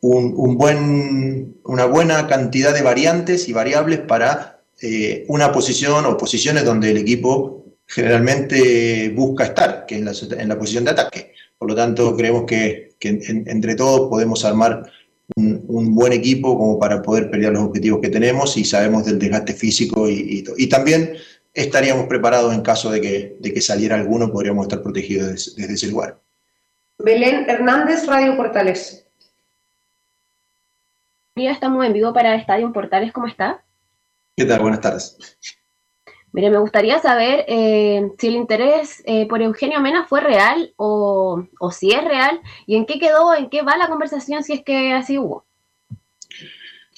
un 0.00 0.58
buen, 0.58 1.56
una 1.64 1.86
buena 1.86 2.26
cantidad 2.26 2.74
de 2.74 2.82
variantes 2.82 3.48
y 3.48 3.52
variables 3.52 4.00
para 4.00 4.53
eh, 4.82 5.24
una 5.28 5.50
posición 5.52 6.04
o 6.06 6.16
posiciones 6.16 6.64
donde 6.64 6.90
el 6.90 6.96
equipo 6.98 7.64
generalmente 7.86 9.10
busca 9.10 9.44
estar, 9.44 9.86
que 9.86 9.96
es 9.96 10.00
en 10.00 10.04
la, 10.36 10.42
en 10.42 10.48
la 10.48 10.58
posición 10.58 10.84
de 10.84 10.90
ataque. 10.92 11.32
Por 11.58 11.68
lo 11.68 11.74
tanto, 11.74 12.16
creemos 12.16 12.44
que, 12.44 12.94
que 12.98 13.08
en- 13.10 13.44
entre 13.48 13.74
todos 13.74 14.08
podemos 14.08 14.44
armar 14.44 14.90
un, 15.36 15.64
un 15.68 15.94
buen 15.94 16.12
equipo 16.12 16.56
como 16.58 16.78
para 16.78 17.00
poder 17.02 17.30
pelear 17.30 17.52
los 17.52 17.62
objetivos 17.64 18.00
que 18.00 18.08
tenemos 18.10 18.56
y 18.56 18.64
sabemos 18.64 19.04
del 19.06 19.18
desgaste 19.18 19.54
físico 19.54 20.08
y, 20.08 20.14
y 20.14 20.64
y 20.64 20.68
también 20.68 21.14
estaríamos 21.54 22.06
preparados 22.06 22.52
en 22.52 22.62
caso 22.62 22.90
de 22.90 23.00
que, 23.00 23.36
de 23.40 23.54
que 23.54 23.60
saliera 23.60 23.96
alguno, 23.96 24.30
podríamos 24.32 24.64
estar 24.64 24.82
protegidos 24.82 25.28
des- 25.30 25.54
desde 25.56 25.74
ese 25.74 25.86
lugar. 25.88 26.18
Belén 26.98 27.46
Hernández, 27.48 28.06
Radio 28.06 28.36
Portales. 28.36 29.04
Ya 31.36 31.50
estamos 31.50 31.84
en 31.84 31.92
vivo 31.92 32.12
para 32.12 32.36
Estadio 32.36 32.72
Portales, 32.72 33.12
¿cómo 33.12 33.26
está? 33.26 33.63
¿Qué 34.36 34.44
tal? 34.44 34.60
Buenas 34.60 34.80
tardes. 34.80 35.16
Mire, 36.32 36.50
me 36.50 36.58
gustaría 36.58 36.98
saber 36.98 37.44
eh, 37.46 38.10
si 38.18 38.26
el 38.26 38.34
interés 38.34 39.02
eh, 39.06 39.28
por 39.28 39.40
Eugenio 39.40 39.80
Mena 39.80 40.06
fue 40.08 40.20
real 40.20 40.74
o, 40.76 41.46
o 41.60 41.70
si 41.70 41.92
es 41.92 42.02
real 42.02 42.40
y 42.66 42.74
en 42.74 42.86
qué 42.86 42.98
quedó, 42.98 43.32
en 43.34 43.48
qué 43.48 43.62
va 43.62 43.76
la 43.76 43.86
conversación 43.86 44.42
si 44.42 44.54
es 44.54 44.64
que 44.64 44.92
así 44.92 45.16
hubo. 45.16 45.44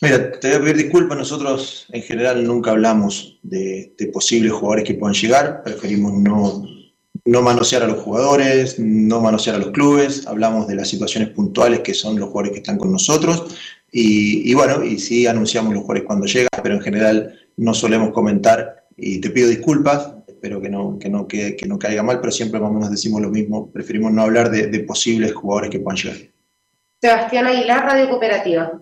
Mira, 0.01 0.33
te 0.41 0.49
voy 0.49 0.57
a 0.57 0.61
pedir 0.61 0.77
disculpas, 0.77 1.19
nosotros 1.19 1.87
en 1.91 2.03
general 2.03 2.47
nunca 2.47 2.71
hablamos 2.71 3.39
de, 3.43 3.95
de 3.99 4.07
posibles 4.07 4.53
jugadores 4.53 4.85
que 4.85 4.95
puedan 4.95 5.15
llegar, 5.15 5.63
preferimos 5.63 6.15
no, 6.15 6.67
no 7.27 7.43
manosear 7.43 7.83
a 7.83 7.89
los 7.89 8.03
jugadores, 8.03 8.79
no 8.79 9.21
manosear 9.21 9.57
a 9.57 9.59
los 9.59 9.71
clubes, 9.73 10.27
hablamos 10.27 10.67
de 10.67 10.77
las 10.77 10.89
situaciones 10.89 11.31
puntuales 11.31 11.81
que 11.81 11.93
son 11.93 12.19
los 12.19 12.29
jugadores 12.29 12.53
que 12.53 12.59
están 12.59 12.79
con 12.79 12.91
nosotros 12.91 13.55
y, 13.93 14.51
y 14.51 14.55
bueno, 14.55 14.83
y 14.83 14.99
sí 14.99 15.27
anunciamos 15.27 15.75
los 15.75 15.83
jugadores 15.83 16.07
cuando 16.07 16.27
llegan, 16.27 16.49
pero 16.67 16.75
en 16.75 16.83
general 16.83 17.39
no 17.59 17.75
solemos 17.75 18.11
comentar 18.11 18.89
y 18.97 19.21
te 19.21 19.31
pido 19.31 19.49
disculpas, 19.49 20.13
espero 20.27 20.61
que 20.61 20.69
no, 20.69 20.99
que 20.99 21.09
no, 21.09 21.29
que, 21.29 21.55
que 21.55 21.65
no 21.65 21.79
caiga 21.79 22.03
mal, 22.03 22.19
pero 22.19 22.33
siempre 22.33 22.59
más 22.59 22.71
o 22.71 22.73
menos 22.73 22.91
decimos 22.91 23.23
lo 23.23 23.31
mismo, 23.31 23.71
preferimos 23.71 24.11
no 24.11 24.23
hablar 24.23 24.51
de, 24.51 24.67
de 24.67 24.81
posibles 24.81 25.33
jugadores 25.33 25.71
que 25.71 25.79
puedan 25.79 25.97
llegar. 25.97 26.17
Sebastián 27.01 27.47
Aguilar, 27.47 27.85
Radio 27.85 28.09
Cooperativa. 28.09 28.81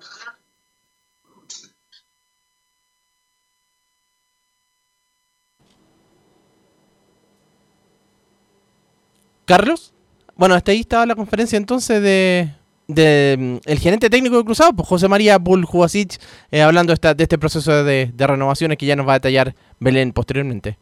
Carlos. 9.44 9.92
Bueno, 10.36 10.54
hasta 10.54 10.72
ahí 10.72 10.80
estaba 10.80 11.04
la 11.04 11.14
conferencia 11.14 11.58
entonces 11.58 12.00
de, 12.00 12.48
de, 12.86 13.36
mm, 13.64 13.68
el 13.70 13.78
gerente 13.78 14.10
técnico 14.10 14.36
de 14.36 14.44
Cruzado, 14.44 14.72
pues 14.74 14.88
José 14.88 15.08
María 15.08 15.38
Buljubasic, 15.38 16.20
eh, 16.50 16.62
hablando 16.62 16.90
de, 16.90 16.94
esta- 16.94 17.14
de 17.14 17.22
este 17.24 17.38
proceso 17.38 17.82
de, 17.84 18.12
renovaciones 18.16 18.78
que 18.78 18.86
ya 18.86 18.96
nos 18.96 19.06
va 19.08 19.12
a 19.12 19.18
detallar 19.18 19.54
Belén 19.80 20.12
posteriormente. 20.12 20.78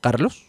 Carlos. 0.00 0.44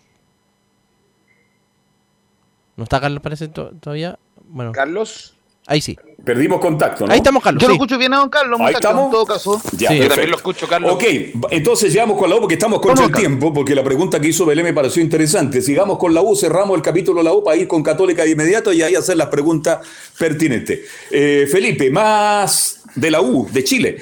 ¿No 2.76 2.84
está 2.84 3.00
Carlos 3.00 3.22
parece 3.22 3.48
to- 3.48 3.72
todavía? 3.80 4.20
Bueno. 4.50 4.72
Carlos. 4.72 5.37
Ahí 5.68 5.82
sí. 5.82 5.98
Perdimos 6.24 6.60
contacto, 6.62 7.06
¿no? 7.06 7.12
Ahí 7.12 7.18
estamos, 7.20 7.44
Carlos. 7.44 7.62
Yo 7.62 7.68
lo 7.68 7.74
escucho 7.74 7.98
bien 7.98 8.14
a 8.14 8.18
don 8.18 8.30
Carlos, 8.30 8.60
Ahí 8.62 8.74
estamos. 8.74 9.06
en 9.06 9.12
todo 9.12 9.26
caso. 9.26 9.62
Ya, 9.74 9.94
Yo 9.94 10.08
también 10.08 10.32
lo 10.32 10.38
escucho, 10.38 10.66
Carlos. 10.68 10.92
Ok, 10.94 11.04
entonces 11.52 11.92
llegamos 11.92 12.18
con 12.18 12.30
la 12.30 12.38
U 12.38 12.40
porque 12.40 12.56
estamos 12.56 12.82
contra 12.82 13.06
el 13.06 13.12
tiempo, 13.12 13.54
porque 13.54 13.76
la 13.76 13.84
pregunta 13.84 14.20
que 14.20 14.30
hizo 14.30 14.46
Belén 14.46 14.66
me 14.66 14.74
pareció 14.74 15.02
interesante. 15.02 15.62
Sigamos 15.62 15.98
con 15.98 16.14
la 16.14 16.22
U, 16.22 16.36
cerramos 16.36 16.76
el 16.78 16.82
capítulo 16.82 17.20
de 17.20 17.26
la 17.26 17.34
U 17.34 17.44
para 17.44 17.58
ir 17.58 17.68
con 17.68 17.84
Católica 17.84 18.24
de 18.24 18.32
inmediato 18.32 18.72
y 18.72 18.82
ahí 18.82 18.96
hacer 18.96 19.18
las 19.18 19.28
preguntas 19.28 19.86
pertinentes. 20.18 20.80
Eh, 21.12 21.48
Felipe, 21.52 21.90
más 21.92 22.84
de 22.96 23.12
la 23.12 23.22
U, 23.22 23.48
de 23.52 23.64
Chile. 23.64 24.02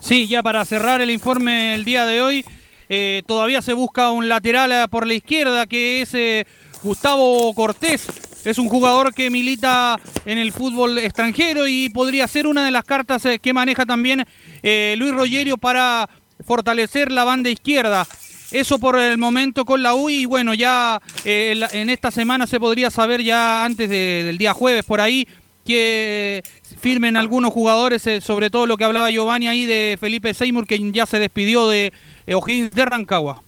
Sí, 0.00 0.26
ya 0.26 0.42
para 0.42 0.64
cerrar 0.64 1.00
el 1.02 1.10
informe 1.10 1.74
el 1.74 1.84
día 1.84 2.06
de 2.06 2.22
hoy, 2.22 2.44
eh, 2.88 3.22
todavía 3.26 3.60
se 3.60 3.74
busca 3.74 4.10
un 4.10 4.28
lateral 4.28 4.88
por 4.88 5.06
la 5.06 5.14
izquierda 5.14 5.66
que 5.66 6.02
es 6.02 6.14
eh, 6.14 6.46
Gustavo 6.82 7.52
Cortés. 7.54 8.06
Es 8.46 8.58
un 8.58 8.68
jugador 8.68 9.12
que 9.12 9.28
milita 9.28 9.98
en 10.24 10.38
el 10.38 10.52
fútbol 10.52 10.98
extranjero 10.98 11.66
y 11.66 11.88
podría 11.88 12.28
ser 12.28 12.46
una 12.46 12.64
de 12.64 12.70
las 12.70 12.84
cartas 12.84 13.24
eh, 13.26 13.40
que 13.40 13.52
maneja 13.52 13.84
también 13.84 14.24
eh, 14.62 14.94
Luis 14.98 15.12
Rogerio 15.12 15.58
para 15.58 16.08
fortalecer 16.46 17.10
la 17.10 17.24
banda 17.24 17.50
izquierda. 17.50 18.06
Eso 18.52 18.78
por 18.78 18.96
el 19.00 19.18
momento 19.18 19.64
con 19.64 19.82
la 19.82 19.96
U 19.96 20.08
y 20.08 20.26
bueno, 20.26 20.54
ya 20.54 21.00
eh, 21.24 21.60
en 21.72 21.90
esta 21.90 22.12
semana 22.12 22.46
se 22.46 22.60
podría 22.60 22.88
saber 22.90 23.20
ya 23.22 23.64
antes 23.64 23.90
de- 23.90 24.22
del 24.24 24.38
día 24.38 24.54
jueves 24.54 24.84
por 24.84 25.00
ahí 25.00 25.26
que 25.64 26.44
firmen 26.80 27.16
algunos 27.16 27.52
jugadores, 27.52 28.04
sobre 28.22 28.50
todo 28.50 28.66
lo 28.66 28.76
que 28.76 28.84
hablaba 28.84 29.10
Giovanni 29.10 29.48
ahí 29.48 29.66
de 29.66 29.98
Felipe 30.00 30.32
Seymour, 30.32 30.64
que 30.68 30.78
ya 30.92 31.06
se 31.06 31.18
despidió 31.18 31.66
de 31.68 31.92
O'Higgins 32.32 32.70
de 32.70 32.84
Rancagua. 32.84 33.42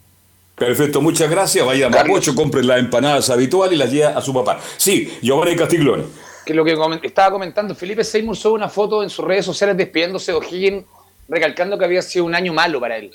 Perfecto, 0.58 1.00
muchas 1.00 1.30
gracias. 1.30 1.64
Vaya 1.64 1.86
a 1.86 1.90
Mapocho, 1.90 2.34
compre 2.34 2.62
las 2.64 2.78
empanadas 2.80 3.30
habituales 3.30 3.74
y 3.74 3.78
las 3.78 3.90
lleva 3.92 4.10
a 4.10 4.20
su 4.20 4.32
papá. 4.34 4.58
Sí, 4.76 5.16
Giovanni 5.22 5.56
Castiglione. 5.56 6.04
que 6.44 6.54
lo 6.54 6.64
que 6.64 6.74
estaba 7.02 7.30
comentando, 7.30 7.74
Felipe 7.74 8.02
Seymour 8.02 8.34
sube 8.36 8.54
una 8.54 8.68
foto 8.70 9.02
en 9.02 9.10
sus 9.10 9.22
redes 9.24 9.44
sociales 9.44 9.76
despidiéndose 9.76 10.32
de 10.32 10.38
O'Higgins, 10.38 10.84
recalcando 11.28 11.76
que 11.78 11.84
había 11.84 12.00
sido 12.00 12.24
un 12.24 12.34
año 12.34 12.54
malo 12.54 12.80
para 12.80 12.96
él 12.96 13.10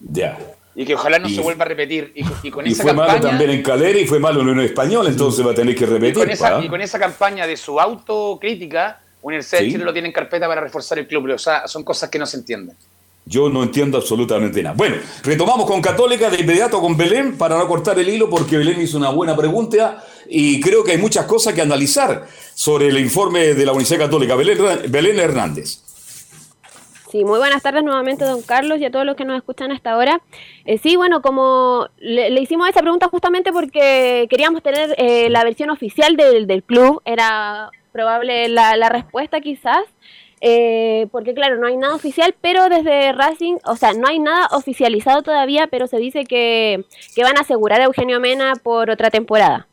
Ya. 0.00 0.36
y 0.74 0.84
que 0.84 0.94
ojalá 0.94 1.18
no 1.18 1.28
Y- 1.28 1.34
se 1.34 1.40
vuelva 1.40 1.64
a 1.64 1.68
repetir. 1.68 2.12
Y, 2.14 2.24
y 2.46 2.50
con 2.50 2.66
Y 2.66 2.72
esa 2.72 2.82
fue 2.82 2.92
malo 2.92 3.20
también 3.22 3.48
en 3.50 3.62
Calera 3.62 3.98
y 3.98 4.06
fue 4.06 4.18
malo 4.20 4.42
en 4.42 4.50
el 4.50 4.66
español, 4.66 5.06
entonces 5.06 5.46
va 5.46 5.52
a 5.52 5.54
tener 5.54 5.74
que 5.74 5.84
y 5.84 5.86
repetir. 5.86 6.14
con, 6.14 6.30
esa, 6.30 6.58
pa. 6.58 6.64
y 6.64 6.68
con 6.68 6.80
esa 6.82 6.98
campaña 6.98 7.46
de 7.46 7.56
su 7.56 7.80
autocrítica, 7.80 9.00
Universidad 9.22 9.58
Sí. 9.60 9.64
de 9.66 9.72
Chile 9.72 9.84
lo 9.84 9.92
tiene 9.92 10.08
en 10.08 10.14
carpeta 10.14 10.46
para 10.46 10.60
reforzar 10.60 10.98
el 10.98 11.06
club. 11.08 11.28
O 11.34 11.38
sea, 11.38 11.66
son 11.66 11.82
cosas 11.82 12.08
que 12.10 12.18
no 12.20 12.26
se 12.26 12.36
entienden. 12.36 12.76
Yo 13.28 13.50
no 13.50 13.62
entiendo 13.62 13.98
absolutamente 13.98 14.62
nada. 14.62 14.74
Bueno, 14.74 14.96
retomamos 15.22 15.66
con 15.66 15.82
Católica 15.82 16.30
de 16.30 16.40
inmediato 16.40 16.80
con 16.80 16.96
Belén 16.96 17.36
para 17.36 17.58
no 17.58 17.68
cortar 17.68 17.98
el 17.98 18.08
hilo 18.08 18.30
porque 18.30 18.56
Belén 18.56 18.80
hizo 18.80 18.96
una 18.96 19.10
buena 19.10 19.36
pregunta 19.36 20.02
y 20.28 20.60
creo 20.60 20.82
que 20.82 20.92
hay 20.92 20.98
muchas 20.98 21.26
cosas 21.26 21.52
que 21.52 21.60
analizar 21.60 22.26
sobre 22.54 22.88
el 22.88 22.98
informe 22.98 23.52
de 23.54 23.66
la 23.66 23.72
Universidad 23.72 24.06
Católica. 24.06 24.34
Belén, 24.34 24.58
Belén 24.88 25.18
Hernández. 25.18 25.82
Sí, 27.10 27.24
muy 27.24 27.38
buenas 27.38 27.62
tardes 27.62 27.84
nuevamente, 27.84 28.24
don 28.24 28.42
Carlos, 28.42 28.78
y 28.80 28.84
a 28.84 28.90
todos 28.90 29.06
los 29.06 29.16
que 29.16 29.24
nos 29.24 29.36
escuchan 29.36 29.72
hasta 29.72 29.92
ahora. 29.92 30.20
Eh, 30.66 30.78
sí, 30.78 30.96
bueno, 30.96 31.22
como 31.22 31.88
le, 31.98 32.30
le 32.30 32.40
hicimos 32.40 32.68
esa 32.68 32.80
pregunta 32.80 33.08
justamente 33.08 33.52
porque 33.52 34.26
queríamos 34.28 34.62
tener 34.62 34.94
eh, 34.98 35.30
la 35.30 35.42
versión 35.44 35.70
oficial 35.70 36.16
del, 36.16 36.46
del 36.46 36.62
club, 36.62 37.00
era 37.06 37.70
probable 37.92 38.48
la, 38.48 38.76
la 38.76 38.90
respuesta 38.90 39.40
quizás, 39.40 39.80
eh, 40.40 41.06
porque 41.10 41.34
claro, 41.34 41.58
no 41.58 41.66
hay 41.66 41.76
nada 41.76 41.94
oficial, 41.94 42.34
pero 42.40 42.68
desde 42.68 43.12
Racing, 43.12 43.56
o 43.64 43.76
sea, 43.76 43.92
no 43.92 44.06
hay 44.06 44.18
nada 44.18 44.48
oficializado 44.52 45.22
todavía, 45.22 45.66
pero 45.68 45.86
se 45.86 45.98
dice 45.98 46.24
que, 46.24 46.84
que 47.14 47.22
van 47.22 47.36
a 47.36 47.40
asegurar 47.40 47.80
a 47.80 47.84
Eugenio 47.84 48.20
Mena 48.20 48.54
por 48.62 48.90
otra 48.90 49.10
temporada. 49.10 49.66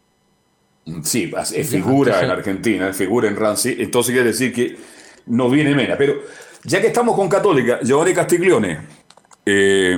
Sí, 1.03 1.31
es 1.53 1.69
figura 1.69 2.21
en 2.23 2.29
Argentina, 2.29 2.89
es 2.89 2.97
figura 2.97 3.27
en 3.27 3.35
Ranci, 3.35 3.75
entonces 3.79 4.13
quiere 4.13 4.29
decir 4.29 4.53
que 4.53 4.77
no 5.25 5.49
viene 5.49 5.73
Mena. 5.73 5.97
Pero 5.97 6.21
ya 6.63 6.79
que 6.79 6.87
estamos 6.87 7.15
con 7.15 7.27
Católica, 7.27 7.79
Giovanni 7.81 8.13
Castiglione, 8.13 8.79
eh, 9.45 9.97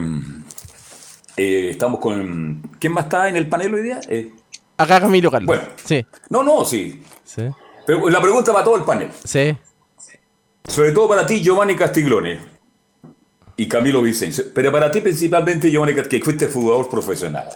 eh, 1.35 1.67
estamos 1.71 1.99
con... 1.99 2.61
¿Quién 2.79 2.93
más 2.93 3.05
está 3.05 3.27
en 3.27 3.35
el 3.35 3.47
panel 3.47 3.73
hoy 3.73 3.81
día? 3.83 3.99
Eh, 4.07 4.31
Acá 4.77 5.01
Camilo 5.01 5.31
Carlos. 5.31 5.47
Bueno. 5.47 5.63
Sí. 5.83 6.05
no, 6.29 6.43
no, 6.43 6.63
sí. 6.63 7.03
Sí. 7.23 7.43
Pero 7.85 8.09
la 8.09 8.21
pregunta 8.21 8.53
para 8.53 8.63
todo 8.63 8.75
el 8.75 8.83
panel. 8.83 9.09
Sí. 9.23 9.57
Sobre 10.67 10.91
todo 10.91 11.07
para 11.07 11.25
ti, 11.25 11.41
Giovanni 11.41 11.75
Castiglione 11.75 12.39
y 13.55 13.67
Camilo 13.67 14.01
Vicencio. 14.01 14.45
Pero 14.53 14.71
para 14.71 14.91
ti 14.91 15.01
principalmente, 15.01 15.71
Giovanni 15.71 15.95
Castiglione, 15.95 16.19
que 16.19 16.25
fuiste 16.25 16.47
jugador 16.47 16.89
profesional. 16.89 17.47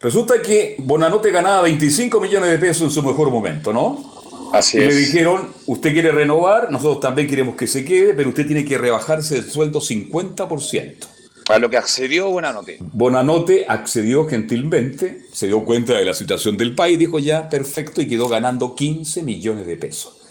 Resulta 0.00 0.42
que 0.42 0.76
Bonanote 0.78 1.30
ganaba 1.30 1.62
25 1.62 2.20
millones 2.20 2.50
de 2.50 2.58
pesos 2.58 2.82
en 2.82 2.90
su 2.90 3.02
mejor 3.02 3.30
momento, 3.30 3.72
¿no? 3.72 4.50
Así 4.52 4.78
y 4.78 4.82
es. 4.82 4.88
le 4.88 4.94
dijeron, 4.94 5.52
usted 5.66 5.92
quiere 5.92 6.12
renovar, 6.12 6.70
nosotros 6.70 7.00
también 7.00 7.28
queremos 7.28 7.56
que 7.56 7.66
se 7.66 7.84
quede, 7.84 8.14
pero 8.14 8.28
usted 8.28 8.46
tiene 8.46 8.64
que 8.64 8.76
rebajarse 8.76 9.38
el 9.38 9.50
sueldo 9.50 9.80
50%. 9.80 11.06
A 11.48 11.58
lo 11.58 11.70
que 11.70 11.76
accedió 11.76 12.28
Buenanote. 12.28 12.78
Bonanote 12.80 13.66
accedió 13.68 14.26
gentilmente, 14.26 15.22
se 15.32 15.46
dio 15.46 15.64
cuenta 15.64 15.94
de 15.94 16.04
la 16.04 16.12
situación 16.12 16.56
del 16.56 16.74
país, 16.74 16.98
dijo 16.98 17.18
ya, 17.18 17.48
perfecto, 17.48 18.02
y 18.02 18.08
quedó 18.08 18.28
ganando 18.28 18.74
15 18.74 19.22
millones 19.22 19.66
de 19.66 19.76
pesos. 19.76 20.25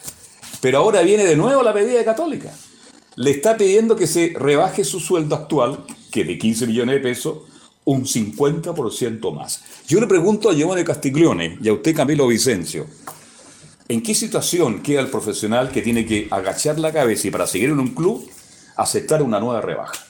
Pero 0.66 0.80
ahora 0.80 1.04
viene 1.04 1.26
de 1.26 1.36
nuevo 1.36 1.62
la 1.62 1.74
medida 1.74 2.00
de 2.00 2.04
Católica. 2.04 2.52
Le 3.18 3.30
está 3.30 3.56
pidiendo 3.56 3.96
que 3.96 4.08
se 4.08 4.34
rebaje 4.36 4.84
su 4.84 5.00
sueldo 5.00 5.36
actual, 5.36 5.86
que 6.12 6.24
de 6.24 6.40
15 6.40 6.66
millones 6.66 6.96
de 6.96 7.02
pesos, 7.02 7.38
un 7.84 8.04
50% 8.06 9.32
más. 9.32 9.62
Yo 9.88 10.00
le 10.00 10.08
pregunto 10.08 10.50
a 10.50 10.56
Giovanni 10.56 10.84
Castiglione 10.84 11.60
y 11.62 11.70
a 11.70 11.74
usted, 11.74 11.96
Camilo 11.96 12.26
Vicencio, 12.26 12.88
¿en 13.88 14.02
qué 14.02 14.16
situación 14.16 14.82
queda 14.82 15.02
el 15.02 15.10
profesional 15.10 15.70
que 15.70 15.84
tiene 15.84 16.04
que 16.04 16.30
agachar 16.32 16.80
la 16.80 16.92
cabeza 16.92 17.28
y 17.28 17.30
para 17.30 17.46
seguir 17.46 17.70
en 17.70 17.80
un 17.80 17.90
club 17.90 18.28
aceptar 18.76 19.22
una 19.22 19.40
nueva 19.40 19.62
rebaja? 19.62 20.04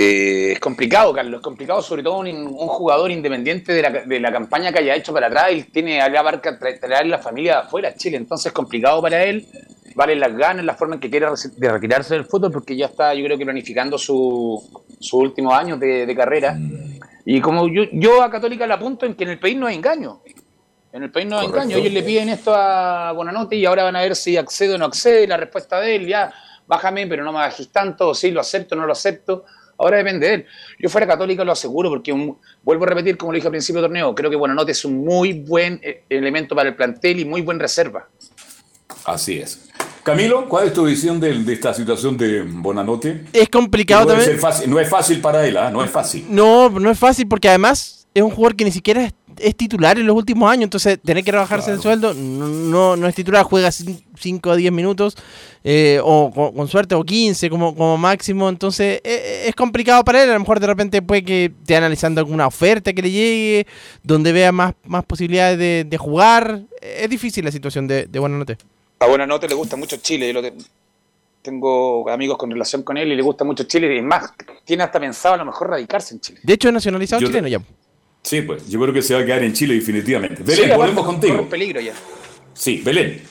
Eh, 0.00 0.52
es 0.52 0.60
complicado, 0.60 1.12
Carlos, 1.12 1.40
es 1.40 1.42
complicado, 1.42 1.82
sobre 1.82 2.04
todo 2.04 2.18
un, 2.18 2.28
un 2.28 2.68
jugador 2.68 3.10
independiente 3.10 3.72
de 3.72 3.82
la, 3.82 3.90
de 3.90 4.20
la 4.20 4.30
campaña 4.30 4.70
que 4.72 4.78
haya 4.78 4.94
hecho 4.94 5.12
para 5.12 5.26
atrás. 5.26 5.46
Él 5.50 5.66
tiene 5.72 6.00
a 6.00 6.08
la 6.08 6.22
barca 6.22 6.56
tra- 6.56 6.78
traer 6.78 7.06
la 7.06 7.18
familia 7.18 7.54
de 7.54 7.58
afuera 7.62 7.94
Chile, 7.96 8.16
entonces 8.16 8.46
es 8.46 8.52
complicado 8.52 9.02
para 9.02 9.24
él. 9.24 9.44
Vale 9.96 10.14
las 10.14 10.36
ganas, 10.36 10.64
la 10.64 10.74
forma 10.76 10.94
en 10.94 11.00
que 11.00 11.10
quiere 11.10 11.26
de 11.56 11.70
retirarse 11.72 12.14
del 12.14 12.24
fútbol, 12.24 12.52
porque 12.52 12.76
ya 12.76 12.86
está, 12.86 13.12
yo 13.14 13.24
creo 13.24 13.36
que 13.36 13.44
planificando 13.44 13.98
su- 13.98 14.62
sus 15.00 15.14
últimos 15.14 15.52
años 15.52 15.80
de, 15.80 16.06
de 16.06 16.14
carrera. 16.14 16.56
Y 17.24 17.40
como 17.40 17.66
yo, 17.66 17.82
yo 17.92 18.22
a 18.22 18.30
Católica 18.30 18.68
le 18.68 18.74
apunto 18.74 19.04
en 19.04 19.14
que 19.14 19.24
en 19.24 19.30
el 19.30 19.40
país 19.40 19.56
no 19.56 19.66
hay 19.66 19.74
engaño. 19.74 20.20
En 20.92 21.02
el 21.02 21.10
país 21.10 21.26
no 21.26 21.40
hay 21.40 21.46
Correcto. 21.48 21.64
engaño. 21.70 21.80
Ellos 21.82 21.92
le 21.92 22.02
piden 22.04 22.28
esto 22.28 22.54
a 22.54 23.10
Bonanote 23.10 23.56
y 23.56 23.66
ahora 23.66 23.82
van 23.82 23.96
a 23.96 24.02
ver 24.02 24.14
si 24.14 24.36
accede 24.36 24.74
o 24.74 24.78
no 24.78 24.84
accede. 24.84 25.26
La 25.26 25.36
respuesta 25.36 25.80
de 25.80 25.96
él, 25.96 26.06
ya, 26.06 26.32
bájame, 26.68 27.08
pero 27.08 27.24
no 27.24 27.32
me 27.32 27.38
bajes 27.38 27.68
tanto, 27.72 28.10
o 28.10 28.14
sí, 28.14 28.30
lo 28.30 28.40
acepto 28.40 28.76
o 28.76 28.78
no 28.78 28.86
lo 28.86 28.92
acepto. 28.92 29.44
Ahora 29.78 29.96
depende 29.98 30.26
de 30.26 30.34
él. 30.34 30.46
Yo 30.80 30.88
fuera 30.88 31.06
católica 31.06 31.44
lo 31.44 31.52
aseguro, 31.52 31.88
porque 31.88 32.12
un- 32.12 32.36
vuelvo 32.64 32.84
a 32.84 32.88
repetir, 32.88 33.16
como 33.16 33.32
lo 33.32 33.36
dije 33.36 33.46
al 33.46 33.52
principio 33.52 33.80
del 33.80 33.88
torneo, 33.90 34.14
creo 34.14 34.28
que 34.30 34.36
Bonanote 34.36 34.72
es 34.72 34.84
un 34.84 35.04
muy 35.04 35.32
buen 35.34 35.78
eh, 35.82 36.02
elemento 36.10 36.54
para 36.56 36.68
el 36.70 36.74
plantel 36.76 37.20
y 37.20 37.24
muy 37.24 37.42
buen 37.42 37.58
reserva. 37.60 38.08
Así 39.04 39.38
es. 39.38 39.68
Camilo, 40.02 40.48
¿cuál 40.48 40.66
es 40.68 40.72
tu 40.72 40.84
visión 40.84 41.20
de, 41.20 41.32
de 41.42 41.52
esta 41.52 41.74
situación 41.74 42.16
de 42.16 42.42
Bonanote? 42.42 43.24
Es 43.32 43.48
complicado 43.50 44.02
no 44.02 44.08
también. 44.08 44.30
ser 44.30 44.38
fácil- 44.40 44.68
no 44.68 44.80
es 44.80 44.88
fácil 44.88 45.20
para 45.20 45.46
él, 45.46 45.56
¿ah? 45.56 45.70
no 45.70 45.84
es 45.84 45.90
fácil. 45.90 46.26
No, 46.30 46.70
no 46.70 46.90
es 46.90 46.98
fácil 46.98 47.28
porque 47.28 47.48
además 47.48 48.06
es 48.14 48.22
un 48.22 48.30
jugador 48.30 48.56
que 48.56 48.64
ni 48.64 48.70
siquiera 48.72 49.12
es, 49.40 49.56
titular 49.56 49.98
en 49.98 50.06
los 50.06 50.16
últimos 50.16 50.50
años, 50.50 50.64
entonces 50.64 50.98
tener 51.02 51.24
que 51.24 51.32
rebajarse 51.32 51.70
el 51.72 51.80
sueldo, 51.80 52.14
no, 52.14 52.96
no, 52.96 53.06
es 53.08 53.14
titular, 53.14 53.42
juega 53.44 53.70
5 53.72 54.50
a 54.50 54.56
10 54.56 54.72
minutos, 54.72 55.16
eh, 55.64 56.00
o 56.02 56.30
con, 56.34 56.52
con 56.54 56.68
suerte, 56.68 56.94
o 56.94 57.04
15 57.04 57.50
como, 57.50 57.74
como 57.74 57.96
máximo, 57.96 58.48
entonces 58.48 59.00
eh, 59.04 59.44
es 59.46 59.54
complicado 59.54 60.04
para 60.04 60.22
él, 60.22 60.30
a 60.30 60.34
lo 60.34 60.40
mejor 60.40 60.60
de 60.60 60.66
repente 60.66 61.02
puede 61.02 61.24
que 61.24 61.44
esté 61.46 61.76
analizando 61.76 62.20
alguna 62.20 62.46
oferta 62.46 62.92
que 62.92 63.02
le 63.02 63.10
llegue, 63.10 63.66
donde 64.02 64.32
vea 64.32 64.52
más, 64.52 64.74
más 64.84 65.04
posibilidades 65.04 65.58
de, 65.58 65.84
de 65.88 65.96
jugar, 65.98 66.62
es 66.80 67.10
difícil 67.10 67.44
la 67.44 67.50
situación 67.52 67.86
de, 67.86 68.06
de 68.06 68.18
Buenanote. 68.18 68.58
A 69.00 69.06
Bonanote 69.06 69.46
le 69.48 69.54
gusta 69.54 69.76
mucho 69.76 69.96
Chile. 69.98 70.26
Yo 70.26 70.32
lo 70.34 70.42
te- 70.42 70.52
tengo 71.42 72.08
amigos 72.10 72.36
con 72.36 72.50
relación 72.50 72.82
con 72.82 72.96
él 72.96 73.12
y 73.12 73.16
le 73.16 73.22
gusta 73.22 73.44
mucho 73.44 73.64
Chile. 73.64 73.94
Y 73.94 73.98
es 73.98 74.04
más, 74.04 74.32
tiene 74.64 74.82
hasta 74.82 74.98
pensado 74.98 75.34
a 75.34 75.38
lo 75.38 75.44
mejor 75.44 75.70
radicarse 75.70 76.14
en 76.14 76.20
Chile. 76.20 76.40
De 76.42 76.52
hecho 76.54 76.68
es 76.68 76.74
nacionalizado 76.74 77.20
Yo- 77.22 77.28
chileno 77.28 77.48
ya. 77.48 77.60
Sí, 78.28 78.42
pues 78.42 78.68
yo 78.68 78.78
creo 78.78 78.92
que 78.92 79.00
se 79.00 79.14
va 79.14 79.20
a 79.20 79.24
quedar 79.24 79.42
en 79.42 79.54
Chile 79.54 79.72
definitivamente. 79.72 80.42
Belén, 80.42 80.76
volvemos 80.76 81.06
contigo. 81.06 81.48
peligro 81.48 81.80
ya. 81.80 81.94
Sí, 82.52 82.82
Belén. 82.84 83.22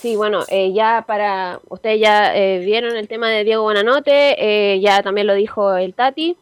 Sí, 0.00 0.16
bueno, 0.16 0.44
eh, 0.48 0.72
ya 0.72 1.04
para, 1.06 1.60
ustedes 1.68 2.00
ya 2.00 2.34
eh, 2.34 2.60
vieron 2.60 2.96
el 2.96 3.08
tema 3.08 3.28
de 3.28 3.44
Diego 3.44 3.64
Bonanote, 3.64 4.36
eh, 4.38 4.80
ya 4.80 5.02
también 5.02 5.26
lo 5.26 5.34
dijo 5.34 5.76
el 5.76 5.92
Tati, 5.92 6.38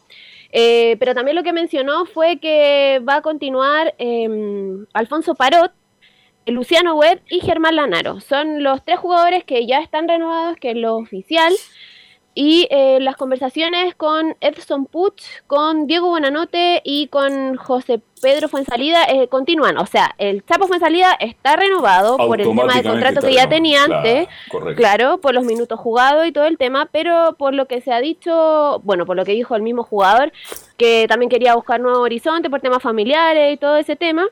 eh, 0.52 0.97
pero 1.01 1.12
también 1.12 1.36
lo 1.36 1.42
que 1.42 1.52
mencionó 1.52 2.06
fue 2.06 2.38
que 2.38 3.02
va 3.06 3.16
a 3.16 3.22
continuar 3.22 3.97
eh, 3.98 4.28
Alfonso 4.92 5.34
Parot, 5.34 5.72
Luciano 6.47 6.94
Webb 6.94 7.20
y 7.28 7.40
Germán 7.40 7.74
Lanaro. 7.74 8.20
Son 8.20 8.62
los 8.62 8.84
tres 8.84 9.01
jugadores 9.01 9.42
que 9.42 9.66
ya 9.66 9.80
están 9.80 10.06
renovados, 10.06 10.56
que 10.56 10.70
es 10.70 10.76
lo 10.76 10.94
oficial. 10.94 11.52
Y 12.42 12.66
eh, 12.70 13.00
las 13.02 13.16
conversaciones 13.16 13.94
con 13.94 14.34
Edson 14.40 14.86
Puch, 14.86 15.22
con 15.46 15.86
Diego 15.86 16.08
Buenanote 16.08 16.80
y 16.84 17.08
con 17.08 17.56
José 17.56 18.00
Pedro 18.22 18.48
Fuensalida 18.48 19.04
eh, 19.10 19.28
continúan. 19.28 19.76
O 19.76 19.84
sea, 19.84 20.14
el 20.16 20.42
Chapo 20.46 20.66
Fuensalida 20.66 21.12
está 21.20 21.56
renovado 21.56 22.16
por 22.16 22.40
el 22.40 22.48
tema 22.48 22.76
de 22.76 22.82
contrato 22.82 23.20
que 23.20 23.34
ya 23.34 23.46
tenía 23.46 23.84
Claro, 23.84 23.96
antes. 23.98 24.28
correcto. 24.50 24.80
Claro, 24.80 25.18
por 25.18 25.34
los 25.34 25.44
minutos 25.44 25.78
jugados 25.78 26.26
y 26.26 26.32
todo 26.32 26.46
el 26.46 26.56
tema, 26.56 26.88
pero 26.90 27.34
por 27.38 27.52
lo 27.52 27.66
que 27.66 27.82
se 27.82 27.92
ha 27.92 28.00
dicho, 28.00 28.80
bueno, 28.84 29.04
por 29.04 29.16
lo 29.16 29.26
que 29.26 29.32
dijo 29.32 29.54
el 29.54 29.60
mismo 29.60 29.82
jugador, 29.82 30.32
que 30.78 31.04
también 31.10 31.28
quería 31.28 31.54
buscar 31.54 31.78
nuevo 31.78 32.00
horizonte 32.00 32.48
por 32.48 32.62
temas 32.62 32.82
familiares 32.82 33.52
y 33.52 33.58
todo 33.58 33.76
ese 33.76 33.96
tema. 33.96 34.26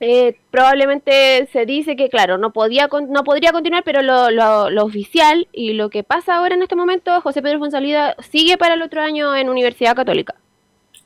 Eh, 0.00 0.36
probablemente 0.50 1.48
se 1.52 1.66
dice 1.66 1.96
que, 1.96 2.08
claro, 2.08 2.38
no, 2.38 2.52
podía 2.52 2.88
no 3.08 3.24
podría 3.24 3.52
continuar, 3.52 3.82
pero 3.84 4.02
lo, 4.02 4.30
lo- 4.30 4.70
lo 4.70 4.84
oficial 4.84 5.48
y 5.52 5.72
lo 5.72 5.90
que 5.90 6.04
pasa 6.04 6.36
ahora 6.36 6.54
en 6.54 6.62
este 6.62 6.76
momento, 6.76 7.20
José 7.20 7.42
Pedro 7.42 7.58
Fonsalida 7.58 8.14
sigue 8.30 8.56
para 8.58 8.74
el 8.74 8.82
otro 8.82 9.02
año 9.02 9.34
en 9.36 9.48
Universidad 9.48 9.96
Católica. 9.96 10.34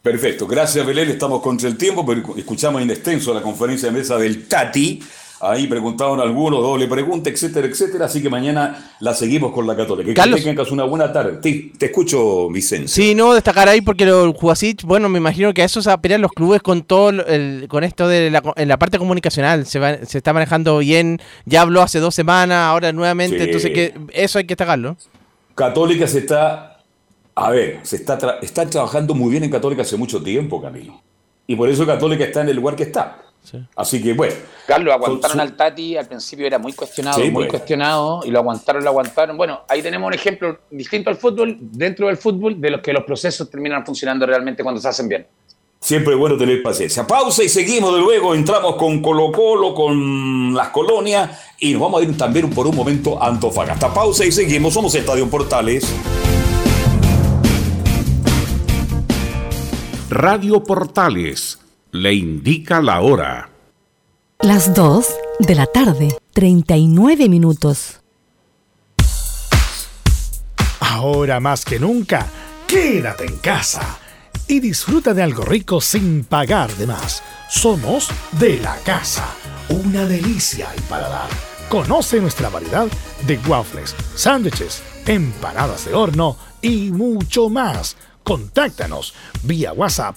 Perfecto, 0.02 0.46
gracias 0.48 0.84
Belén, 0.84 1.10
estamos 1.10 1.40
contra 1.40 1.68
el 1.68 1.76
tiempo, 1.78 2.04
pero 2.04 2.36
escuchamos 2.36 2.82
en 2.82 2.90
extenso 2.90 3.32
la 3.32 3.40
conferencia 3.40 3.88
de 3.90 3.98
mesa 3.98 4.18
del 4.18 4.48
Tati 4.48 5.00
Ahí 5.44 5.66
preguntaron 5.66 6.20
algunos, 6.20 6.62
doble 6.62 6.86
pregunta, 6.86 7.28
etcétera, 7.28 7.66
etcétera. 7.66 8.04
Así 8.04 8.22
que 8.22 8.30
mañana 8.30 8.92
la 9.00 9.12
seguimos 9.12 9.52
con 9.52 9.66
la 9.66 9.74
Católica. 9.74 10.06
Que 10.08 10.14
Carlos. 10.14 10.42
tengas 10.44 10.70
una 10.70 10.84
buena 10.84 11.12
tarde. 11.12 11.38
Te, 11.38 11.72
te 11.76 11.86
escucho, 11.86 12.48
Vicente. 12.48 12.86
Sí, 12.86 13.14
no, 13.16 13.34
destacar 13.34 13.68
ahí 13.68 13.80
porque 13.80 14.04
el 14.04 14.32
Jugasic, 14.34 14.84
bueno, 14.84 15.08
me 15.08 15.18
imagino 15.18 15.52
que 15.52 15.62
a 15.62 15.64
eso 15.64 15.82
se 15.82 15.88
va 15.90 15.94
a 15.94 16.00
pelear 16.00 16.20
los 16.20 16.30
clubes 16.30 16.62
con 16.62 16.82
todo 16.84 17.10
el, 17.10 17.66
con 17.68 17.82
esto 17.82 18.06
de 18.06 18.30
la, 18.30 18.40
en 18.54 18.68
la 18.68 18.76
parte 18.78 18.98
comunicacional. 18.98 19.66
Se, 19.66 19.80
va- 19.80 20.04
se 20.04 20.18
está 20.18 20.32
manejando 20.32 20.78
bien, 20.78 21.20
ya 21.44 21.62
habló 21.62 21.82
hace 21.82 21.98
dos 21.98 22.14
semanas, 22.14 22.58
ahora 22.68 22.92
nuevamente, 22.92 23.38
Sí. 23.38 23.42
entonces 23.44 23.70
que 23.72 23.94
eso 24.12 24.38
hay 24.38 24.44
que 24.44 24.52
destacarlo. 24.54 24.96
Católica 25.56 26.06
se 26.06 26.18
está, 26.20 26.78
a 27.34 27.50
ver, 27.50 27.80
se 27.82 27.96
está, 27.96 28.16
tra- 28.18 28.38
está 28.42 28.64
trabajando 28.70 29.12
muy 29.14 29.30
bien 29.32 29.42
en 29.42 29.50
Católica 29.50 29.82
hace 29.82 29.96
mucho 29.96 30.22
tiempo, 30.22 30.62
Camilo. 30.62 31.00
Y 31.48 31.56
por 31.56 31.68
eso 31.68 31.84
Católica 31.84 32.22
está 32.24 32.42
en 32.42 32.48
el 32.50 32.56
lugar 32.56 32.76
que 32.76 32.84
está. 32.84 33.18
Así 33.76 34.02
que 34.02 34.14
bueno. 34.14 34.34
Carlos, 34.66 34.94
aguantaron 34.94 35.40
al 35.40 35.54
Tati, 35.56 35.96
al 35.96 36.06
principio 36.06 36.46
era 36.46 36.58
muy 36.58 36.72
cuestionado, 36.72 37.16
Sí, 37.20 37.24
muy 37.30 37.44
pues. 37.44 37.50
cuestionado, 37.50 38.20
y 38.24 38.30
lo 38.30 38.38
aguantaron, 38.38 38.82
lo 38.84 38.90
aguantaron. 38.90 39.36
Bueno, 39.36 39.62
ahí 39.68 39.82
tenemos 39.82 40.06
un 40.06 40.14
ejemplo 40.14 40.60
distinto 40.70 41.10
al 41.10 41.16
fútbol, 41.16 41.56
dentro 41.60 42.06
del 42.06 42.16
fútbol, 42.16 42.60
de 42.60 42.70
los 42.70 42.80
que 42.80 42.92
los 42.92 43.04
procesos 43.04 43.50
terminan 43.50 43.84
funcionando 43.84 44.24
realmente 44.26 44.62
cuando 44.62 44.80
se 44.80 44.88
hacen 44.88 45.08
bien. 45.08 45.26
Siempre 45.80 46.14
es 46.14 46.18
bueno 46.18 46.36
tener 46.36 46.62
paciencia. 46.62 47.04
Pausa 47.04 47.42
y 47.42 47.48
seguimos 47.48 47.92
de 47.94 48.00
luego. 48.00 48.36
Entramos 48.36 48.76
con 48.76 49.02
Colo 49.02 49.32
Colo, 49.32 49.74
con 49.74 50.54
las 50.54 50.68
colonias 50.68 51.40
y 51.58 51.72
nos 51.72 51.82
vamos 51.82 52.00
a 52.00 52.04
ir 52.04 52.16
también 52.16 52.48
por 52.50 52.68
un 52.68 52.76
momento 52.76 53.20
a 53.20 53.26
Antofagasta. 53.26 53.92
Pausa 53.92 54.24
y 54.24 54.30
seguimos. 54.30 54.74
Somos 54.74 54.94
Estadio 54.94 55.28
Portales. 55.28 55.84
Radio 60.08 60.62
Portales 60.62 61.61
le 61.92 62.14
indica 62.14 62.80
la 62.80 63.02
hora. 63.02 63.50
Las 64.40 64.72
2 64.74 65.06
de 65.40 65.54
la 65.54 65.66
tarde, 65.66 66.16
39 66.32 67.28
minutos. 67.28 68.00
Ahora 70.80 71.38
más 71.38 71.66
que 71.66 71.78
nunca, 71.78 72.26
quédate 72.66 73.26
en 73.26 73.36
casa 73.36 73.98
y 74.48 74.60
disfruta 74.60 75.12
de 75.12 75.22
algo 75.22 75.44
rico 75.44 75.82
sin 75.82 76.24
pagar 76.24 76.72
de 76.76 76.86
más. 76.86 77.22
Somos 77.50 78.08
de 78.32 78.56
la 78.58 78.76
casa, 78.78 79.26
una 79.68 80.06
delicia 80.06 80.70
al 80.70 80.80
paladar. 80.88 81.28
Conoce 81.68 82.22
nuestra 82.22 82.48
variedad 82.48 82.88
de 83.26 83.38
waffles, 83.46 83.94
sándwiches, 84.14 84.82
empanadas 85.06 85.84
de 85.84 85.92
horno 85.92 86.38
y 86.62 86.90
mucho 86.90 87.50
más. 87.50 87.98
Contáctanos 88.22 89.12
vía 89.42 89.74
WhatsApp 89.74 90.16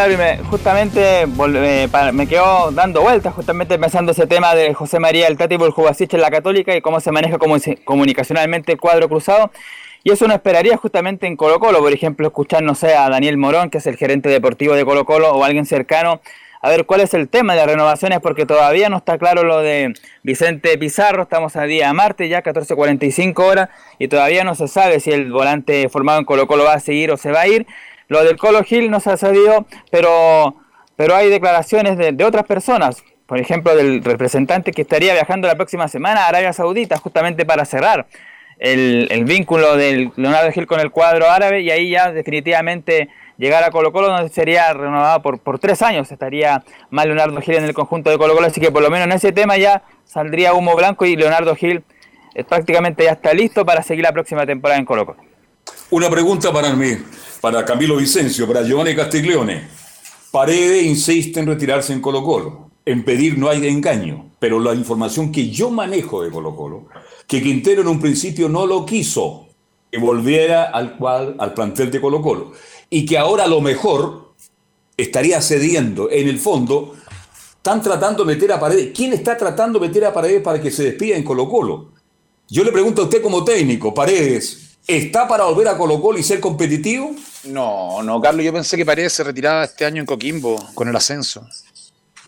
Claro, 0.00 0.16
me- 0.16 0.38
justamente 0.48 1.26
vol- 1.26 1.54
eh, 1.62 1.86
pa- 1.92 2.10
me 2.10 2.26
quedo 2.26 2.70
dando 2.70 3.02
vueltas, 3.02 3.34
justamente 3.34 3.78
pensando 3.78 4.12
ese 4.12 4.26
tema 4.26 4.54
de 4.54 4.72
José 4.72 4.98
María 4.98 5.26
el 5.28 5.36
Tati 5.36 5.58
Buljubasic 5.58 6.14
en 6.14 6.22
la 6.22 6.30
Católica 6.30 6.74
y 6.74 6.80
cómo 6.80 7.00
se 7.00 7.12
maneja 7.12 7.36
comu- 7.36 7.84
comunicacionalmente 7.84 8.72
el 8.72 8.80
cuadro 8.80 9.10
cruzado. 9.10 9.50
Y 10.02 10.10
eso 10.10 10.24
uno 10.24 10.32
esperaría 10.32 10.78
justamente 10.78 11.26
en 11.26 11.36
Colo 11.36 11.60
Colo, 11.60 11.80
por 11.80 11.92
ejemplo, 11.92 12.26
escuchar, 12.28 12.62
no 12.62 12.74
sé, 12.74 12.94
a 12.94 13.10
Daniel 13.10 13.36
Morón, 13.36 13.68
que 13.68 13.76
es 13.76 13.86
el 13.86 13.98
gerente 13.98 14.30
deportivo 14.30 14.72
de 14.74 14.86
Colo 14.86 15.04
Colo, 15.04 15.32
o 15.32 15.44
alguien 15.44 15.66
cercano, 15.66 16.22
a 16.62 16.70
ver 16.70 16.86
cuál 16.86 17.02
es 17.02 17.12
el 17.12 17.28
tema 17.28 17.52
de 17.52 17.58
las 17.60 17.68
renovaciones, 17.68 18.20
porque 18.20 18.46
todavía 18.46 18.88
no 18.88 18.96
está 18.96 19.18
claro 19.18 19.42
lo 19.42 19.58
de 19.60 19.92
Vicente 20.22 20.78
Pizarro, 20.78 21.24
estamos 21.24 21.56
a 21.56 21.64
día 21.64 21.92
martes 21.92 22.30
ya, 22.30 22.42
14.45 22.42 23.44
horas, 23.44 23.68
y 23.98 24.08
todavía 24.08 24.44
no 24.44 24.54
se 24.54 24.66
sabe 24.66 24.98
si 24.98 25.10
el 25.10 25.30
volante 25.30 25.90
formado 25.90 26.18
en 26.20 26.24
Colo 26.24 26.46
Colo 26.46 26.64
va 26.64 26.72
a 26.72 26.80
seguir 26.80 27.10
o 27.10 27.18
se 27.18 27.30
va 27.32 27.42
a 27.42 27.48
ir. 27.48 27.66
Lo 28.10 28.24
del 28.24 28.36
Colo 28.36 28.64
Gil 28.64 28.90
no 28.90 28.98
se 28.98 29.10
ha 29.10 29.16
sabido, 29.16 29.66
pero, 29.92 30.56
pero 30.96 31.14
hay 31.14 31.30
declaraciones 31.30 31.96
de, 31.96 32.10
de 32.10 32.24
otras 32.24 32.44
personas. 32.44 33.04
Por 33.26 33.38
ejemplo, 33.38 33.76
del 33.76 34.02
representante 34.02 34.72
que 34.72 34.82
estaría 34.82 35.12
viajando 35.12 35.46
la 35.46 35.54
próxima 35.54 35.86
semana 35.86 36.24
a 36.24 36.26
Arabia 36.26 36.52
Saudita, 36.52 36.98
justamente 36.98 37.46
para 37.46 37.64
cerrar 37.64 38.08
el, 38.58 39.06
el 39.12 39.24
vínculo 39.24 39.76
del 39.76 40.10
Leonardo 40.16 40.50
Gil 40.50 40.66
con 40.66 40.80
el 40.80 40.90
cuadro 40.90 41.30
árabe 41.30 41.60
y 41.60 41.70
ahí 41.70 41.90
ya 41.90 42.10
definitivamente 42.10 43.10
llegar 43.38 43.62
a 43.62 43.70
Colo 43.70 43.92
Colo 43.92 44.08
donde 44.08 44.28
sería 44.28 44.72
renovado 44.72 45.22
por, 45.22 45.38
por 45.38 45.60
tres 45.60 45.80
años. 45.80 46.10
Estaría 46.10 46.64
más 46.90 47.06
Leonardo 47.06 47.40
Gil 47.40 47.54
en 47.54 47.64
el 47.64 47.74
conjunto 47.74 48.10
de 48.10 48.18
Colo 48.18 48.34
Colo, 48.34 48.48
así 48.48 48.60
que 48.60 48.72
por 48.72 48.82
lo 48.82 48.90
menos 48.90 49.06
en 49.06 49.12
ese 49.12 49.30
tema 49.30 49.56
ya 49.56 49.84
saldría 50.04 50.52
humo 50.52 50.74
blanco 50.74 51.06
y 51.06 51.14
Leonardo 51.14 51.54
Gil 51.54 51.84
eh, 52.34 52.42
prácticamente 52.42 53.04
ya 53.04 53.12
está 53.12 53.32
listo 53.34 53.64
para 53.64 53.84
seguir 53.84 54.02
la 54.02 54.10
próxima 54.10 54.44
temporada 54.46 54.80
en 54.80 54.84
Colo 54.84 55.06
Colo. 55.06 55.29
Una 55.92 56.08
pregunta 56.08 56.52
para 56.52 56.72
mí, 56.72 56.98
para 57.40 57.64
Camilo 57.64 57.96
Vicencio, 57.96 58.46
para 58.46 58.62
Giovanni 58.62 58.94
Castiglione. 58.94 59.66
Paredes 60.30 60.84
insiste 60.84 61.40
en 61.40 61.48
retirarse 61.48 61.92
en 61.92 62.00
Colo 62.00 62.22
Colo. 62.22 62.70
En 62.86 63.04
pedir 63.04 63.36
no 63.36 63.48
hay 63.48 63.66
engaño, 63.66 64.30
pero 64.38 64.60
la 64.60 64.72
información 64.72 65.32
que 65.32 65.50
yo 65.50 65.68
manejo 65.68 66.22
de 66.22 66.30
Colo 66.30 66.54
Colo, 66.54 66.86
que 67.26 67.42
Quintero 67.42 67.82
en 67.82 67.88
un 67.88 68.00
principio 68.00 68.48
no 68.48 68.66
lo 68.66 68.86
quiso, 68.86 69.48
que 69.90 69.98
volviera 69.98 70.70
al, 70.70 70.96
cual, 70.96 71.34
al 71.40 71.54
plantel 71.54 71.90
de 71.90 72.00
Colo 72.00 72.22
Colo, 72.22 72.52
y 72.88 73.04
que 73.04 73.18
ahora 73.18 73.42
a 73.42 73.48
lo 73.48 73.60
mejor 73.60 74.34
estaría 74.96 75.42
cediendo. 75.42 76.08
En 76.08 76.28
el 76.28 76.38
fondo, 76.38 76.94
están 77.56 77.82
tratando 77.82 78.24
de 78.24 78.32
meter 78.32 78.52
a 78.52 78.60
Paredes. 78.60 78.92
¿Quién 78.94 79.12
está 79.12 79.36
tratando 79.36 79.80
de 79.80 79.88
meter 79.88 80.04
a 80.04 80.14
Paredes 80.14 80.40
para 80.40 80.62
que 80.62 80.70
se 80.70 80.84
despida 80.84 81.16
en 81.16 81.24
Colo 81.24 81.48
Colo? 81.48 81.88
Yo 82.48 82.62
le 82.62 82.70
pregunto 82.70 83.02
a 83.02 83.04
usted 83.06 83.20
como 83.20 83.42
técnico, 83.42 83.92
Paredes, 83.92 84.69
¿está 84.96 85.26
para 85.28 85.44
volver 85.44 85.68
a 85.68 85.76
Colo 85.78 86.00
Colo 86.00 86.18
y 86.18 86.22
ser 86.22 86.40
competitivo? 86.40 87.14
No, 87.44 88.02
no, 88.02 88.20
Carlos, 88.20 88.44
yo 88.44 88.52
pensé 88.52 88.76
que 88.76 88.84
Paredes 88.84 89.12
se 89.12 89.24
retiraba 89.24 89.64
este 89.64 89.84
año 89.84 90.00
en 90.00 90.06
Coquimbo 90.06 90.56
con 90.74 90.88
el 90.88 90.96
ascenso. 90.96 91.46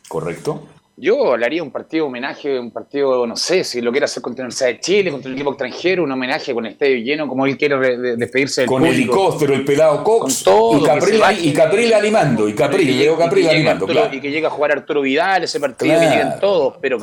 Correcto. 0.09 0.68
Yo 0.97 1.36
le 1.39 1.47
haría 1.47 1.62
un 1.62 1.70
partido 1.70 2.06
homenaje, 2.06 2.60
un 2.60 2.70
partido, 2.70 3.26
no 3.26 3.34
sé, 3.34 3.64
si 3.64 3.80
lo 3.80 3.90
quiere 3.90 4.05
hacer 4.05 4.22
contra 4.22 4.43
la 4.43 4.47
Universidad 4.48 4.68
de 4.68 4.80
Chile, 4.80 5.10
contra 5.10 5.28
el 5.30 5.34
equipo 5.34 5.51
extranjero, 5.51 6.05
un 6.05 6.12
homenaje 6.12 6.52
con 6.52 6.66
el 6.66 6.72
estadio 6.72 6.97
lleno, 6.98 7.26
como 7.26 7.47
él 7.47 7.56
quiere 7.56 7.76
re- 7.78 7.97
de- 7.97 8.16
despedirse 8.16 8.60
del 8.62 8.68
Con 8.68 8.82
público. 8.82 9.14
helicóptero, 9.14 9.55
el 9.55 9.64
pelado 9.64 10.05
Cox, 10.05 10.43
Con 10.44 10.52
todo, 10.55 10.78
y 11.10 11.18
baje. 11.18 11.40
y 11.89 11.93
animando, 11.94 12.47
y 12.48 12.55
Capriles, 12.55 12.94
Y- 12.94 12.98
Leo 12.98 13.16
llegue 13.16 13.51
animando, 13.51 13.86
Arturo- 13.86 13.93
claro. 14.01 14.14
Y 14.14 14.20
que 14.20 14.30
llega 14.30 14.48
a 14.48 14.51
jugar 14.51 14.72
Arturo 14.72 15.01
Vidal 15.01 15.44
ese 15.44 15.59
partido, 15.59 15.94
Claro. 15.94 16.01
que 16.10 16.14
lleguen 16.16 16.40
todos, 16.40 16.74
pero 16.80 16.98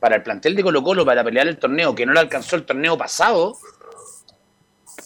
para 0.00 0.16
el 0.16 0.22
plantel 0.24 0.56
de 0.56 0.62
Colo 0.64 0.82
Colo, 0.82 1.04
para 1.06 1.22
pelear 1.22 1.46
el 1.46 1.58
torneo, 1.58 1.94
que 1.94 2.04
no 2.06 2.12
le 2.12 2.20
alcanzó 2.20 2.56
el 2.56 2.64
torneo 2.64 2.98
pasado, 2.98 3.56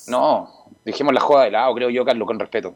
no, 0.06 0.48
dejemos 0.84 1.14
la 1.14 1.20
jugada 1.20 1.44
de 1.44 1.50
lado, 1.52 1.74
creo 1.74 1.90
yo, 1.90 2.04
Carlos, 2.04 2.26
con 2.26 2.38
respeto. 2.38 2.74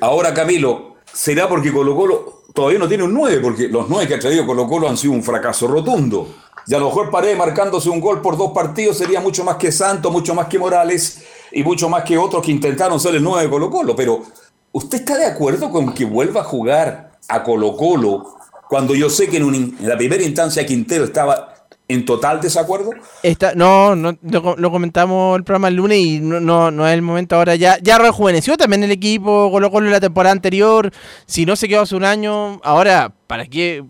Ahora, 0.00 0.32
Camilo, 0.32 0.96
¿será 1.12 1.48
porque 1.48 1.72
Colo 1.72 1.96
Colo 1.96 2.42
todavía 2.54 2.78
no 2.78 2.88
tiene 2.88 3.04
un 3.04 3.14
9? 3.14 3.40
Porque 3.40 3.68
los 3.68 3.88
9 3.88 4.06
que 4.06 4.14
ha 4.14 4.18
traído 4.18 4.46
Colo 4.46 4.66
Colo 4.66 4.88
han 4.88 4.96
sido 4.96 5.12
un 5.12 5.22
fracaso 5.22 5.66
rotundo. 5.66 6.28
Y 6.66 6.74
a 6.74 6.78
lo 6.78 6.86
mejor 6.86 7.10
Paredes 7.10 7.36
marcándose 7.36 7.90
un 7.90 8.00
gol 8.00 8.20
por 8.20 8.36
dos 8.36 8.52
partidos 8.52 8.98
sería 8.98 9.20
mucho 9.20 9.42
más 9.44 9.56
que 9.56 9.72
Santos, 9.72 10.12
mucho 10.12 10.34
más 10.34 10.46
que 10.46 10.58
Morales 10.58 11.24
y 11.50 11.62
mucho 11.64 11.88
más 11.88 12.04
que 12.04 12.16
otros 12.16 12.44
que 12.44 12.52
intentaron 12.52 13.00
ser 13.00 13.16
el 13.16 13.22
9 13.22 13.42
de 13.42 13.50
Colo 13.50 13.70
Colo. 13.70 13.96
Pero, 13.96 14.22
¿usted 14.70 14.98
está 14.98 15.16
de 15.16 15.26
acuerdo 15.26 15.70
con 15.70 15.92
que 15.92 16.04
vuelva 16.04 16.42
a 16.42 16.44
jugar 16.44 17.12
a 17.28 17.42
Colo 17.42 17.76
Colo 17.76 18.36
cuando 18.68 18.94
yo 18.94 19.10
sé 19.10 19.28
que 19.28 19.38
en, 19.38 19.44
un 19.44 19.54
en 19.54 19.88
la 19.88 19.96
primera 19.96 20.22
instancia 20.22 20.64
Quintero 20.64 21.04
estaba 21.04 21.51
en 21.88 22.04
total 22.04 22.40
desacuerdo? 22.40 22.90
Está, 23.22 23.54
no, 23.54 23.94
no 23.94 24.16
lo, 24.22 24.42
co- 24.42 24.54
lo 24.56 24.70
comentamos 24.70 25.36
el 25.36 25.44
programa 25.44 25.68
el 25.68 25.74
lunes 25.74 25.98
y 25.98 26.20
no, 26.20 26.40
no, 26.40 26.70
no 26.70 26.86
es 26.88 26.94
el 26.94 27.02
momento 27.02 27.36
ahora. 27.36 27.54
Ya, 27.56 27.76
ya 27.82 27.98
rejuveneció 27.98 28.56
también 28.56 28.82
el 28.84 28.90
equipo, 28.90 29.50
Colo 29.50 29.70
Colo 29.70 29.90
la 29.90 30.00
temporada 30.00 30.32
anterior. 30.32 30.90
Si 31.26 31.44
no 31.44 31.56
se 31.56 31.68
quedó 31.68 31.82
hace 31.82 31.94
un 31.96 32.04
año, 32.04 32.60
ahora, 32.62 33.12
¿para 33.26 33.44
qué? 33.46 33.84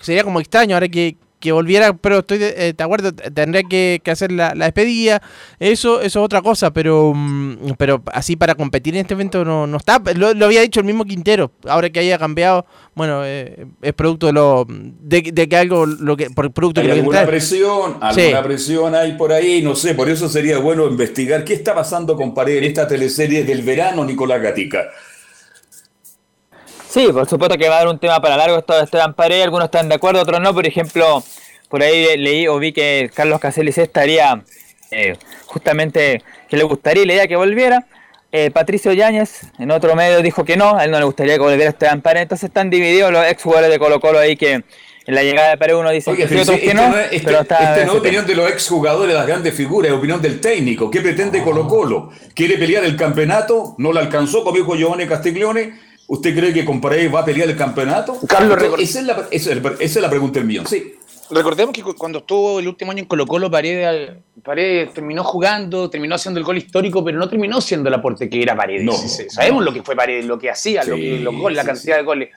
Sería 0.00 0.24
como 0.24 0.40
extraño 0.40 0.76
ahora 0.76 0.88
que, 0.88 1.16
que 1.40 1.52
volviera, 1.52 1.92
pero 1.94 2.20
estoy 2.20 2.38
de, 2.38 2.54
eh, 2.56 2.74
de 2.76 2.84
acuerdo, 2.84 3.12
tendría 3.12 3.62
que, 3.62 4.00
que 4.02 4.10
hacer 4.10 4.32
la, 4.32 4.54
la 4.54 4.66
despedida. 4.66 5.22
Eso, 5.58 6.00
eso 6.00 6.18
es 6.20 6.24
otra 6.24 6.42
cosa, 6.42 6.72
pero, 6.72 7.12
mm, 7.14 7.74
pero 7.78 8.02
así 8.12 8.36
para 8.36 8.54
competir 8.54 8.94
en 8.94 9.00
este 9.00 9.14
evento 9.14 9.44
no, 9.44 9.66
no 9.66 9.76
está. 9.76 10.02
Lo, 10.14 10.34
lo 10.34 10.46
había 10.46 10.62
dicho 10.62 10.80
el 10.80 10.86
mismo 10.86 11.04
Quintero. 11.04 11.52
Ahora 11.66 11.90
que 11.90 12.00
haya 12.00 12.18
cambiado, 12.18 12.66
bueno, 12.94 13.22
eh, 13.24 13.66
es 13.82 13.92
producto 13.92 14.26
de 14.26 14.32
lo 14.32 14.66
de, 14.68 15.30
de 15.32 15.48
que 15.48 15.56
algo, 15.56 15.86
lo 15.86 16.16
que, 16.16 16.30
por 16.30 16.50
producto 16.52 16.80
¿Hay 16.80 16.86
que 16.86 16.94
lo 16.94 17.00
alguna 17.00 17.26
presión? 17.26 17.98
Sí. 18.14 18.20
¿Alguna 18.22 18.42
presión 18.42 18.94
hay 18.94 19.12
por 19.12 19.32
ahí? 19.32 19.62
No 19.62 19.76
sé, 19.76 19.94
por 19.94 20.08
eso 20.08 20.28
sería 20.28 20.58
bueno 20.58 20.86
investigar 20.86 21.44
qué 21.44 21.54
está 21.54 21.74
pasando 21.74 22.16
con 22.16 22.34
Paredes 22.34 22.58
en 22.62 22.68
esta 22.68 22.88
teleserie 22.88 23.44
del 23.44 23.62
verano, 23.62 24.04
Nicolás 24.04 24.42
Gatica. 24.42 24.88
Sí, 26.88 27.08
por 27.12 27.28
supuesto 27.28 27.58
que 27.58 27.68
va 27.68 27.76
a 27.76 27.78
dar 27.80 27.88
un 27.88 27.98
tema 27.98 28.20
para 28.20 28.36
largo 28.36 28.58
esto 28.58 28.74
de 28.76 28.84
Esteban 28.84 29.14
Paredes, 29.14 29.44
algunos 29.44 29.66
están 29.66 29.88
de 29.88 29.96
acuerdo, 29.96 30.22
otros 30.22 30.40
no, 30.40 30.54
por 30.54 30.66
ejemplo, 30.66 31.22
por 31.68 31.82
ahí 31.82 32.16
leí 32.16 32.46
o 32.48 32.58
vi 32.58 32.72
que 32.72 33.10
Carlos 33.14 33.40
Caselli 33.40 33.72
estaría 33.76 34.42
eh, 34.90 35.16
justamente 35.46 36.22
que 36.48 36.56
le 36.56 36.64
gustaría 36.64 37.04
la 37.04 37.12
idea 37.12 37.28
que 37.28 37.36
volviera. 37.36 37.86
Eh, 38.32 38.50
Patricio 38.50 38.92
Yáñez 38.92 39.42
en 39.58 39.70
otro 39.70 39.94
medio 39.96 40.20
dijo 40.22 40.44
que 40.44 40.56
no, 40.56 40.76
a 40.76 40.84
él 40.84 40.90
no 40.90 40.98
le 40.98 41.04
gustaría 41.04 41.34
que 41.34 41.40
volviera 41.40 41.70
Esteban 41.70 42.00
Paredes, 42.02 42.24
entonces 42.24 42.48
están 42.48 42.68
divididos 42.70 43.10
los 43.12 43.26
ex 43.26 43.42
jugadores 43.42 43.70
de 43.70 43.78
Colo 43.78 44.00
Colo 44.00 44.18
ahí 44.18 44.36
que 44.36 44.52
en 44.54 45.14
la 45.14 45.22
llegada 45.22 45.50
de 45.50 45.56
Paredes 45.58 45.80
uno 45.80 45.90
dice 45.90 46.10
Oye, 46.10 46.22
que 46.24 46.28
sí, 46.28 46.34
otros 46.40 46.56
que 46.58 46.62
este 46.66 46.74
no, 46.74 46.88
no 46.90 46.98
es- 46.98 47.12
este- 47.12 47.24
pero 47.26 47.40
está 47.40 47.56
este 47.58 47.68
no 47.70 47.76
es 47.76 47.88
ese 47.88 47.98
opinión 47.98 48.26
de 48.26 48.34
los 48.34 48.50
exjugadores, 48.50 49.14
las 49.14 49.26
grandes 49.26 49.54
figuras, 49.54 49.90
es 49.92 49.96
opinión 49.96 50.20
del 50.20 50.40
técnico. 50.40 50.90
¿Qué 50.90 51.00
pretende 51.00 51.42
Colo 51.42 51.66
Colo? 51.66 52.10
¿Quiere 52.34 52.58
pelear 52.58 52.84
el 52.84 52.96
campeonato? 52.96 53.74
¿No 53.78 53.92
lo 53.92 54.00
alcanzó, 54.00 54.42
como 54.44 54.56
dijo 54.56 54.74
Giovanni 54.76 55.06
Castiglione? 55.06 55.87
¿Usted 56.08 56.34
cree 56.34 56.52
que 56.54 56.64
con 56.64 56.80
Paredes 56.80 57.14
va 57.14 57.20
a 57.20 57.24
pelear 57.24 57.48
el 57.48 57.56
campeonato? 57.56 58.18
Carlos, 58.26 58.58
Entonces, 58.62 58.90
esa, 58.90 59.00
es 59.00 59.06
la, 59.06 59.12
esa 59.30 59.52
es 59.52 59.62
la- 59.62 59.70
esa 59.72 59.84
es 59.84 59.96
la 60.02 60.10
pregunta 60.10 60.38
del 60.40 60.48
millón. 60.48 60.66
Sí. 60.66 60.94
Recordemos 61.30 61.74
que 61.74 61.82
cu- 61.82 61.94
cuando 61.94 62.20
estuvo 62.20 62.58
el 62.58 62.66
último 62.68 62.90
año 62.90 63.00
en 63.00 63.04
Colo 63.06 63.26
Colo, 63.26 63.50
Paredes, 63.50 64.12
Paredes 64.42 64.94
terminó 64.94 65.22
jugando, 65.22 65.90
terminó 65.90 66.14
haciendo 66.14 66.40
el 66.40 66.44
gol 66.46 66.56
histórico, 66.56 67.04
pero 67.04 67.18
no 67.18 67.28
terminó 67.28 67.60
siendo 67.60 67.88
el 67.90 67.94
aporte 67.94 68.30
que 68.30 68.40
era 68.42 68.56
Paredes. 68.56 68.84
No, 68.84 68.92
Sí, 68.94 69.08
sí, 69.08 69.24
Sabemos 69.28 69.60
no. 69.60 69.66
lo 69.66 69.74
que 69.74 69.82
fue 69.82 69.94
Paredes, 69.94 70.24
lo 70.24 70.38
que 70.38 70.48
hacía, 70.50 70.82
lo 70.84 70.96
que, 70.96 71.18
los 71.20 71.36
goles, 71.36 71.56
la 71.56 71.62
sí, 71.62 71.66
cantidad 71.68 71.96
de 71.98 72.02
goles. 72.04 72.30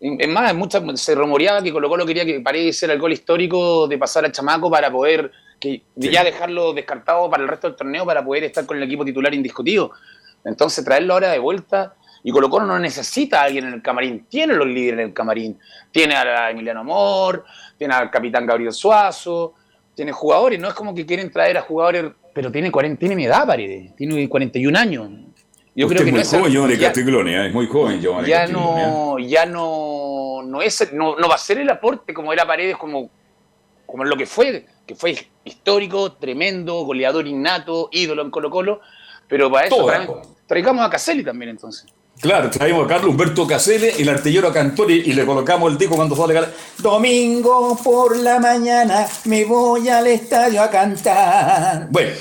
Es 0.00 0.28
más, 0.28 0.54
muchas, 0.54 0.82
se 0.98 1.14
rumoreaba 1.14 1.62
que 1.62 1.70
Colo 1.70 1.90
Colo 1.90 2.06
quería 2.06 2.24
que 2.24 2.40
Paredes 2.40 2.74
hiciera 2.76 2.94
el 2.94 3.00
gol 3.00 3.12
histórico 3.12 3.86
de 3.86 3.98
pasar 3.98 4.24
al 4.24 4.32
chamaco 4.32 4.70
para 4.70 4.90
poder 4.90 5.30
que 5.60 5.82
de 5.94 6.10
ya 6.10 6.24
dejarlo 6.24 6.72
descartado 6.72 7.28
para 7.28 7.42
el 7.42 7.48
resto 7.50 7.68
del 7.68 7.76
torneo 7.76 8.06
para 8.06 8.24
poder 8.24 8.44
estar 8.44 8.64
con 8.64 8.78
el 8.78 8.82
equipo 8.84 9.04
titular 9.04 9.32
indiscutido. 9.34 9.90
Entonces 10.44 10.82
traerlo 10.84 11.12
ahora 11.12 11.30
de 11.30 11.38
vuelta 11.38 11.94
y 12.24 12.30
Colo 12.30 12.48
Colo 12.48 12.66
no 12.66 12.78
necesita 12.78 13.40
a 13.40 13.44
alguien 13.44 13.66
en 13.66 13.74
el 13.74 13.82
camarín, 13.82 14.26
tiene 14.28 14.54
los 14.54 14.66
líderes 14.66 15.00
en 15.00 15.06
el 15.08 15.12
camarín, 15.14 15.58
tiene 15.90 16.14
a 16.14 16.50
Emiliano 16.50 16.80
Amor, 16.80 17.44
tiene 17.76 17.94
al 17.94 18.10
capitán 18.10 18.46
Gabriel 18.46 18.72
Suazo, 18.72 19.54
tiene 19.94 20.12
jugadores, 20.12 20.58
no 20.60 20.68
es 20.68 20.74
como 20.74 20.94
que 20.94 21.04
quieren 21.04 21.30
traer 21.30 21.58
a 21.58 21.62
jugadores, 21.62 22.12
pero 22.32 22.50
tiene 22.52 22.70
40, 22.70 22.98
tiene 22.98 23.16
mi 23.16 23.24
edad 23.24 23.46
Paredes, 23.46 23.94
tiene 23.96 24.28
41 24.28 24.78
años. 24.78 25.10
Yo 25.74 25.86
Usted 25.86 25.96
creo 26.00 26.04
que 26.14 26.20
es 26.20 26.30
muy 26.32 26.38
no 26.38 26.38
joven, 26.44 26.52
Giovanni 26.52 26.78
Castiglione, 26.78 27.34
¿eh? 27.34 27.46
es 27.48 27.54
muy 27.54 27.66
joven, 27.66 28.00
Giovanni 28.00 28.28
ya 28.28 28.44
¿eh? 28.44 28.48
no, 28.52 29.18
ya 29.18 29.46
no, 29.46 30.42
no 30.44 30.60
es, 30.62 30.92
no, 30.92 31.16
no 31.16 31.28
va 31.28 31.34
a 31.34 31.38
ser 31.38 31.58
el 31.58 31.70
aporte 31.70 32.12
como 32.14 32.32
era 32.32 32.46
Paredes, 32.46 32.76
como, 32.76 33.08
como 33.86 34.04
lo 34.04 34.16
que 34.16 34.26
fue, 34.26 34.66
que 34.86 34.94
fue 34.94 35.16
histórico, 35.44 36.12
tremendo, 36.12 36.84
goleador 36.84 37.26
innato, 37.26 37.88
ídolo 37.90 38.22
en 38.22 38.30
Colo 38.30 38.50
Colo, 38.50 38.80
pero 39.26 39.50
para 39.50 39.66
eso 39.66 39.86
traemos- 39.86 40.28
traigamos 40.46 40.84
a 40.86 40.90
Caselli 40.90 41.24
también 41.24 41.50
entonces. 41.50 41.86
Claro, 42.22 42.48
traemos 42.50 42.84
a 42.84 42.88
Carlos 42.88 43.10
Humberto 43.10 43.48
Casele, 43.48 43.94
el 43.98 44.08
artillero 44.08 44.52
Cantori, 44.52 45.02
y 45.06 45.12
le 45.12 45.26
colocamos 45.26 45.72
el 45.72 45.76
disco 45.76 45.96
cuando 45.96 46.14
sale. 46.14 46.38
Domingo 46.78 47.76
por 47.82 48.16
la 48.16 48.38
mañana 48.38 49.08
me 49.24 49.44
voy 49.44 49.88
al 49.88 50.06
estadio 50.06 50.62
a 50.62 50.70
cantar. 50.70 51.88
Bueno, 51.90 52.12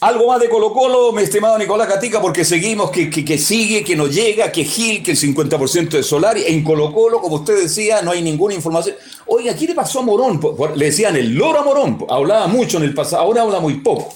algo 0.00 0.26
más 0.26 0.40
de 0.40 0.48
Colo 0.48 0.72
Colo, 0.72 1.12
mi 1.12 1.22
estimado 1.22 1.56
Nicolás 1.56 1.88
Gatica, 1.88 2.20
porque 2.20 2.44
seguimos 2.44 2.90
que, 2.90 3.08
que, 3.08 3.24
que 3.24 3.38
sigue, 3.38 3.84
que 3.84 3.94
no 3.94 4.08
llega, 4.08 4.50
que 4.50 4.64
Gil, 4.64 5.04
que 5.04 5.12
el 5.12 5.16
50% 5.16 5.88
de 5.90 6.02
Solari. 6.02 6.42
En 6.48 6.64
Colo 6.64 6.92
Colo, 6.92 7.20
como 7.20 7.36
usted 7.36 7.56
decía, 7.62 8.02
no 8.02 8.10
hay 8.10 8.22
ninguna 8.22 8.54
información. 8.54 8.96
Oiga, 9.26 9.54
¿qué 9.54 9.68
le 9.68 9.76
pasó 9.76 10.00
a 10.00 10.02
Morón? 10.02 10.40
Le 10.74 10.86
decían 10.86 11.14
el 11.14 11.32
loro 11.32 11.60
a 11.60 11.62
Morón. 11.62 12.04
Hablaba 12.10 12.48
mucho 12.48 12.78
en 12.78 12.82
el 12.82 12.92
pasado, 12.92 13.22
ahora 13.22 13.42
habla 13.42 13.60
muy 13.60 13.74
poco. 13.74 14.12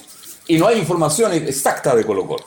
Y 0.48 0.58
no 0.58 0.66
hay 0.66 0.80
información 0.80 1.32
exacta 1.32 1.94
de 1.94 2.04
Colo 2.04 2.26
Colo. 2.26 2.44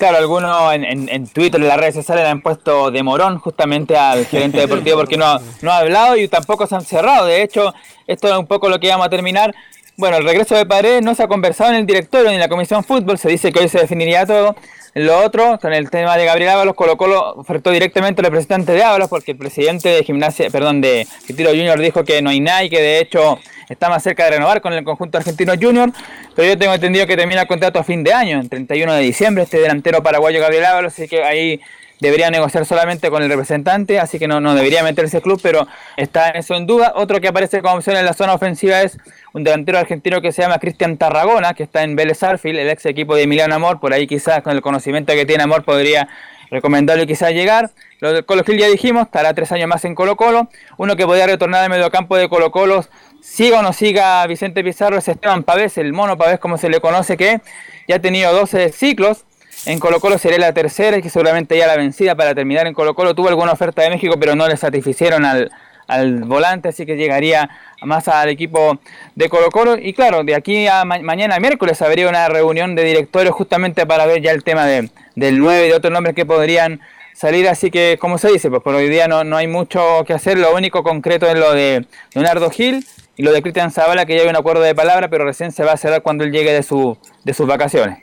Claro, 0.00 0.16
algunos 0.16 0.72
en, 0.72 0.82
en, 0.82 1.08
en 1.10 1.28
Twitter, 1.28 1.60
en 1.60 1.68
las 1.68 1.76
redes 1.76 1.94
sociales 1.96 2.24
le 2.24 2.30
han 2.30 2.40
puesto 2.40 2.90
de 2.90 3.02
morón 3.02 3.38
justamente 3.38 3.98
al 3.98 4.24
gerente 4.24 4.58
deportivo 4.60 4.96
porque 4.96 5.18
no, 5.18 5.38
no 5.60 5.70
ha 5.70 5.76
hablado 5.76 6.16
y 6.16 6.26
tampoco 6.26 6.66
se 6.66 6.74
han 6.74 6.86
cerrado. 6.86 7.26
De 7.26 7.42
hecho, 7.42 7.74
esto 8.06 8.28
es 8.28 8.34
un 8.34 8.46
poco 8.46 8.70
lo 8.70 8.80
que 8.80 8.88
vamos 8.88 9.04
a 9.04 9.10
terminar. 9.10 9.54
Bueno, 9.98 10.16
el 10.16 10.24
regreso 10.24 10.54
de 10.54 10.64
Paredes 10.64 11.04
no 11.04 11.14
se 11.14 11.22
ha 11.22 11.28
conversado 11.28 11.72
en 11.72 11.76
el 11.76 11.86
directorio 11.86 12.30
ni 12.30 12.36
en 12.36 12.40
la 12.40 12.48
comisión 12.48 12.82
fútbol. 12.82 13.18
Se 13.18 13.28
dice 13.28 13.52
que 13.52 13.58
hoy 13.58 13.68
se 13.68 13.78
definiría 13.78 14.24
todo. 14.24 14.56
Lo 14.94 15.24
otro, 15.24 15.58
con 15.60 15.72
el 15.72 15.88
tema 15.88 16.16
de 16.16 16.24
Gabriel 16.24 16.50
Ábalos, 16.50 16.74
Colo 16.74 16.96
Colo 16.96 17.34
ofertó 17.34 17.70
directamente 17.70 18.20
al 18.20 18.24
representante 18.24 18.72
de 18.72 18.82
Ábalos 18.82 19.08
porque 19.08 19.32
el 19.32 19.38
presidente 19.38 19.88
de 19.88 20.02
gimnasia, 20.02 20.50
perdón, 20.50 20.80
de 20.80 21.06
Retiro 21.28 21.50
Junior 21.50 21.78
dijo 21.78 22.04
que 22.04 22.20
no 22.22 22.30
hay 22.30 22.40
nada 22.40 22.64
y 22.64 22.70
que 22.70 22.80
de 22.80 22.98
hecho 22.98 23.38
está 23.68 23.88
más 23.88 24.02
cerca 24.02 24.24
de 24.24 24.32
renovar 24.32 24.60
con 24.60 24.72
el 24.72 24.82
conjunto 24.82 25.16
argentino 25.18 25.52
Junior. 25.60 25.92
Pero 26.34 26.48
yo 26.48 26.58
tengo 26.58 26.74
entendido 26.74 27.06
que 27.06 27.16
termina 27.16 27.42
el 27.42 27.46
contrato 27.46 27.78
a 27.78 27.84
fin 27.84 28.02
de 28.02 28.12
año, 28.12 28.40
el 28.40 28.48
31 28.48 28.92
de 28.94 29.02
diciembre, 29.02 29.44
este 29.44 29.60
delantero 29.60 30.02
paraguayo 30.02 30.40
Gabriel 30.40 30.64
Ábalos, 30.64 30.92
así 30.92 31.06
que 31.06 31.22
ahí 31.22 31.60
debería 32.00 32.30
negociar 32.30 32.64
solamente 32.64 33.10
con 33.10 33.22
el 33.22 33.28
representante, 33.28 33.98
así 33.98 34.18
que 34.18 34.26
no, 34.26 34.40
no 34.40 34.54
debería 34.54 34.82
meterse 34.82 35.18
el 35.18 35.22
club, 35.22 35.40
pero 35.42 35.66
está 35.96 36.30
eso 36.30 36.54
en 36.54 36.66
duda. 36.66 36.92
Otro 36.96 37.20
que 37.20 37.28
aparece 37.28 37.62
como 37.62 37.76
opción 37.76 37.96
en 37.96 38.04
la 38.04 38.14
zona 38.14 38.34
ofensiva 38.34 38.82
es 38.82 38.98
un 39.32 39.44
delantero 39.44 39.78
argentino 39.78 40.20
que 40.20 40.32
se 40.32 40.42
llama 40.42 40.58
Cristian 40.58 40.96
Tarragona, 40.96 41.54
que 41.54 41.62
está 41.62 41.82
en 41.82 41.96
Vélez 41.96 42.22
Arfield, 42.22 42.58
el 42.58 42.70
ex 42.70 42.86
equipo 42.86 43.14
de 43.14 43.22
Emiliano 43.22 43.54
Amor, 43.54 43.80
por 43.80 43.92
ahí 43.92 44.06
quizás 44.06 44.42
con 44.42 44.54
el 44.54 44.62
conocimiento 44.62 45.12
que 45.12 45.26
tiene 45.26 45.42
Amor 45.42 45.64
podría 45.64 46.08
recomendarle 46.50 47.06
quizás 47.06 47.32
llegar. 47.32 47.70
Lo 48.00 48.12
de 48.12 48.22
Colo 48.22 48.44
Gil 48.44 48.58
ya 48.58 48.66
dijimos, 48.66 49.04
estará 49.04 49.34
tres 49.34 49.52
años 49.52 49.68
más 49.68 49.84
en 49.84 49.94
Colo 49.94 50.16
Colo. 50.16 50.48
Uno 50.78 50.96
que 50.96 51.06
podría 51.06 51.26
retornar 51.26 51.64
al 51.64 51.70
mediocampo 51.70 52.16
de 52.16 52.28
Colo 52.28 52.50
Colo, 52.50 52.84
siga 53.20 53.60
o 53.60 53.62
no 53.62 53.72
siga 53.72 54.26
Vicente 54.26 54.64
Pizarro, 54.64 54.96
es 54.96 55.08
Esteban 55.08 55.44
Pavés, 55.44 55.78
el 55.78 55.92
mono 55.92 56.16
Pavés 56.16 56.38
como 56.38 56.58
se 56.58 56.68
le 56.68 56.80
conoce, 56.80 57.16
que 57.16 57.40
ya 57.86 57.96
ha 57.96 58.00
tenido 58.00 58.32
12 58.32 58.72
ciclos. 58.72 59.24
En 59.66 59.78
Colo 59.78 60.00
Colo 60.00 60.16
sería 60.18 60.38
la 60.38 60.52
tercera 60.54 60.96
y 60.96 61.02
que 61.02 61.10
seguramente 61.10 61.56
ya 61.56 61.66
la 61.66 61.76
vencida 61.76 62.14
para 62.14 62.34
terminar 62.34 62.66
en 62.66 62.74
Colo 62.74 62.94
Colo. 62.94 63.14
Tuvo 63.14 63.28
alguna 63.28 63.52
oferta 63.52 63.82
de 63.82 63.90
México, 63.90 64.14
pero 64.18 64.34
no 64.34 64.48
le 64.48 64.56
satisficieron 64.56 65.24
al, 65.24 65.50
al 65.86 66.24
volante, 66.24 66.70
así 66.70 66.86
que 66.86 66.96
llegaría 66.96 67.50
más 67.82 68.08
al 68.08 68.30
equipo 68.30 68.78
de 69.14 69.28
Colo 69.28 69.50
Colo. 69.50 69.76
Y 69.76 69.92
claro, 69.92 70.24
de 70.24 70.34
aquí 70.34 70.66
a 70.66 70.84
ma- 70.84 70.98
mañana 71.00 71.38
miércoles 71.38 71.82
habría 71.82 72.08
una 72.08 72.28
reunión 72.28 72.74
de 72.74 72.84
directorios 72.84 73.34
justamente 73.34 73.84
para 73.86 74.06
ver 74.06 74.22
ya 74.22 74.30
el 74.32 74.42
tema 74.44 74.64
de, 74.66 74.88
del 75.14 75.38
9 75.38 75.66
y 75.66 75.68
de 75.68 75.74
otros 75.74 75.92
nombres 75.92 76.14
que 76.16 76.24
podrían 76.24 76.80
salir 77.14 77.46
así 77.46 77.70
que, 77.70 77.98
como 78.00 78.16
se 78.16 78.28
dice, 78.32 78.48
pues 78.48 78.62
por 78.62 78.74
hoy 78.74 78.88
día 78.88 79.06
no, 79.08 79.24
no 79.24 79.36
hay 79.36 79.46
mucho 79.46 80.04
que 80.06 80.14
hacer, 80.14 80.38
lo 80.38 80.54
único 80.54 80.82
concreto 80.82 81.26
es 81.26 81.34
lo 81.38 81.52
de 81.52 81.84
Leonardo 82.14 82.48
Gil 82.48 82.86
y 83.16 83.22
lo 83.22 83.30
de 83.30 83.42
Cristian 83.42 83.70
Zavala, 83.70 84.06
que 84.06 84.16
ya 84.16 84.22
hay 84.22 84.28
un 84.28 84.36
acuerdo 84.36 84.62
de 84.62 84.74
palabra, 84.74 85.08
pero 85.08 85.26
recién 85.26 85.52
se 85.52 85.62
va 85.64 85.72
a 85.72 85.76
cerrar 85.76 86.00
cuando 86.00 86.24
él 86.24 86.32
llegue 86.32 86.50
de, 86.54 86.62
su, 86.62 86.96
de 87.24 87.34
sus 87.34 87.46
vacaciones. 87.46 87.98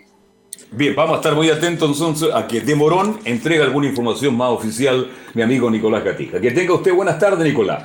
Bien, 0.71 0.93
vamos 0.95 1.13
a 1.15 1.17
estar 1.17 1.33
muy 1.33 1.49
atentos 1.49 1.89
entonces 1.89 2.29
a 2.33 2.45
que 2.47 2.61
de 2.61 2.75
Morón 2.75 3.19
entregue 3.25 3.63
alguna 3.63 3.87
información 3.87 4.35
más 4.35 4.49
oficial 4.49 5.07
mi 5.33 5.41
amigo 5.41 5.69
Nicolás 5.71 6.03
Gatija. 6.03 6.39
Que 6.41 6.51
tenga 6.51 6.73
usted 6.73 6.93
buenas 6.93 7.17
tardes, 7.17 7.45
Nicolás. 7.47 7.83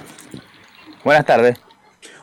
Buenas 1.04 1.24
tardes. 1.24 1.59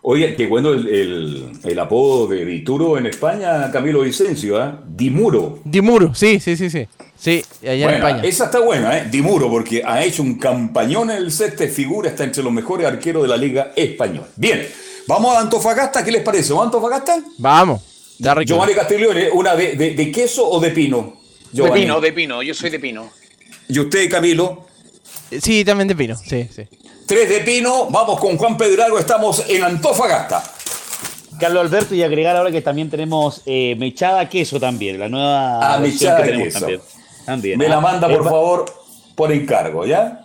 Oye, 0.02 0.36
qué 0.36 0.48
bueno 0.48 0.72
el, 0.72 0.88
el- 0.88 1.52
el 1.64 1.80
apodo 1.80 2.27
de 2.27 2.45
Dituro 2.45 2.98
en 2.98 3.06
España, 3.06 3.69
Camilo 3.72 4.02
Vicencio, 4.02 4.61
¿ah? 4.61 4.80
Dimuro. 4.88 5.60
Dimuro, 5.65 6.14
sí, 6.15 6.40
sí, 6.40 6.56
sí, 6.56 6.69
sí. 6.69 6.88
Sí, 7.18 7.44
allá 7.64 7.73
en 7.73 7.81
Buena, 7.81 7.98
España. 7.98 8.23
Esa 8.23 8.45
está 8.45 8.60
buena, 8.61 8.98
¿eh? 8.98 9.07
Dimuro, 9.11 9.49
porque 9.49 9.81
ha 9.86 10.02
hecho 10.03 10.23
un 10.23 10.36
campañón 10.40 11.10
en 11.11 11.18
el 11.18 11.31
sexto 11.31 11.65
figura, 11.68 12.10
está 12.10 12.23
entre 12.23 12.41
los 12.44 12.52
mejores 12.53 12.88
arqueros 12.88 13.23
de 13.23 13.27
la 13.30 13.36
Liga 13.36 13.73
Española. 13.76 14.27
Bien, 14.38 14.65
vamos 15.06 15.36
a 15.36 15.41
Antofagasta, 15.41 16.03
¿qué 16.03 16.11
les 16.14 16.23
parece? 16.23 16.53
¿Vamos 16.53 16.64
a 16.64 16.68
Antofagasta? 16.68 17.19
Vamos. 17.38 17.81
Da 18.20 18.34
rico. 18.36 18.50
Giovanni 18.50 18.74
Castiglione, 18.74 19.30
¿una 19.32 19.56
de, 19.56 19.76
de- 19.76 19.91
de 19.96 20.12
queso 20.12 20.48
o 20.48 20.60
de 20.60 20.72
pino? 20.72 21.18
De 21.52 21.72
pino, 21.72 22.00
de 22.02 22.12
pino, 22.14 22.44
yo 22.44 22.54
soy 22.54 22.70
de 22.70 22.80
pino. 22.80 23.10
¿Y 23.68 23.80
usted, 23.80 24.10
Camilo? 24.10 24.66
Sí, 25.41 25.64
también 25.66 25.88
de 25.88 25.96
pino, 25.96 26.16
sí, 26.16 26.48
sí. 26.54 26.64
Tres 27.08 27.30
de 27.30 27.40
pino, 27.40 27.88
vamos 27.90 28.20
con 28.20 28.38
Juan 28.38 28.58
Pedrago, 28.58 29.00
estamos 29.00 29.44
en 29.50 29.64
Antofagasta. 29.64 30.44
Carlos 31.40 31.64
Alberto 31.64 31.96
y 31.96 32.04
agregar 32.04 32.36
ahora 32.36 32.52
que 32.52 32.62
también 32.62 32.90
tenemos 32.90 33.41
eh, 33.46 33.76
mechada 33.80 34.28
queso 34.28 34.60
también, 34.60 35.00
la 35.00 35.08
nueva 35.08 35.76
Ah, 35.76 35.80
mechada 35.80 36.18
que 36.18 36.24
tenemos 36.32 36.48
queso. 36.48 36.60
también. 36.60 36.82
También, 37.26 37.58
Me 37.58 37.66
ah. 37.68 37.70
la 37.70 37.80
manda, 37.80 38.12
Eh, 38.12 38.16
por 38.16 38.24
favor, 38.26 38.66
por 39.16 39.32
encargo, 39.32 39.86
¿ya? 39.86 40.22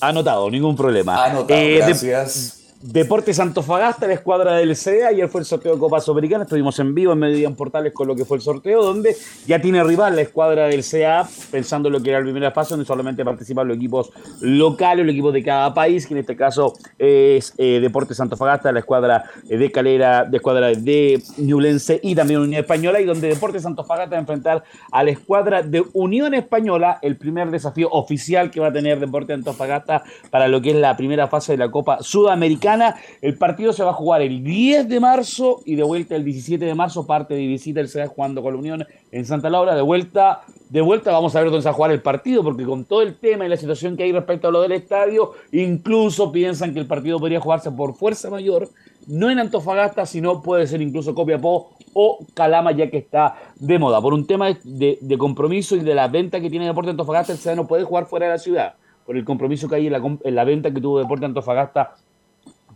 Anotado, 0.00 0.50
ningún 0.50 0.74
problema. 0.74 1.24
Anotado, 1.24 1.60
Eh, 1.60 1.64
de- 1.72 1.76
gracias. 1.78 2.63
Deportes 2.86 3.40
Antofagasta, 3.40 4.06
la 4.06 4.12
escuadra 4.12 4.56
del 4.56 4.76
CDA, 4.76 5.08
ayer 5.08 5.26
fue 5.30 5.40
el 5.40 5.46
sorteo 5.46 5.72
de 5.72 5.78
Copa 5.78 6.02
Sudamericana, 6.02 6.44
estuvimos 6.44 6.78
en 6.80 6.94
vivo 6.94 7.14
en 7.14 7.18
Mediodía 7.18 7.48
en 7.48 7.56
Portales 7.56 7.94
con 7.94 8.06
lo 8.06 8.14
que 8.14 8.26
fue 8.26 8.36
el 8.36 8.42
sorteo, 8.42 8.84
donde 8.84 9.16
ya 9.46 9.58
tiene 9.58 9.82
rival 9.82 10.14
la 10.14 10.20
escuadra 10.20 10.66
del 10.66 10.82
CDA, 10.82 11.26
pensando 11.50 11.88
en 11.88 11.94
lo 11.94 12.02
que 12.02 12.10
era 12.10 12.18
el 12.18 12.24
primer 12.24 12.42
espacio, 12.42 12.76
donde 12.76 12.86
solamente 12.86 13.24
participan 13.24 13.68
los 13.68 13.78
equipos 13.78 14.10
locales, 14.42 15.06
los 15.06 15.14
equipos 15.14 15.32
de 15.32 15.42
cada 15.42 15.72
país, 15.72 16.06
que 16.06 16.12
en 16.12 16.20
este 16.20 16.36
caso 16.36 16.74
es 16.98 17.54
eh, 17.56 17.78
Deportes 17.80 18.20
Antofagasta, 18.20 18.70
la 18.70 18.80
escuadra 18.80 19.30
de 19.44 19.72
Calera, 19.72 20.26
de 20.26 20.36
escuadra 20.36 20.66
de 20.66 21.22
Ñublense 21.38 22.00
y 22.02 22.14
también 22.14 22.40
Unión 22.40 22.60
Española, 22.60 23.00
y 23.00 23.06
donde 23.06 23.28
Deportes 23.28 23.64
Antofagasta 23.64 24.10
va 24.10 24.18
a 24.18 24.20
enfrentar 24.20 24.62
a 24.92 25.02
la 25.02 25.10
escuadra 25.10 25.62
de 25.62 25.82
Unión 25.94 26.34
Española, 26.34 26.98
el 27.00 27.16
primer 27.16 27.50
desafío 27.50 27.88
oficial 27.92 28.50
que 28.50 28.60
va 28.60 28.66
a 28.66 28.72
tener 28.74 29.00
Deportes 29.00 29.36
Antofagasta 29.36 30.02
para 30.28 30.48
lo 30.48 30.60
que 30.60 30.72
es 30.72 30.76
la 30.76 30.94
primera 30.98 31.28
fase 31.28 31.52
de 31.52 31.58
la 31.58 31.70
Copa 31.70 32.02
Sudamericana. 32.02 32.73
El 33.20 33.36
partido 33.38 33.72
se 33.72 33.82
va 33.82 33.90
a 33.90 33.94
jugar 33.94 34.22
el 34.22 34.42
10 34.42 34.88
de 34.88 35.00
marzo 35.00 35.60
y 35.64 35.76
de 35.76 35.82
vuelta 35.82 36.16
el 36.16 36.24
17 36.24 36.64
de 36.64 36.74
marzo, 36.74 37.06
parte 37.06 37.34
de 37.34 37.46
visita 37.46 37.80
el 37.80 37.88
CDA 37.88 38.08
jugando 38.08 38.42
con 38.42 38.54
la 38.54 38.58
Unión 38.58 38.86
en 39.12 39.24
Santa 39.24 39.50
Laura, 39.50 39.74
de 39.74 39.82
vuelta, 39.82 40.42
de 40.70 40.80
vuelta 40.80 41.12
vamos 41.12 41.34
a 41.36 41.40
ver 41.40 41.50
dónde 41.50 41.62
se 41.62 41.68
va 41.68 41.72
a 41.72 41.74
jugar 41.74 41.90
el 41.92 42.02
partido, 42.02 42.42
porque 42.42 42.64
con 42.64 42.84
todo 42.84 43.02
el 43.02 43.16
tema 43.16 43.46
y 43.46 43.48
la 43.48 43.56
situación 43.56 43.96
que 43.96 44.02
hay 44.02 44.12
respecto 44.12 44.48
a 44.48 44.50
lo 44.50 44.60
del 44.62 44.72
estadio, 44.72 45.32
incluso 45.52 46.32
piensan 46.32 46.74
que 46.74 46.80
el 46.80 46.86
partido 46.86 47.18
podría 47.18 47.40
jugarse 47.40 47.70
por 47.70 47.94
fuerza 47.94 48.30
mayor, 48.30 48.68
no 49.06 49.30
en 49.30 49.38
Antofagasta, 49.38 50.06
sino 50.06 50.42
puede 50.42 50.66
ser 50.66 50.80
incluso 50.80 51.14
Copiapó 51.14 51.70
o 51.92 52.18
Calama, 52.34 52.72
ya 52.72 52.90
que 52.90 52.98
está 52.98 53.36
de 53.56 53.78
moda. 53.78 54.00
Por 54.00 54.14
un 54.14 54.26
tema 54.26 54.48
de, 54.64 55.16
compromiso 55.18 55.76
y 55.76 55.80
de 55.80 55.94
la 55.94 56.08
venta 56.08 56.40
que 56.40 56.50
tiene 56.50 56.66
Deporte 56.66 56.90
Antofagasta, 56.90 57.32
el 57.32 57.38
CDA 57.38 57.54
no 57.54 57.66
puede 57.66 57.84
jugar 57.84 58.06
fuera 58.06 58.26
de 58.26 58.32
la 58.32 58.38
ciudad, 58.38 58.74
por 59.06 59.16
el 59.16 59.24
compromiso 59.24 59.68
que 59.68 59.76
hay 59.76 59.86
en 59.86 59.92
la, 59.92 60.02
en 60.24 60.34
la 60.34 60.44
venta 60.44 60.72
que 60.72 60.80
tuvo 60.80 60.98
Deporte 60.98 61.26
Antofagasta 61.26 61.94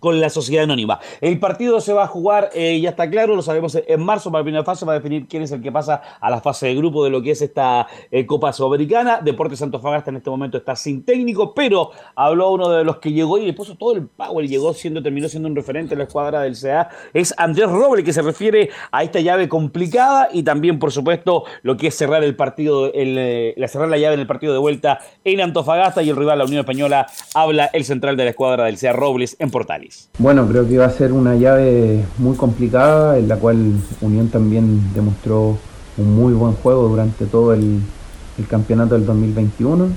con 0.01 0.21
la 0.21 0.31
sociedad 0.31 0.65
anónima. 0.65 1.01
El 1.21 1.39
partido 1.39 1.81
se 1.81 1.93
va 1.93 2.05
a 2.05 2.07
jugar, 2.07 2.51
eh, 2.55 2.81
ya 2.81 2.91
está 2.91 3.09
claro, 3.11 3.37
lo 3.37 3.43
sabemos 3.43 3.77
en 3.87 4.01
marzo 4.03 4.31
para 4.31 4.41
la 4.41 4.45
primera 4.45 4.65
fase, 4.65 4.85
va 4.85 4.93
a 4.93 4.97
definir 4.97 5.27
quién 5.27 5.43
es 5.43 5.53
el 5.53 5.63
que 5.63 5.73
pasa 5.73 6.03
a 6.21 6.31
la 6.31 6.41
fase 6.41 6.67
de 6.67 6.75
grupo 6.75 7.05
de 7.05 7.11
lo 7.11 7.23
que 7.23 7.33
es 7.33 7.43
esta 7.43 7.87
eh, 8.11 8.27
Copa 8.27 8.53
Sudamericana. 8.53 9.21
Deportes 9.23 9.63
Antofagasta 9.63 10.11
en 10.11 10.17
este 10.17 10.31
momento 10.31 10.59
está 10.59 10.77
sin 10.77 11.05
técnico, 11.05 11.55
pero 11.55 11.91
habló 12.15 12.53
uno 12.53 12.71
de 12.71 12.85
los 12.85 12.99
que 12.99 13.13
llegó 13.13 13.39
y 13.39 13.47
le 13.47 13.53
puso 13.53 13.77
todo 13.77 13.95
el 13.95 14.07
power, 14.07 14.47
llegó 14.47 14.73
siendo, 14.75 15.03
terminó 15.03 15.29
siendo 15.29 15.49
un 15.49 15.57
referente 15.57 15.95
en 15.95 15.99
la 15.99 16.05
escuadra 16.05 16.43
del 16.43 16.57
CA, 16.61 16.89
es 17.13 17.35
Andrés 17.37 17.69
Roble, 17.69 18.05
que 18.05 18.13
se 18.13 18.23
refiere 18.23 18.71
a 18.91 19.03
esta 19.03 19.21
llave 19.21 19.49
complicada 19.49 20.29
y 20.33 20.43
también, 20.43 20.79
por 20.79 20.93
supuesto, 20.93 21.45
lo 21.63 21.77
que 21.77 21.89
es 21.89 21.95
cerrar 21.95 22.25
el 22.25 22.37
partido, 22.37 22.93
el, 22.93 23.17
eh, 23.19 23.69
cerrar 23.69 23.89
la 23.89 23.99
llave 23.99 24.15
en 24.15 24.21
el 24.21 24.27
partido 24.27 24.53
de 24.53 24.59
vuelta 24.59 25.01
en 25.25 25.41
Antofagasta 25.41 26.03
y 26.03 26.11
el 26.11 26.17
rival, 26.17 26.39
la 26.39 26.45
Unión 26.45 26.61
Española, 26.61 27.07
habla 27.35 27.67
el 27.73 27.85
central 27.85 28.17
de 28.17 28.25
la 28.25 28.31
escuadra 28.31 28.65
del 28.65 28.79
CA 28.79 28.93
Robles 28.93 29.37
en 29.39 29.51
Portales. 29.51 29.88
Bueno, 30.19 30.49
creo 30.49 30.67
que 30.67 30.79
va 30.79 30.87
a 30.87 30.91
ser 30.91 31.13
una 31.13 31.37
llave 31.37 32.05
muy 32.19 32.37
complicada 32.37 33.19
en 33.19 33.29
la 33.29 33.37
cual 33.37 33.75
Unión 34.01 34.29
también 34.29 34.93
demostró 34.93 35.57
un 35.97 36.15
muy 36.15 36.33
buen 36.33 36.55
juego 36.55 36.89
durante 36.89 37.27
todo 37.27 37.55
el, 37.55 37.81
campeonato 38.49 38.95
del 38.95 39.07
2021. 39.07 39.89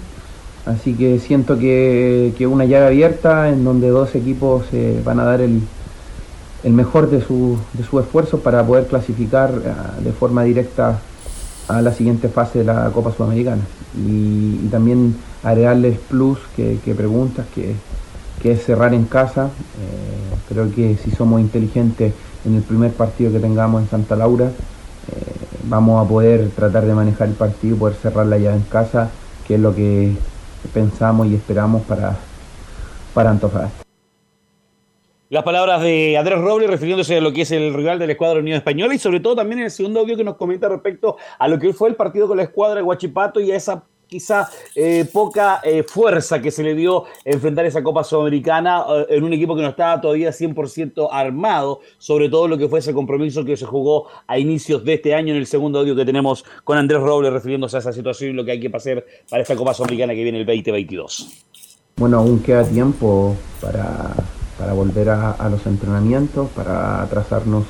Así 0.65 0.93
que 0.93 1.19
siento 1.19 1.57
que, 1.57 2.34
que 2.38 2.47
una 2.47 2.65
llave 2.65 2.88
abierta 2.88 3.49
en 3.49 3.63
donde 3.63 3.89
dos 3.89 4.13
equipos 4.15 4.65
eh, 4.73 5.01
van 5.03 5.19
a 5.19 5.23
dar 5.23 5.41
el, 5.41 5.61
el 6.63 6.73
mejor 6.73 7.09
de 7.09 7.22
su, 7.22 7.57
de 7.73 7.84
su 7.84 7.99
esfuerzo 7.99 8.39
para 8.39 8.65
poder 8.65 8.85
clasificar 8.85 9.51
eh, 9.63 10.03
de 10.03 10.11
forma 10.11 10.43
directa 10.43 10.99
a 11.68 11.81
la 11.81 11.93
siguiente 11.93 12.30
fase 12.30 12.59
de 12.59 12.65
la 12.65 12.91
Copa 12.91 13.11
Sudamericana. 13.11 13.63
Y, 13.95 14.59
y 14.63 14.69
también 14.72 15.15
agregarles 15.43 15.97
plus 15.97 16.39
que, 16.55 16.77
que 16.84 16.93
preguntas, 16.93 17.45
que, 17.53 17.76
que 18.41 18.51
es 18.53 18.63
cerrar 18.63 18.93
en 18.93 19.05
casa. 19.05 19.45
Eh, 19.45 20.35
creo 20.49 20.73
que 20.73 20.97
si 20.97 21.11
somos 21.11 21.39
inteligentes 21.39 22.13
en 22.45 22.55
el 22.55 22.63
primer 22.63 22.91
partido 22.91 23.31
que 23.31 23.39
tengamos 23.39 23.84
en 23.84 23.89
Santa 23.89 24.15
Laura, 24.15 24.45
eh, 24.45 24.51
vamos 25.63 26.03
a 26.03 26.09
poder 26.09 26.49
tratar 26.51 26.85
de 26.85 26.93
manejar 26.93 27.27
el 27.27 27.35
partido 27.35 27.77
poder 27.77 27.95
cerrarla 27.95 28.38
ya 28.38 28.55
en 28.55 28.63
casa, 28.63 29.09
que 29.47 29.55
es 29.55 29.59
lo 29.59 29.76
que 29.76 30.13
pensamos 30.73 31.27
y 31.27 31.35
esperamos 31.35 31.84
para, 31.84 32.18
para 33.13 33.30
Antofagasta. 33.30 33.84
Las 35.30 35.43
palabras 35.43 35.81
de 35.81 36.18
Andrés 36.18 36.39
Robles 36.39 36.69
refiriéndose 36.69 37.15
a 37.15 37.22
lo 37.22 37.31
que 37.31 37.43
es 37.43 37.51
el 37.51 37.73
rival 37.73 37.97
de 37.99 38.05
la 38.05 38.11
escuadra 38.11 38.39
Unión 38.39 38.57
Española 38.57 38.93
y 38.93 38.99
sobre 38.99 39.22
todo 39.22 39.38
también 39.38 39.59
en 39.59 39.65
el 39.65 39.72
segundo 39.72 40.01
audio 40.01 40.18
que 40.18 40.26
nos 40.26 40.35
comenta 40.35 40.68
respecto 40.68 41.15
a 41.39 41.47
lo 41.47 41.57
que 41.57 41.72
fue 41.72 41.88
el 41.88 41.95
partido 41.95 42.27
con 42.27 42.35
la 42.35 42.43
escuadra 42.43 42.76
de 42.76 42.81
Guachipato 42.81 43.39
y 43.39 43.49
a 43.51 43.55
esa 43.55 43.81
quizá 44.11 44.49
eh, 44.75 45.05
poca 45.05 45.61
eh, 45.63 45.83
fuerza 45.83 46.41
que 46.41 46.51
se 46.51 46.63
le 46.63 46.75
dio 46.75 47.05
enfrentar 47.23 47.65
esa 47.65 47.81
Copa 47.81 48.03
Sudamericana 48.03 48.83
eh, 48.89 49.05
en 49.15 49.23
un 49.23 49.31
equipo 49.31 49.55
que 49.55 49.61
no 49.61 49.69
estaba 49.69 50.01
todavía 50.01 50.31
100% 50.31 51.07
armado, 51.09 51.79
sobre 51.97 52.27
todo 52.27 52.49
lo 52.49 52.57
que 52.57 52.67
fue 52.67 52.79
ese 52.79 52.93
compromiso 52.93 53.45
que 53.45 53.55
se 53.55 53.65
jugó 53.65 54.07
a 54.27 54.38
inicios 54.38 54.83
de 54.83 54.95
este 54.95 55.15
año 55.15 55.33
en 55.33 55.39
el 55.39 55.47
segundo 55.47 55.79
audio 55.79 55.95
que 55.95 56.03
tenemos 56.03 56.43
con 56.65 56.77
Andrés 56.77 56.99
Robles 56.99 57.31
refiriéndose 57.31 57.77
a 57.77 57.79
esa 57.79 57.93
situación 57.93 58.31
y 58.31 58.33
lo 58.33 58.43
que 58.43 58.51
hay 58.51 58.59
que 58.59 58.69
hacer 58.75 59.07
para 59.29 59.43
esta 59.43 59.55
Copa 59.55 59.73
Sudamericana 59.73 60.13
que 60.13 60.23
viene 60.23 60.41
el 60.41 60.45
2022. 60.45 61.45
Bueno, 61.95 62.17
aún 62.17 62.43
queda 62.43 62.65
tiempo 62.65 63.38
para, 63.61 64.13
para 64.59 64.73
volver 64.73 65.07
a, 65.09 65.47
los 65.49 65.65
entrenamientos, 65.65 66.49
para 66.49 67.07
trazarnos 67.09 67.63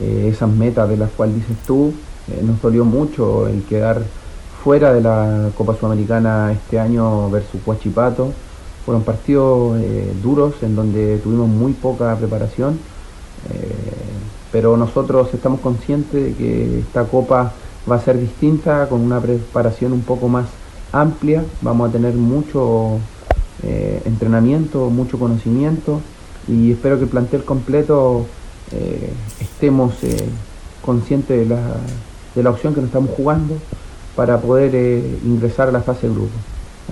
esas 0.00 0.48
metas 0.48 0.88
de 0.88 0.96
las 0.96 1.10
cuales 1.10 1.34
dices 1.34 1.56
tú. 1.66 1.92
Nos 2.40 2.62
dolió 2.62 2.84
mucho 2.84 3.48
el 3.48 3.64
quedar 3.64 4.02
fuera 4.62 4.92
de 4.92 5.00
la 5.00 5.50
Copa 5.56 5.74
Sudamericana 5.74 6.52
este 6.52 6.78
año 6.78 7.28
versus 7.30 7.60
Huachipato. 7.66 8.32
Fueron 8.84 9.02
partidos 9.02 9.80
eh, 9.80 10.12
duros 10.22 10.54
en 10.62 10.76
donde 10.76 11.18
tuvimos 11.18 11.48
muy 11.48 11.72
poca 11.72 12.16
preparación, 12.16 12.78
eh, 13.52 13.72
pero 14.52 14.76
nosotros 14.76 15.34
estamos 15.34 15.60
conscientes 15.60 16.22
de 16.22 16.34
que 16.34 16.78
esta 16.80 17.04
Copa 17.04 17.52
va 17.90 17.96
a 17.96 18.00
ser 18.00 18.18
distinta, 18.20 18.88
con 18.88 19.00
una 19.00 19.20
preparación 19.20 19.92
un 19.92 20.02
poco 20.02 20.28
más 20.28 20.46
amplia. 20.92 21.44
Vamos 21.60 21.88
a 21.88 21.92
tener 21.92 22.14
mucho 22.14 22.98
eh, 23.64 24.00
entrenamiento, 24.04 24.90
mucho 24.90 25.18
conocimiento 25.18 26.00
y 26.46 26.72
espero 26.72 26.98
que 26.98 27.04
el 27.04 27.10
plantel 27.10 27.44
completo 27.44 28.26
estemos 29.38 29.92
conscientes 30.82 31.40
de 31.40 31.54
la, 31.54 31.60
de 32.34 32.42
la 32.42 32.50
opción 32.50 32.72
que 32.72 32.80
nos 32.80 32.88
estamos 32.88 33.10
jugando 33.14 33.58
para 34.16 34.38
poder 34.38 34.74
eh, 34.74 35.18
ingresar 35.24 35.68
a 35.68 35.72
la 35.72 35.80
fase 35.82 36.08
de 36.08 36.14
grupo. 36.14 36.32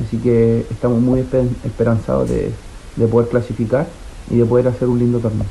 Así 0.05 0.17
que 0.19 0.67
estamos 0.71 1.01
muy 1.01 1.21
esper- 1.21 1.49
esperanzados 1.65 2.29
de, 2.29 2.51
de 2.97 3.07
poder 3.07 3.29
clasificar 3.29 3.87
y 4.31 4.37
de 4.39 4.45
poder 4.45 4.69
hacer 4.69 4.89
un 4.89 4.99
lindo 4.99 5.19
torneo. 5.19 5.47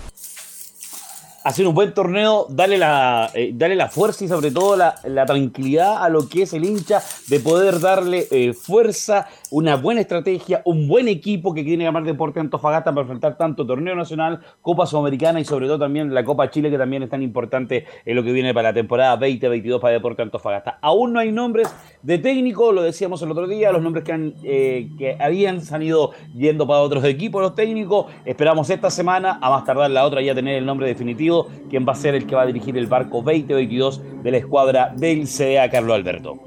hacer 1.44 1.66
un 1.68 1.74
buen 1.74 1.94
torneo, 1.94 2.46
darle 2.50 2.78
la, 2.78 3.32
eh, 3.34 3.52
darle 3.54 3.76
la 3.76 3.90
fuerza 3.90 4.24
y 4.24 4.28
sobre 4.28 4.52
todo 4.52 4.76
la, 4.76 4.96
la 5.06 5.26
tranquilidad 5.26 6.04
a 6.04 6.10
lo 6.10 6.28
que 6.30 6.44
es 6.44 6.54
el 6.54 6.64
hincha, 6.66 7.02
de 7.28 7.40
poder 7.40 7.80
darle 7.80 8.28
eh, 8.30 8.54
fuerza, 8.54 9.28
una 9.52 9.76
buena 9.76 10.02
estrategia, 10.02 10.62
un 10.66 10.88
buen 10.88 11.08
equipo 11.08 11.54
que 11.54 11.64
tiene 11.64 11.80
que 11.80 11.86
llamar 11.86 12.04
Deporte 12.04 12.40
Antofagasta 12.40 12.92
para 12.92 13.02
enfrentar 13.02 13.38
tanto 13.38 13.66
torneo 13.66 13.96
nacional, 13.96 14.42
Copa 14.62 14.86
Sudamericana 14.86 15.40
y 15.40 15.46
sobre 15.46 15.68
todo 15.68 15.80
también 15.80 16.14
la 16.14 16.24
Copa 16.24 16.50
Chile, 16.50 16.70
que 16.70 16.78
también 16.78 17.04
es 17.04 17.10
tan 17.10 17.24
importante 17.24 17.86
en 18.06 18.16
lo 18.16 18.24
que 18.24 18.32
viene 18.32 18.54
para 18.54 18.70
la 18.70 18.74
temporada 18.74 19.18
2022 19.18 19.82
para 19.82 19.94
Deporte 19.94 20.22
Antofagasta. 20.22 20.78
Aún 20.82 21.14
no 21.14 21.20
hay 21.20 21.32
nombres 21.32 21.74
de 22.04 22.18
técnico, 22.20 22.72
lo 22.72 22.84
decíamos 22.84 23.22
el 23.22 23.32
otro 23.32 23.48
día, 23.48 23.72
los 23.72 23.82
nombres 23.82 24.04
que, 24.04 24.12
han, 24.12 24.34
eh, 24.44 24.90
que 24.98 25.18
habían 25.20 25.62
se 25.62 25.74
han 25.74 25.82
ido 25.82 26.12
yendo 26.36 26.68
para 26.68 26.82
otros 26.82 27.04
equipos 27.06 27.42
los 27.42 27.56
técnicos. 27.56 28.06
Esperamos 28.26 28.70
esta 28.70 28.90
semana, 28.90 29.40
a 29.42 29.50
más 29.50 29.66
tardar 29.66 29.90
la 29.90 30.06
otra, 30.06 30.22
ya 30.22 30.36
tener 30.36 30.58
el 30.58 30.66
nombre 30.66 30.88
definitivo, 30.88 31.48
quien 31.70 31.88
va 31.88 31.94
a 31.94 31.96
ser 31.96 32.16
el 32.16 32.28
que 32.28 32.36
va 32.36 32.44
a 32.44 32.46
dirigir 32.46 32.78
el 32.78 32.88
barco 32.88 33.22
2022 33.22 34.24
de 34.24 34.32
la 34.32 34.38
escuadra 34.38 34.94
del 34.96 35.28
CDA 35.28 35.70
Carlos 35.70 35.96
Alberto. 35.96 36.40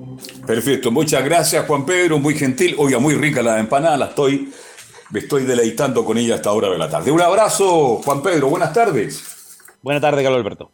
Perfecto, 0.47 0.91
muchas 0.91 1.25
gracias 1.25 1.67
Juan 1.67 1.87
Pedro, 1.87 2.19
muy 2.19 2.35
gentil, 2.35 2.75
muy 2.99 3.15
rica 3.15 3.43
la 3.43 3.59
empanada, 3.59 3.97
la 3.97 4.07
estoy, 4.07 4.53
me 5.11 5.21
estoy 5.21 5.45
deleitando 5.45 6.05
con 6.05 6.19
ella 6.19 6.37
hasta 6.37 6.51
ahora 6.51 6.69
de 6.71 6.79
la 6.79 6.89
tarde. 6.89 7.11
Un 7.11 7.21
abrazo, 7.21 8.01
Juan 8.05 8.23
Pedro, 8.23 8.49
buenas 8.49 8.73
tardes. 8.73 9.59
Buenas 9.83 10.01
tardes, 10.01 10.23
Carlos 10.23 10.39
Alberto. 10.39 10.71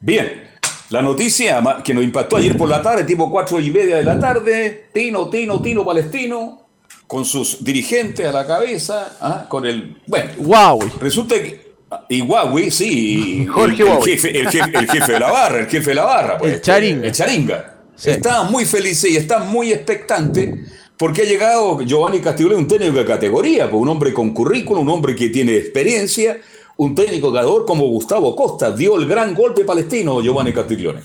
Bien, 0.00 0.50
la 0.90 1.00
noticia 1.00 1.62
que 1.82 1.94
nos 1.94 2.04
impactó 2.04 2.36
ayer 2.36 2.56
por 2.56 2.68
la 2.68 2.82
tarde, 2.82 3.04
tipo 3.04 3.30
cuatro 3.30 3.58
y 3.60 3.70
media 3.70 3.96
de 3.96 4.04
la 4.04 4.18
tarde, 4.18 4.88
Tino, 4.92 5.30
Tino, 5.30 5.62
Tino 5.62 5.84
Palestino, 5.84 6.66
con 7.06 7.24
sus 7.24 7.62
dirigentes 7.62 8.26
a 8.26 8.32
la 8.32 8.46
cabeza, 8.46 9.16
¿ah? 9.20 9.46
con 9.48 9.64
el... 9.66 10.00
Bueno, 10.06 10.30
Huawei. 10.38 10.90
Resulta 11.00 11.36
que... 11.36 11.72
Y 12.08 12.22
Huawei, 12.22 12.70
sí. 12.70 13.46
Jorge 13.46 13.82
el, 13.82 13.88
el 13.88 14.02
jefe, 14.02 14.40
el, 14.40 14.48
jefe, 14.48 14.78
el 14.78 14.90
jefe 14.90 15.12
de 15.12 15.20
la 15.20 15.30
barra, 15.30 15.60
el 15.60 15.66
jefe 15.66 15.90
de 15.90 15.94
la 15.94 16.04
barra. 16.04 16.38
Pues, 16.38 16.54
El 16.54 16.60
Charinga. 16.62 17.06
El 17.06 17.12
Charinga. 17.12 17.74
Estaban 18.02 18.50
muy 18.50 18.64
felices 18.64 19.10
y 19.10 19.16
están 19.16 19.48
muy 19.48 19.72
expectantes 19.72 20.72
porque 20.98 21.22
ha 21.22 21.24
llegado 21.24 21.80
Giovanni 21.82 22.20
Castiglione, 22.20 22.58
un 22.58 22.68
técnico 22.68 22.94
de 22.98 23.04
categoría, 23.04 23.68
pues, 23.70 23.80
un 23.80 23.88
hombre 23.88 24.12
con 24.12 24.32
currículum, 24.32 24.82
un 24.84 24.90
hombre 24.90 25.16
que 25.16 25.28
tiene 25.30 25.56
experiencia, 25.56 26.40
un 26.76 26.94
técnico 26.94 27.30
ganador 27.32 27.66
como 27.66 27.84
Gustavo 27.86 28.34
Costa. 28.36 28.70
Dio 28.70 28.96
el 28.98 29.06
gran 29.06 29.34
golpe 29.34 29.64
palestino 29.64 30.20
Giovanni 30.22 30.52
Castiglione. 30.52 31.00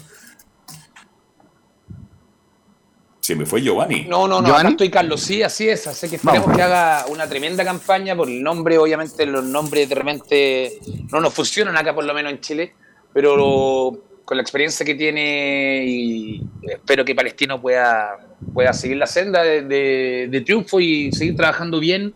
Se 3.20 3.36
me 3.36 3.46
fue 3.46 3.62
Giovanni. 3.62 4.06
No, 4.08 4.26
no, 4.28 4.42
no, 4.42 4.56
acá 4.56 4.70
estoy 4.70 4.90
Carlos, 4.90 5.20
sí, 5.22 5.44
así 5.44 5.68
es, 5.68 5.86
así 5.88 6.08
que 6.08 6.16
esperemos 6.16 6.46
Vamos. 6.46 6.58
que 6.58 6.64
haga 6.64 7.06
una 7.10 7.28
tremenda 7.28 7.66
campaña 7.66 8.16
por 8.16 8.30
el 8.30 8.42
nombre, 8.42 8.78
obviamente 8.78 9.26
los 9.26 9.44
nombres 9.44 9.90
de 9.90 9.96
repente 9.96 10.80
no 11.12 11.20
nos 11.20 11.34
funcionan 11.34 11.76
acá 11.76 11.94
por 11.94 12.06
lo 12.06 12.14
menos 12.14 12.32
en 12.32 12.40
Chile, 12.40 12.74
pero 13.12 13.36
lo- 13.36 14.00
con 14.24 14.38
la 14.38 14.44
experiencia 14.44 14.86
que 14.86 14.96
tiene 14.96 15.84
y 15.86 16.42
espero 16.70 17.04
que 17.04 17.16
Palestino 17.16 17.62
pueda, 17.62 18.18
pueda 18.54 18.74
seguir 18.74 18.98
la 18.98 19.08
senda 19.08 19.42
de, 19.44 19.62
de- 19.64 20.28
triunfo 20.42 20.80
y 20.80 21.12
seguir 21.12 21.36
trabajando 21.36 21.80
bien 21.80 22.14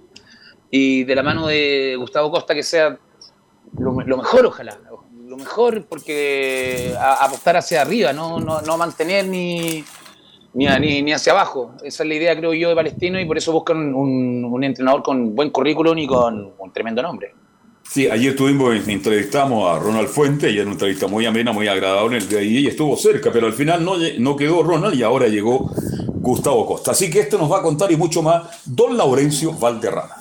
y 0.69 1.03
de 1.03 1.15
la 1.15 1.23
mano 1.23 1.48
de 1.48 1.95
Gustavo 1.98 2.31
Costa 2.31 2.53
que 2.53 2.64
sea 2.64 2.98
lo, 3.77 3.91
mejor 3.93 4.45
ojalá, 4.45 4.77
lo 5.27 5.38
mejor 5.38 5.85
porque 5.88 6.93
a- 6.99 7.26
apostar 7.26 7.57
hacia 7.57 7.81
arriba, 7.81 8.14
no, 8.14 8.39
no, 8.39 8.61
no 8.61 8.77
mantener 8.77 9.26
ni 9.27 9.84
ni, 10.53 10.68
a- 10.68 10.77
ni, 10.77 11.02
ni 11.02 11.14
hacia 11.14 11.31
abajo. 11.31 11.72
Esa 11.81 12.03
es 12.03 12.10
la 12.10 12.15
idea, 12.15 12.35
creo 12.38 12.53
yo, 12.53 12.68
de 12.69 12.76
Palestino 12.76 13.18
y 13.19 13.26
por 13.26 13.38
eso 13.38 13.53
buscan 13.53 13.93
un, 13.95 14.43
un 14.43 14.64
entrenador 14.65 15.02
con 15.02 15.34
buen 15.34 15.49
currículum 15.49 15.98
y 15.98 16.06
con 16.07 16.53
un 16.60 16.73
tremendo 16.73 17.02
nombre. 17.02 17.34
Sí, 17.93 18.07
ayer 18.09 18.35
tuvimos, 18.38 18.73
entrevistamos 18.88 19.69
a 19.69 19.77
Ronald 19.80 20.07
Fuente 20.07 20.49
y 20.49 20.53
era 20.55 20.63
una 20.63 20.73
entrevista 20.73 21.07
muy 21.07 21.26
amena, 21.26 21.51
muy 21.51 21.68
agradable 21.68 22.19
el 22.19 22.30
de 22.30 22.39
ahí 22.39 22.57
y 22.59 22.68
estuvo 22.68 22.95
cerca, 22.95 23.31
pero 23.34 23.47
al 23.47 23.53
final 23.53 23.84
no, 23.84 23.95
no 24.19 24.35
quedó 24.38 24.63
Ronald 24.63 24.95
y 24.95 25.03
ahora 25.03 25.27
llegó 25.27 25.69
Gustavo 26.07 26.65
Costa. 26.65 26.91
Así 26.91 27.09
que 27.09 27.19
esto 27.19 27.38
nos 27.38 27.51
va 27.51 27.57
a 27.59 27.61
contar 27.61 27.91
y 27.91 27.97
mucho 27.97 28.22
más 28.22 28.43
don 28.63 28.95
Laurencio 28.95 29.51
Valderrama. 29.51 30.15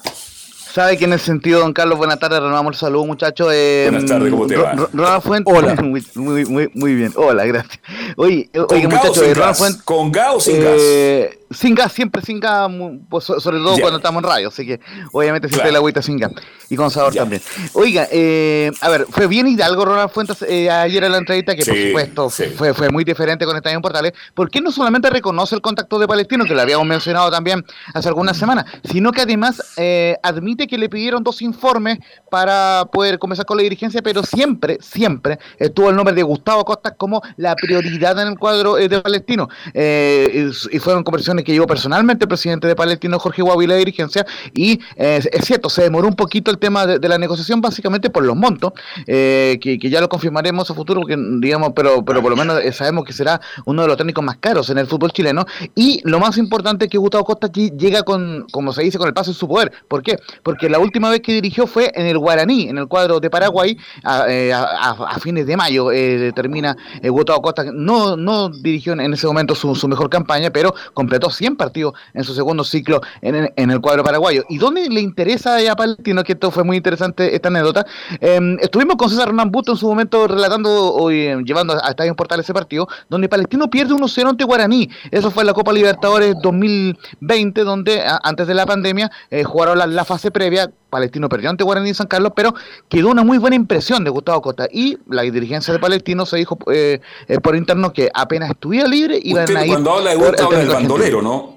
Sabe 0.75 0.97
que 0.99 1.05
en 1.05 1.13
ese 1.13 1.27
sentido, 1.27 1.61
don 1.61 1.73
Carlos, 1.73 1.97
buenas 1.99 2.19
tardes, 2.19 2.41
renovamos 2.41 2.75
el 2.75 2.79
saludo, 2.81 3.05
muchachos. 3.07 3.49
Eh, 3.53 3.87
Buenas 3.91 4.09
tardes, 4.11 4.31
¿cómo 4.33 4.47
te 4.49 4.57
va? 4.57 4.73
Ro- 4.73 4.89
Ronald 4.93 5.23
Fuentes. 5.23 5.55
Hola. 5.57 5.75
Muy, 5.83 6.05
muy, 6.15 6.45
muy, 6.47 6.71
muy 6.75 6.95
bien. 6.95 7.13
Hola, 7.17 7.45
gracias. 7.45 7.79
Oye, 8.17 8.49
¿Con 8.53 8.67
oiga, 8.77 8.89
gas 8.89 9.05
o 9.05 9.09
muchachos, 9.09 9.17
sin 9.17 9.25
eh, 9.31 9.35
Ronald 9.35 9.49
gas? 9.51 9.59
Fuentes. 9.59 9.83
¿Con 9.83 10.13
gas 10.13 10.35
o 10.35 10.41
sin 10.41 10.57
eh, 10.59 11.40
Sin 11.53 11.75
gas, 11.75 11.93
siempre 11.93 12.23
sin 12.23 12.39
gas, 12.39 12.71
pues, 13.09 13.25
so- 13.25 13.41
sobre 13.41 13.59
todo 13.59 13.77
cuando 13.81 13.97
estamos 13.97 14.23
en 14.23 14.29
radio, 14.31 14.49
así 14.49 14.65
que 14.65 14.79
obviamente 15.13 15.49
siempre 15.49 15.63
Claro. 15.65 15.71
el 15.71 15.77
agüita 15.77 16.01
sin 16.01 16.17
gas. 16.17 16.31
Y 16.69 16.77
con 16.77 16.89
sabor 16.93 17.13
también. 17.13 17.43
Oiga, 17.73 18.07
eh, 18.13 18.71
a 18.81 18.89
ver, 18.89 19.07
fue 19.11 19.27
bien 19.27 19.49
Hidalgo 19.49 19.85
Ronald 19.85 20.11
Fuentes 20.11 20.43
eh, 20.43 20.71
ayer 20.71 21.03
en 21.03 21.11
la 21.11 21.19
entrevista, 21.19 21.57
que 21.57 21.65
por 21.65 21.75
supuesto 21.77 22.31
sí. 22.31 22.45
fue, 22.57 22.73
fue 22.73 22.91
muy 22.91 23.03
diferente 23.03 23.45
con 23.45 23.57
Estadio 23.57 23.81
Portales. 23.81 24.13
¿Por 24.35 24.49
qué 24.49 24.61
no 24.61 24.71
solamente 24.71 25.11
reconoce 25.11 25.57
el 25.57 25.61
contacto 25.61 25.99
de 25.99 26.07
Palestino, 26.07 26.45
que 26.45 26.55
lo 26.55 26.61
habíamos 26.61 26.87
mencionado 26.87 27.29
también 27.33 27.65
hace 27.95 28.07
algunas 28.07 28.37
semanas, 28.37 28.67
sino 28.85 29.11
que 29.11 29.23
además 29.23 29.61
eh, 29.77 30.17
admite 30.23 30.69
que 30.69 30.79
le 30.79 30.89
pidieron 30.89 31.25
dos 31.25 31.43
informes 31.43 31.99
para 32.31 32.85
poder 32.93 33.19
comenzar 33.19 33.45
con 33.47 33.57
la 33.57 33.65
dirigencia, 33.65 34.01
pero 34.03 34.23
siempre, 34.23 34.79
siempre 34.81 35.41
estuvo 35.59 35.91
el 35.91 35.97
nombre 35.97 36.15
de 36.15 36.23
Gustavo 36.23 36.65
Costa 36.65 36.95
como 36.95 37.21
la 37.37 37.57
prioridad 37.57 38.17
en 38.23 38.29
el 38.29 38.39
cuadro 38.39 38.79
eh, 38.79 38.89
de 38.89 39.01
Palestino. 39.01 39.49
Eh, 39.75 40.49
y, 40.73 40.77
y 40.77 40.79
fueron 40.79 41.03
conversaciones 41.03 41.40
que 41.45 41.53
llevó 41.53 41.67
personalmente 41.67 42.25
el 42.25 42.29
presidente 42.29 42.67
de 42.67 42.77
Palestino, 42.77 43.19
Jorge 43.19 43.43
Guavi, 43.43 43.67
la 43.67 43.77
dirigencia, 43.77 44.27
y 44.55 44.81
eh, 44.97 45.21
es 45.31 45.45
cierto, 45.45 45.69
se 45.69 45.83
demoró 45.83 46.09
un 46.09 46.15
poquito 46.15 46.51
el 46.51 46.59
tema 46.59 46.87
de, 46.87 46.99
de 46.99 47.09
la 47.09 47.19
negociación, 47.19 47.61
básicamente 47.61 48.11
por 48.11 48.25
los 48.25 48.37
montos, 48.37 48.73
eh, 49.07 49.59
que, 49.61 49.79
ya 49.79 50.01
lo 50.01 50.09
confirmaremos 50.09 50.71
a 50.71 50.75
futuro, 50.75 51.01
porque, 51.01 51.17
digamos, 51.41 51.73
pero, 51.75 52.05
pero 52.05 52.23
por 52.23 52.31
lo 52.31 52.37
menos 52.37 52.61
eh, 52.63 52.73
sabemos 52.73 53.05
que 53.05 53.13
será 53.13 53.41
uno 53.65 53.83
de 53.83 53.89
los 53.89 53.97
técnicos 53.97 54.25
más 54.25 54.37
caros 54.37 54.71
en 54.71 54.79
el 54.79 54.87
fútbol 54.87 55.13
chileno. 55.13 55.47
Y 55.75 56.01
lo 56.05 56.21
más 56.21 56.39
importante 56.39 56.85
es 56.85 56.91
que 56.91 56.99
Gustavo 56.99 57.25
Costa 57.25 57.49
aquí 57.49 57.73
llega 57.77 58.03
con, 58.03 58.47
como 58.51 58.73
se 58.73 58.83
dice, 58.83 58.99
con 58.99 59.09
el 59.09 59.15
paso 59.15 59.31
en 59.31 59.35
su 59.35 59.49
poder. 59.49 59.73
¿Por 59.89 60.03
qué? 60.03 60.19
Porque 60.43 60.69
la 60.69 60.79
última 60.79 61.11
vez 61.11 61.21
que 61.21 61.33
dirigió 61.33 61.67
fue 61.67 61.91
en 61.95 62.07
el 62.07 62.19
Guaraní, 62.19 62.69
en 62.69 62.79
el 62.79 62.87
cuadro 62.87 63.21
de 63.21 63.31
Paraguay, 63.31 63.77
a, 64.05 65.19
fines 65.21 65.47
de 65.47 65.57
mayo. 65.57 65.89
termina 66.35 66.77
Gustavo 67.03 67.43
Costa, 67.43 67.65
no, 67.73 68.17
no 68.17 68.49
dirigió 68.49 68.93
en, 68.93 69.13
ese 69.13 69.27
momento 69.27 69.55
su 69.55 69.89
mejor 69.89 70.09
campaña, 70.09 70.51
pero 70.51 70.75
completó 70.95 71.30
100 71.31 71.57
partidos 71.57 71.95
en 72.15 72.25
su 72.25 72.35
segundo 72.35 72.65
ciclo 72.65 73.01
en, 73.23 73.53
el- 73.71 73.81
cuadro 73.81 74.05
paraguayo. 74.05 74.45
¿Y 74.49 74.59
dónde 74.59 74.89
le 74.89 75.01
interesa 75.01 75.57
a 75.71 75.77
Palestino? 75.77 76.23
Que 76.23 76.33
esto 76.33 76.51
fue 76.51 76.65
muy 76.65 76.77
interesante, 76.77 77.35
esta 77.35 77.49
anécdota. 77.49 77.87
Eh, 78.21 78.39
estuvimos 78.61 78.97
con 78.97 79.09
César 79.09 79.29
Hernán 79.29 79.51
Busto 79.51 79.73
en 79.73 79.79
su 79.79 79.89
momento 79.89 80.27
relatando, 80.27 80.71
o, 80.95 81.11
eh, 81.11 81.37
llevando 81.45 81.75
a 81.83 81.89
Estadio 81.91 82.15
Portal 82.15 82.41
ese 82.41 82.53
partido, 82.53 82.89
donde 83.09 83.29
Palestino 83.29 83.71
pierde 83.71 83.95
1-0 83.95 84.29
ante 84.29 84.45
Guaraní. 84.45 84.91
Eso 85.11 85.31
fue 85.31 85.43
en 85.43 85.47
la 85.49 85.55
Copa 85.55 85.73
Libertadores 85.73 86.35
2020, 86.43 87.65
donde 87.65 88.03
antes 88.23 88.47
de 88.47 88.55
la 88.55 88.67
pandemia 88.67 89.11
eh, 89.31 89.45
jugaron 89.45 89.79
la 89.95 90.05
fase 90.05 90.31
previa. 90.31 90.71
Palestino 90.91 91.29
perdió 91.29 91.49
ante 91.51 91.65
Guaraní 91.65 91.89
en 91.91 91.95
San 91.95 92.07
Carlos, 92.09 92.33
pero 92.37 92.55
quedó 92.89 93.09
una 93.09 93.23
muy 93.25 93.39
buena 93.39 93.57
impresión 93.57 94.05
de 94.05 94.11
Gustavo 94.11 94.43
Costa. 94.43 94.67
Y 94.71 94.99
la 95.09 95.23
dirigencia 95.23 95.73
de 95.73 95.79
Palestino 95.79 96.27
se 96.27 96.37
dijo 96.37 96.59
eh, 96.73 97.01
eh, 97.29 97.39
por 97.41 97.57
interno 97.57 97.93
que 97.93 98.11
apenas 98.13 98.51
estuviera 98.51 98.87
libre 98.89 99.19
iban 99.23 99.45
Usted 99.45 99.57
a 99.57 99.65
ir. 99.65 99.71
cuando 99.73 99.93
habla 99.93 100.11
de 100.11 100.17
el 100.17 100.23
habla 100.23 100.37
del 100.37 100.47
argentino. 100.51 100.75
bandolero, 100.75 101.23
¿no? 101.23 101.57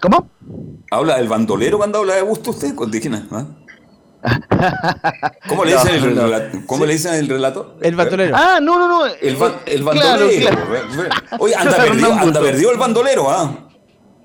¿Cómo? 0.00 0.28
¿Habla 0.90 1.16
del 1.16 1.28
bandolero 1.28 1.78
cuando 1.78 1.98
habla 1.98 2.14
de 2.14 2.22
gusto 2.22 2.50
usted? 2.50 2.74
¿Con- 2.74 2.90
de 2.90 3.00
quién 3.00 3.14
es, 3.14 3.22
ah? 3.32 3.44
¿Cómo 5.48 5.64
le 5.64 5.72
No, 5.74 5.82
dicen 5.84 5.94
el, 6.04 6.14
no. 6.14 6.22
rela- 6.28 6.66
¿cómo 6.66 6.86
le 6.86 6.92
dicen 6.94 7.14
el 7.14 7.28
relator? 7.28 7.76
El 7.80 7.94
bandolero. 7.96 8.34
Ah, 8.36 8.58
no, 8.62 8.78
no, 8.78 8.88
no. 8.88 9.06
El, 9.06 9.36
ba- 9.36 9.60
el 9.66 9.82
bandolero. 9.82 10.28
claro. 10.40 11.10
Oye, 11.40 11.54
anda 11.54 11.82
anda 12.22 12.40
el 12.50 12.76
bandolero, 12.78 13.30
¿ah? 13.30 13.68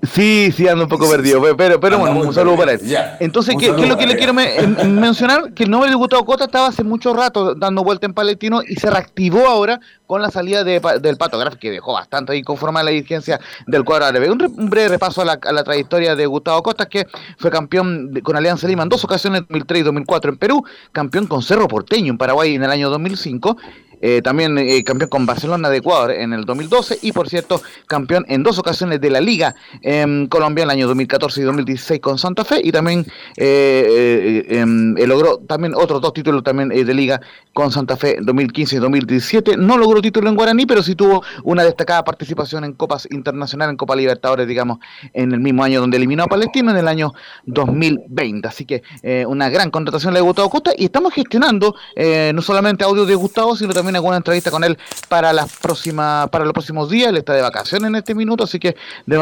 Sí, 0.02 0.50
sí, 0.56 0.66
ando 0.66 0.84
un 0.84 0.88
poco 0.88 1.10
perdido, 1.10 1.42
pero, 1.58 1.78
pero, 1.78 1.98
bueno, 1.98 2.20
un 2.20 2.32
saludo 2.32 2.56
para 2.56 2.72
él. 2.72 2.80
Entonces, 3.20 3.54
¿qué, 3.58 3.66
qué 3.76 3.82
es 3.82 3.88
lo 3.88 3.98
que 3.98 4.06
le 4.06 4.16
quiero 4.16 4.32
me- 4.32 4.56
em- 4.56 4.94
mencionar? 5.00 5.52
Que 5.52 5.64
el 5.64 5.70
nombre 5.70 5.90
de 5.90 5.96
Gustavo 5.96 6.24
Cota 6.24 6.44
estaba 6.44 6.68
hace 6.68 6.82
mucho 6.84 7.12
rato 7.12 7.54
dando 7.54 7.84
vuelta 7.84 8.06
en 8.06 8.14
Palestino 8.14 8.62
y 8.66 8.76
se 8.76 8.88
reactivó 8.88 9.46
ahora 9.46 9.78
con 10.06 10.22
la 10.22 10.30
salida 10.30 10.64
de, 10.64 10.80
del 11.02 11.16
Pato 11.18 11.38
Graf, 11.38 11.56
que 11.56 11.70
dejó 11.70 11.92
bastante 11.92 12.32
ahí 12.32 12.42
conformada 12.42 12.84
la 12.84 12.92
dirigencia 12.92 13.38
del 13.66 13.84
cuadro 13.84 14.06
árabe. 14.06 14.30
Un, 14.30 14.38
re- 14.38 14.46
un 14.46 14.70
breve 14.70 14.88
repaso 14.88 15.20
a 15.20 15.24
la, 15.26 15.38
a 15.42 15.52
la 15.52 15.64
trayectoria 15.64 16.16
de 16.16 16.24
Gustavo 16.24 16.62
Costa, 16.62 16.86
que 16.88 17.06
fue 17.36 17.50
campeón 17.50 18.12
de- 18.14 18.22
con 18.22 18.36
Alianza 18.36 18.66
Lima 18.66 18.82
en 18.84 18.88
dos 18.88 19.04
ocasiones, 19.04 19.42
2003 19.42 19.80
y 19.80 19.82
2004 19.82 20.30
en 20.32 20.38
Perú, 20.38 20.64
campeón 20.92 21.26
con 21.26 21.42
Cerro 21.42 21.68
Porteño 21.68 22.10
en 22.10 22.16
Paraguay 22.16 22.54
en 22.54 22.64
el 22.64 22.70
año 22.70 22.88
2005. 22.88 23.56
Eh, 24.00 24.22
también 24.22 24.56
eh, 24.56 24.82
campeón 24.82 25.10
con 25.10 25.26
Barcelona 25.26 25.68
de 25.68 25.78
Ecuador 25.78 26.12
en 26.12 26.32
el 26.32 26.46
2012 26.46 27.00
y 27.02 27.12
por 27.12 27.28
cierto 27.28 27.60
campeón 27.86 28.24
en 28.28 28.42
dos 28.42 28.58
ocasiones 28.58 29.00
de 29.00 29.10
la 29.10 29.20
Liga 29.20 29.54
en 29.82 30.26
Colombia 30.26 30.62
en 30.62 30.70
el 30.70 30.76
año 30.76 30.86
2014 30.86 31.40
y 31.42 31.44
2016 31.44 32.00
con 32.00 32.18
Santa 32.18 32.44
Fe 32.44 32.60
y 32.64 32.72
también 32.72 33.04
eh, 33.36 34.46
em, 34.48 34.94
logró 35.06 35.38
también 35.38 35.74
otros 35.74 36.00
dos 36.00 36.14
títulos 36.14 36.42
también 36.42 36.70
de 36.70 36.94
Liga 36.94 37.20
con 37.52 37.70
Santa 37.72 37.96
Fe 37.96 38.18
2015 38.20 38.76
y 38.76 38.78
2017. 38.78 39.56
No 39.56 39.76
logró 39.76 40.00
título 40.00 40.28
en 40.30 40.36
Guaraní, 40.36 40.66
pero 40.66 40.82
sí 40.82 40.94
tuvo 40.94 41.22
una 41.44 41.64
destacada 41.64 42.04
participación 42.04 42.64
en 42.64 42.72
Copas 42.72 43.06
Internacionales, 43.10 43.72
en 43.72 43.76
Copa 43.76 43.96
Libertadores, 43.96 44.46
digamos, 44.46 44.78
en 45.12 45.32
el 45.32 45.40
mismo 45.40 45.62
año 45.64 45.80
donde 45.80 45.96
eliminó 45.96 46.22
a 46.24 46.26
Palestino 46.26 46.70
en 46.70 46.78
el 46.78 46.88
año 46.88 47.12
2020. 47.46 48.48
Así 48.48 48.64
que 48.64 48.82
una 49.26 49.48
gran 49.48 49.70
contratación 49.70 50.14
le 50.14 50.20
de 50.20 50.24
Gustavo 50.24 50.48
Costa 50.48 50.72
y 50.76 50.86
estamos 50.86 51.12
gestionando 51.12 51.74
no 52.32 52.42
solamente 52.42 52.84
audio 52.84 53.04
de 53.04 53.14
Gustavo, 53.14 53.56
sino 53.56 53.72
también 53.72 53.89
alguna 53.96 54.16
entrevista 54.16 54.50
con 54.50 54.64
él 54.64 54.78
para 55.08 55.32
las 55.32 55.56
próximas, 55.58 56.28
para 56.30 56.44
los 56.44 56.52
próximos 56.52 56.90
días. 56.90 57.10
Él 57.10 57.16
está 57.16 57.32
de 57.34 57.42
vacaciones 57.42 57.88
en 57.88 57.96
este 57.96 58.14
minuto, 58.14 58.44
así 58.44 58.58
que 58.58 58.76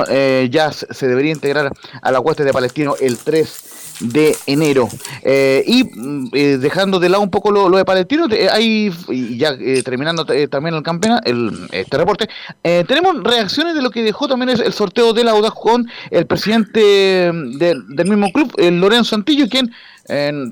eh, 0.09 0.49
ya 0.51 0.73
se 0.73 1.09
debería 1.09 1.32
integrar 1.32 1.73
a 2.03 2.12
la 2.12 2.20
hueste 2.20 2.45
de 2.45 2.53
Palestino 2.53 2.95
el 3.01 3.19
3 3.19 3.65
de 4.01 4.36
enero. 4.47 4.89
Eh, 5.23 5.65
y 5.66 5.85
mm, 5.85 6.31
eh, 6.32 6.59
dejando 6.59 7.01
de 7.01 7.09
lado 7.09 7.23
un 7.23 7.31
poco 7.31 7.51
lo, 7.51 7.69
de 7.77 7.85
Palestino, 7.85 8.27
hay, 8.53 8.93
y 9.09 9.36
ya 9.36 9.57
terminando 9.85 10.24
también 10.49 10.74
el 10.74 10.82
campeonato, 10.82 11.28
el, 11.28 11.69
este 11.73 11.97
reporte, 11.97 12.28
tenemos 12.62 13.23
reacciones 13.24 13.74
de 13.74 13.82
lo 13.82 13.90
que 13.90 14.03
dejó 14.03 14.28
también 14.28 14.51
el, 14.51 14.73
sorteo 14.73 15.12
de 15.12 15.24
la 15.24 15.32
Audax 15.32 15.55
con 15.55 15.89
el 16.11 16.27
presidente 16.27 17.31
mm, 17.32 17.59
del 17.59 18.09
mismo 18.09 18.31
club, 18.32 18.53
Lorenzo 18.59 19.16
Antillo, 19.16 19.49
quien 19.49 19.73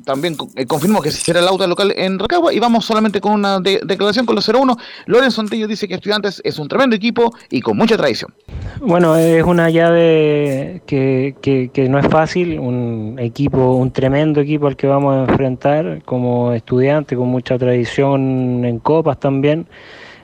también 0.04 0.36
eh, 0.54 0.66
confirmó 0.66 1.00
que 1.00 1.10
será 1.10 1.40
el 1.40 1.48
auto 1.48 1.66
local 1.66 1.94
en 1.96 2.18
Racagua 2.18 2.52
y 2.52 2.58
vamos 2.58 2.84
solamente 2.84 3.22
con 3.22 3.32
una 3.32 3.58
declaración 3.60 4.26
con 4.26 4.34
los 4.34 4.46
0-1. 4.46 4.76
Lorenzo 5.06 5.40
Antillo 5.40 5.66
dice 5.66 5.88
que 5.88 5.94
Estudiantes 5.94 6.42
es 6.44 6.58
un 6.58 6.68
tremendo 6.68 6.94
equipo 6.94 7.32
y 7.50 7.62
con 7.62 7.76
mucha 7.76 7.96
tradición. 7.96 8.34
Bueno, 8.82 9.16
es 9.16 9.42
una 9.42 9.70
llave 9.70 10.82
que, 10.86 11.34
que, 11.40 11.88
no 11.88 11.98
es 11.98 12.06
fácil, 12.08 12.58
un 12.60 13.16
equipo, 13.18 13.76
un 13.76 13.90
tremendo 13.92 14.42
equipo 14.42 14.66
al 14.66 14.76
que 14.76 14.86
vamos 14.86 15.16
a 15.16 15.30
enfrentar 15.30 16.02
como 16.04 16.52
estudiante, 16.52 17.16
con 17.16 17.28
mucha 17.28 17.56
tradición 17.56 18.62
en 18.64 18.78
copas 18.78 19.18
también. 19.18 19.66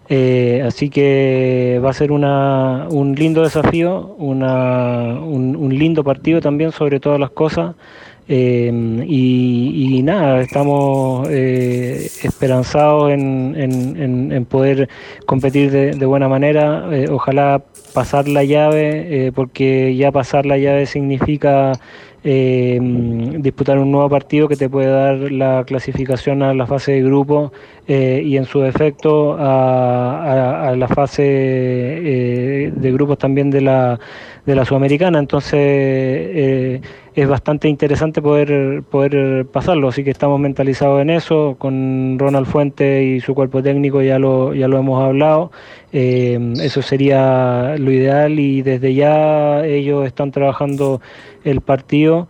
Eh, 0.09 0.63
así 0.67 0.91
que 0.91 1.81
va 1.83 1.89
a 1.89 1.95
ser 1.95 2.13
una, 2.13 2.87
un 2.91 3.15
lindo 3.15 3.43
desafío, 3.43 4.15
una, 4.19 5.21
un, 5.21 5.57
un 5.57 5.79
lindo 5.79 6.05
partido 6.05 6.43
también 6.43 6.71
sobre 6.73 7.01
todas 7.01 7.19
las 7.19 7.31
cosas. 7.31 7.75
Em, 8.29 9.03
y, 9.09 10.01
nada, 10.03 10.41
estamos 10.41 11.29
eh, 11.29 12.09
esperanzados 12.23 13.13
en, 13.13 14.47
poder 14.49 14.89
competir 15.27 15.71
de, 15.71 16.07
buena 16.07 16.29
manera. 16.29 16.89
Eh, 16.93 17.09
ojalá 17.11 17.63
pasar 17.95 18.29
la 18.29 18.45
llave, 18.45 19.27
eh, 19.27 19.33
porque 19.33 19.97
ya 19.97 20.13
pasar 20.13 20.47
la 20.47 20.57
llave 20.59 20.87
significa 20.87 21.73
em, 22.25 23.43
disputar 23.43 23.79
un 23.79 23.91
nuevo 23.91 24.09
partido 24.09 24.49
que 24.49 24.57
te 24.57 24.69
puede 24.69 24.89
dar 24.89 25.33
la 25.33 25.65
clasificación 25.67 26.43
a 26.43 26.55
la 26.55 26.67
fase 26.67 26.93
de 26.93 27.03
grupo 27.03 27.53
y 27.89 28.37
en 28.37 28.45
su 28.45 28.61
defecto 28.61 29.37
a, 29.39 30.75
la 30.77 30.89
fase 30.89 31.23
de 31.23 32.93
grupos 32.93 33.19
también 33.19 33.51
de 33.51 33.61
la, 33.61 33.99
de 34.47 34.55
la 34.55 34.65
Sudamericana. 34.65 35.19
Entonces 35.19 36.81
es 37.15 37.29
bastante 37.29 37.69
interesante 37.69 38.23
poder, 38.23 38.83
poder 38.83 39.47
pasarlo, 39.47 39.89
así 39.89 40.03
que 40.03 40.11
estamos 40.11 40.41
mentalizados 40.41 41.03
en 41.03 41.11
eso, 41.11 41.57
con 41.59 42.19
Ronald 42.19 42.47
Fuente 42.47 43.05
y 43.05 43.21
su 43.21 43.35
cuerpo 43.35 43.63
técnico 43.63 44.01
ya 44.03 44.19
lo, 44.19 44.55
ya 44.55 44.69
lo 44.69 44.79
hemos 44.79 45.03
hablado, 45.03 45.53
eh, 45.93 46.39
eso 46.61 46.81
sería 46.81 47.77
lo 47.79 47.91
ideal 47.91 48.39
y 48.39 48.63
desde 48.63 48.95
ya 48.95 49.65
ellos 49.65 50.07
están 50.07 50.31
trabajando 50.31 51.01
el 51.45 51.61
partido 51.61 52.29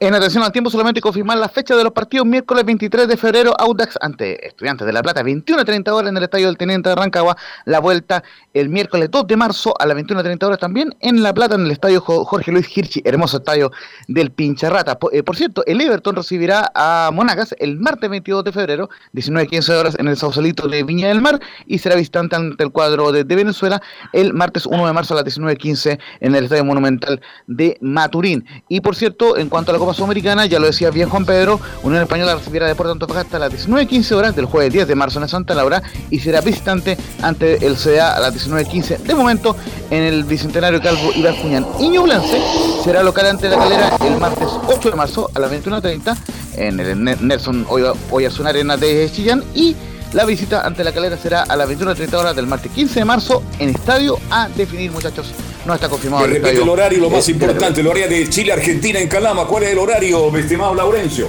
en 0.00 0.14
atención 0.14 0.42
al 0.44 0.52
tiempo, 0.52 0.70
solamente 0.70 1.00
confirmar 1.00 1.38
la 1.38 1.48
fecha 1.48 1.76
de 1.76 1.84
los 1.84 1.92
partidos. 1.92 2.26
Miércoles 2.26 2.64
23 2.64 3.08
de 3.08 3.16
febrero, 3.16 3.54
Audax 3.58 3.98
ante 4.00 4.46
Estudiantes 4.46 4.86
de 4.86 4.92
La 4.92 5.02
Plata, 5.02 5.22
21.30 5.22 5.90
horas 5.90 6.10
en 6.10 6.16
el 6.16 6.24
Estadio 6.24 6.46
del 6.46 6.56
Teniente 6.56 6.88
de 6.88 6.94
Rancagua. 6.94 7.36
La 7.64 7.80
vuelta 7.80 8.22
el 8.54 8.68
miércoles 8.68 9.10
2 9.10 9.26
de 9.26 9.36
marzo 9.36 9.74
a 9.78 9.86
las 9.86 9.96
21.30 9.96 10.44
horas 10.44 10.58
también 10.58 10.94
en 11.00 11.22
La 11.22 11.32
Plata, 11.32 11.54
en 11.54 11.62
el 11.62 11.70
Estadio 11.70 12.00
Jorge 12.00 12.52
Luis 12.52 12.76
Hirchi, 12.76 13.02
hermoso 13.04 13.38
estadio 13.38 13.72
del 14.08 14.30
Pincharrata. 14.30 14.98
Por, 14.98 15.14
eh, 15.14 15.22
por 15.22 15.36
cierto, 15.36 15.64
el 15.66 15.80
Everton 15.80 16.16
recibirá 16.16 16.70
a 16.74 17.10
Monagas 17.12 17.54
el 17.58 17.78
martes 17.78 18.08
22 18.10 18.44
de 18.44 18.52
febrero, 18.52 18.90
19.15 19.14 19.74
horas 19.74 19.96
en 19.98 20.08
el 20.08 20.16
Sausalito 20.16 20.68
de 20.68 20.82
Viña 20.82 21.08
del 21.08 21.20
Mar 21.20 21.40
y 21.66 21.78
será 21.78 21.96
visitante 21.96 22.36
ante 22.36 22.62
el 22.62 22.70
cuadro 22.70 23.12
de, 23.12 23.24
Venezuela 23.24 23.80
el 24.12 24.34
martes 24.34 24.66
1 24.66 24.86
de 24.86 24.92
marzo 24.92 25.14
a 25.14 25.22
las 25.22 25.38
19.15 25.38 25.98
en 26.20 26.34
el 26.34 26.44
Estadio 26.44 26.64
Monumental 26.64 27.20
de 27.46 27.78
Maturín. 27.80 28.44
Y 28.68 28.80
por 28.80 28.94
cierto, 28.94 29.36
en 29.36 29.48
cuanto 29.52 29.70
a 29.70 29.74
la 29.74 29.78
Copa 29.78 29.92
Sudamericana, 29.92 30.46
ya 30.46 30.58
lo 30.58 30.66
decía 30.66 30.88
bien 30.88 31.10
Juan 31.10 31.26
Pedro, 31.26 31.60
Unión 31.82 32.02
Española 32.02 32.34
recibirá 32.36 32.66
Deportes 32.66 32.92
Antofagasta 32.92 33.36
a 33.36 33.40
las 33.40 33.52
19.15 33.52 34.12
horas 34.12 34.34
del 34.34 34.46
jueves 34.46 34.72
10 34.72 34.88
de 34.88 34.94
marzo 34.94 35.20
en 35.20 35.28
Santa 35.28 35.54
Laura 35.54 35.82
y 36.08 36.20
será 36.20 36.40
visitante 36.40 36.96
ante 37.20 37.66
el 37.66 37.76
CDA 37.76 38.16
a 38.16 38.20
las 38.20 38.34
19.15. 38.34 39.00
De 39.00 39.14
momento, 39.14 39.54
en 39.90 40.04
el 40.04 40.24
Bicentenario 40.24 40.80
Calvo 40.80 41.10
y 41.14 41.22
Bascuñán 41.22 41.66
y 41.78 41.90
Ñublense 41.90 42.40
será 42.82 43.02
local 43.02 43.26
ante 43.26 43.50
la 43.50 43.58
calera 43.58 43.94
el 44.02 44.16
martes 44.16 44.48
8 44.68 44.90
de 44.90 44.96
marzo 44.96 45.30
a 45.34 45.38
las 45.38 45.52
21.30 45.52 46.16
en 46.56 46.80
el 46.80 47.04
Nelson 47.04 47.66
Oyarzún 48.10 48.46
Arena 48.46 48.78
de 48.78 49.10
Chillán 49.12 49.44
y 49.54 49.76
la 50.12 50.24
visita 50.24 50.66
ante 50.66 50.84
la 50.84 50.92
calera 50.92 51.16
será 51.16 51.42
a 51.42 51.56
las 51.56 51.68
21.30 51.68 52.14
horas 52.14 52.36
del 52.36 52.46
martes 52.46 52.70
15 52.72 53.00
de 53.00 53.04
marzo 53.04 53.42
en 53.58 53.70
estadio 53.70 54.18
a 54.30 54.48
definir, 54.48 54.90
muchachos. 54.90 55.32
No 55.64 55.74
está 55.74 55.88
confirmado. 55.88 56.24
el 56.24 56.44
el 56.44 56.68
horario, 56.68 56.98
lo 57.00 57.10
más 57.10 57.28
importante, 57.28 57.80
el 57.80 57.86
horario 57.86 58.08
de 58.08 58.28
Chile-Argentina 58.28 58.98
en 58.98 59.08
Calama. 59.08 59.46
¿Cuál 59.46 59.64
es 59.64 59.70
el 59.70 59.78
horario, 59.78 60.30
mi 60.30 60.40
estimado 60.40 60.74
Laurencio? 60.74 61.28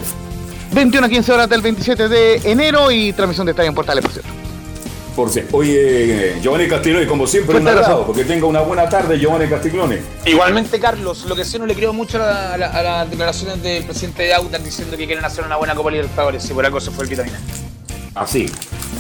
21 0.74 1.06
a 1.06 1.10
15 1.10 1.32
horas 1.32 1.50
del 1.50 1.62
27 1.62 2.10
de 2.10 2.36
enero 2.44 2.92
y 2.92 3.14
transmisión 3.14 3.46
de 3.46 3.52
Estadio 3.52 3.70
en 3.70 3.76
Portales, 3.76 4.04
por 4.04 4.12
cierto. 4.12 4.30
Por 5.16 5.30
cierto. 5.30 5.58
Oye, 5.58 6.40
Giovanni 6.42 6.68
Castiglione, 6.68 7.06
como 7.06 7.28
siempre, 7.28 7.58
un 7.58 7.68
agrado, 7.68 8.08
porque 8.08 8.26
tenga 8.26 8.48
una 8.48 8.62
buena 8.62 8.90
tarde, 8.90 9.20
Giovanni 9.20 9.48
Castiglione. 9.48 10.02
Igualmente, 10.26 10.80
Carlos, 10.80 11.26
lo 11.26 11.36
que 11.36 11.46
sí 11.46 11.60
no 11.60 11.68
le 11.68 11.76
creo 11.76 11.94
mucho 11.94 12.22
a, 12.22 12.58
las 12.58 13.10
declaraciones 13.10 13.62
del 13.62 13.84
presidente 13.84 14.24
de 14.24 14.34
Autas 14.34 14.64
diciendo 14.64 14.98
que 14.98 15.06
quieren 15.06 15.24
hacer 15.24 15.46
una 15.46 15.58
buena 15.58 15.76
Copa 15.76 15.92
Libertadores, 15.92 16.42
si 16.42 16.54
por 16.54 16.66
algo 16.66 16.80
se 16.82 16.90
fue 16.90 17.04
el 17.04 17.12
vitamina. 17.12 17.40
Así. 18.16 18.46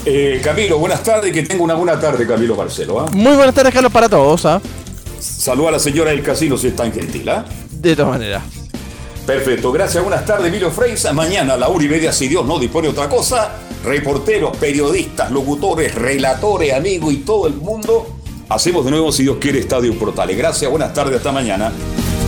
Eh, 0.05 0.41
Camilo, 0.43 0.79
buenas 0.79 1.03
tardes 1.03 1.31
que 1.31 1.43
tenga 1.43 1.63
una 1.63 1.75
buena 1.75 1.99
tarde, 1.99 2.27
Camilo 2.27 2.55
Marcelo. 2.55 2.99
¿ah? 2.99 3.09
Muy 3.13 3.35
buenas 3.35 3.53
tardes, 3.53 3.73
Carlos, 3.73 3.91
para 3.91 4.09
todos. 4.09 4.45
¿ah? 4.45 4.61
Saluda 5.19 5.69
a 5.69 5.71
la 5.73 5.79
señora 5.79 6.11
del 6.11 6.23
casino 6.23 6.57
si 6.57 6.67
es 6.67 6.75
tan 6.75 6.91
gentil. 6.91 7.29
¿ah? 7.29 7.45
De 7.71 7.95
todas 7.95 8.11
maneras. 8.11 8.43
Perfecto, 9.25 9.71
gracias, 9.71 10.03
buenas 10.03 10.25
tardes, 10.25 10.47
Emilio 10.47 10.69
Freisa. 10.69 11.13
Mañana 11.13 11.53
a 11.53 11.57
la 11.57 11.69
una 11.69 11.85
y 11.85 11.87
media, 11.87 12.11
si 12.11 12.27
Dios 12.27 12.45
no 12.45 12.59
dispone 12.59 12.89
otra 12.89 13.07
cosa, 13.07 13.51
reporteros, 13.85 14.57
periodistas, 14.57 15.31
locutores, 15.31 15.95
relatores, 15.95 16.73
amigos 16.73 17.13
y 17.13 17.17
todo 17.17 17.47
el 17.47 17.53
mundo, 17.53 18.05
hacemos 18.49 18.83
de 18.83 18.91
nuevo, 18.91 19.13
si 19.13 19.23
Dios 19.23 19.37
quiere, 19.39 19.59
Estadio 19.59 19.97
Portales. 19.97 20.37
Gracias, 20.37 20.69
buenas 20.69 20.93
tardes, 20.93 21.17
hasta 21.17 21.31
mañana. 21.31 21.71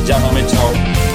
Llámame, 0.05 0.45
chao. 0.47 1.14